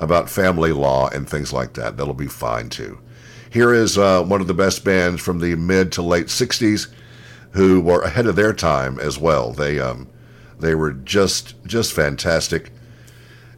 about 0.00 0.30
family 0.30 0.72
law 0.72 1.08
and 1.10 1.28
things 1.28 1.52
like 1.52 1.74
that. 1.74 1.96
That'll 1.96 2.14
be 2.14 2.26
fine 2.26 2.70
too. 2.70 2.98
Here 3.50 3.72
is 3.72 3.98
uh, 3.98 4.22
one 4.22 4.40
of 4.40 4.46
the 4.46 4.54
best 4.54 4.84
bands 4.84 5.20
from 5.20 5.40
the 5.40 5.54
mid 5.56 5.92
to 5.92 6.02
late 6.02 6.26
'60s, 6.26 6.88
who 7.52 7.80
were 7.80 8.02
ahead 8.02 8.26
of 8.26 8.36
their 8.36 8.52
time 8.52 8.98
as 8.98 9.18
well. 9.18 9.52
They 9.52 9.78
um, 9.78 10.08
they 10.58 10.74
were 10.74 10.92
just 10.92 11.62
just 11.64 11.92
fantastic, 11.92 12.70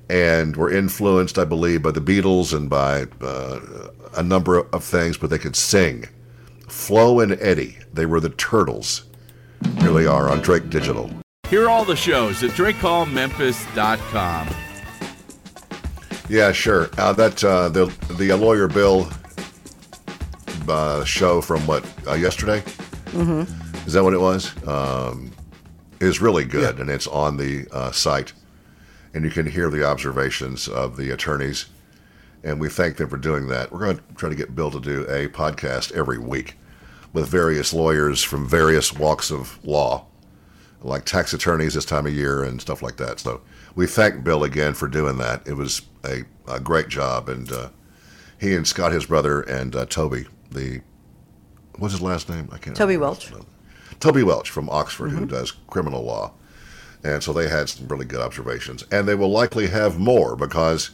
and 0.09 0.57
were 0.57 0.73
influenced, 0.73 1.39
I 1.39 1.45
believe, 1.45 1.83
by 1.83 1.93
the 1.93 2.01
Beatles 2.01 2.57
and 2.57 2.69
by 2.69 3.07
uh, 3.21 3.61
a 4.17 4.23
number 4.23 4.59
of 4.59 4.83
things. 4.83 5.19
But 5.19 5.31
they 5.31 5.39
could 5.39 5.57
sing. 5.57 6.09
Flo 6.69 7.21
and 7.21 7.33
Eddie, 7.33 7.77
they 7.93 8.07
were 8.07 8.21
the 8.21 8.31
Turtles. 8.31 9.05
Here 9.79 9.93
they 9.93 10.07
are 10.07 10.31
on 10.31 10.41
Drake 10.41 10.71
Digital. 10.71 11.11
Hear 11.49 11.69
all 11.69 11.85
the 11.85 11.97
shows 11.97 12.43
at 12.43 12.51
DrakeHallMemphis.com. 12.53 14.72
Yeah, 16.33 16.51
sure. 16.51 16.89
Uh, 16.97 17.13
that 17.13 17.45
uh, 17.45 17.69
the 17.69 17.95
the 18.17 18.35
lawyer 18.35 18.67
Bill 18.67 19.07
uh, 20.67 21.05
show 21.05 21.43
from 21.43 21.67
what 21.67 21.85
uh, 22.09 22.15
yesterday. 22.15 22.61
Mm-hmm. 23.11 23.87
Is 23.87 23.93
that 23.93 24.03
what 24.03 24.15
it 24.15 24.19
was? 24.19 24.51
Um, 24.67 25.31
is 26.01 26.23
really 26.23 26.47
good, 26.47 26.81
and 26.81 26.89
it's 26.89 27.07
on 27.07 27.37
the 27.37 27.69
uh, 27.71 27.93
site, 27.93 28.33
and 29.13 29.27
you 29.27 29.31
can 29.31 29.45
hear 29.45 29.69
the 29.69 29.85
observations 29.85 30.69
of 30.69 30.97
the 30.97 31.11
attorneys, 31.11 31.67
and 32.43 32.59
we 32.59 32.71
thank 32.71 32.97
them 32.97 33.11
for 33.11 33.19
doing 33.19 33.49
that. 33.49 33.71
We're 33.71 33.81
going 33.81 33.99
to 33.99 34.03
try 34.15 34.31
to 34.31 34.35
get 34.35 34.57
Bill 34.57 34.71
to 34.71 34.81
do 34.81 35.03
a 35.03 35.29
podcast 35.29 35.93
every 35.93 36.17
week 36.17 36.57
with 37.13 37.29
various 37.29 37.75
lawyers 37.75 38.23
from 38.23 38.49
various 38.49 38.91
walks 38.91 39.31
of 39.31 39.63
law 39.67 40.07
like 40.85 41.05
tax 41.05 41.33
attorneys 41.33 41.75
this 41.75 41.85
time 41.85 42.07
of 42.07 42.15
year 42.15 42.43
and 42.43 42.61
stuff 42.61 42.83
like 42.83 42.97
that. 42.97 43.21
So 43.21 43.41
we 43.75 43.87
thank 43.87 44.23
Bill 44.25 44.45
again 44.45 44.75
for 44.75 44.89
doing 44.89 45.19
that. 45.19 45.47
It 45.47 45.55
was 45.55 45.83
a, 46.05 46.23
a 46.49 46.61
great 46.61 46.89
job, 46.89 47.29
and 47.29 47.51
uh, 47.51 47.69
he 48.39 48.55
and 48.55 48.67
Scott, 48.67 48.93
his 48.93 49.07
brother, 49.07 49.41
and 49.43 49.75
uh, 49.75 49.87
Toby, 49.87 50.27
the 50.51 50.81
what's 51.79 51.95
his 51.95 52.03
last 52.03 52.29
name? 52.29 52.49
I 52.53 52.59
can't. 52.59 52.77
Toby 52.77 52.97
remember. 52.97 53.07
Welch. 53.07 53.47
Toby 54.01 54.23
Welch 54.23 54.51
from 54.51 54.69
Oxford, 54.69 55.11
who 55.11 55.27
does 55.27 55.53
criminal 55.69 56.03
law. 56.03 56.33
And 57.05 57.23
so 57.23 57.33
they 57.33 57.49
had 57.49 57.69
some 57.69 57.89
really 57.89 58.05
good 58.05 58.21
observations. 58.21 58.85
And 58.91 59.07
they 59.07 59.15
will 59.15 59.31
likely 59.31 59.69
have 59.69 59.99
more 59.99 60.37
because 60.37 60.91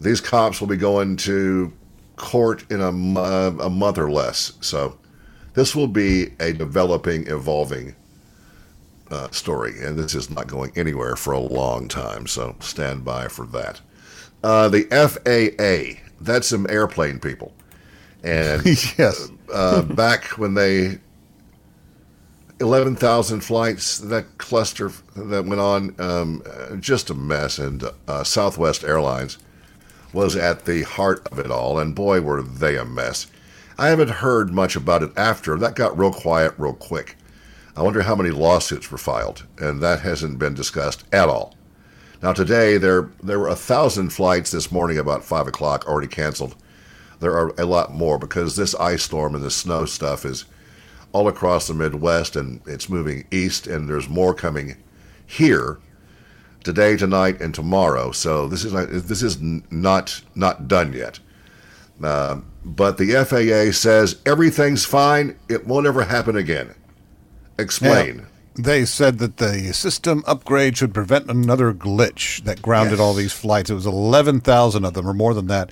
these 0.00 0.20
cops 0.20 0.60
will 0.60 0.68
be 0.68 0.76
going 0.76 1.16
to 1.18 1.72
court 2.16 2.70
in 2.70 2.80
a, 2.80 2.88
a 2.88 3.70
month 3.70 3.98
or 3.98 4.10
less. 4.10 4.52
So 4.60 4.98
this 5.54 5.74
will 5.74 5.88
be 5.88 6.34
a 6.38 6.52
developing, 6.52 7.26
evolving 7.26 7.94
uh, 9.10 9.30
story. 9.30 9.80
And 9.80 9.98
this 9.98 10.14
is 10.14 10.30
not 10.30 10.46
going 10.46 10.72
anywhere 10.76 11.16
for 11.16 11.32
a 11.32 11.40
long 11.40 11.88
time. 11.88 12.26
So 12.26 12.56
stand 12.60 13.04
by 13.04 13.28
for 13.28 13.46
that. 13.46 13.80
Uh, 14.42 14.68
the 14.68 14.84
FAA, 14.84 16.00
that's 16.20 16.48
some 16.48 16.66
airplane 16.70 17.18
people. 17.18 17.52
And 18.22 18.64
yes. 18.98 19.30
uh, 19.52 19.82
back 19.82 20.24
when 20.38 20.54
they 20.54 20.98
11,000 22.60 23.40
flights 23.40 23.98
that 23.98 24.36
cluster 24.36 24.90
that 25.16 25.46
went 25.46 25.60
on 25.60 25.94
um, 25.98 26.42
just 26.78 27.08
a 27.08 27.14
mess 27.14 27.58
and 27.58 27.84
uh, 28.06 28.22
Southwest 28.22 28.84
Airlines 28.84 29.38
was 30.12 30.36
at 30.36 30.66
the 30.66 30.82
heart 30.82 31.26
of 31.32 31.38
it 31.38 31.50
all 31.50 31.78
and 31.78 31.94
boy 31.94 32.20
were 32.20 32.42
they 32.42 32.76
a 32.76 32.84
mess 32.84 33.28
I 33.78 33.88
haven't 33.88 34.10
heard 34.10 34.52
much 34.52 34.76
about 34.76 35.02
it 35.02 35.10
after 35.16 35.56
that 35.56 35.74
got 35.74 35.98
real 35.98 36.12
quiet 36.12 36.52
real 36.58 36.74
quick 36.74 37.16
I 37.80 37.82
wonder 37.82 38.02
how 38.02 38.14
many 38.14 38.30
lawsuits 38.30 38.90
were 38.90 38.98
filed 38.98 39.46
and 39.58 39.80
that 39.80 40.00
hasn't 40.00 40.38
been 40.38 40.54
discussed 40.54 41.04
at 41.12 41.28
all 41.28 41.56
now 42.22 42.32
today 42.32 42.76
there 42.76 43.10
there 43.22 43.40
were 43.40 43.48
a 43.48 43.56
thousand 43.56 44.10
flights 44.10 44.52
this 44.52 44.70
morning 44.70 44.98
about 44.98 45.24
five 45.24 45.48
o'clock 45.48 45.88
already 45.88 46.06
canceled 46.06 46.54
there 47.20 47.36
are 47.36 47.54
a 47.58 47.66
lot 47.66 47.92
more 47.92 48.18
because 48.18 48.56
this 48.56 48.74
ice 48.76 49.02
storm 49.02 49.34
and 49.34 49.44
the 49.44 49.50
snow 49.50 49.84
stuff 49.84 50.24
is 50.24 50.44
all 51.12 51.28
across 51.28 51.66
the 51.66 51.74
Midwest 51.74 52.36
and 52.36 52.60
it's 52.66 52.88
moving 52.88 53.26
east, 53.30 53.66
and 53.66 53.88
there's 53.88 54.08
more 54.08 54.34
coming 54.34 54.76
here 55.26 55.78
today, 56.64 56.96
tonight, 56.96 57.40
and 57.40 57.54
tomorrow. 57.54 58.10
So 58.12 58.46
this 58.48 58.64
is 58.64 58.72
not, 58.72 58.88
this 58.90 59.22
is 59.22 59.40
not 59.40 60.22
not 60.34 60.68
done 60.68 60.92
yet. 60.92 61.18
Uh, 62.02 62.40
but 62.64 62.96
the 62.96 63.12
FAA 63.24 63.72
says 63.72 64.20
everything's 64.24 64.84
fine. 64.84 65.38
It 65.48 65.66
won't 65.66 65.86
ever 65.86 66.04
happen 66.04 66.36
again. 66.36 66.74
Explain. 67.60 68.16
Now, 68.16 68.22
they 68.56 68.84
said 68.84 69.18
that 69.18 69.36
the 69.38 69.72
system 69.72 70.22
upgrade 70.26 70.76
should 70.76 70.92
prevent 70.92 71.30
another 71.30 71.72
glitch 71.72 72.42
that 72.44 72.60
grounded 72.60 72.98
Yes. 72.98 73.00
all 73.00 73.14
these 73.14 73.32
flights. 73.32 73.70
It 73.70 73.74
was 73.74 73.86
11,000 73.86 74.84
of 74.84 74.94
them, 74.94 75.06
or 75.08 75.14
more 75.14 75.34
than 75.34 75.46
that, 75.46 75.70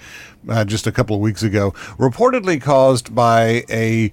uh, 0.49 0.65
just 0.65 0.87
a 0.87 0.93
couple 0.93 1.17
of 1.17 1.21
weeks 1.21 1.43
ago. 1.43 1.75
Reportedly 1.99 2.61
caused 2.61 3.15
by 3.15 3.65
a 3.69 4.13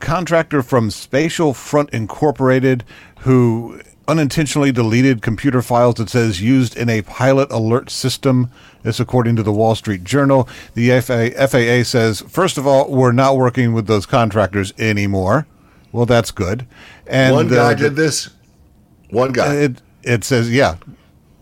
contractor 0.00 0.62
from 0.62 0.90
Spatial 0.90 1.54
Front 1.54 1.90
Incorporated 1.90 2.84
who 3.20 3.80
unintentionally 4.08 4.72
deleted 4.72 5.22
computer 5.22 5.62
files 5.62 5.94
that 5.94 6.10
says 6.10 6.40
used 6.42 6.76
in 6.76 6.88
a 6.88 7.02
pilot 7.02 7.50
alert 7.52 7.88
system. 7.88 8.50
This, 8.82 8.98
according 8.98 9.36
to 9.36 9.42
the 9.44 9.52
Wall 9.52 9.76
Street 9.76 10.02
Journal. 10.02 10.48
The 10.74 10.90
FAA 10.90 11.84
says, 11.84 12.20
first 12.22 12.58
of 12.58 12.66
all, 12.66 12.90
we're 12.90 13.12
not 13.12 13.36
working 13.36 13.72
with 13.72 13.86
those 13.86 14.06
contractors 14.06 14.72
anymore. 14.76 15.46
Well, 15.92 16.06
that's 16.06 16.30
good. 16.30 16.66
And 17.06 17.34
One 17.34 17.48
guy 17.48 17.72
uh, 17.72 17.74
did 17.74 17.96
this. 17.96 18.30
One 19.10 19.32
guy. 19.32 19.54
It 19.56 19.82
it 20.02 20.24
says 20.24 20.50
yeah, 20.50 20.76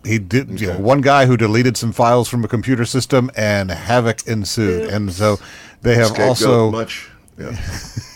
he 0.03 0.19
did. 0.19 0.59
You 0.59 0.67
know, 0.67 0.79
one 0.79 1.01
guy 1.01 1.25
who 1.25 1.37
deleted 1.37 1.77
some 1.77 1.91
files 1.91 2.27
from 2.27 2.43
a 2.43 2.47
computer 2.47 2.85
system, 2.85 3.31
and 3.35 3.71
havoc 3.71 4.27
ensued. 4.27 4.89
And 4.89 5.11
so 5.11 5.37
they 5.81 5.95
have 5.95 6.07
Scapegoat 6.07 6.27
also 6.27 6.71
much. 6.71 7.09
Yeah. 7.37 7.57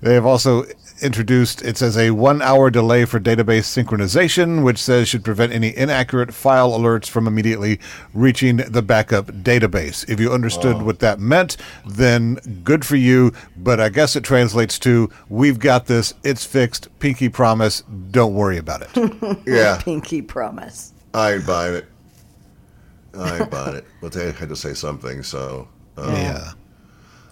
they 0.00 0.14
have 0.14 0.26
also 0.26 0.64
introduced 1.02 1.62
it 1.62 1.76
says 1.76 1.96
a 1.96 2.10
one 2.10 2.40
hour 2.42 2.70
delay 2.70 3.04
for 3.04 3.20
database 3.20 3.66
synchronization 3.66 4.62
which 4.62 4.78
says 4.78 5.08
should 5.08 5.24
prevent 5.24 5.52
any 5.52 5.76
inaccurate 5.76 6.32
file 6.32 6.72
alerts 6.72 7.08
from 7.08 7.26
immediately 7.26 7.78
reaching 8.14 8.56
the 8.56 8.82
backup 8.82 9.26
database 9.26 10.08
if 10.08 10.18
you 10.20 10.32
understood 10.32 10.82
what 10.82 11.00
that 11.00 11.18
meant 11.18 11.56
then 11.86 12.34
good 12.64 12.84
for 12.84 12.96
you 12.96 13.32
but 13.56 13.80
i 13.80 13.88
guess 13.88 14.16
it 14.16 14.22
translates 14.24 14.78
to 14.78 15.10
we've 15.28 15.58
got 15.58 15.86
this 15.86 16.14
it's 16.22 16.44
fixed 16.44 16.88
pinky 16.98 17.28
promise 17.28 17.82
don't 18.10 18.34
worry 18.34 18.58
about 18.58 18.82
it 18.82 19.42
yeah. 19.46 19.78
Pinky 19.82 20.22
promise. 20.22 20.92
I 21.14 21.34
ain't 21.34 21.46
buying 21.46 21.74
it. 21.74 21.86
I 23.18 23.38
ain't 23.38 23.50
buying 23.50 23.76
it. 23.76 23.84
But 24.00 24.12
they 24.12 24.30
had 24.32 24.48
to 24.48 24.56
say 24.56 24.74
something, 24.74 25.22
so 25.22 25.68
uh, 25.96 26.12
yeah 26.16 26.52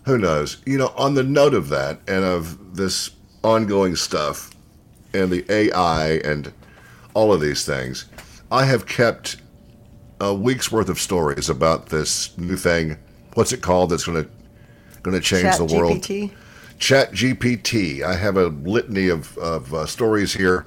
who 0.04 0.18
knows? 0.18 0.58
You 0.66 0.78
know, 0.78 0.92
on 0.96 1.14
the 1.14 1.22
note 1.22 1.54
of 1.54 1.68
that 1.68 2.00
and 2.08 2.24
of 2.24 2.76
this 2.76 3.10
ongoing 3.42 3.96
stuff 3.96 4.50
and 5.14 5.30
the 5.30 5.44
AI 5.50 6.20
and 6.24 6.52
all 7.14 7.32
of 7.32 7.40
these 7.40 7.64
things, 7.64 8.06
I 8.50 8.64
have 8.64 8.86
kept 8.86 9.36
a 10.20 10.34
week's 10.34 10.70
worth 10.70 10.88
of 10.88 10.98
stories 11.00 11.48
about 11.48 11.86
this 11.86 12.36
new 12.36 12.56
thing. 12.56 12.96
What's 13.34 13.52
it 13.52 13.62
called? 13.62 13.90
That's 13.90 14.04
going 14.04 14.24
to 14.24 14.30
going 15.02 15.18
to 15.18 15.20
change 15.20 15.42
Chat 15.42 15.58
the 15.58 15.64
world. 15.64 16.02
Chat 16.02 16.10
GPT. 16.10 16.32
Chat 16.78 17.12
GPT. 17.12 18.02
I 18.02 18.14
have 18.14 18.36
a 18.36 18.48
litany 18.48 19.08
of, 19.08 19.36
of 19.38 19.72
uh, 19.72 19.86
stories 19.86 20.32
here. 20.32 20.66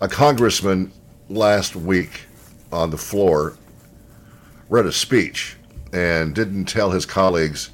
A 0.00 0.08
congressman 0.08 0.92
last 1.28 1.76
week 1.76 2.22
on 2.72 2.90
the 2.90 2.98
floor 2.98 3.56
read 4.68 4.86
a 4.86 4.92
speech 4.92 5.56
and 5.92 6.34
didn't 6.34 6.64
tell 6.64 6.90
his 6.90 7.06
colleagues 7.06 7.70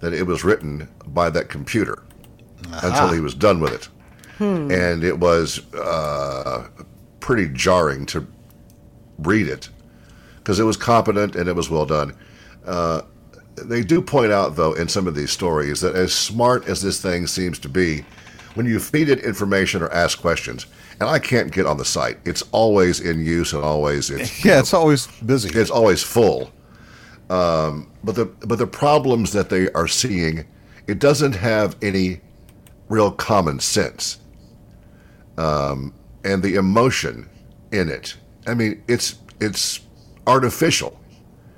that 0.00 0.12
it 0.12 0.24
was 0.24 0.44
written 0.44 0.88
by 1.06 1.30
that 1.30 1.48
computer 1.48 2.02
until 2.72 3.12
he 3.12 3.20
was 3.20 3.34
done 3.34 3.60
with 3.60 3.72
it. 3.72 3.88
And 4.72 5.04
it 5.04 5.18
was 5.18 5.60
uh, 5.74 6.68
pretty 7.20 7.48
jarring 7.52 8.04
to 8.06 8.26
read 9.18 9.48
it 9.48 9.68
because 10.38 10.60
it 10.60 10.64
was 10.64 10.76
competent 10.76 11.36
and 11.36 11.48
it 11.48 11.54
was 11.54 11.70
well 11.70 11.86
done. 11.86 12.14
Uh, 12.66 13.02
they 13.56 13.82
do 13.82 14.02
point 14.02 14.32
out, 14.32 14.56
though, 14.56 14.72
in 14.72 14.88
some 14.88 15.06
of 15.06 15.14
these 15.14 15.30
stories 15.30 15.80
that 15.80 15.94
as 15.94 16.12
smart 16.12 16.66
as 16.66 16.82
this 16.82 17.00
thing 17.00 17.26
seems 17.26 17.58
to 17.60 17.68
be, 17.68 18.04
when 18.54 18.66
you 18.66 18.78
feed 18.78 19.08
it 19.08 19.20
information 19.20 19.82
or 19.82 19.90
ask 19.90 20.20
questions, 20.20 20.66
and 21.00 21.08
I 21.08 21.18
can't 21.18 21.52
get 21.52 21.66
on 21.66 21.76
the 21.76 21.84
site, 21.84 22.18
it's 22.24 22.42
always 22.52 23.00
in 23.00 23.24
use 23.24 23.52
and 23.52 23.64
always 23.64 24.10
it's 24.10 24.44
yeah 24.44 24.60
it's 24.60 24.74
always 24.74 25.06
busy 25.22 25.56
it's 25.58 25.70
always 25.70 26.02
full. 26.02 26.52
Um, 27.30 27.90
but 28.04 28.14
the 28.16 28.26
but 28.26 28.58
the 28.58 28.66
problems 28.66 29.32
that 29.32 29.50
they 29.50 29.70
are 29.72 29.88
seeing, 29.88 30.44
it 30.86 30.98
doesn't 30.98 31.32
have 31.32 31.76
any 31.82 32.20
real 32.94 33.10
common 33.10 33.58
sense, 33.60 34.18
um, 35.36 35.92
and 36.24 36.42
the 36.42 36.54
emotion 36.54 37.28
in 37.72 37.88
it. 37.88 38.16
I 38.46 38.54
mean, 38.54 38.82
it's 38.88 39.16
it's 39.40 39.80
artificial. 40.26 40.98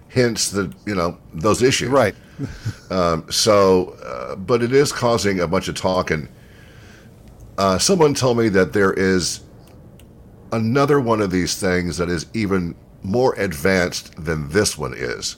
Hence 0.09 0.51
the 0.51 0.73
you 0.87 0.95
know 0.95 1.19
those 1.35 1.63
issues. 1.63 1.91
right 1.91 2.15
So, 3.31 3.91
uh, 4.05 4.37
but 4.37 4.63
it 4.63 4.73
is 4.73 4.93
causing 4.93 5.41
a 5.41 5.47
bunch 5.47 5.69
of 5.69 5.75
talk, 5.75 6.11
and 6.11 6.29
uh, 7.59 7.79
someone 7.79 8.15
told 8.15 8.39
me 8.39 8.49
that 8.51 8.73
there 8.73 8.93
is 8.93 9.41
another 10.53 11.01
one 11.01 11.21
of 11.21 11.31
these 11.31 11.59
things 11.59 11.97
that 11.97 12.09
is 12.09 12.27
even 12.35 12.75
more 13.03 13.35
advanced 13.35 14.15
than 14.25 14.49
this 14.51 14.77
one 14.79 14.95
is. 14.95 15.37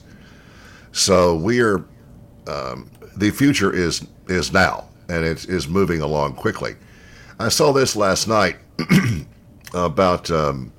So 0.91 1.35
we 1.35 1.61
are, 1.61 1.85
um, 2.47 2.89
the 3.15 3.31
future 3.31 3.73
is 3.73 4.05
is 4.27 4.51
now, 4.53 4.88
and 5.09 5.25
it 5.25 5.45
is 5.45 5.67
moving 5.67 6.01
along 6.01 6.35
quickly. 6.35 6.75
I 7.39 7.49
saw 7.49 7.71
this 7.71 7.95
last 7.95 8.27
night 8.27 8.57
about. 9.73 10.29
Um, 10.31 10.71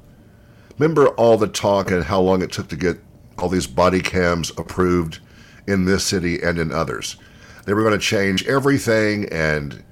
remember 0.81 1.09
all 1.09 1.37
the 1.37 1.47
talk 1.47 1.91
and 1.91 2.03
how 2.03 2.21
long 2.21 2.41
it 2.43 2.51
took 2.51 2.69
to 2.69 2.77
get 2.77 2.99
all 3.39 3.51
these 3.51 3.67
body 3.67 4.01
cams 4.01 4.51
approved 4.57 5.21
in 5.67 5.85
this 5.85 6.05
city 6.05 6.43
and 6.43 6.59
in 6.59 6.73
others. 6.73 7.17
They 7.67 7.75
were 7.75 7.83
going 7.83 7.99
to 7.99 7.99
change 7.99 8.47
everything, 8.47 9.27
and 9.27 9.85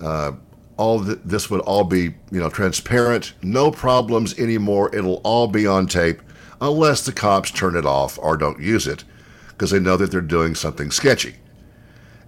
uh, 0.00 0.32
all 0.76 1.04
th- 1.04 1.18
this 1.24 1.50
would 1.50 1.60
all 1.60 1.84
be, 1.84 2.14
you 2.30 2.40
know, 2.40 2.48
transparent, 2.48 3.34
no 3.42 3.70
problems 3.70 4.38
anymore. 4.38 4.94
It'll 4.94 5.20
all 5.24 5.46
be 5.46 5.66
on 5.66 5.86
tape, 5.86 6.20
unless 6.60 7.04
the 7.04 7.12
cops 7.12 7.50
turn 7.50 7.76
it 7.76 7.86
off 7.86 8.18
or 8.18 8.36
don't 8.36 8.60
use 8.60 8.86
it, 8.86 9.04
because 9.48 9.70
they 9.70 9.78
know 9.78 9.96
that 9.98 10.10
they're 10.10 10.20
doing 10.22 10.54
something 10.54 10.90
sketchy. 10.90 11.36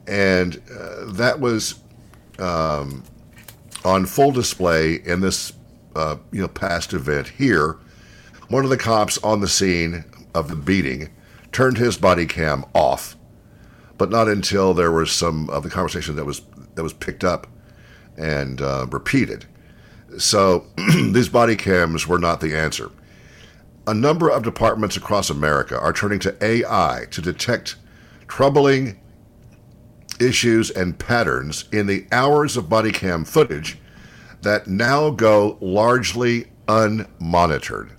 And 0.06 0.60
uh, 0.70 1.12
that 1.12 1.40
was 1.40 1.76
um, 2.38 3.02
on 3.84 4.06
full 4.06 4.32
display 4.32 4.94
in 4.94 5.20
this, 5.20 5.52
uh, 5.94 6.16
you 6.32 6.40
know, 6.40 6.48
past 6.48 6.92
event 6.92 7.28
here. 7.28 7.76
One 8.48 8.64
of 8.64 8.70
the 8.70 8.76
cops 8.76 9.18
on 9.18 9.40
the 9.40 9.48
scene 9.48 10.04
of 10.34 10.48
the 10.48 10.56
beating 10.56 11.10
turned 11.52 11.78
his 11.78 11.96
body 11.96 12.26
cam 12.26 12.64
off, 12.74 13.16
but 13.98 14.10
not 14.10 14.28
until 14.28 14.74
there 14.74 14.92
was 14.92 15.10
some 15.10 15.48
of 15.50 15.62
the 15.62 15.70
conversation 15.70 16.16
that 16.16 16.24
was 16.24 16.42
that 16.74 16.82
was 16.82 16.92
picked 16.92 17.24
up 17.24 17.46
and 18.16 18.60
uh, 18.60 18.86
repeated. 18.90 19.46
So 20.18 20.66
these 21.12 21.28
body 21.28 21.56
cams 21.56 22.06
were 22.06 22.18
not 22.18 22.40
the 22.40 22.56
answer. 22.56 22.90
A 23.86 23.94
number 23.94 24.28
of 24.28 24.42
departments 24.42 24.96
across 24.96 25.30
America 25.30 25.78
are 25.78 25.92
turning 25.92 26.18
to 26.20 26.36
AI 26.44 27.06
to 27.10 27.22
detect 27.22 27.76
troubling 28.28 28.98
issues, 30.20 30.70
and 30.70 30.98
patterns 30.98 31.64
in 31.72 31.86
the 31.86 32.06
hours 32.12 32.56
of 32.56 32.68
body 32.68 32.92
cam 32.92 33.24
footage 33.24 33.78
that 34.42 34.66
now 34.66 35.10
go 35.10 35.58
largely 35.60 36.46
unmonitored. 36.68 37.92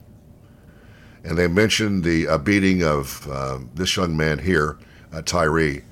And 1.23 1.37
they 1.37 1.47
mentioned 1.47 2.03
the 2.03 2.27
uh, 2.27 2.37
beating 2.37 2.83
of 2.83 3.27
uh, 3.29 3.59
this 3.73 3.97
young 3.97 4.15
man 4.15 4.39
here, 4.39 4.77
uh, 5.11 5.21
Tyre. 5.21 5.83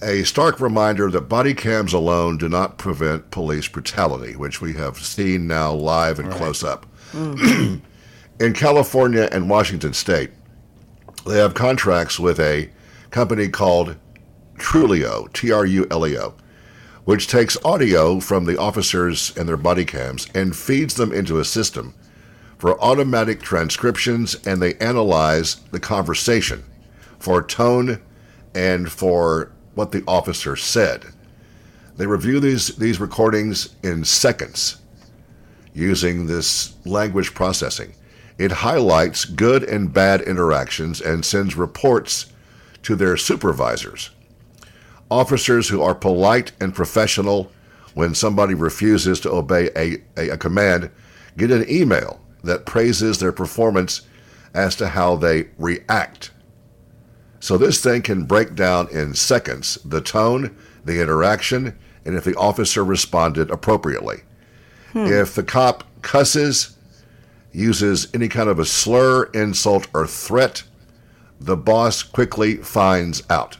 A 0.00 0.22
stark 0.24 0.60
reminder 0.60 1.10
that 1.10 1.22
body 1.22 1.54
cams 1.54 1.92
alone 1.92 2.38
do 2.38 2.48
not 2.48 2.78
prevent 2.78 3.30
police 3.30 3.68
brutality, 3.68 4.36
which 4.36 4.60
we 4.60 4.72
have 4.74 4.98
seen 4.98 5.46
now 5.46 5.72
live 5.72 6.18
and 6.18 6.30
close 6.30 6.62
up. 6.62 6.86
in 7.14 8.52
California 8.54 9.28
and 9.32 9.50
Washington 9.50 9.92
state, 9.92 10.30
they 11.26 11.38
have 11.38 11.54
contracts 11.54 12.18
with 12.18 12.38
a 12.38 12.70
company 13.10 13.48
called 13.48 13.96
Truleo, 14.58 15.32
T 15.32 15.50
R 15.50 15.64
U 15.64 15.86
L 15.90 16.06
E 16.06 16.18
O, 16.18 16.34
which 17.04 17.28
takes 17.28 17.62
audio 17.64 18.20
from 18.20 18.44
the 18.44 18.58
officers 18.58 19.36
and 19.36 19.48
their 19.48 19.56
body 19.56 19.84
cams 19.84 20.28
and 20.34 20.56
feeds 20.56 20.94
them 20.94 21.12
into 21.12 21.38
a 21.38 21.44
system 21.44 21.94
for 22.58 22.80
automatic 22.82 23.40
transcriptions, 23.40 24.34
and 24.46 24.60
they 24.60 24.74
analyze 24.74 25.56
the 25.70 25.80
conversation 25.80 26.64
for 27.18 27.42
tone 27.42 28.00
and 28.54 28.90
for 28.90 29.52
what 29.74 29.92
the 29.92 30.02
officer 30.06 30.56
said. 30.56 31.06
They 31.96 32.06
review 32.06 32.40
these, 32.40 32.76
these 32.76 33.00
recordings 33.00 33.76
in 33.82 34.04
seconds 34.04 34.78
using 35.72 36.26
this 36.26 36.74
language 36.84 37.34
processing. 37.34 37.94
It 38.38 38.50
highlights 38.50 39.24
good 39.24 39.64
and 39.64 39.92
bad 39.92 40.20
interactions 40.22 41.00
and 41.00 41.24
sends 41.24 41.56
reports 41.56 42.26
to 42.82 42.96
their 42.96 43.16
supervisors. 43.16 44.10
Officers 45.10 45.68
who 45.68 45.82
are 45.82 45.94
polite 45.94 46.52
and 46.60 46.74
professional 46.74 47.50
when 47.94 48.14
somebody 48.14 48.54
refuses 48.54 49.20
to 49.20 49.30
obey 49.30 49.70
a, 49.74 49.96
a, 50.16 50.30
a 50.30 50.36
command 50.36 50.90
get 51.36 51.50
an 51.50 51.64
email 51.70 52.20
that 52.42 52.66
praises 52.66 53.18
their 53.18 53.32
performance 53.32 54.02
as 54.54 54.76
to 54.76 54.88
how 54.88 55.16
they 55.16 55.48
react. 55.58 56.30
So 57.40 57.56
this 57.56 57.80
thing 57.82 58.02
can 58.02 58.24
break 58.24 58.54
down 58.54 58.88
in 58.90 59.14
seconds 59.14 59.78
the 59.84 60.00
tone, 60.00 60.56
the 60.84 61.00
interaction, 61.00 61.78
and 62.04 62.16
if 62.16 62.24
the 62.24 62.34
officer 62.36 62.84
responded 62.84 63.50
appropriately. 63.50 64.22
Hmm. 64.92 65.06
If 65.06 65.34
the 65.34 65.42
cop 65.42 65.84
cusses, 66.02 66.76
uses 67.52 68.08
any 68.14 68.28
kind 68.28 68.48
of 68.48 68.58
a 68.58 68.64
slur, 68.64 69.24
insult, 69.34 69.88
or 69.94 70.06
threat, 70.06 70.62
the 71.40 71.56
boss 71.56 72.02
quickly 72.02 72.56
finds 72.56 73.22
out. 73.30 73.58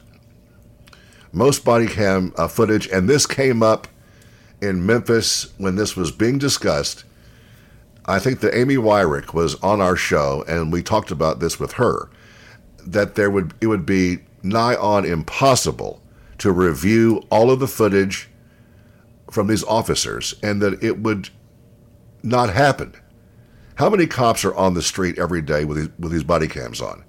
Most 1.31 1.63
body 1.63 1.87
cam 1.87 2.33
uh, 2.37 2.47
footage, 2.47 2.87
and 2.87 3.07
this 3.07 3.25
came 3.25 3.61
up 3.61 3.87
in 4.61 4.85
Memphis 4.85 5.53
when 5.57 5.75
this 5.75 5.95
was 5.95 6.11
being 6.11 6.37
discussed. 6.37 7.03
I 8.05 8.19
think 8.19 8.39
that 8.39 8.57
Amy 8.57 8.75
Weirich 8.75 9.33
was 9.33 9.55
on 9.61 9.81
our 9.81 9.95
show, 9.95 10.43
and 10.47 10.73
we 10.73 10.81
talked 10.81 11.11
about 11.11 11.39
this 11.39 11.59
with 11.59 11.73
her. 11.73 12.09
That 12.85 13.15
there 13.15 13.29
would 13.29 13.53
it 13.61 13.67
would 13.67 13.85
be 13.85 14.19
nigh 14.41 14.75
on 14.75 15.05
impossible 15.05 16.01
to 16.39 16.51
review 16.51 17.23
all 17.29 17.51
of 17.51 17.59
the 17.59 17.67
footage 17.67 18.29
from 19.29 19.47
these 19.47 19.63
officers, 19.65 20.33
and 20.41 20.61
that 20.61 20.81
it 20.83 20.99
would 20.99 21.29
not 22.23 22.49
happen. 22.49 22.95
How 23.75 23.89
many 23.89 24.07
cops 24.07 24.43
are 24.43 24.55
on 24.55 24.73
the 24.73 24.81
street 24.81 25.19
every 25.19 25.41
day 25.41 25.63
with 25.63 25.77
these, 25.77 25.89
with 25.99 26.11
these 26.11 26.23
body 26.23 26.47
cams 26.47 26.81
on? 26.81 27.03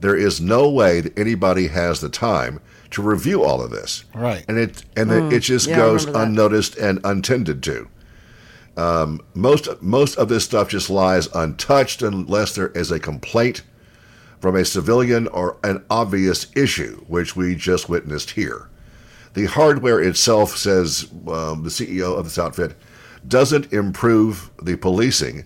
There 0.00 0.16
is 0.16 0.40
no 0.40 0.70
way 0.70 1.00
that 1.00 1.18
anybody 1.18 1.66
has 1.68 2.00
the 2.00 2.08
time 2.08 2.60
to 2.90 3.02
review 3.02 3.42
all 3.42 3.62
of 3.62 3.70
this. 3.70 4.04
Right. 4.14 4.44
And 4.48 4.58
it 4.58 4.84
and 4.96 5.10
it, 5.10 5.32
it 5.32 5.40
just 5.40 5.68
Yeah, 5.68 5.76
goes 5.76 6.04
unnoticed 6.04 6.76
and 6.76 7.00
untended 7.04 7.62
to. 7.64 7.88
Um, 8.76 9.20
most 9.34 9.68
most 9.80 10.16
of 10.16 10.28
this 10.28 10.44
stuff 10.44 10.68
just 10.68 10.90
lies 10.90 11.28
untouched 11.34 12.02
unless 12.02 12.54
there 12.54 12.68
is 12.68 12.90
a 12.90 12.98
complaint 12.98 13.62
from 14.40 14.56
a 14.56 14.64
civilian 14.64 15.26
or 15.28 15.56
an 15.64 15.84
obvious 15.88 16.48
issue, 16.54 17.02
which 17.08 17.34
we 17.34 17.54
just 17.54 17.88
witnessed 17.88 18.32
here. 18.32 18.68
The 19.34 19.46
hardware 19.46 20.00
itself, 20.00 20.56
says 20.56 21.08
um, 21.26 21.62
the 21.62 21.70
CEO 21.70 22.16
of 22.16 22.24
this 22.24 22.38
outfit, 22.38 22.76
doesn't 23.26 23.72
improve 23.72 24.50
the 24.62 24.76
policing. 24.76 25.44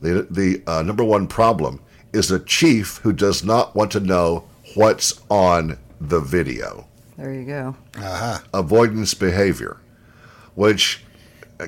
The, 0.00 0.26
the 0.30 0.62
uh, 0.66 0.82
number 0.82 1.04
one 1.04 1.26
problem 1.26 1.80
is 2.12 2.30
a 2.30 2.38
chief 2.40 2.98
who 2.98 3.12
does 3.12 3.44
not 3.44 3.74
want 3.74 3.90
to 3.92 4.00
know 4.00 4.48
what's 4.74 5.20
on 5.28 5.76
the 6.00 6.20
video 6.20 6.86
There 7.16 7.32
you 7.32 7.44
go. 7.44 7.76
avoidance 8.54 9.14
behavior, 9.14 9.76
which 10.54 11.04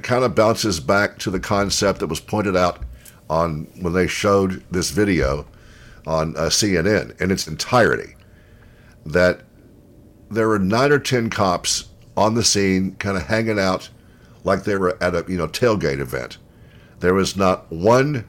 kind 0.02 0.24
of 0.24 0.34
bounces 0.34 0.80
back 0.80 1.18
to 1.18 1.30
the 1.30 1.40
concept 1.40 2.00
that 2.00 2.06
was 2.06 2.20
pointed 2.20 2.56
out 2.56 2.82
on 3.28 3.68
when 3.80 3.92
they 3.92 4.06
showed 4.06 4.64
this 4.70 4.90
video 4.90 5.46
on 6.06 6.36
uh, 6.36 6.42
CNN 6.42 7.20
in 7.20 7.30
its 7.30 7.46
entirety. 7.46 8.14
That 9.04 9.42
there 10.30 10.48
were 10.48 10.58
nine 10.58 10.92
or 10.92 10.98
ten 10.98 11.28
cops 11.28 11.88
on 12.16 12.34
the 12.34 12.44
scene, 12.44 12.96
kind 12.96 13.16
of 13.16 13.24
hanging 13.24 13.58
out 13.58 13.90
like 14.44 14.64
they 14.64 14.76
were 14.76 14.96
at 15.02 15.14
a 15.14 15.24
you 15.28 15.36
know 15.36 15.48
tailgate 15.48 16.00
event. 16.00 16.38
There 17.00 17.14
was 17.14 17.36
not 17.36 17.70
one 17.70 18.24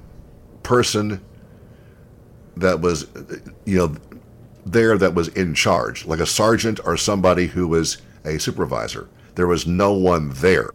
person 0.63 1.23
that 2.57 2.81
was 2.81 3.07
you 3.65 3.77
know 3.77 3.95
there 4.65 4.97
that 4.97 5.13
was 5.13 5.27
in 5.29 5.53
charge, 5.53 6.05
like 6.05 6.19
a 6.19 6.25
sergeant 6.25 6.79
or 6.85 6.97
somebody 6.97 7.47
who 7.47 7.67
was 7.67 7.97
a 8.25 8.39
supervisor. 8.39 9.07
There 9.35 9.47
was 9.47 9.67
no 9.67 9.93
one 9.93 10.29
there. 10.35 10.69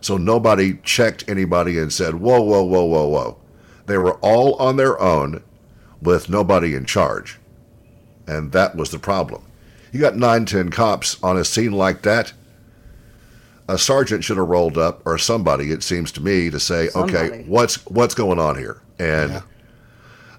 So 0.00 0.16
nobody 0.16 0.78
checked 0.82 1.24
anybody 1.28 1.78
and 1.78 1.92
said, 1.92 2.16
whoa, 2.16 2.42
whoa, 2.42 2.64
whoa, 2.64 2.84
whoa, 2.84 3.08
whoa. 3.08 3.38
They 3.86 3.98
were 3.98 4.14
all 4.16 4.54
on 4.56 4.76
their 4.76 5.00
own 5.00 5.42
with 6.00 6.28
nobody 6.28 6.74
in 6.74 6.84
charge. 6.84 7.38
And 8.26 8.52
that 8.52 8.76
was 8.76 8.90
the 8.90 8.98
problem. 8.98 9.44
You 9.92 10.00
got 10.00 10.16
nine, 10.16 10.46
ten 10.46 10.70
cops 10.70 11.22
on 11.22 11.36
a 11.36 11.44
scene 11.44 11.72
like 11.72 12.02
that. 12.02 12.32
A 13.68 13.78
sergeant 13.78 14.24
should 14.24 14.38
have 14.38 14.48
rolled 14.48 14.76
up, 14.76 15.02
or 15.06 15.18
somebody, 15.18 15.70
it 15.70 15.82
seems 15.82 16.10
to 16.12 16.20
me, 16.20 16.50
to 16.50 16.58
say, 16.58 16.88
okay, 16.94 17.44
what's 17.46 17.84
what's 17.86 18.14
going 18.14 18.38
on 18.38 18.58
here? 18.58 18.82
And 18.98 19.42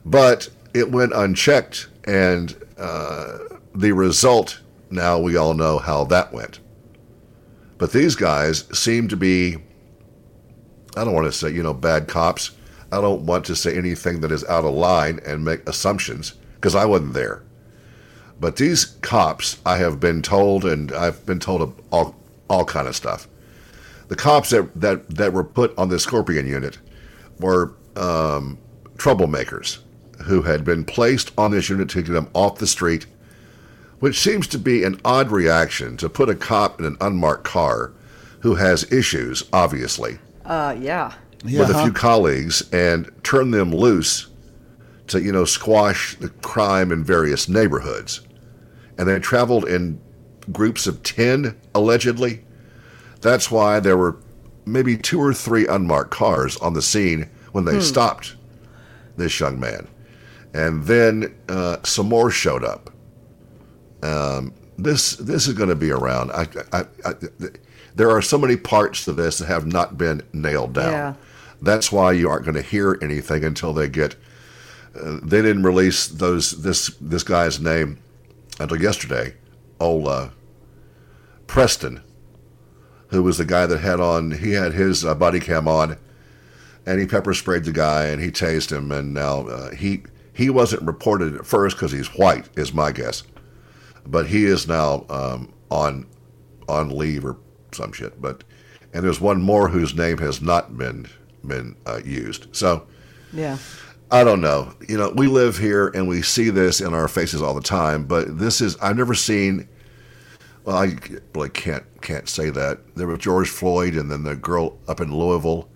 but 0.06 0.50
it 0.74 0.92
went 0.92 1.14
unchecked, 1.14 1.88
and 2.06 2.56
uh, 2.78 3.38
the 3.76 3.92
result 3.92 4.60
now 4.90 5.20
we 5.20 5.36
all 5.36 5.54
know 5.54 5.80
how 5.80 6.04
that 6.06 6.34
went. 6.34 6.60
But 7.78 7.92
these 7.92 8.16
guys 8.16 8.66
seem 8.78 9.08
to 9.10 9.18
be, 9.18 9.58
I 10.96 11.04
don't 11.04 11.14
want 11.14 11.26
to 11.26 11.32
say, 11.32 11.50
you 11.52 11.64
know, 11.64 11.74
bad 11.74 12.08
cops. 12.08 12.52
I 12.92 13.02
don't 13.02 13.26
want 13.26 13.46
to 13.46 13.56
say 13.56 13.76
anything 13.76 14.22
that 14.22 14.32
is 14.32 14.46
out 14.46 14.66
of 14.66 14.74
line 14.74 15.20
and 15.26 15.44
make 15.44 15.68
assumptions 15.68 16.34
because 16.56 16.76
I 16.76 16.86
wasn't 16.86 17.14
there. 17.14 17.44
But 18.40 18.58
these 18.58 18.86
cops, 18.86 19.60
I 19.66 19.78
have 19.78 20.00
been 20.00 20.22
told, 20.22 20.66
and 20.66 20.92
I've 20.92 21.26
been 21.26 21.40
told 21.40 21.82
all, 21.92 22.16
all 22.50 22.66
kind 22.66 22.88
of 22.88 22.96
stuff. 22.96 23.28
The 24.10 24.16
cops 24.16 24.52
that, 24.52 24.70
that, 24.80 25.10
that 25.10 25.34
were 25.34 25.44
put 25.44 25.76
on 25.78 25.90
the 25.90 26.00
Scorpion 26.00 26.46
unit 26.48 26.78
were 27.40 27.74
um, 27.96 28.58
troublemakers 28.98 29.80
who 30.24 30.42
had 30.44 30.64
been 30.64 30.84
placed 30.86 31.32
on 31.38 31.52
this 31.52 31.70
unit 31.70 31.90
to 31.90 32.02
get 32.02 32.12
them 32.14 32.30
off 32.34 32.58
the 32.60 32.68
street, 32.68 33.06
which 34.00 34.20
seems 34.20 34.48
to 34.48 34.58
be 34.58 34.84
an 34.84 35.00
odd 35.06 35.32
reaction 35.32 35.98
to 35.98 36.10
put 36.10 36.30
a 36.30 36.36
cop 36.36 36.80
in 36.80 36.86
an 36.86 36.98
unmarked 37.02 37.44
car 37.44 37.92
who 38.42 38.56
has 38.56 38.92
issues, 38.92 39.44
obviously, 39.54 40.20
Uh, 40.46 40.76
yeah. 40.80 41.14
with 41.44 41.70
a 41.70 41.82
few 41.84 41.94
colleagues 41.94 42.64
and 42.74 43.10
turn 43.24 43.52
them 43.52 43.72
loose 43.74 44.28
to, 45.08 45.22
you 45.22 45.32
know, 45.32 45.46
squash 45.46 46.16
the 46.18 46.30
crime 46.30 46.92
in 46.92 47.04
various 47.04 47.48
neighborhoods. 47.48 48.22
And 48.98 49.08
they 49.08 49.20
traveled 49.20 49.66
in 49.66 50.00
groups 50.52 50.88
of 50.88 51.02
10, 51.04 51.56
allegedly. 51.74 52.44
That's 53.22 53.50
why 53.50 53.80
there 53.80 53.98
were 53.98 54.18
maybe 54.66 54.98
two 54.98 55.20
or 55.22 55.34
three 55.34 55.66
unmarked 55.68 56.12
cars 56.12 56.58
on 56.58 56.74
the 56.74 56.82
scene 56.82 57.30
when 57.54 57.66
they 57.66 57.80
stopped 57.80 58.36
this 59.18 59.40
young 59.40 59.60
man. 59.60 59.88
And 60.54 60.84
then 60.84 61.36
uh, 61.50 61.78
some 61.84 62.10
more 62.10 62.30
showed 62.30 62.64
up. 62.64 62.92
Um, 64.04 64.54
this 64.78 65.16
this 65.16 65.48
is 65.48 65.54
going 65.54 65.70
to 65.70 65.76
be 65.76 65.92
around. 65.92 66.32
I, 66.32 66.48
I, 66.72 66.86
I, 67.06 67.14
there 67.96 68.10
are 68.10 68.22
so 68.22 68.38
many 68.38 68.58
parts 68.58 69.06
to 69.06 69.14
this 69.14 69.38
that 69.38 69.48
have 69.48 69.66
not 69.66 69.98
been 69.98 70.22
nailed 70.34 70.74
down. 70.74 70.92
Yeah. 70.92 71.14
That's 71.62 71.92
why 71.92 72.12
you 72.12 72.30
aren't 72.30 72.46
going 72.46 72.56
to 72.56 72.62
hear 72.62 72.98
anything 73.02 73.44
until 73.44 73.74
they 73.74 73.88
get. 73.88 74.16
Uh, 74.96 75.20
they 75.24 75.42
didn't 75.42 75.64
release 75.64 76.08
those 76.08 76.64
this 76.64 76.96
this 77.00 77.24
guy's 77.24 77.60
name 77.60 78.00
until 78.60 78.82
yesterday. 78.82 79.36
Uh, 79.80 80.30
Preston, 81.46 82.02
who 83.10 83.22
was 83.22 83.38
the 83.38 83.46
guy 83.46 83.66
that 83.66 83.80
had 83.80 84.00
on 84.00 84.32
he 84.32 84.52
had 84.52 84.74
his 84.74 85.04
uh, 85.04 85.14
body 85.14 85.40
cam 85.40 85.68
on, 85.68 85.98
and 86.86 87.00
he 87.00 87.06
pepper 87.06 87.34
sprayed 87.34 87.66
the 87.66 87.72
guy 87.72 88.06
and 88.06 88.22
he 88.22 88.32
tased 88.32 88.72
him, 88.72 88.92
and 88.92 89.14
now 89.14 89.48
uh, 89.48 89.72
he 89.72 90.04
he 90.34 90.50
wasn't 90.50 90.84
reported 90.84 91.36
at 91.36 91.46
first 91.46 91.76
because 91.76 91.92
he's 91.92 92.08
white, 92.08 92.50
is 92.58 92.74
my 92.74 92.92
guess, 92.92 93.24
but 94.06 94.28
he 94.28 94.46
is 94.46 94.68
now 94.68 95.06
um, 95.10 95.54
on 95.70 96.06
on 96.68 96.90
leave 96.90 97.26
or 97.26 97.38
some 97.72 97.92
shit. 97.92 98.22
But 98.22 98.44
and 98.94 99.04
there's 99.04 99.22
one 99.22 99.42
more 99.42 99.70
whose 99.70 99.96
name 99.96 100.18
has 100.20 100.42
not 100.42 100.78
been 100.78 101.08
been 101.46 101.76
uh, 101.86 102.02
used. 102.04 102.48
So 102.56 102.88
Yeah. 103.32 103.58
I 104.12 104.24
don't 104.24 104.42
know. 104.42 104.72
You 104.88 104.98
know, 104.98 105.10
we 105.16 105.26
live 105.26 105.58
here 105.58 105.88
and 105.88 106.08
we 106.08 106.22
see 106.22 106.52
this 106.52 106.82
in 106.82 106.94
our 106.94 107.08
faces 107.08 107.42
all 107.42 107.56
the 107.56 107.62
time. 107.62 108.06
But 108.06 108.38
this 108.38 108.62
is 108.62 108.78
I've 108.78 108.98
never 108.98 109.16
seen. 109.16 109.68
Well, 110.66 110.78
I 110.78 110.98
really 111.34 111.50
can't 111.50 111.84
can't 112.02 112.30
say 112.30 112.50
that. 112.52 112.96
There 112.96 113.08
was 113.08 113.20
George 113.20 113.50
Floyd 113.50 113.96
and 113.96 114.12
then 114.12 114.24
the 114.24 114.36
girl 114.36 114.78
up 114.88 115.02
in 115.02 115.14
Louisville, 115.14 115.68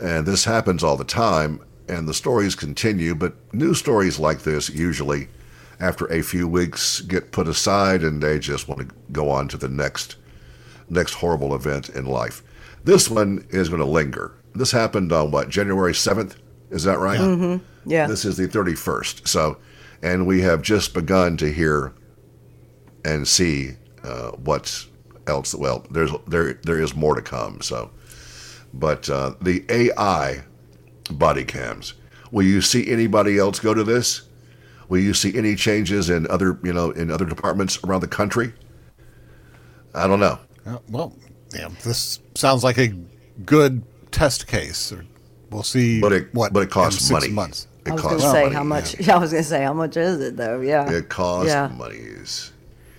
and 0.00 0.26
this 0.26 0.44
happens 0.44 0.84
all 0.84 0.96
the 0.96 1.04
time. 1.04 1.60
And 1.90 2.06
the 2.06 2.14
stories 2.14 2.54
continue, 2.54 3.16
but 3.16 3.34
new 3.52 3.74
stories 3.74 4.20
like 4.20 4.42
this 4.42 4.70
usually, 4.70 5.26
after 5.80 6.06
a 6.06 6.22
few 6.22 6.46
weeks, 6.46 7.00
get 7.00 7.32
put 7.32 7.48
aside, 7.48 8.04
and 8.04 8.22
they 8.22 8.38
just 8.38 8.68
want 8.68 8.88
to 8.88 8.94
go 9.10 9.28
on 9.28 9.48
to 9.48 9.56
the 9.56 9.68
next 9.68 10.14
next 10.88 11.14
horrible 11.14 11.52
event 11.52 11.88
in 11.88 12.06
life. 12.06 12.42
This 12.84 13.10
one 13.10 13.44
is 13.50 13.68
going 13.68 13.80
to 13.80 13.86
linger. 13.86 14.32
This 14.54 14.70
happened 14.70 15.12
on 15.12 15.32
what 15.32 15.48
January 15.48 15.92
seventh? 15.94 16.36
Is 16.70 16.84
that 16.84 16.98
right? 17.00 17.60
Yeah. 17.84 18.06
This 18.06 18.24
is 18.24 18.36
the 18.36 18.46
31st. 18.46 19.26
So, 19.26 19.56
and 20.00 20.26
we 20.26 20.42
have 20.42 20.62
just 20.62 20.94
begun 20.94 21.36
to 21.38 21.50
hear 21.52 21.92
and 23.04 23.26
see 23.26 23.72
uh, 24.04 24.30
what 24.32 24.86
else. 25.26 25.56
Well, 25.56 25.84
there's 25.90 26.12
there 26.28 26.54
there 26.62 26.80
is 26.80 26.94
more 26.94 27.16
to 27.16 27.22
come. 27.22 27.60
So, 27.62 27.90
but 28.72 29.10
uh, 29.10 29.34
the 29.40 29.64
AI 29.68 30.44
body 31.10 31.44
cams. 31.44 31.94
Will 32.30 32.44
you 32.46 32.60
see 32.60 32.90
anybody 32.90 33.38
else 33.38 33.58
go 33.60 33.74
to 33.74 33.82
this? 33.84 34.22
Will 34.88 35.00
you 35.00 35.14
see 35.14 35.36
any 35.36 35.54
changes 35.56 36.10
in 36.10 36.26
other 36.28 36.58
you 36.62 36.72
know 36.72 36.90
in 36.90 37.10
other 37.10 37.24
departments 37.24 37.78
around 37.84 38.00
the 38.00 38.08
country? 38.08 38.52
I 39.94 40.06
don't 40.06 40.20
know. 40.20 40.38
Uh, 40.66 40.78
well, 40.88 41.14
yeah, 41.54 41.68
this 41.84 42.20
sounds 42.34 42.62
like 42.64 42.78
a 42.78 42.88
good 43.44 43.82
test 44.12 44.46
case. 44.46 44.92
Or 44.92 45.04
We'll 45.50 45.62
see. 45.64 46.00
But 46.00 46.12
it 46.12 46.34
what 46.34 46.52
but 46.52 46.60
it 46.64 46.70
costs 46.70 47.00
in 47.02 47.06
six 47.06 47.22
money. 47.22 47.32
months. 47.32 47.66
It 47.86 47.90
I 47.90 47.94
was 47.94 48.02
going 48.02 48.16
to 48.18 48.30
say 48.30 48.42
money. 48.44 48.54
how 48.54 48.64
much. 48.64 49.00
Yeah. 49.00 49.16
I 49.16 49.18
was 49.18 49.30
going 49.32 49.42
to 49.42 49.48
say 49.48 49.62
how 49.62 49.72
much 49.72 49.96
is 49.96 50.20
it 50.20 50.36
though? 50.36 50.60
Yeah. 50.60 50.90
It 50.90 51.08
costs 51.08 51.48
Yeah. 51.50 51.68
monies. 51.68 52.52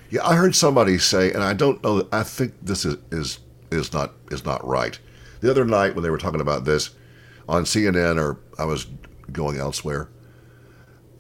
Yeah, 0.09 0.27
I 0.27 0.35
heard 0.35 0.53
somebody 0.55 0.97
say, 0.97 1.31
and 1.31 1.41
I 1.41 1.53
don't 1.53 1.81
know. 1.83 2.05
I 2.11 2.23
think 2.23 2.53
this 2.61 2.83
is 2.83 2.97
is 3.11 3.39
is 3.71 3.93
not 3.93 4.13
is 4.31 4.43
not 4.43 4.65
right. 4.67 4.99
The 5.39 5.49
other 5.49 5.63
night 5.65 5.95
when 5.95 6.03
they 6.03 6.09
were 6.09 6.17
talking 6.17 6.41
about 6.41 6.65
this 6.65 6.89
on 7.51 7.65
CNN, 7.65 8.17
or 8.17 8.39
I 8.57 8.65
was 8.65 8.87
going 9.31 9.57
elsewhere, 9.57 10.09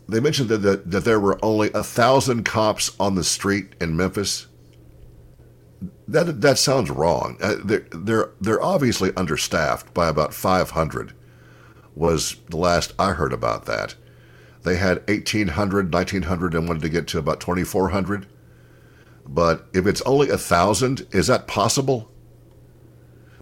they 0.07 0.19
mentioned 0.19 0.49
that 0.49 0.59
that, 0.59 0.89
that 0.89 1.05
there 1.05 1.19
were 1.19 1.37
only 1.43 1.71
a 1.73 1.83
thousand 1.83 2.43
cops 2.43 2.95
on 2.99 3.15
the 3.15 3.23
street 3.23 3.75
in 3.79 3.95
Memphis. 3.95 4.47
That 6.07 6.41
that 6.41 6.57
sounds 6.57 6.89
wrong. 6.89 7.37
Uh, 7.41 7.55
they're 7.63 7.85
they're 7.91 8.29
they're 8.39 8.61
obviously 8.61 9.11
understaffed 9.15 9.93
by 9.93 10.07
about 10.07 10.33
five 10.33 10.71
hundred. 10.71 11.13
Was 11.95 12.37
the 12.49 12.57
last 12.57 12.93
I 12.97 13.11
heard 13.11 13.33
about 13.33 13.65
that. 13.65 13.95
They 14.63 14.77
had 14.77 15.07
1,800, 15.07 15.91
1,900, 15.91 16.53
and 16.53 16.67
wanted 16.67 16.83
to 16.83 16.89
get 16.89 17.07
to 17.07 17.17
about 17.17 17.39
2,400. 17.39 18.27
But 19.27 19.67
if 19.73 19.87
it's 19.87 20.01
only 20.03 20.27
a 20.27 20.33
1,000, 20.33 21.07
is 21.11 21.27
that 21.27 21.47
possible? 21.47 22.11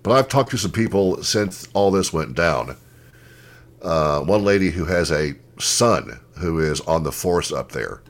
But 0.03 0.13
I've 0.13 0.27
talked 0.27 0.51
to 0.51 0.57
some 0.57 0.71
people 0.71 1.23
since 1.23 1.67
all 1.73 1.91
this 1.91 2.13
went 2.13 2.35
down. 2.35 2.77
Uh, 3.81 4.21
one 4.21 4.43
lady 4.43 4.71
who 4.71 4.85
has 4.85 5.11
a 5.11 5.35
son 5.59 6.19
who 6.39 6.59
is 6.59 6.81
on 6.81 7.03
the 7.03 7.11
force 7.11 7.51
up 7.51 7.71
there 7.71 8.01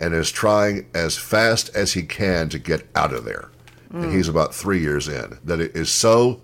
and 0.00 0.14
is 0.14 0.30
trying 0.30 0.86
as 0.94 1.16
fast 1.16 1.74
as 1.74 1.92
he 1.92 2.02
can 2.02 2.48
to 2.48 2.58
get 2.58 2.88
out 2.94 3.12
of 3.12 3.24
there. 3.24 3.50
And 3.90 4.12
he's 4.12 4.28
about 4.28 4.52
three 4.52 4.80
years 4.80 5.06
in. 5.06 5.38
That 5.44 5.60
it 5.60 5.76
is 5.76 5.88
so, 5.88 6.40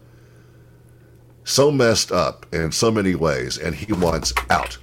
so 1.42 1.72
messed 1.72 2.12
up 2.12 2.46
in 2.54 2.70
so 2.70 2.92
many 2.92 3.16
ways, 3.16 3.58
and 3.58 3.74
he 3.74 3.92
wants 3.92 4.32
out. 4.50 4.78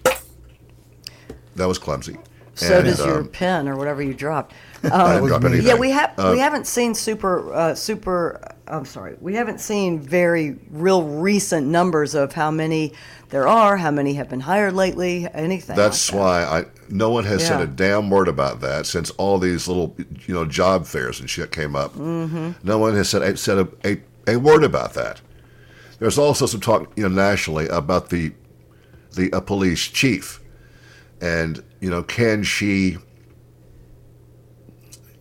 That 1.55 1.65
was 1.65 1.77
clumsy. 1.77 2.17
So 2.55 2.79
And, 2.79 2.85
does 2.85 2.99
your 2.99 3.19
um, 3.19 3.29
pen 3.29 3.69
or 3.69 3.77
whatever 3.77 4.01
you 4.01 4.13
dropped. 4.13 4.53
I 4.83 5.13
didn't 5.13 5.27
drop 5.27 5.43
anything. 5.43 5.67
Yeah, 5.67 5.75
we 5.75 5.91
have 5.91 6.13
Uh, 6.17 6.29
we 6.31 6.39
haven't 6.39 6.67
seen 6.67 6.93
super 6.95 7.53
uh, 7.53 7.75
super. 7.75 8.41
I'm 8.67 8.85
sorry, 8.85 9.15
we 9.21 9.33
haven't 9.35 9.61
seen 9.61 9.99
very 9.99 10.57
real 10.69 11.03
recent 11.03 11.67
numbers 11.67 12.15
of 12.15 12.33
how 12.33 12.51
many 12.51 12.93
there 13.29 13.47
are, 13.47 13.77
how 13.77 13.91
many 13.91 14.13
have 14.15 14.29
been 14.29 14.41
hired 14.41 14.73
lately, 14.73 15.27
anything. 15.33 15.75
That's 15.75 16.11
like 16.11 16.19
that. 16.19 16.23
why 16.23 16.59
I 16.59 16.65
no 16.89 17.09
one 17.09 17.25
has 17.25 17.45
said 17.45 17.61
a 17.61 17.67
damn 17.67 18.09
word 18.09 18.27
about 18.27 18.61
that 18.61 18.85
since 18.85 19.09
all 19.11 19.37
these 19.37 19.67
little 19.67 19.95
you 20.25 20.33
know 20.33 20.45
job 20.45 20.85
fairs 20.85 21.19
and 21.19 21.29
shit 21.29 21.51
came 21.51 21.75
up. 21.75 21.93
Mm-hmm. 21.93 22.51
No 22.63 22.77
one 22.77 22.93
has 22.95 23.09
said 23.09 23.37
said 23.39 23.57
a, 23.57 23.67
a, 23.85 24.01
a 24.27 24.35
word 24.37 24.63
about 24.63 24.93
that. 24.93 25.21
There's 25.99 26.17
also 26.17 26.45
some 26.45 26.61
talk 26.61 26.91
you 26.95 27.03
know 27.03 27.13
nationally 27.13 27.67
about 27.67 28.09
the 28.09 28.33
the 29.15 29.31
uh, 29.33 29.39
police 29.41 29.87
chief, 29.87 30.39
and 31.21 31.63
you 31.79 31.89
know 31.89 32.03
can 32.03 32.43
she 32.43 32.97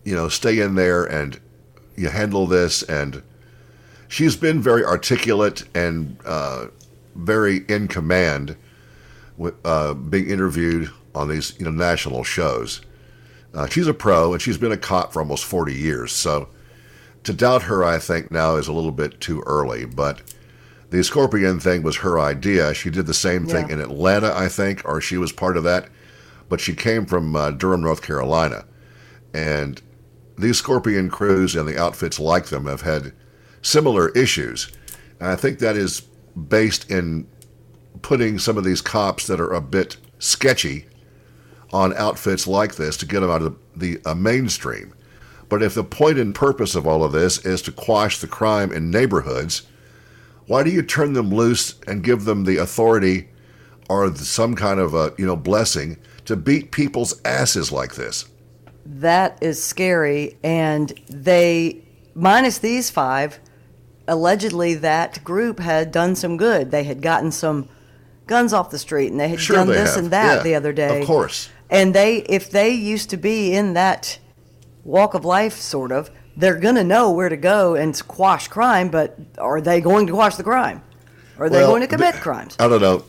you 0.07 0.15
know 0.15 0.29
stay 0.29 0.59
in 0.61 0.75
there 0.75 1.03
and 1.03 1.37
you 1.97 2.07
handle 2.07 2.47
this 2.47 2.81
and 2.83 3.21
she's 4.07 4.37
been 4.37 4.61
very 4.61 4.85
articulate 4.85 5.65
and 5.75 6.17
uh, 6.25 6.67
very 7.13 7.65
in 7.67 7.89
command 7.89 8.55
with, 9.35 9.53
uh, 9.65 9.93
being 9.93 10.29
interviewed 10.29 10.89
on 11.13 11.27
these 11.27 11.53
you 11.59 11.65
know 11.65 11.71
national 11.71 12.23
shows. 12.23 12.79
Uh, 13.53 13.67
she's 13.67 13.87
a 13.87 13.93
pro 13.93 14.31
and 14.31 14.41
she's 14.41 14.57
been 14.57 14.71
a 14.71 14.77
cop 14.77 15.11
for 15.11 15.19
almost 15.21 15.43
40 15.43 15.73
years. 15.73 16.13
So 16.13 16.47
to 17.23 17.33
doubt 17.33 17.63
her, 17.63 17.83
I 17.83 17.99
think 17.99 18.31
now 18.31 18.55
is 18.55 18.69
a 18.69 18.73
little 18.73 18.93
bit 18.93 19.19
too 19.19 19.43
early. 19.45 19.83
But 19.83 20.21
the 20.89 21.03
Scorpion 21.03 21.59
thing 21.59 21.83
was 21.83 21.97
her 21.97 22.17
idea. 22.17 22.73
She 22.73 22.89
did 22.89 23.07
the 23.07 23.13
same 23.13 23.45
thing 23.45 23.67
Yeah. 23.67 23.73
in 23.75 23.81
Atlanta, 23.81 24.33
I 24.33 24.47
think, 24.47 24.83
or 24.85 25.01
she 25.01 25.17
was 25.17 25.33
part 25.33 25.57
of 25.57 25.65
that. 25.65 25.89
But 26.47 26.61
she 26.61 26.73
came 26.75 27.05
from 27.05 27.35
uh, 27.35 27.51
Durham, 27.51 27.81
North 27.81 28.01
Carolina. 28.01 28.63
And 29.33 29.81
these 30.37 30.57
Scorpion 30.57 31.09
crews 31.09 31.55
and 31.55 31.67
the 31.67 31.79
outfits 31.79 32.19
like 32.19 32.47
them 32.47 32.65
have 32.65 32.81
had 32.81 33.13
similar 33.61 34.09
issues. 34.09 34.71
And 35.19 35.29
I 35.29 35.35
think 35.35 35.59
that 35.59 35.75
is 35.75 36.01
based 36.49 36.89
in 36.91 37.27
putting 38.01 38.37
some 38.37 38.57
of 38.57 38.63
these 38.63 38.81
cops 38.81 39.27
that 39.27 39.39
are 39.39 39.53
a 39.53 39.61
bit 39.61 39.97
sketchy 40.19 40.85
on 41.73 41.95
outfits 41.97 42.47
like 42.47 42.75
this 42.75 42.95
to 42.97 43.05
get 43.05 43.21
them 43.21 43.29
out 43.29 43.41
of 43.41 43.57
the 43.75 43.99
uh, 44.05 44.13
mainstream. 44.13 44.93
But 45.49 45.63
if 45.63 45.73
the 45.73 45.83
point 45.83 46.19
and 46.19 46.35
purpose 46.35 46.75
of 46.75 46.85
all 46.85 47.03
of 47.03 47.11
this 47.11 47.45
is 47.45 47.61
to 47.63 47.71
quash 47.71 48.19
the 48.19 48.27
crime 48.27 48.71
in 48.71 48.91
neighborhoods, 48.91 49.63
why 50.45 50.63
do 50.63 50.69
you 50.69 50.81
turn 50.81 51.13
them 51.13 51.33
loose 51.33 51.75
and 51.87 52.03
give 52.03 52.25
them 52.25 52.43
the 52.43 52.57
authority 52.57 53.29
or 53.89 54.13
some 54.15 54.55
kind 54.55 54.79
of 54.79 54.93
a 54.93 55.13
you 55.17 55.25
know 55.25 55.35
blessing 55.35 55.97
to 56.25 56.35
beat 56.35 56.71
people's 56.71 57.21
asses 57.23 57.71
like 57.71 57.95
this? 57.95 58.25
That 58.89 59.37
is 59.41 59.61
scary. 59.63 60.37
And 60.43 60.91
they, 61.09 61.83
minus 62.15 62.57
these 62.59 62.89
five, 62.89 63.39
allegedly 64.07 64.75
that 64.75 65.23
group 65.23 65.59
had 65.59 65.91
done 65.91 66.15
some 66.15 66.37
good. 66.37 66.71
They 66.71 66.83
had 66.85 67.01
gotten 67.01 67.31
some 67.31 67.67
guns 68.27 68.53
off 68.53 68.69
the 68.69 68.79
street 68.79 69.11
and 69.11 69.19
they 69.19 69.29
had 69.29 69.39
Sure 69.39 69.57
done 69.57 69.67
they 69.67 69.73
this 69.73 69.95
have. 69.95 70.03
and 70.05 70.13
that 70.13 70.37
Yeah, 70.37 70.43
the 70.43 70.55
other 70.55 70.73
day. 70.73 71.01
of 71.01 71.07
course. 71.07 71.49
And 71.69 71.93
they, 71.93 72.17
if 72.23 72.49
they 72.49 72.69
used 72.69 73.09
to 73.09 73.17
be 73.17 73.53
in 73.53 73.73
that 73.73 74.19
walk 74.85 75.13
of 75.13 75.25
life, 75.25 75.53
sort 75.57 75.91
of, 75.91 76.09
they're 76.37 76.55
going 76.59 76.75
to 76.75 76.83
know 76.83 77.11
where 77.11 77.29
to 77.29 77.35
go 77.37 77.75
and 77.75 77.95
squash 77.95 78.47
crime, 78.47 78.89
but 78.89 79.17
are 79.37 79.59
they 79.59 79.81
going 79.81 80.07
to 80.07 80.13
quash 80.13 80.35
the 80.35 80.43
crime? 80.43 80.81
Are 81.39 81.49
they 81.49 81.57
Well, 81.57 81.71
going 81.71 81.81
to 81.81 81.87
commit 81.87 82.13
th- 82.13 82.23
crimes? 82.23 82.55
I 82.59 82.67
don't 82.69 82.81
know. 82.81 83.03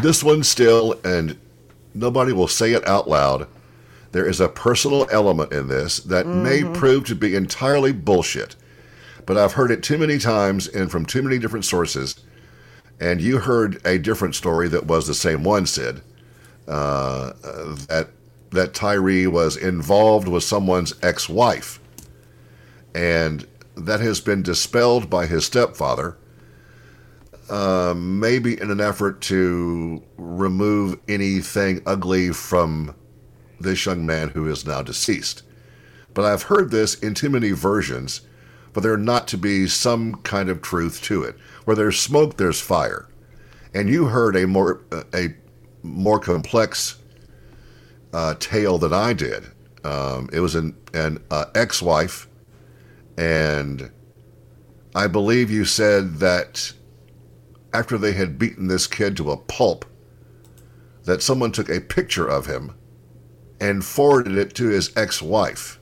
this 0.00 0.22
one 0.24 0.42
still, 0.42 0.94
and 1.04 1.36
nobody 1.94 2.32
will 2.32 2.48
say 2.48 2.72
it 2.72 2.86
out 2.88 3.08
loud. 3.08 3.46
There 4.12 4.28
is 4.28 4.40
a 4.40 4.48
personal 4.48 5.06
element 5.10 5.52
in 5.52 5.68
this 5.68 5.98
that 6.00 6.26
may 6.26 6.64
prove 6.64 7.04
to 7.06 7.14
be 7.14 7.34
entirely 7.34 7.92
bullshit. 7.92 8.56
But 9.26 9.36
I've 9.36 9.52
heard 9.52 9.70
it 9.70 9.82
too 9.82 9.98
many 9.98 10.18
times 10.18 10.66
and 10.66 10.90
from 10.90 11.04
too 11.04 11.22
many 11.22 11.38
different 11.38 11.66
sources. 11.66 12.24
And 12.98 13.20
you 13.20 13.38
heard 13.38 13.80
a 13.86 13.98
different 13.98 14.34
story 14.34 14.68
that 14.68 14.86
was 14.86 15.06
the 15.06 15.14
same 15.14 15.44
one, 15.44 15.66
Syd. 15.66 16.00
Uh, 16.66 17.32
uh, 17.44 17.74
that 17.88 18.08
that 18.50 18.72
Tyre 18.72 19.30
was 19.30 19.56
involved 19.56 20.26
with 20.26 20.42
someone's 20.42 20.94
ex-wife, 21.02 21.80
and 22.94 23.46
that 23.76 24.00
has 24.00 24.20
been 24.20 24.42
dispelled 24.42 25.10
by 25.10 25.26
his 25.26 25.44
stepfather 25.44 26.16
maybe 27.94 28.60
in 28.60 28.70
an 28.70 28.80
effort 28.80 29.20
to 29.22 30.02
remove 30.16 30.98
anything 31.08 31.80
ugly 31.86 32.32
from 32.32 32.94
this 33.60 33.86
young 33.86 34.06
man 34.06 34.30
who 34.30 34.48
is 34.48 34.66
now 34.66 34.82
deceased. 34.82 35.42
But 36.14 36.24
I've 36.24 36.44
heard 36.44 36.70
this 36.70 36.94
in 36.94 37.14
too 37.14 37.30
many 37.30 37.52
versions 37.52 38.22
for 38.72 38.80
there 38.80 38.96
not 38.96 39.26
to 39.28 39.38
be 39.38 39.66
some 39.66 40.16
kind 40.16 40.48
of 40.48 40.62
truth 40.62 41.02
to 41.02 41.22
it. 41.24 41.36
Where 41.64 41.76
there's 41.76 41.98
smoke, 42.00 42.36
there's 42.36 42.60
fire. 42.60 43.08
And 43.74 43.88
you 43.88 44.06
heard 44.06 44.36
a 44.36 44.46
more 44.46 44.82
a 45.14 45.34
more 45.82 46.18
complex 46.20 46.98
uh, 48.12 48.34
tale 48.38 48.78
than 48.78 48.92
I 48.92 49.12
did. 49.12 49.44
Um, 49.84 50.28
it 50.32 50.40
was 50.40 50.54
an 50.54 50.76
an 50.94 51.22
uh, 51.30 51.46
ex-wife 51.54 52.28
And 53.16 53.90
I 54.94 55.08
believe 55.08 55.50
you 55.50 55.64
said 55.64 56.16
that 56.18 56.72
after 57.72 57.98
they 57.98 58.12
had 58.12 58.38
beaten 58.38 58.68
this 58.68 58.86
kid 58.86 59.16
to 59.16 59.30
a 59.30 59.36
pulp, 59.36 59.84
that 61.04 61.22
someone 61.22 61.52
took 61.52 61.68
a 61.68 61.80
picture 61.80 62.28
of 62.28 62.46
him 62.46 62.74
and 63.60 63.84
forwarded 63.84 64.36
it 64.36 64.54
to 64.54 64.68
his 64.68 64.90
ex 64.96 65.20
wife. 65.20 65.78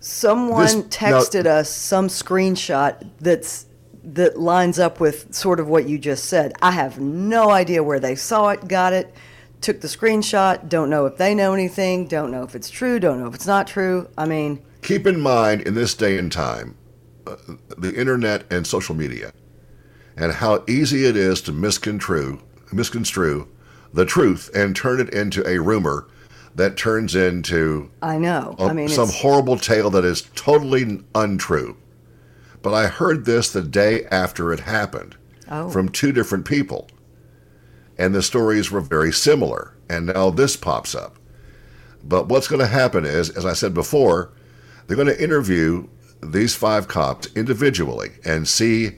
Someone 0.00 0.62
This- 0.62 0.74
now- 0.74 0.82
texted 0.82 1.46
us 1.46 1.70
some 1.70 2.08
screenshot 2.08 3.10
that's 3.20 3.66
that 4.06 4.38
lines 4.38 4.78
up 4.78 5.00
with 5.00 5.34
sort 5.34 5.58
of 5.58 5.66
what 5.66 5.88
you 5.88 5.96
just 5.98 6.24
said. 6.26 6.52
I 6.60 6.72
have 6.72 7.00
no 7.00 7.48
idea 7.50 7.82
where 7.82 7.98
they 7.98 8.14
saw 8.14 8.50
it, 8.50 8.68
got 8.68 8.92
it, 8.92 9.14
took 9.62 9.80
the 9.80 9.88
screenshot, 9.88 10.68
don't 10.68 10.90
know 10.90 11.06
if 11.06 11.16
they 11.16 11.34
know 11.34 11.54
anything, 11.54 12.06
don't 12.06 12.30
know 12.30 12.42
if 12.42 12.54
it's 12.54 12.68
true, 12.68 13.00
don't 13.00 13.18
know 13.18 13.28
if 13.28 13.34
it's 13.34 13.46
not 13.46 13.66
true. 13.66 14.08
I 14.18 14.26
mean, 14.26 14.60
Keep 14.82 15.06
in 15.06 15.18
mind, 15.22 15.62
in 15.62 15.72
this 15.72 15.94
day 15.94 16.18
and 16.18 16.30
time, 16.30 16.74
uh, 17.26 17.36
the 17.78 17.94
internet 17.98 18.44
and 18.50 18.66
social 18.66 18.94
media, 18.94 19.32
and 20.18 20.32
how 20.32 20.62
easy 20.68 21.06
it 21.06 21.16
is 21.16 21.40
to 21.40 21.52
misconstrue, 21.52 22.38
misconstrue 22.72 23.48
the 23.94 24.04
truth 24.04 24.50
and 24.54 24.76
turn 24.76 25.00
it 25.00 25.08
into 25.14 25.48
a 25.48 25.58
rumor 25.58 26.08
that 26.56 26.76
turns 26.76 27.14
into 27.14 27.90
I 28.02 28.18
know. 28.18 28.54
a- 28.58 28.66
I 28.66 28.72
mean, 28.72 28.88
some 28.88 29.08
horrible 29.08 29.56
tale 29.58 29.90
that 29.90 30.04
is 30.04 30.22
totally 30.34 31.02
untrue. 31.14 31.76
But 32.62 32.74
I 32.74 32.86
heard 32.86 33.24
this 33.24 33.50
the 33.50 33.62
day 33.62 34.04
after 34.10 34.52
it 34.52 34.60
happened 34.60 35.16
Oh. 35.50 35.68
from 35.68 35.88
two 35.88 36.12
different 36.12 36.44
people. 36.46 36.88
And 37.98 38.14
the 38.14 38.22
stories 38.22 38.70
were 38.70 38.80
very 38.80 39.12
similar. 39.12 39.72
And 39.88 40.06
now 40.06 40.30
this 40.30 40.56
pops 40.56 40.94
up. 40.94 41.16
But 42.02 42.28
what's 42.28 42.48
going 42.48 42.60
to 42.60 42.66
happen 42.66 43.04
is, 43.04 43.30
as 43.30 43.44
I 43.44 43.52
said 43.52 43.74
before, 43.74 44.30
they're 44.86 44.96
going 44.96 45.08
to 45.08 45.22
interview 45.22 45.88
these 46.22 46.54
five 46.54 46.88
cops 46.88 47.28
individually 47.36 48.12
and 48.24 48.48
see 48.48 48.92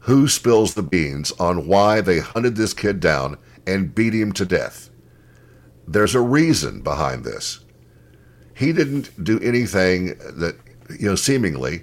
who 0.00 0.26
spills 0.28 0.74
the 0.74 0.82
beans 0.82 1.30
on 1.38 1.66
why 1.68 2.00
they 2.00 2.18
hunted 2.20 2.56
this 2.56 2.74
kid 2.74 2.98
down 3.00 3.36
and 3.66 3.94
beat 3.94 4.14
him 4.14 4.32
to 4.32 4.44
death. 4.44 4.89
There's 5.90 6.14
a 6.14 6.20
reason 6.20 6.82
behind 6.82 7.24
this. 7.24 7.60
He 8.54 8.72
didn't 8.72 9.24
do 9.24 9.40
anything 9.40 10.18
that, 10.18 10.56
you 10.98 11.08
know, 11.08 11.16
seemingly 11.16 11.82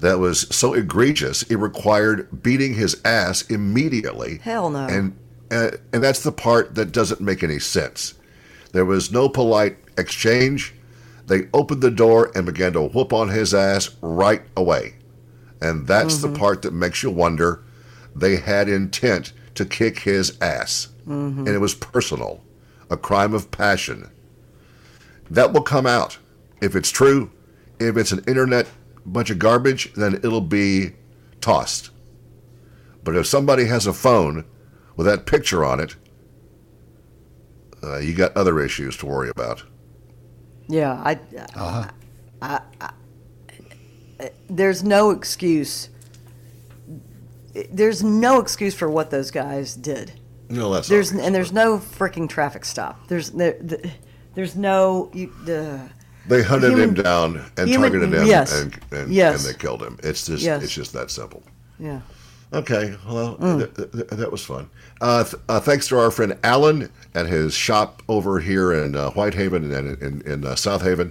that 0.00 0.18
was 0.18 0.40
so 0.54 0.74
egregious 0.74 1.42
it 1.44 1.56
required 1.56 2.42
beating 2.42 2.74
his 2.74 3.00
ass 3.04 3.42
immediately. 3.48 4.38
Hell 4.42 4.68
no. 4.68 4.86
And 4.86 5.16
uh, 5.50 5.70
and 5.92 6.02
that's 6.02 6.22
the 6.22 6.32
part 6.32 6.74
that 6.74 6.92
doesn't 6.92 7.20
make 7.20 7.42
any 7.42 7.58
sense. 7.58 8.14
There 8.72 8.84
was 8.84 9.10
no 9.10 9.28
polite 9.28 9.78
exchange. 9.96 10.74
They 11.26 11.48
opened 11.54 11.80
the 11.80 11.90
door 11.90 12.30
and 12.34 12.44
began 12.44 12.74
to 12.74 12.82
whoop 12.82 13.12
on 13.12 13.28
his 13.28 13.54
ass 13.54 13.96
right 14.02 14.42
away. 14.56 14.96
And 15.62 15.86
that's 15.86 16.18
the 16.18 16.28
part 16.28 16.60
that 16.62 16.74
makes 16.74 17.02
you 17.02 17.10
wonder 17.10 17.62
they 18.14 18.36
had 18.36 18.68
intent 18.68 19.32
to 19.54 19.64
kick 19.64 20.00
his 20.00 20.36
ass. 20.42 20.88
And 21.06 21.48
it 21.48 21.58
was 21.58 21.74
personal, 21.74 22.42
a 22.90 22.96
crime 22.96 23.34
of 23.34 23.50
passion. 23.50 24.10
That 25.30 25.52
will 25.52 25.62
come 25.62 25.86
out. 25.86 26.18
If 26.60 26.76
it's 26.76 26.90
true, 26.90 27.30
if 27.78 27.96
it's 27.96 28.12
an 28.12 28.24
internet 28.26 28.68
bunch 29.06 29.30
of 29.30 29.38
garbage, 29.38 29.92
then 29.94 30.14
it'll 30.14 30.40
be 30.40 30.92
tossed. 31.40 31.90
But 33.02 33.16
if 33.16 33.26
somebody 33.26 33.66
has 33.66 33.86
a 33.86 33.92
phone 33.92 34.44
with 34.96 35.06
that 35.06 35.26
picture 35.26 35.64
on 35.64 35.80
it, 35.80 35.96
uh, 37.82 37.98
you 37.98 38.14
got 38.14 38.34
other 38.36 38.60
issues 38.60 38.96
to 38.98 39.06
worry 39.06 39.28
about. 39.28 39.62
yeah, 40.68 40.94
I, 41.04 41.18
I, 41.54 41.90
I, 42.40 42.60
I- 42.80 42.90
there's 44.48 44.82
no 44.82 45.10
excuse. 45.10 45.88
There's 47.70 48.02
no 48.02 48.40
excuse 48.40 48.74
for 48.74 48.88
what 48.88 49.10
those 49.10 49.30
guys 49.30 49.74
did. 49.74 50.12
No, 50.48 50.72
that's 50.72 50.88
There's 50.88 51.10
obvious, 51.10 51.26
and 51.26 51.34
there's 51.34 51.52
no 51.52 51.78
freaking 51.78 52.28
traffic 52.28 52.64
stop. 52.64 53.08
There's 53.08 53.30
there, 53.30 53.56
the- 53.60 53.90
there's 54.34 54.56
no 54.56 55.10
you, 55.14 55.32
uh, 55.48 55.78
They 56.28 56.42
hunted 56.42 56.70
human- 56.70 56.88
him 56.96 57.02
down 57.02 57.44
and 57.56 57.68
human- 57.68 57.90
targeted 57.92 58.14
him, 58.20 58.26
yes, 58.26 58.60
and 58.60 58.78
and, 58.90 59.12
yes. 59.12 59.44
and 59.46 59.54
they 59.54 59.58
killed 59.58 59.82
him. 59.82 59.98
It's 60.02 60.26
just 60.26 60.42
Yes. 60.42 60.62
it's 60.62 60.72
just 60.72 60.92
that 60.92 61.10
simple. 61.10 61.42
yeah. 61.78 62.00
Okay, 62.52 62.94
well, 63.08 63.36
Mm. 63.40 63.74
th- 63.74 63.90
th- 63.92 64.06
that 64.10 64.30
was 64.30 64.44
fun. 64.44 64.68
Uh, 65.00 65.24
th- 65.24 65.42
uh, 65.48 65.58
thanks 65.58 65.88
to 65.88 65.98
our 65.98 66.12
friend 66.12 66.36
Alan 66.44 66.88
at 67.14 67.26
his 67.26 67.52
shop 67.52 68.00
over 68.08 68.38
here 68.38 68.72
in 68.72 68.94
uh, 68.94 69.10
Whitehaven 69.10 69.72
and 69.72 70.00
in, 70.00 70.20
in 70.24 70.44
uh, 70.46 70.50
Southaven. 70.54 71.10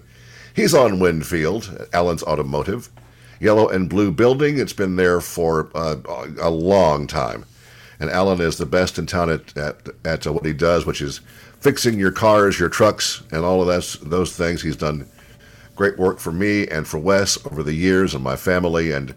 He's 0.53 0.73
on 0.73 0.99
Winfield, 0.99 1.87
Alan's 1.91 2.23
Automotive. 2.23 2.89
Yellow 3.41 3.67
and 3.67 3.89
blue 3.89 4.09
building. 4.11 4.57
It's 4.57 4.71
been 4.71 4.95
there 4.95 5.19
for 5.19 5.69
uh, 5.75 5.95
a 6.39 6.49
long 6.49 7.07
time. 7.07 7.43
And 8.03 8.11
Alan 8.11 8.41
is 8.41 8.57
the 8.57 8.65
best 8.65 8.99
in 8.99 9.05
town 9.05 9.29
at, 9.29 9.55
at, 9.55 9.87
at 10.03 10.25
what 10.27 10.45
he 10.45 10.51
does, 10.51 10.85
which 10.85 11.01
is 11.01 11.21
fixing 11.61 11.97
your 11.97 12.11
cars, 12.11 12.59
your 12.59 12.67
trucks, 12.67 13.23
and 13.31 13.45
all 13.45 13.61
of 13.61 13.67
that, 13.67 14.09
those 14.09 14.35
things. 14.35 14.61
He's 14.61 14.75
done 14.75 15.07
great 15.77 15.97
work 15.97 16.19
for 16.19 16.33
me 16.33 16.67
and 16.67 16.85
for 16.85 16.97
Wes 16.97 17.37
over 17.45 17.63
the 17.63 17.73
years 17.73 18.13
and 18.13 18.21
my 18.21 18.35
family, 18.35 18.91
and 18.91 19.15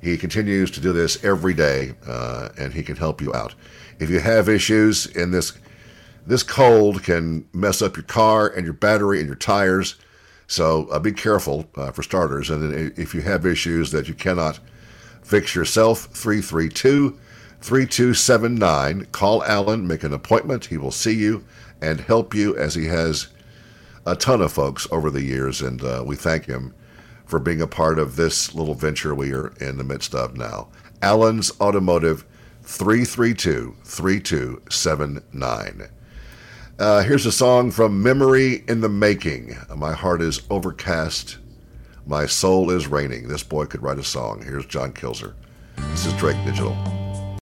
he 0.00 0.16
continues 0.16 0.70
to 0.70 0.80
do 0.80 0.92
this 0.92 1.24
every 1.24 1.54
day, 1.54 1.94
uh, 2.06 2.50
and 2.56 2.72
he 2.72 2.84
can 2.84 2.94
help 2.94 3.20
you 3.20 3.34
out. 3.34 3.56
If 3.98 4.10
you 4.10 4.20
have 4.20 4.48
issues 4.48 5.06
in 5.06 5.32
this, 5.32 5.58
this 6.24 6.44
cold 6.44 7.02
can 7.02 7.48
mess 7.52 7.82
up 7.82 7.96
your 7.96 8.04
car 8.04 8.46
and 8.46 8.64
your 8.64 8.74
battery 8.74 9.18
and 9.18 9.26
your 9.26 9.34
tires. 9.34 9.96
So 10.46 10.86
uh, 10.92 11.00
be 11.00 11.10
careful 11.10 11.68
uh, 11.74 11.90
for 11.90 12.04
starters. 12.04 12.48
And 12.48 12.62
then 12.62 12.92
if 12.96 13.12
you 13.12 13.22
have 13.22 13.44
issues 13.44 13.90
that 13.90 14.06
you 14.06 14.14
cannot 14.14 14.60
fix 15.20 15.56
yourself, 15.56 16.04
332 16.12 17.18
3279. 17.60 19.06
Call 19.12 19.44
Alan, 19.44 19.86
make 19.86 20.02
an 20.02 20.12
appointment. 20.12 20.66
He 20.66 20.78
will 20.78 20.90
see 20.90 21.14
you 21.14 21.44
and 21.80 22.00
help 22.00 22.34
you 22.34 22.56
as 22.56 22.74
he 22.74 22.86
has 22.86 23.28
a 24.06 24.16
ton 24.16 24.40
of 24.40 24.52
folks 24.52 24.88
over 24.90 25.10
the 25.10 25.22
years. 25.22 25.60
And 25.60 25.82
uh, 25.82 26.02
we 26.06 26.16
thank 26.16 26.46
him 26.46 26.74
for 27.26 27.38
being 27.38 27.60
a 27.60 27.66
part 27.66 27.98
of 27.98 28.16
this 28.16 28.54
little 28.54 28.74
venture 28.74 29.14
we 29.14 29.32
are 29.32 29.48
in 29.60 29.78
the 29.78 29.84
midst 29.84 30.14
of 30.14 30.36
now. 30.36 30.68
Alan's 31.02 31.52
Automotive, 31.60 32.24
332 32.62 33.76
3279. 33.84 35.88
Uh, 36.78 37.02
here's 37.02 37.26
a 37.26 37.32
song 37.32 37.70
from 37.70 38.02
Memory 38.02 38.64
in 38.66 38.80
the 38.80 38.88
Making. 38.88 39.56
My 39.76 39.92
heart 39.92 40.22
is 40.22 40.42
overcast. 40.48 41.36
My 42.06 42.26
soul 42.26 42.70
is 42.70 42.86
raining. 42.86 43.28
This 43.28 43.42
boy 43.42 43.66
could 43.66 43.82
write 43.82 43.98
a 43.98 44.04
song. 44.04 44.42
Here's 44.42 44.66
John 44.66 44.92
Kilzer. 44.92 45.34
This 45.76 46.06
is 46.06 46.14
Drake 46.14 46.42
Digital. 46.44 47.09